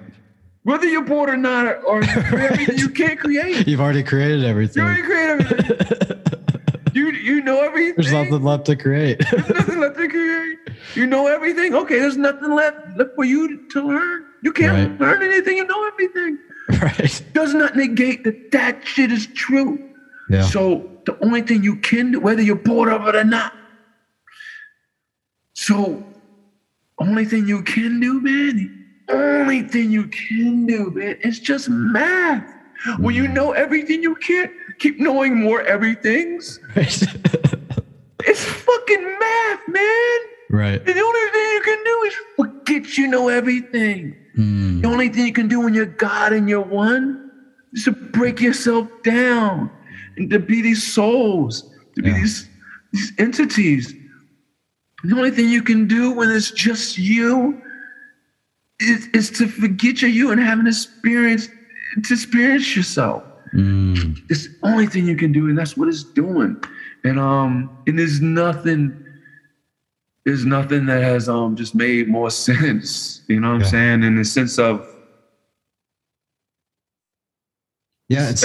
Whether 0.64 0.88
you're 0.88 1.03
bored 1.03 1.30
or 1.30 1.38
not, 1.38 1.66
or, 1.68 1.86
or 1.86 2.03
you're 2.03 2.39
everything 2.39 2.78
you 2.78 2.89
can't 2.89 3.20
create. 3.20 3.66
You've 3.68 3.80
already 3.80 4.03
created 4.03 4.43
everything. 4.43 4.84
You 4.84 4.89
already 4.89 5.03
create 5.03 5.30
everything. 5.30 6.22
you 6.93 7.12
you 7.12 7.41
know 7.43 7.62
everything. 7.64 7.93
There's 7.95 8.12
nothing 8.12 8.43
left 8.43 8.66
to 8.66 8.76
create. 8.76 9.20
There's 9.32 9.49
nothing 9.55 9.80
left 9.80 9.97
to 9.97 10.07
create. 10.10 10.57
You 10.95 11.05
know 11.05 11.28
everything. 11.28 11.74
Okay, 11.74 11.99
there's 11.99 12.18
nothing 12.18 12.51
left, 12.53 12.97
left 12.97 13.12
for 13.16 13.24
you 13.24 13.68
to 13.70 13.82
learn. 13.82 14.26
You 14.43 14.51
can't 14.51 14.91
Right. 14.91 15.01
learn 15.01 15.24
anything. 15.24 15.57
You 15.57 15.66
know 15.66 15.88
everything. 15.88 16.38
right. 16.82 17.24
Does 17.34 17.53
not 17.53 17.76
negate 17.76 18.24
that 18.26 18.51
that 18.51 18.86
shit 18.86 19.12
is 19.12 19.28
true. 19.28 19.80
Yeah. 20.30 20.43
So 20.43 20.89
the 21.05 21.18
only 21.24 21.41
thing 21.41 21.64
you 21.64 21.78
can 21.78 22.12
do, 22.12 22.20
whether 22.20 22.41
you're 22.41 22.55
bored 22.55 22.89
of 22.89 23.07
it 23.07 23.16
or 23.16 23.24
not. 23.24 23.53
So 25.53 26.03
only 26.99 27.26
thing 27.26 27.47
you 27.47 27.64
can 27.64 27.99
do, 27.99 28.22
man. 28.22 28.78
Only 29.10 29.64
thing 29.64 29.91
you 29.91 30.07
can 30.07 30.66
do, 30.66 30.91
man, 30.91 31.18
is 31.22 31.39
just 31.39 31.70
math. 31.70 32.47
When 32.99 33.14
you 33.16 33.28
know 33.28 33.51
everything, 33.51 34.01
you 34.03 34.16
can't 34.16 34.51
keep 34.80 34.99
knowing 34.99 35.36
more 35.39 35.62
everythings. 35.62 36.60
It's 38.26 38.43
fucking 38.43 39.03
math, 39.20 39.60
man. 39.69 40.19
right. 40.52 40.76
And 40.86 40.95
the 40.98 41.02
only 41.02 41.31
thing 41.31 41.48
you 41.56 41.61
can 41.64 41.84
do 41.84 42.03
is 42.07 42.15
forget 42.36 42.98
you 42.98 43.07
know 43.07 43.30
everything. 43.30 44.15
Mm, 44.38 44.81
The 44.81 44.88
only 44.90 45.07
thing 45.10 45.26
you 45.26 45.31
can 45.34 45.48
do 45.48 45.61
when 45.61 45.73
you're 45.73 45.86
God 45.86 46.34
and 46.34 46.48
you're 46.49 46.61
one 46.61 47.31
is 47.73 47.86
to 47.86 47.91
break 47.94 48.41
yourself 48.41 48.88
down 49.03 49.72
and 50.18 50.30
to 50.31 50.38
be 50.40 50.61
these 50.61 50.84
souls, 50.84 51.73
to 51.95 52.02
be 52.03 52.11
these, 52.11 52.48
these 52.91 53.14
entities. 53.18 53.94
The 55.06 55.15
only 55.15 55.31
thing 55.31 55.48
you 55.49 55.64
can 55.64 55.88
do 55.88 56.11
when 56.11 56.30
it's 56.30 56.52
just 56.52 56.98
you 56.98 57.61
is, 58.80 59.07
is 59.14 59.30
to 59.31 59.47
forget 59.47 60.01
you're 60.01 60.10
you 60.11 60.31
and 60.31 60.39
have 60.41 60.60
an 60.60 60.68
experience, 60.68 61.47
to 62.03 62.14
experience 62.14 62.76
yourself. 62.76 63.23
mm, 63.53 64.18
It's 64.30 64.47
the 64.47 64.56
only 64.64 64.88
thing 64.88 65.06
you 65.07 65.15
can 65.15 65.31
do, 65.31 65.47
and 65.49 65.57
that's 65.57 65.76
what 65.77 65.88
it's 65.88 66.03
doing. 66.03 66.61
And 67.03 67.19
um, 67.19 67.69
and 67.88 67.97
there's 67.97 68.22
nothing, 68.22 69.06
there's 70.26 70.45
nothing 70.45 70.85
that 70.88 71.01
has 71.01 71.27
um 71.30 71.56
just 71.56 71.73
made 71.76 72.07
more 72.10 72.30
sense. 72.47 73.22
You 73.27 73.39
know 73.39 73.49
what 73.53 73.61
I'm 73.64 73.68
saying? 73.68 74.03
In 74.03 74.15
the 74.15 74.26
sense 74.26 74.60
of 74.60 74.85
yeah. 78.10 78.30
It's 78.30 78.43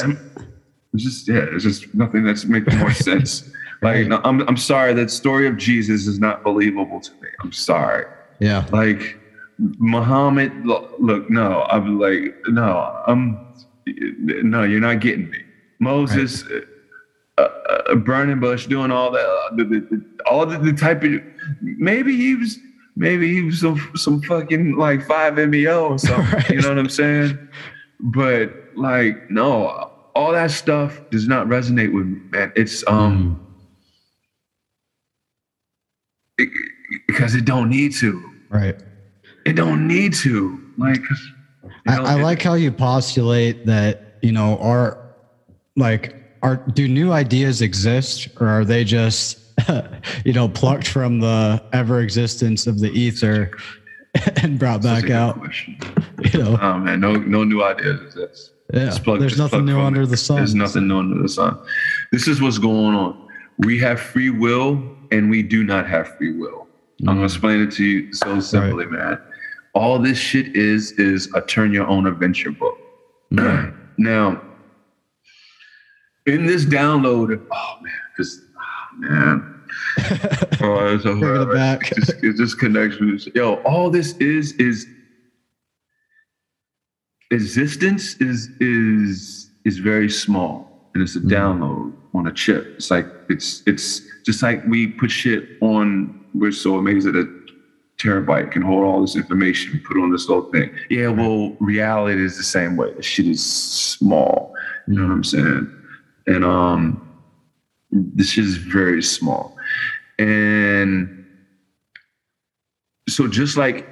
it's 0.93 1.03
just 1.03 1.29
yeah, 1.29 1.45
it's 1.53 1.65
just 1.65 1.93
nothing 1.95 2.23
that's 2.25 2.45
making 2.45 2.79
more 2.79 2.93
sense. 3.09 3.51
Like 3.83 4.07
no, 4.07 4.21
I'm 4.25 4.41
I'm 4.49 4.57
sorry 4.57 4.95
that 4.95 5.11
story 5.11 5.47
of 5.49 5.57
Jesus 5.57 6.07
is 6.07 6.19
not 6.19 6.43
believable 6.45 7.01
to 7.01 7.11
me. 7.21 7.29
I'm 7.43 7.53
sorry. 7.53 8.05
yeah. 8.41 8.67
Like 8.71 9.19
Muhammad, 9.59 10.53
look, 10.67 10.95
look 10.99 11.31
no, 11.31 11.63
I'm 11.71 11.99
like 11.99 12.35
no, 12.49 13.03
I'm 13.07 13.47
no, 13.87 14.63
you're 14.65 14.81
not 14.81 15.01
getting 15.01 15.31
me. 15.31 15.39
Moses, 15.81 16.45
uh, 17.39 17.43
uh, 17.43 17.95
burning 17.97 18.41
bush, 18.41 18.67
doing 18.67 18.91
all 18.91 19.11
that, 19.11 19.27
uh, 19.27 19.55
the, 19.57 19.65
the, 19.65 19.81
the, 19.81 20.05
all 20.25 20.47
the, 20.47 20.59
the 20.59 20.73
type 20.73 21.03
of 21.05 21.13
maybe 21.61 22.17
he 22.17 22.37
was. 22.37 22.59
Maybe 22.97 23.35
he 23.35 23.43
was 23.43 23.59
some 23.59 23.91
some 23.97 24.23
fucking 24.23 24.77
like 24.77 25.05
five 25.05 25.35
MEO 25.35 25.89
or 25.89 25.99
something. 25.99 26.33
Right. 26.33 26.51
You 26.51 26.61
know 26.61 26.69
what 26.69 26.79
I'm 26.79 26.89
saying? 26.89 27.37
But 27.99 28.55
like, 28.77 29.29
no, 29.33 29.91
all 30.15 30.31
that 30.31 30.53
stuff 30.53 31.01
does 31.11 31.27
not 31.27 31.49
resonate 31.49 31.93
with 31.93 32.07
me, 32.07 32.21
man. 32.31 32.53
It's 32.55 32.87
um, 32.87 33.41
Mm, 36.39 36.47
it, 36.47 36.51
because 37.07 37.35
it 37.35 37.45
don't 37.45 37.69
need 37.69 37.95
to. 37.95 38.23
Right. 38.49 38.81
It 39.45 39.55
don't 39.55 39.87
need 39.87 40.15
to. 40.15 40.61
Like, 40.79 41.01
I, 41.87 41.97
I 41.97 42.15
like 42.23 42.43
how 42.43 42.55
you 42.55 42.73
postulate 42.73 43.67
that, 43.67 44.19
you 44.23 44.33
know, 44.33 44.59
are 44.59 44.99
like, 45.77 46.17
are, 46.43 46.57
do 46.57 46.89
new 46.89 47.13
ideas 47.13 47.63
exist 47.63 48.29
or 48.41 48.49
are 48.49 48.65
they 48.65 48.85
just, 48.85 49.39
you 50.25 50.33
know, 50.33 50.49
plucked 50.49 50.89
from 50.89 51.21
the 51.21 51.63
ever 51.73 52.01
existence 52.01 52.67
of 52.67 52.81
the 52.81 52.91
ether 52.91 53.51
and 54.43 54.59
brought 54.59 54.83
back 54.83 55.11
out? 55.11 55.39
question. 55.39 55.79
You 56.33 56.43
know, 56.43 56.55
um, 56.55 56.61
Oh 56.63 56.79
man, 56.79 57.01
no, 57.01 57.17
no 57.17 57.45
new 57.45 57.63
ideas 57.63 58.01
exist. 58.01 58.53
yeah, 58.73 58.97
plug- 59.03 59.21
there's 59.21 59.37
nothing 59.37 59.67
new 59.67 59.79
under 59.79 60.03
it. 60.03 60.07
the 60.07 60.17
sun. 60.17 60.37
There's 60.37 60.55
nothing 60.55 60.89
new 60.89 60.99
under 60.99 61.21
the 61.21 61.29
sun. 61.29 61.59
This 62.13 62.29
is 62.29 62.41
what's 62.41 62.57
going 62.57 62.95
on. 62.95 63.29
We 63.59 63.79
have 63.81 64.01
free 64.01 64.31
will 64.31 64.81
and 65.11 65.29
we 65.29 65.43
do 65.43 65.65
not 65.65 65.87
have 65.87 66.17
free 66.17 66.33
will. 66.33 66.67
I'm 67.01 67.07
gonna 67.07 67.17
mm-hmm. 67.17 67.25
explain 67.25 67.61
it 67.61 67.73
to 67.73 67.85
you 67.85 68.15
so 68.15 68.41
simply, 68.41 68.87
man. 68.87 69.21
All 69.75 69.99
this 69.99 70.19
shit 70.19 70.57
is 70.57 70.93
is 70.93 71.29
a 71.35 71.41
turn 71.41 71.73
your 71.73 71.87
own 71.87 72.07
adventure 72.07 72.53
book. 72.53 72.79
now, 73.31 74.41
in 76.27 76.47
this 76.47 76.65
download, 76.65 77.45
oh 77.51 77.79
man, 77.83 77.93
because 78.17 78.41
ah, 78.59 78.89
oh, 78.93 78.99
man. 78.99 79.63
oh, 80.61 80.95
it's 80.95 81.03
Bringing 81.03 81.43
it 81.43 81.53
back. 81.53 81.91
It 81.91 81.97
just, 81.97 82.25
it 82.25 82.37
just 82.37 82.59
connects 82.59 83.01
with 83.01 83.27
yo. 83.35 83.57
All 83.63 83.91
this 83.91 84.13
is 84.19 84.53
is 84.53 84.87
existence 87.31 88.15
is 88.17 88.49
is 88.61 89.51
is 89.65 89.79
very 89.79 90.09
small 90.11 90.89
and 90.95 91.03
it's 91.03 91.17
a 91.17 91.21
download 91.21 91.93
on 92.15 92.27
a 92.27 92.33
chip 92.33 92.75
it's 92.77 92.91
like 92.91 93.07
it's 93.29 93.63
it's 93.67 94.03
just 94.25 94.43
like 94.43 94.65
we 94.67 94.87
put 94.87 95.11
shit 95.11 95.49
on 95.61 96.25
we're 96.35 96.53
so 96.53 96.79
amazed 96.79 97.07
that 97.07 97.17
a 97.17 97.44
terabyte 98.05 98.53
can 98.53 98.63
hold 98.63 98.85
all 98.85 99.01
this 99.01 99.17
information 99.17 99.73
we 99.73 99.79
put 99.79 99.97
on 99.97 100.11
this 100.11 100.29
little 100.29 100.51
thing. 100.51 100.71
Yeah 100.91 101.09
well 101.09 101.57
reality 101.61 102.23
is 102.23 102.37
the 102.37 102.43
same 102.43 102.77
way. 102.77 102.93
The 102.93 103.03
shit 103.03 103.27
is 103.27 103.45
small. 103.45 104.55
You 104.87 104.95
know 104.95 105.07
what 105.07 105.13
i'm 105.13 105.25
saying? 105.25 105.83
And 106.27 106.45
um 106.45 107.01
this 107.91 108.31
shit 108.31 108.45
is 108.45 108.57
very 108.57 109.03
small. 109.03 109.57
And 110.19 111.25
so 113.09 113.29
just 113.29 113.57
like 113.57 113.89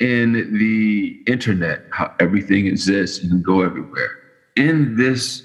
in 0.00 0.58
the 0.58 1.22
internet, 1.26 1.84
how 1.90 2.14
everything 2.20 2.66
exists 2.66 3.22
and 3.22 3.30
can 3.30 3.42
go 3.42 3.62
everywhere. 3.62 4.10
In 4.56 4.96
this, 4.96 5.42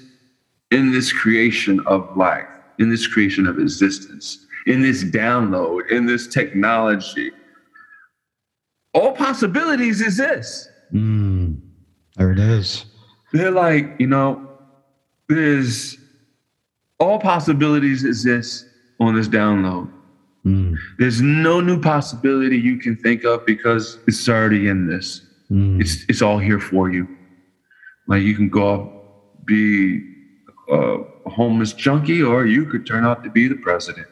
in 0.70 0.92
this 0.92 1.12
creation 1.12 1.80
of 1.86 2.16
life, 2.16 2.48
in 2.78 2.90
this 2.90 3.06
creation 3.06 3.46
of 3.46 3.58
existence, 3.58 4.46
in 4.66 4.82
this 4.82 5.04
download, 5.04 5.90
in 5.90 6.06
this 6.06 6.26
technology, 6.26 7.30
all 8.94 9.12
possibilities 9.12 10.00
exist. 10.00 10.70
Mm, 10.92 11.60
there 12.16 12.32
it 12.32 12.38
is. 12.38 12.84
They're 13.32 13.50
like, 13.50 13.94
you 13.98 14.06
know, 14.06 14.48
there's 15.28 15.96
all 17.00 17.18
possibilities 17.18 18.04
exist 18.04 18.66
on 19.00 19.14
this 19.14 19.28
download. 19.28 19.90
Mm, 20.44 20.76
There's 20.98 21.20
no 21.22 21.60
new 21.60 21.80
possibility 21.80 22.56
you 22.58 22.76
can 22.78 22.96
think 22.96 23.24
of 23.24 23.46
because 23.46 23.98
it's 24.08 24.28
already 24.28 24.68
in 24.68 24.86
this. 24.88 25.22
mm, 25.50 25.80
It's 25.80 26.04
it's 26.08 26.20
all 26.20 26.38
here 26.38 26.58
for 26.60 26.90
you. 26.90 27.08
Like 28.08 28.22
you 28.22 28.34
can 28.34 28.48
go 28.48 29.00
be 29.44 30.02
a 30.68 30.98
homeless 31.26 31.72
junkie, 31.72 32.22
or 32.22 32.44
you 32.46 32.66
could 32.66 32.86
turn 32.86 33.04
out 33.04 33.22
to 33.24 33.30
be 33.30 33.46
the 33.48 33.54
president, 33.54 34.08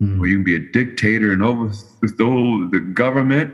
mm. 0.00 0.20
or 0.20 0.26
you 0.26 0.36
can 0.36 0.44
be 0.44 0.56
a 0.56 0.60
dictator 0.72 1.32
and 1.32 1.42
overthrow 1.42 2.68
the 2.70 2.80
government, 2.80 3.52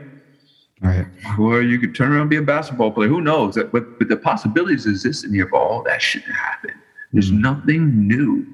Right. 0.79 1.07
or 1.39 1.63
you 1.63 1.79
could 1.79 1.95
turn 1.95 2.11
around 2.11 2.21
and 2.21 2.29
be 2.29 2.35
a 2.35 2.41
basketball 2.41 2.91
player. 2.91 3.09
Who 3.09 3.21
knows? 3.21 3.55
But 3.55 3.71
but 3.71 4.07
the 4.09 4.17
possibilities 4.17 4.85
exist 4.85 5.25
in 5.25 5.33
here 5.33 5.47
for 5.47 5.59
all 5.59 5.83
that 5.83 6.01
to 6.01 6.19
happen. 6.19 6.71
There's 7.13 7.31
mm-hmm. 7.31 7.41
nothing 7.41 8.07
new 8.07 8.45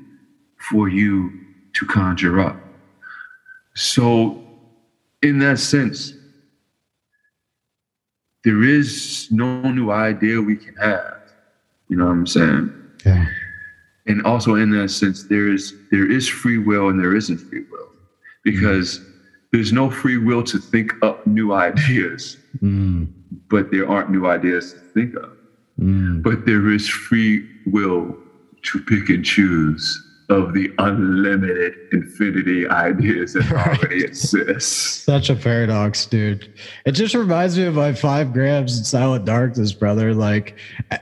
for 0.69 0.87
you 0.87 1.31
to 1.73 1.85
conjure 1.85 2.39
up. 2.39 2.57
So, 3.75 4.41
in 5.21 5.39
that 5.39 5.59
sense, 5.59 6.13
there 8.43 8.63
is 8.63 9.27
no 9.31 9.61
new 9.71 9.91
idea 9.91 10.39
we 10.41 10.55
can 10.55 10.75
have. 10.75 11.21
You 11.89 11.97
know 11.97 12.05
what 12.05 12.11
I'm 12.11 12.27
saying? 12.27 12.73
Yeah. 13.05 13.25
And 14.05 14.25
also 14.25 14.55
in 14.55 14.69
that 14.71 14.89
sense, 14.89 15.23
there 15.23 15.51
is 15.51 15.73
there 15.91 16.09
is 16.09 16.27
free 16.27 16.57
will 16.57 16.89
and 16.89 16.99
there 16.99 17.15
isn't 17.15 17.37
free 17.37 17.65
will. 17.71 17.89
Because 18.43 18.99
mm-hmm. 18.99 19.12
There's 19.53 19.71
no 19.71 19.89
free 19.89 20.17
will 20.17 20.43
to 20.43 20.57
think 20.57 20.91
up 21.03 21.25
new 21.27 21.53
ideas, 21.53 22.37
Mm, 22.61 23.07
but 23.49 23.71
there 23.71 23.87
aren't 23.89 24.09
new 24.11 24.25
ideas 24.27 24.73
to 24.73 24.79
think 24.79 25.15
of. 25.15 25.29
mm. 25.79 26.21
But 26.21 26.45
there 26.45 26.69
is 26.69 26.89
free 26.89 27.47
will 27.67 28.17
to 28.63 28.79
pick 28.81 29.09
and 29.09 29.23
choose 29.23 29.83
of 30.33 30.53
the 30.53 30.71
unlimited 30.79 31.73
infinity 31.91 32.67
ideas 32.67 33.33
that 33.33 33.51
already 33.51 34.03
exist. 34.03 35.03
Such 35.05 35.29
a 35.29 35.35
paradox, 35.35 36.05
dude. 36.05 36.51
It 36.85 36.93
just 36.93 37.13
reminds 37.15 37.57
me 37.57 37.65
of 37.65 37.75
my 37.75 37.93
five 37.93 38.33
grams 38.33 38.77
in 38.77 38.83
Silent 38.83 39.25
Darkness, 39.25 39.71
brother. 39.73 40.13
Like, 40.13 40.57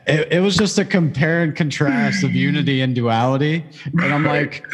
it, 0.08 0.34
it 0.34 0.40
was 0.42 0.56
just 0.58 0.78
a 0.78 0.86
compare 0.86 1.42
and 1.44 1.56
contrast 1.56 2.24
of 2.24 2.32
unity 2.34 2.82
and 2.82 2.94
duality. 2.94 3.66
And 3.86 4.14
I'm 4.14 4.26
like, 4.26 4.66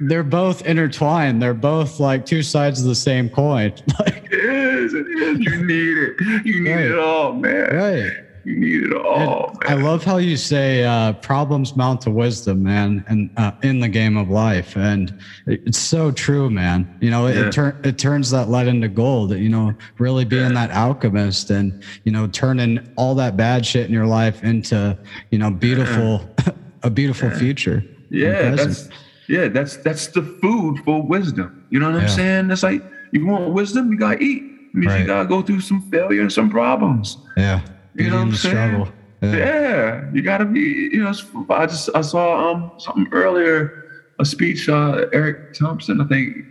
they're 0.00 0.22
both 0.22 0.64
intertwined. 0.64 1.42
They're 1.42 1.52
both 1.54 1.98
like 2.00 2.24
two 2.24 2.42
sides 2.42 2.80
of 2.80 2.86
the 2.86 2.94
same 2.94 3.28
coin. 3.28 3.72
Like, 4.00 4.24
It 4.32 4.44
is, 4.44 4.94
it 4.94 5.06
is. 5.06 5.38
You 5.40 5.64
need 5.64 5.96
it. 5.98 6.44
You 6.46 6.62
need 6.62 6.70
Right. 6.72 6.84
it 6.86 6.98
all, 6.98 7.32
man. 7.32 7.74
right. 7.74 8.23
You 8.44 8.56
need 8.56 8.82
it 8.84 8.92
all, 8.94 9.56
I 9.66 9.72
love 9.74 10.04
how 10.04 10.18
you 10.18 10.36
say 10.36 10.84
uh, 10.84 11.14
problems 11.14 11.76
mount 11.76 12.02
to 12.02 12.10
wisdom, 12.10 12.62
man, 12.62 13.02
and 13.08 13.30
uh, 13.38 13.52
in 13.62 13.80
the 13.80 13.88
game 13.88 14.16
of 14.18 14.28
life, 14.28 14.76
and 14.76 15.18
it's 15.46 15.78
so 15.78 16.10
true, 16.10 16.50
man. 16.50 16.94
You 17.00 17.10
know, 17.10 17.26
it 17.26 17.36
Yeah. 17.36 17.46
it, 17.46 17.52
tur- 17.52 17.80
it 17.84 17.96
turns 17.96 18.30
that 18.32 18.50
lead 18.50 18.66
into 18.66 18.88
gold. 18.88 19.30
You 19.32 19.48
know, 19.48 19.74
really 19.98 20.24
being 20.26 20.52
that 20.54 20.70
alchemist, 20.72 21.50
and 21.50 21.82
you 22.04 22.12
know, 22.12 22.26
turning 22.26 22.86
all 22.96 23.14
that 23.14 23.36
bad 23.36 23.64
shit 23.64 23.86
in 23.86 23.92
your 23.94 24.06
life 24.06 24.44
into 24.44 24.98
you 25.30 25.38
know, 25.38 25.50
beautiful, 25.50 26.28
a 26.82 26.90
beautiful 26.90 27.30
future. 27.30 27.82
Yeah, 28.10 28.50
that's 28.50 28.90
yeah, 29.26 29.48
that's 29.48 29.78
that's 29.78 30.08
the 30.08 30.22
food 30.22 30.80
for 30.84 31.02
wisdom. 31.02 31.64
You 31.70 31.80
know 31.80 31.86
what 31.86 31.96
I'm 31.96 32.02
Yeah. 32.02 32.06
saying? 32.08 32.50
It's 32.50 32.62
like 32.62 32.82
you 33.12 33.24
want 33.26 33.52
wisdom, 33.54 33.90
you 33.90 33.98
gotta 33.98 34.20
eat. 34.22 34.42
It 34.42 34.74
means 34.74 34.92
Right. 34.92 35.00
you 35.00 35.06
gotta 35.06 35.26
go 35.28 35.40
through 35.40 35.60
some 35.60 35.80
failure 35.90 36.20
and 36.20 36.30
some 36.32 36.50
problems. 36.50 37.16
yeah, 37.38 37.60
You 37.94 38.10
know 38.10 38.16
what 38.16 38.22
I'm 38.22 38.32
saying? 38.34 38.52
struggle. 38.54 38.88
Yeah. 39.22 39.36
Yeah, 39.36 40.04
you 40.12 40.22
gotta 40.22 40.44
be. 40.44 40.90
You 40.92 41.02
know, 41.04 41.12
I 41.50 41.66
just 41.66 41.88
I 41.94 42.02
saw 42.02 42.50
um 42.50 42.72
something 42.76 43.06
earlier, 43.12 43.72
a 44.18 44.24
speech. 44.24 44.68
Uh, 44.68 45.06
Eric 45.12 45.38
Thompson, 45.58 46.00
I 46.00 46.04
think, 46.04 46.36
I 46.38 46.42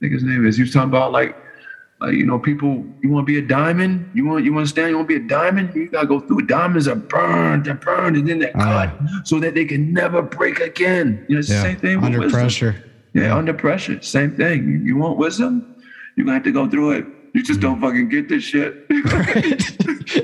think 0.00 0.12
his 0.12 0.24
name 0.24 0.44
is. 0.46 0.56
He 0.56 0.62
was 0.62 0.72
talking 0.72 0.88
about 0.88 1.12
like, 1.12 1.36
like 2.00 2.14
you 2.14 2.26
know, 2.26 2.38
people. 2.38 2.84
You 3.02 3.10
want 3.10 3.26
to 3.26 3.32
be 3.32 3.38
a 3.38 3.42
diamond. 3.42 4.06
You 4.12 4.26
want 4.26 4.44
you 4.44 4.56
understand. 4.56 4.90
You 4.90 4.96
want 4.96 5.08
to 5.08 5.18
be 5.18 5.24
a 5.24 5.28
diamond. 5.28 5.72
You 5.74 5.88
gotta 5.88 6.06
go 6.08 6.20
through. 6.20 6.42
Diamonds 6.42 6.88
are 6.88 6.96
burned, 6.96 7.66
they're 7.66 7.74
burned, 7.74 8.16
and 8.16 8.26
then 8.26 8.40
they're 8.40 8.50
cut 8.52 8.96
so 9.24 9.38
that 9.40 9.54
they 9.54 9.64
can 9.64 9.92
never 9.92 10.22
break 10.22 10.58
again. 10.58 11.22
You 11.28 11.36
know, 11.36 11.38
it's 11.40 11.48
Yeah, 11.48 11.56
the 11.62 11.62
same 11.62 11.78
thing 11.78 11.96
with 11.98 12.04
under 12.06 12.18
wisdom. 12.20 12.40
pressure. 12.40 12.82
Yeah, 13.14 13.36
under 13.36 13.54
pressure, 13.54 14.00
same 14.02 14.34
thing. 14.34 14.64
You, 14.68 14.78
you 14.78 14.96
want 14.96 15.16
wisdom? 15.16 15.64
You 16.16 16.24
gonna 16.24 16.34
have 16.34 16.42
to 16.44 16.50
go 16.52 16.66
through 16.68 16.90
it. 16.92 17.06
You 17.34 17.42
just 17.42 17.60
don't 17.60 17.80
fucking 17.80 18.08
get 18.08 18.28
this 18.28 18.42
shit. 18.44 18.86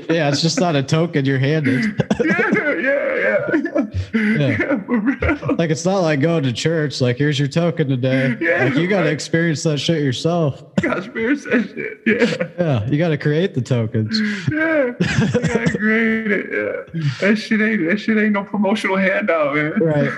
yeah, 0.09 0.29
it's 0.29 0.41
just 0.41 0.59
not 0.59 0.75
a 0.75 0.81
token 0.83 1.25
you're 1.25 1.37
handed. 1.37 2.03
yeah, 2.23 2.49
yeah, 2.51 2.73
yeah, 2.73 3.87
yeah, 4.13 4.79
real. 4.87 5.55
like 5.57 5.69
it's 5.69 5.85
not 5.85 5.99
like 5.99 6.21
going 6.21 6.43
to 6.43 6.53
church. 6.53 7.01
Like 7.01 7.17
here's 7.17 7.37
your 7.37 7.47
token 7.47 7.87
today. 7.87 8.35
Yeah, 8.39 8.65
like 8.65 8.75
you 8.75 8.87
got 8.87 8.99
to 9.01 9.05
right. 9.05 9.13
experience 9.13 9.63
that 9.63 9.77
shit 9.79 10.01
yourself. 10.01 10.63
Conspiracy 10.77 11.49
shit. 11.49 12.01
Yeah, 12.05 12.49
Yeah, 12.59 12.85
you 12.89 12.97
got 12.97 13.09
to 13.09 13.17
create 13.17 13.53
the 13.53 13.61
tokens. 13.61 14.19
yeah. 14.51 14.85
You 14.85 15.47
gotta 15.47 15.77
create 15.77 16.31
it. 16.31 16.45
Yeah, 16.51 17.01
that 17.21 17.35
shit 17.37 17.61
ain't 17.61 17.87
that 17.89 17.97
shit 17.99 18.17
ain't 18.17 18.33
no 18.33 18.43
promotional 18.43 18.97
handout, 18.97 19.55
man. 19.55 19.73
Right. 19.79 20.11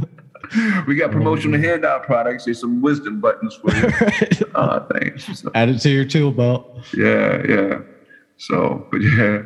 We 0.86 0.94
got 0.96 1.10
promotional 1.10 1.60
handout 1.60 2.02
products. 2.04 2.44
There's 2.44 2.60
some 2.60 2.80
wisdom 2.82 3.20
buttons 3.20 3.54
for 3.54 3.74
you. 3.74 3.90
Uh, 4.54 4.80
thanks. 4.94 5.40
So, 5.40 5.50
Add 5.54 5.68
it 5.68 5.78
to 5.80 5.90
your 5.90 6.04
tool 6.06 6.32
belt. 6.32 6.80
yeah, 6.96 7.42
yeah. 7.46 7.78
So, 8.38 8.86
but 8.90 9.02
yeah, 9.02 9.42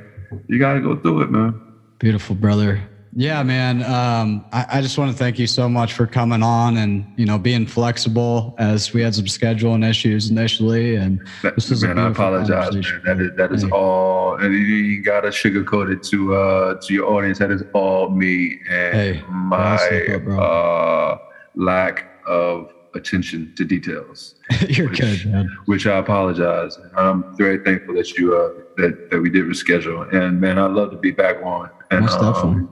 you 0.46 0.58
gotta 0.58 0.80
go 0.80 0.96
through 1.00 1.22
it, 1.22 1.30
man. 1.30 1.60
Beautiful, 1.98 2.36
brother. 2.36 2.80
Yeah, 3.12 3.42
man. 3.42 3.82
Um, 3.82 4.44
I, 4.52 4.66
I 4.74 4.80
just 4.80 4.96
want 4.96 5.10
to 5.10 5.16
thank 5.16 5.38
you 5.38 5.46
so 5.46 5.68
much 5.68 5.94
for 5.94 6.06
coming 6.06 6.42
on 6.42 6.76
and 6.76 7.06
you 7.16 7.26
know 7.26 7.38
being 7.38 7.66
flexible 7.66 8.54
as 8.58 8.92
we 8.92 9.02
had 9.02 9.14
some 9.14 9.24
scheduling 9.24 9.88
issues 9.88 10.30
initially. 10.30 10.94
And 10.94 11.20
That- 11.42 11.56
This 11.56 11.70
is 11.70 11.82
man, 11.82 11.98
I 11.98 12.08
apologize, 12.08 12.72
man. 12.74 13.00
That 13.04 13.20
is 13.20 13.30
that 13.36 13.52
is 13.52 13.62
Hey. 13.64 13.70
all, 13.70 14.36
and 14.36 14.54
you 14.54 14.94
ain't 14.94 15.04
gotta 15.04 15.28
sugarcoat 15.28 15.90
it 15.92 16.02
to 16.04 16.34
uh 16.34 16.74
to 16.82 16.94
your 16.94 17.06
audience. 17.12 17.38
That 17.38 17.50
is 17.50 17.62
all 17.72 18.10
me 18.10 18.58
and 18.70 18.94
Hey, 18.94 19.22
my 19.28 19.76
up, 20.14 20.28
uh 20.28 21.16
lack 21.56 22.06
of 22.26 22.68
attention 22.94 23.52
to 23.56 23.64
details. 23.64 24.34
You're 24.68 24.88
which, 24.88 25.00
good, 25.00 25.26
man. 25.26 25.48
Which 25.66 25.86
I 25.86 25.98
apologize. 25.98 26.78
I'm 26.96 27.24
very 27.36 27.58
thankful 27.58 27.94
that 27.94 28.16
you 28.16 28.36
uh, 28.36 28.50
that 28.76 28.96
that 29.10 29.20
we 29.20 29.30
did 29.30 29.44
reschedule. 29.46 30.12
And 30.14 30.40
man, 30.40 30.58
I'd 30.58 30.70
love 30.72 30.90
to 30.92 30.96
be 30.96 31.10
back 31.10 31.36
on. 31.42 31.70
And, 31.90 32.02
Most 32.02 32.20
definitely. 32.20 32.68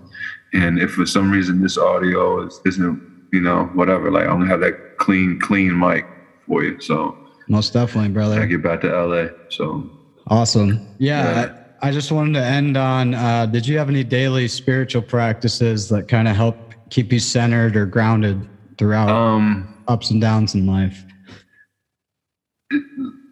And 0.53 0.79
if 0.79 0.93
for 0.93 1.07
some 1.07 1.31
reason 1.31 1.61
this 1.61 1.77
audio 1.77 2.47
is, 2.47 2.61
isn't, 2.65 3.01
you 3.33 3.41
know, 3.41 3.65
whatever, 3.75 4.11
like 4.11 4.25
I'm 4.27 4.39
gonna 4.39 4.47
have 4.47 4.61
that 4.61 4.75
clean, 4.99 5.39
clean 5.41 5.79
mic 5.79 6.05
for 6.47 6.65
you. 6.65 6.81
So 6.81 7.17
Most 7.49 7.73
definitely, 7.73 8.11
brother. 8.11 8.41
I 8.41 8.47
get 8.47 8.63
back 8.63 8.81
to 8.83 8.89
LA. 8.89 9.29
So 9.51 9.91
Awesome. 10.29 10.81
Yeah. 10.99 11.23
Yeah. 11.23 11.53
I, 11.83 11.89
I 11.89 11.91
just 11.93 12.11
wanted 12.11 12.35
to 12.35 12.45
end 12.45 12.77
on 12.77 13.15
uh, 13.15 13.47
did 13.47 13.67
you 13.67 13.79
have 13.79 13.89
any 13.89 14.05
daily 14.05 14.49
spiritual 14.49 15.03
practices 15.03 15.89
that 15.89 16.09
kind 16.09 16.29
of 16.29 16.37
help 16.37 16.57
keep 16.91 17.13
you 17.13 17.21
centered 17.21 17.77
or 17.77 17.87
grounded 17.87 18.49
throughout 18.79 19.11
um 19.11 19.69
ups 19.87 20.11
and 20.11 20.21
downs 20.21 20.55
in 20.55 20.67
life? 20.67 21.05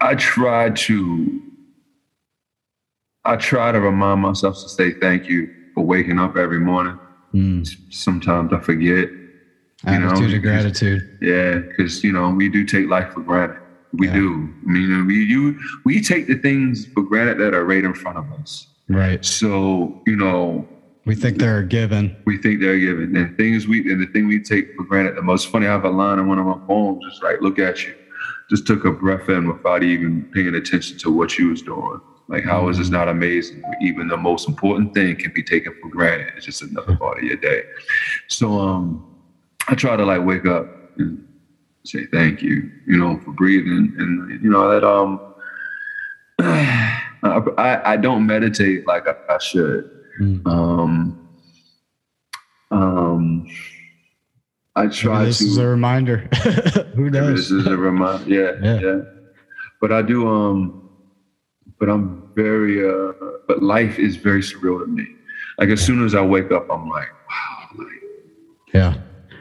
I 0.01 0.15
try 0.15 0.71
to 0.71 1.43
I 3.25 3.37
try 3.37 3.73
to 3.73 3.81
remind 3.81 4.21
myself 4.21 4.55
to 4.63 4.69
say 4.69 4.93
thank 4.93 5.29
you 5.29 5.49
for 5.75 5.85
waking 5.85 6.19
up 6.19 6.37
every 6.37 6.61
morning. 6.61 6.99
Mm. 7.37 7.93
Sometimes 7.93 8.53
I 8.53 8.61
forget. 8.61 9.09
You 9.87 9.99
know, 10.01 10.09
Attitude 10.11 10.35
of 10.35 10.43
gratitude. 10.43 11.19
Yeah, 11.21 11.59
because 11.59 12.03
you 12.03 12.11
know 12.13 12.31
we 12.31 12.49
do 12.49 12.65
take 12.65 12.89
life 12.89 13.13
for 13.13 13.21
granted. 13.21 13.59
We 13.93 14.07
Yeah. 14.09 14.15
do. 14.15 14.49
I 14.67 14.71
mean, 14.73 15.07
we 15.07 15.23
you 15.25 15.59
we 15.85 16.01
take 16.01 16.27
the 16.29 16.35
things 16.37 16.87
for 16.87 17.03
granted 17.03 17.39
that 17.39 17.55
are 17.55 17.65
right 17.65 17.85
in 17.85 17.95
front 17.95 18.19
of 18.19 18.25
us. 18.41 18.67
Right. 18.89 19.23
So 19.25 20.03
you 20.07 20.17
know 20.17 20.67
We 21.05 21.15
think 21.15 21.39
they're 21.39 21.59
a 21.59 21.65
given. 21.67 22.17
we 22.25 22.39
think 22.39 22.61
they're 22.61 22.79
given, 22.81 23.15
and 23.17 23.37
things 23.37 23.69
we 23.69 23.79
and 23.93 24.01
the 24.03 24.07
thing 24.07 24.27
we 24.27 24.41
take 24.43 24.75
for 24.77 24.85
granted. 24.85 25.17
The 25.17 25.23
most 25.23 25.49
funny, 25.49 25.67
I 25.67 25.73
have 25.73 25.85
a 25.85 25.91
line 25.91 26.19
in 26.19 26.27
one 26.27 26.39
of 26.39 26.47
my 26.47 26.59
poems. 26.67 27.05
It's 27.09 27.23
like, 27.23 27.41
look 27.43 27.59
at 27.59 27.85
you, 27.85 27.95
just 28.51 28.67
took 28.67 28.85
a 28.87 28.91
breath 28.91 29.29
in 29.29 29.47
without 29.47 29.83
even 29.85 30.25
paying 30.33 30.55
attention 30.55 30.97
to 30.99 31.11
what 31.13 31.39
you 31.39 31.49
was 31.51 31.61
doing. 31.63 32.01
Like, 32.28 32.44
how 32.44 32.69
is 32.69 32.78
this 32.78 32.89
not 32.90 33.09
amazing? 33.09 33.62
Even 33.81 34.09
the 34.09 34.16
most 34.16 34.48
important 34.48 34.93
thing 34.94 35.15
can 35.16 35.32
be 35.32 35.43
taken 35.43 35.73
for 35.81 35.89
granted. 35.89 36.32
It's 36.36 36.44
just 36.47 36.62
another 36.62 36.97
part 36.97 37.19
of 37.19 37.24
your 37.24 37.36
day. 37.36 37.62
So, 38.28 38.59
um, 38.59 39.07
I 39.69 39.74
try 39.74 39.97
to 39.97 40.05
like 40.05 40.24
wake 40.24 40.47
up 40.47 40.66
and 40.98 41.24
say 41.85 42.07
thank 42.07 42.43
you, 42.43 42.70
you 42.86 42.97
know, 42.97 43.19
for 43.20 43.31
breathing, 43.32 43.94
and 43.98 44.43
you 44.43 44.51
know 44.51 44.69
that 44.70 44.82
um, 44.85 45.20
I 47.59 47.82
I 47.85 47.97
don't 47.97 48.27
meditate 48.27 48.86
like 48.86 49.07
I, 49.09 49.15
I 49.32 49.39
should. 49.39 49.90
Mm. 50.20 50.47
Um, 50.47 51.28
um, 52.70 53.47
I 54.74 54.82
Maybe 54.85 54.94
try 54.94 55.24
this 55.24 55.39
to. 55.39 55.44
is 55.47 55.59
a 55.59 55.66
reminder. 55.66 56.16
Who 56.97 57.11
knows? 57.11 57.36
this 57.39 57.51
is 57.51 57.66
a 57.66 57.77
reminder. 57.77 58.24
Yeah, 58.28 58.53
Yeah. 58.62 58.81
yeah, 58.81 59.01
But 59.81 59.93
I 59.93 60.03
do. 60.03 60.28
Um, 60.28 60.86
but 61.78 61.89
I'm 61.89 62.23
very. 62.35 62.89
Uh, 62.89 63.12
but 63.47 63.62
life 63.62 63.98
is 63.98 64.16
very 64.16 64.40
surreal 64.43 64.81
to 64.81 64.86
me. 64.86 65.07
Like 65.59 65.69
as 65.70 65.81
soon 65.81 66.05
as 66.05 66.15
I 66.15 66.20
wake 66.23 66.51
up, 66.53 66.66
I'm 66.70 66.89
like, 66.89 67.09
wow. 67.28 67.69
Like, 67.78 67.89
Yeah. 68.74 68.94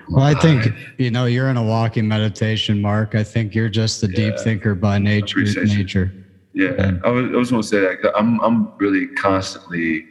Well, 0.07 0.23
I 0.23 0.35
think 0.35 0.71
you 0.99 1.09
know 1.09 1.25
you're 1.25 1.49
in 1.49 1.57
a 1.57 1.63
walking 1.63 2.07
meditation, 2.07 2.79
Mark. 2.81 3.15
I 3.15 3.23
think 3.23 3.55
you're 3.55 3.69
just 3.69 4.03
a 4.03 4.07
deep 4.07 4.37
thinker 4.39 4.75
by 4.75 4.99
nature. 4.99 5.39
Nature. 5.41 6.11
Yeah, 6.53 6.71
Yeah. 6.77 6.91
I 7.03 7.09
was, 7.09 7.25
I 7.33 7.35
was 7.35 7.49
gonna 7.51 7.63
say 7.63 7.79
that 7.79 8.13
I'm 8.15 8.39
I'm 8.41 8.71
really 8.77 9.07
constantly 9.07 10.05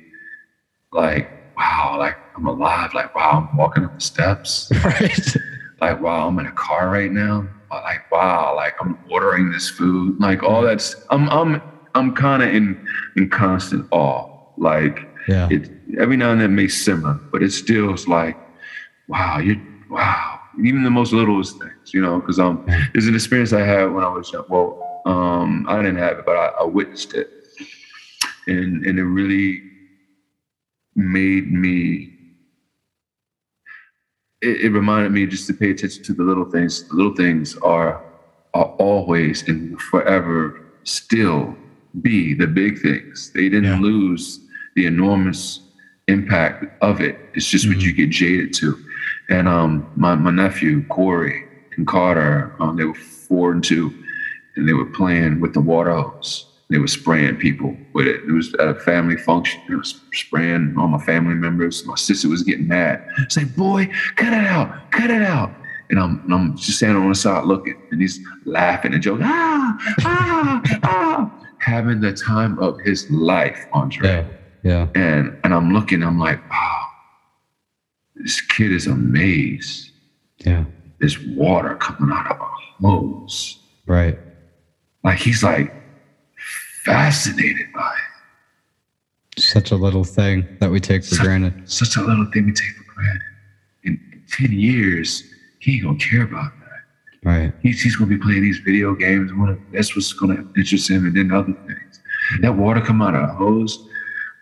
like 0.93 1.31
wow, 1.57 1.97
like 1.99 2.17
I'm 2.37 2.47
alive, 2.47 2.93
like 2.93 3.15
wow, 3.15 3.49
I'm 3.49 3.57
walking 3.57 3.85
up 3.85 3.95
the 3.95 4.01
steps, 4.01 4.71
Right. 4.85 5.37
like 5.81 6.01
wow, 6.01 6.27
I'm 6.27 6.39
in 6.41 6.47
a 6.47 6.53
car 6.53 6.91
right 6.91 7.11
now, 7.13 7.49
like 7.71 8.11
wow, 8.11 8.55
like 8.57 8.75
I'm 8.81 8.99
ordering 9.11 9.51
this 9.53 9.71
food, 9.71 10.21
like 10.21 10.43
all 10.43 10.63
that's 10.63 10.97
I'm 11.11 11.29
I'm 11.31 11.63
I'm 11.95 12.15
kind 12.15 12.43
of 12.43 12.49
in 12.55 12.87
in 13.17 13.29
constant 13.31 13.87
awe, 13.91 14.29
like 14.57 15.09
Yeah. 15.29 15.49
it 15.51 15.71
every 15.99 16.17
now 16.17 16.31
and 16.33 16.41
then 16.41 16.51
it 16.51 16.55
may 16.55 16.69
simmer, 16.69 17.15
but 17.33 17.43
it 17.43 17.53
still 17.53 17.95
is 17.95 18.07
like 18.09 18.37
wow, 19.09 19.39
you 19.39 19.61
wow, 19.91 20.41
even 20.63 20.83
the 20.83 20.91
most 20.91 21.13
littlest 21.13 21.59
things, 21.59 21.93
you 21.93 22.01
know, 22.01 22.21
because 22.21 22.39
um, 22.41 22.65
there's 22.93 23.07
an 23.07 23.15
experience 23.15 23.53
I 23.53 23.61
had 23.61 23.85
when 23.93 24.03
I 24.05 24.09
was 24.09 24.33
young. 24.33 24.45
Well, 24.49 25.03
um, 25.07 25.67
I 25.69 25.77
didn't 25.77 25.97
have 25.99 26.19
it, 26.19 26.27
but 26.27 26.37
I, 26.37 26.47
I 26.61 26.65
witnessed 26.65 27.15
it, 27.15 27.29
and 28.47 28.85
and 28.87 28.99
it 28.99 29.05
really 29.05 29.63
made 30.97 31.51
me. 31.53 32.11
It, 34.43 34.63
it 34.67 34.71
reminded 34.71 35.13
me 35.13 35.27
just 35.27 35.47
to 35.49 35.55
pay 35.55 35.71
attention 35.71 36.03
to 36.05 36.13
the 36.15 36.23
little 36.23 36.51
things. 36.51 36.89
The 36.89 36.95
little 36.95 37.15
things 37.15 37.57
are 37.59 38.03
are 38.55 38.67
always 38.79 39.47
and 39.49 39.81
forever 39.81 40.61
still 40.85 41.57
be 42.03 42.35
the 42.35 42.47
big 42.47 42.81
things. 42.81 43.31
They 43.35 43.49
didn't 43.49 43.65
Yeah. 43.65 43.79
lose 43.81 44.41
the 44.75 44.87
enormous 44.87 45.61
impact 46.09 46.65
of 46.83 47.01
it. 47.01 47.19
It's 47.35 47.49
just 47.49 47.67
what 47.69 47.79
Mhm. 47.79 47.83
you 47.83 47.93
get 47.93 48.11
jaded 48.11 48.53
to. 48.55 48.77
And 49.31 49.49
um, 49.49 49.87
my, 49.97 50.15
my 50.15 50.31
nephew, 50.31 50.85
Corey 50.89 51.45
and 51.77 51.87
Carter, 51.87 52.53
um, 52.61 52.77
they 52.77 52.85
were 52.85 52.95
four 52.95 53.53
and 53.53 53.63
two, 53.65 53.93
and 54.57 54.69
they 54.69 54.73
were 54.75 54.85
playing 54.87 55.41
with 55.41 55.55
the 55.55 55.61
water 55.61 55.93
hose. 55.93 56.47
They 56.71 56.79
were 56.79 56.89
spraying 56.89 57.37
people 57.37 57.77
with 57.93 58.07
it. 58.07 58.23
It 58.27 58.33
was 58.33 58.53
at 58.55 58.69
a 58.69 58.75
family 58.75 59.17
function. 59.17 59.61
They 59.69 59.77
were 59.77 59.85
spraying 59.85 60.75
all 60.77 60.89
my 60.89 60.99
family 60.99 61.35
members. 61.35 61.87
My 61.87 61.95
sister 61.95 62.29
was 62.29 62.43
getting 62.43 62.67
mad. 62.69 63.07
Like, 63.37 63.55
boy, 63.55 63.89
cut 64.17 64.33
it 64.33 64.47
out, 64.47 64.91
cut 64.91 65.11
it 65.11 65.23
out. 65.23 65.55
And 65.91 65.99
I'm, 66.01 66.21
and 66.25 66.35
I'm 66.35 66.57
just 66.57 66.79
standing 66.79 67.03
on 67.03 67.11
the 67.11 67.15
side 67.15 67.45
looking, 67.45 67.77
and 67.91 68.01
he's 68.01 68.19
laughing 68.45 68.95
and 68.95 69.03
joking, 69.03 69.27
ah, 69.27 69.77
ah, 70.05 70.63
ah, 70.83 71.31
having 71.65 72.01
the 72.01 72.13
time 72.13 72.59
of 72.59 72.79
his 72.81 73.11
life, 73.11 73.67
Andre 73.73 74.09
Yeah. 74.09 74.27
Yeah. 74.63 74.89
and 74.95 75.39
and 75.45 75.53
I'm 75.55 75.73
looking, 75.73 76.03
I'm 76.03 76.19
like, 76.19 76.41
wow, 76.51 76.87
this 78.17 78.41
kid 78.41 78.71
is 78.73 78.87
amazed. 78.87 79.91
Yeah. 80.45 80.65
There's 81.01 81.19
water 81.27 81.75
coming 81.77 82.15
out 82.15 82.31
of 82.31 82.41
a 82.41 82.87
hose. 82.87 83.59
Right. 83.87 84.19
Like 85.03 85.19
he's 85.19 85.43
like 85.43 85.73
fascinated 86.85 87.67
by 87.75 87.93
it. 89.37 89.41
Such 89.43 89.71
a 89.73 89.77
little 89.77 90.05
thing 90.05 90.47
that 90.61 90.71
we 90.71 90.81
take 90.81 91.03
for 91.05 91.17
Such- 91.17 91.25
granted. 91.25 91.69
Such 91.71 91.97
a 91.97 92.01
little 92.03 92.27
thing 92.33 92.47
we 92.47 92.53
take 92.53 92.71
for 92.77 92.95
granted. 92.95 93.23
In 93.85 94.23
10 94.31 94.53
years, 94.53 95.25
he 95.59 95.75
ain't 95.75 95.85
gonna 95.85 95.99
care 95.99 96.23
about 96.23 96.53
that. 96.61 96.64
Right. 97.25 97.53
He's, 97.63 97.81
he's 97.83 97.97
gonna 97.97 98.11
be 98.11 98.19
playing 98.19 98.43
these 98.43 98.59
video 98.59 98.95
games. 98.95 99.31
and 99.31 99.41
what- 99.41 99.59
That's 99.73 99.97
what's 99.97 100.13
gonna 100.13 100.45
interest 100.57 100.91
him, 100.91 101.07
and 101.07 101.17
then 101.17 101.33
other 101.33 101.53
things. 101.67 102.01
That 102.41 102.57
water 102.57 102.81
come 102.81 103.03
out 103.03 103.15
of 103.15 103.23
a 103.29 103.33
hose 103.33 103.87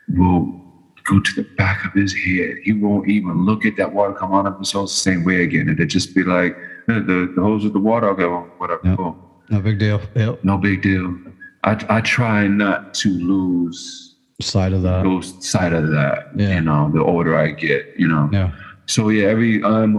will 0.08 0.60
go 1.04 1.18
to 1.20 1.32
the 1.34 1.42
back 1.56 1.84
of 1.84 1.92
his 1.92 2.12
head. 2.14 2.56
He 2.62 2.72
won't 2.72 3.08
even 3.08 3.44
look 3.44 3.64
at 3.64 3.76
that 3.76 3.92
water 3.92 4.12
come 4.14 4.32
out 4.34 4.46
of 4.46 4.58
his 4.58 4.70
hose 4.72 4.92
the 4.92 4.96
same 5.10 5.24
way 5.24 5.42
again. 5.42 5.68
It'll 5.68 5.86
just 5.86 6.14
be 6.14 6.22
like 6.22 6.56
"Eh, 6.88 6.94
the, 7.00 7.32
the 7.34 7.42
hose 7.42 7.64
with 7.64 7.72
the 7.72 7.80
water. 7.80 8.08
Okay, 8.10 8.24
well, 8.26 8.48
whatever. 8.58 8.80
Yep. 8.84 8.96
Boom. 8.96 9.16
No 9.50 9.60
big 9.60 9.78
deal. 9.78 10.00
Yep. 10.14 10.44
No 10.44 10.58
big 10.58 10.82
deal. 10.82 11.16
I, 11.64 11.84
I 11.88 12.00
try 12.00 12.46
not 12.48 12.94
to 12.94 13.08
lose 13.10 14.16
Side 14.40 14.72
of 14.72 14.82
that. 14.82 15.04
lose 15.06 15.34
sight 15.46 15.72
of 15.72 15.88
that. 15.90 16.30
Yeah. 16.36 16.54
You 16.56 16.60
know, 16.62 16.90
the 16.92 17.02
older 17.02 17.36
I 17.36 17.50
get, 17.52 17.94
you 17.96 18.08
know. 18.08 18.28
Yeah. 18.32 18.52
So 18.86 19.08
yeah, 19.10 19.26
every 19.28 19.62
I'm, 19.62 19.96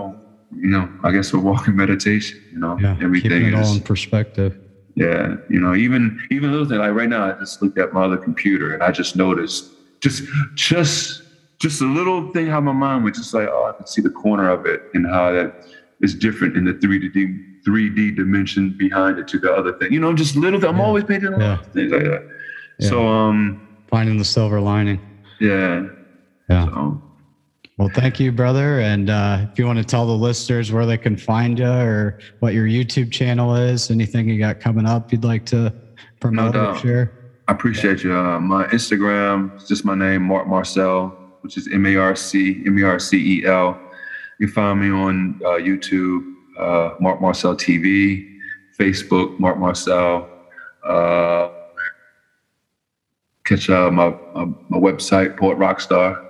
you 0.55 0.67
know, 0.67 0.89
I 1.03 1.11
guess 1.11 1.33
a 1.33 1.39
walking 1.39 1.75
meditation. 1.83 2.39
You 2.51 2.59
know, 2.59 2.77
Yeah. 2.79 2.97
everything 3.01 3.45
is. 3.53 3.67
all 3.67 3.75
in 3.75 3.81
perspective. 3.81 4.57
Yeah, 4.95 5.35
you 5.49 5.59
know, 5.59 5.73
even 5.75 6.19
even 6.29 6.51
little 6.51 6.67
thing 6.67 6.77
like 6.77 6.93
right 6.93 7.09
now, 7.09 7.25
I 7.25 7.33
just 7.39 7.61
looked 7.61 7.77
at 7.79 7.93
my 7.93 8.03
other 8.03 8.17
computer 8.17 8.73
and 8.73 8.83
I 8.83 8.91
just 8.91 9.15
noticed 9.15 9.71
just 10.01 10.23
just 10.55 11.23
just 11.59 11.81
a 11.81 11.85
little 11.85 12.31
thing 12.31 12.47
how 12.47 12.61
my 12.61 12.73
mind 12.73 13.03
was 13.03 13.17
just 13.17 13.33
like, 13.33 13.47
oh, 13.49 13.65
I 13.69 13.75
can 13.75 13.87
see 13.87 14.01
the 14.01 14.09
corner 14.11 14.49
of 14.49 14.65
it 14.65 14.81
and 14.93 15.07
how 15.07 15.31
that 15.31 15.53
is 16.01 16.13
different 16.13 16.55
in 16.57 16.65
the 16.65 16.73
three 16.73 16.99
D 17.09 17.37
three 17.65 17.89
D 17.89 18.11
dimension 18.11 18.75
behind 18.77 19.17
it 19.17 19.27
to 19.29 19.39
the 19.39 19.51
other 19.51 19.73
thing. 19.73 19.91
You 19.91 19.99
know, 19.99 20.13
just 20.13 20.35
little. 20.35 20.59
Th- 20.59 20.69
I'm 20.69 20.77
Yeah. 20.77 20.83
always 20.83 21.03
painting 21.05 21.33
Yeah. 21.39 21.57
things 21.73 21.91
like 21.91 22.03
that. 22.03 22.21
Yeah. 22.79 22.89
So 22.89 23.07
um, 23.07 23.61
Finding 23.87 24.17
the 24.17 24.25
silver 24.25 24.59
lining. 24.61 24.99
yeah. 25.39 25.85
Yeah. 26.49 26.65
So 26.65 27.01
Well, 27.77 27.89
thank 27.89 28.19
you, 28.19 28.31
brother. 28.31 28.81
And 28.81 29.09
uh, 29.09 29.47
if 29.51 29.57
you 29.57 29.65
want 29.65 29.79
to 29.79 29.83
tell 29.83 30.05
the 30.05 30.13
listeners 30.13 30.71
where 30.71 30.85
they 30.85 30.97
can 30.97 31.17
find 31.17 31.57
you 31.57 31.65
or 31.65 32.19
what 32.39 32.53
your 32.53 32.67
YouTube 32.67 33.11
channel 33.11 33.55
is, 33.55 33.89
anything 33.89 34.29
you 34.29 34.37
got 34.37 34.59
coming 34.59 34.85
up 34.85 35.11
you'd 35.11 35.23
like 35.23 35.45
to 35.47 35.73
promote 36.19 36.55
or 36.55 36.65
doubt. 36.65 36.81
share? 36.81 37.11
I 37.47 37.51
appreciate 37.51 38.03
you. 38.03 38.15
Uh, 38.15 38.39
my 38.39 38.65
Instagram 38.67 39.57
is 39.57 39.67
just 39.67 39.85
my 39.85 39.95
name, 39.95 40.21
Marc 40.21 40.47
Mercel, 40.47 41.17
which 41.41 41.57
is 41.57 41.67
M 41.67 41.85
A 41.87 41.95
R 41.95 42.15
C 42.15 42.61
M 42.65 42.77
E 42.77 42.83
R 42.83 42.99
C 42.99 43.39
E 43.39 43.45
L. 43.45 43.79
You 44.39 44.47
can 44.47 44.53
find 44.53 44.79
me 44.79 44.89
on 44.91 45.41
uh, 45.43 45.57
YouTube, 45.57 46.31
uh, 46.59 46.95
Marc 46.99 47.21
Mercel 47.21 47.55
TV, 47.55 48.39
Facebook, 48.79 49.39
Marc 49.39 49.57
Mercel. 49.57 50.29
Uh, 50.87 51.49
catch 53.45 53.67
uh, 53.69 53.89
my, 53.89 54.09
my 54.35 54.45
my 54.69 54.77
website, 54.77 55.37
Port 55.37 55.57
Rockstar, 55.57 56.23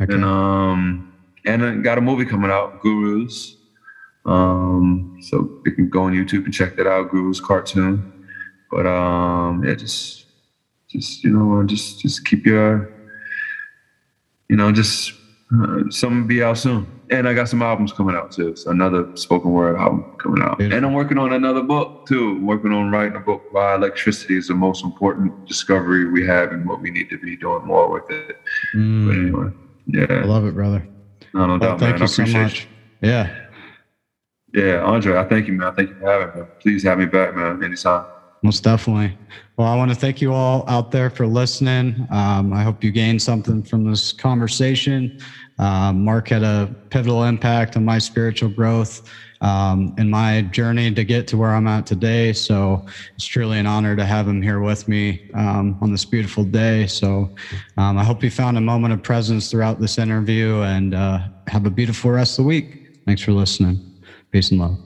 Okay. 0.00 0.14
and 0.14 0.24
um 0.24 1.12
and 1.44 1.64
I 1.64 1.74
got 1.76 1.98
a 1.98 2.00
movie 2.00 2.24
coming 2.24 2.50
out, 2.50 2.80
Gurus. 2.80 3.56
Um, 4.24 5.16
so 5.20 5.60
you 5.64 5.72
can 5.72 5.88
go 5.88 6.02
on 6.02 6.12
YouTube 6.12 6.44
and 6.44 6.52
check 6.52 6.76
that 6.76 6.86
out, 6.88 7.10
Gurus 7.10 7.40
cartoon. 7.40 8.26
But 8.70 8.86
um, 8.86 9.64
yeah, 9.64 9.74
just 9.74 10.26
just 10.88 11.22
you 11.22 11.30
know, 11.30 11.62
just 11.64 12.00
just 12.00 12.24
keep 12.24 12.44
your 12.44 12.92
you 14.48 14.56
know, 14.56 14.72
just 14.72 15.12
uh, 15.54 15.90
something 15.90 16.26
be 16.26 16.42
out 16.42 16.58
soon. 16.58 16.86
And 17.10 17.28
I 17.28 17.34
got 17.34 17.48
some 17.48 17.62
albums 17.62 17.92
coming 17.92 18.16
out 18.16 18.32
too. 18.32 18.56
So 18.56 18.70
another 18.70 19.16
spoken 19.16 19.52
word 19.52 19.76
album 19.76 20.16
coming 20.18 20.42
out. 20.42 20.60
And 20.60 20.84
I'm 20.84 20.92
working 20.92 21.18
on 21.18 21.32
another 21.32 21.62
book 21.62 22.06
too. 22.06 22.30
I'm 22.30 22.46
working 22.46 22.72
on 22.72 22.90
writing 22.90 23.16
a 23.16 23.20
book 23.20 23.42
why 23.52 23.76
electricity 23.76 24.36
is 24.36 24.48
the 24.48 24.54
most 24.54 24.82
important 24.82 25.46
discovery 25.46 26.10
we 26.10 26.26
have 26.26 26.50
and 26.50 26.68
what 26.68 26.80
we 26.80 26.90
need 26.90 27.08
to 27.10 27.18
be 27.18 27.36
doing 27.36 27.64
more 27.64 27.88
with 27.88 28.10
it. 28.10 28.40
Mm. 28.74 29.06
But 29.06 29.16
anyway, 29.16 29.65
yeah. 29.86 30.06
I 30.08 30.24
love 30.24 30.44
it, 30.44 30.54
brother. 30.54 30.88
No, 31.34 31.46
no 31.46 31.58
well, 31.58 31.58
doubt, 31.58 31.80
thank 31.80 31.98
man. 31.98 31.98
You 31.98 32.04
I 32.04 32.06
appreciate 32.06 32.32
so 32.32 32.38
much. 32.42 32.68
You. 33.00 33.08
Yeah. 33.10 33.30
Yeah, 34.54 34.82
Andre, 34.82 35.18
I 35.18 35.24
thank 35.24 35.48
you, 35.48 35.52
man. 35.52 35.74
Thank 35.74 35.90
you 35.90 35.96
for 35.96 36.06
having 36.06 36.40
me. 36.40 36.46
Please 36.60 36.82
have 36.84 36.98
me 36.98 37.06
back, 37.06 37.34
man, 37.34 37.62
anytime. 37.62 38.06
Most 38.42 38.62
definitely. 38.62 39.16
Well, 39.56 39.66
I 39.66 39.76
want 39.76 39.90
to 39.90 39.94
thank 39.94 40.20
you 40.20 40.32
all 40.32 40.64
out 40.68 40.90
there 40.90 41.10
for 41.10 41.26
listening. 41.26 42.06
Um, 42.10 42.52
I 42.52 42.62
hope 42.62 42.84
you 42.84 42.90
gained 42.90 43.20
something 43.20 43.62
from 43.62 43.84
this 43.84 44.12
conversation. 44.12 45.18
Um, 45.58 46.04
Mark 46.04 46.28
had 46.28 46.42
a 46.42 46.74
pivotal 46.90 47.24
impact 47.24 47.76
on 47.76 47.84
my 47.84 47.98
spiritual 47.98 48.50
growth 48.50 49.02
um, 49.40 49.94
in 49.98 50.10
my 50.10 50.42
journey 50.42 50.92
to 50.92 51.04
get 51.04 51.26
to 51.28 51.36
where 51.36 51.54
I'm 51.54 51.66
at 51.66 51.86
today. 51.86 52.32
So 52.32 52.84
it's 53.14 53.26
truly 53.26 53.58
an 53.58 53.66
honor 53.66 53.96
to 53.96 54.04
have 54.04 54.26
him 54.26 54.42
here 54.42 54.60
with 54.60 54.88
me 54.88 55.30
um, 55.34 55.78
on 55.80 55.92
this 55.92 56.04
beautiful 56.04 56.44
day. 56.44 56.86
So 56.86 57.34
um, 57.76 57.98
I 57.98 58.04
hope 58.04 58.22
you 58.22 58.30
found 58.30 58.56
a 58.58 58.60
moment 58.60 58.94
of 58.94 59.02
presence 59.02 59.50
throughout 59.50 59.80
this 59.80 59.98
interview 59.98 60.62
and 60.62 60.94
uh, 60.94 61.28
have 61.48 61.66
a 61.66 61.70
beautiful 61.70 62.10
rest 62.10 62.38
of 62.38 62.44
the 62.44 62.48
week. 62.48 62.98
Thanks 63.06 63.22
for 63.22 63.32
listening. 63.32 63.80
Peace 64.32 64.50
and 64.50 64.60
love. 64.60 64.85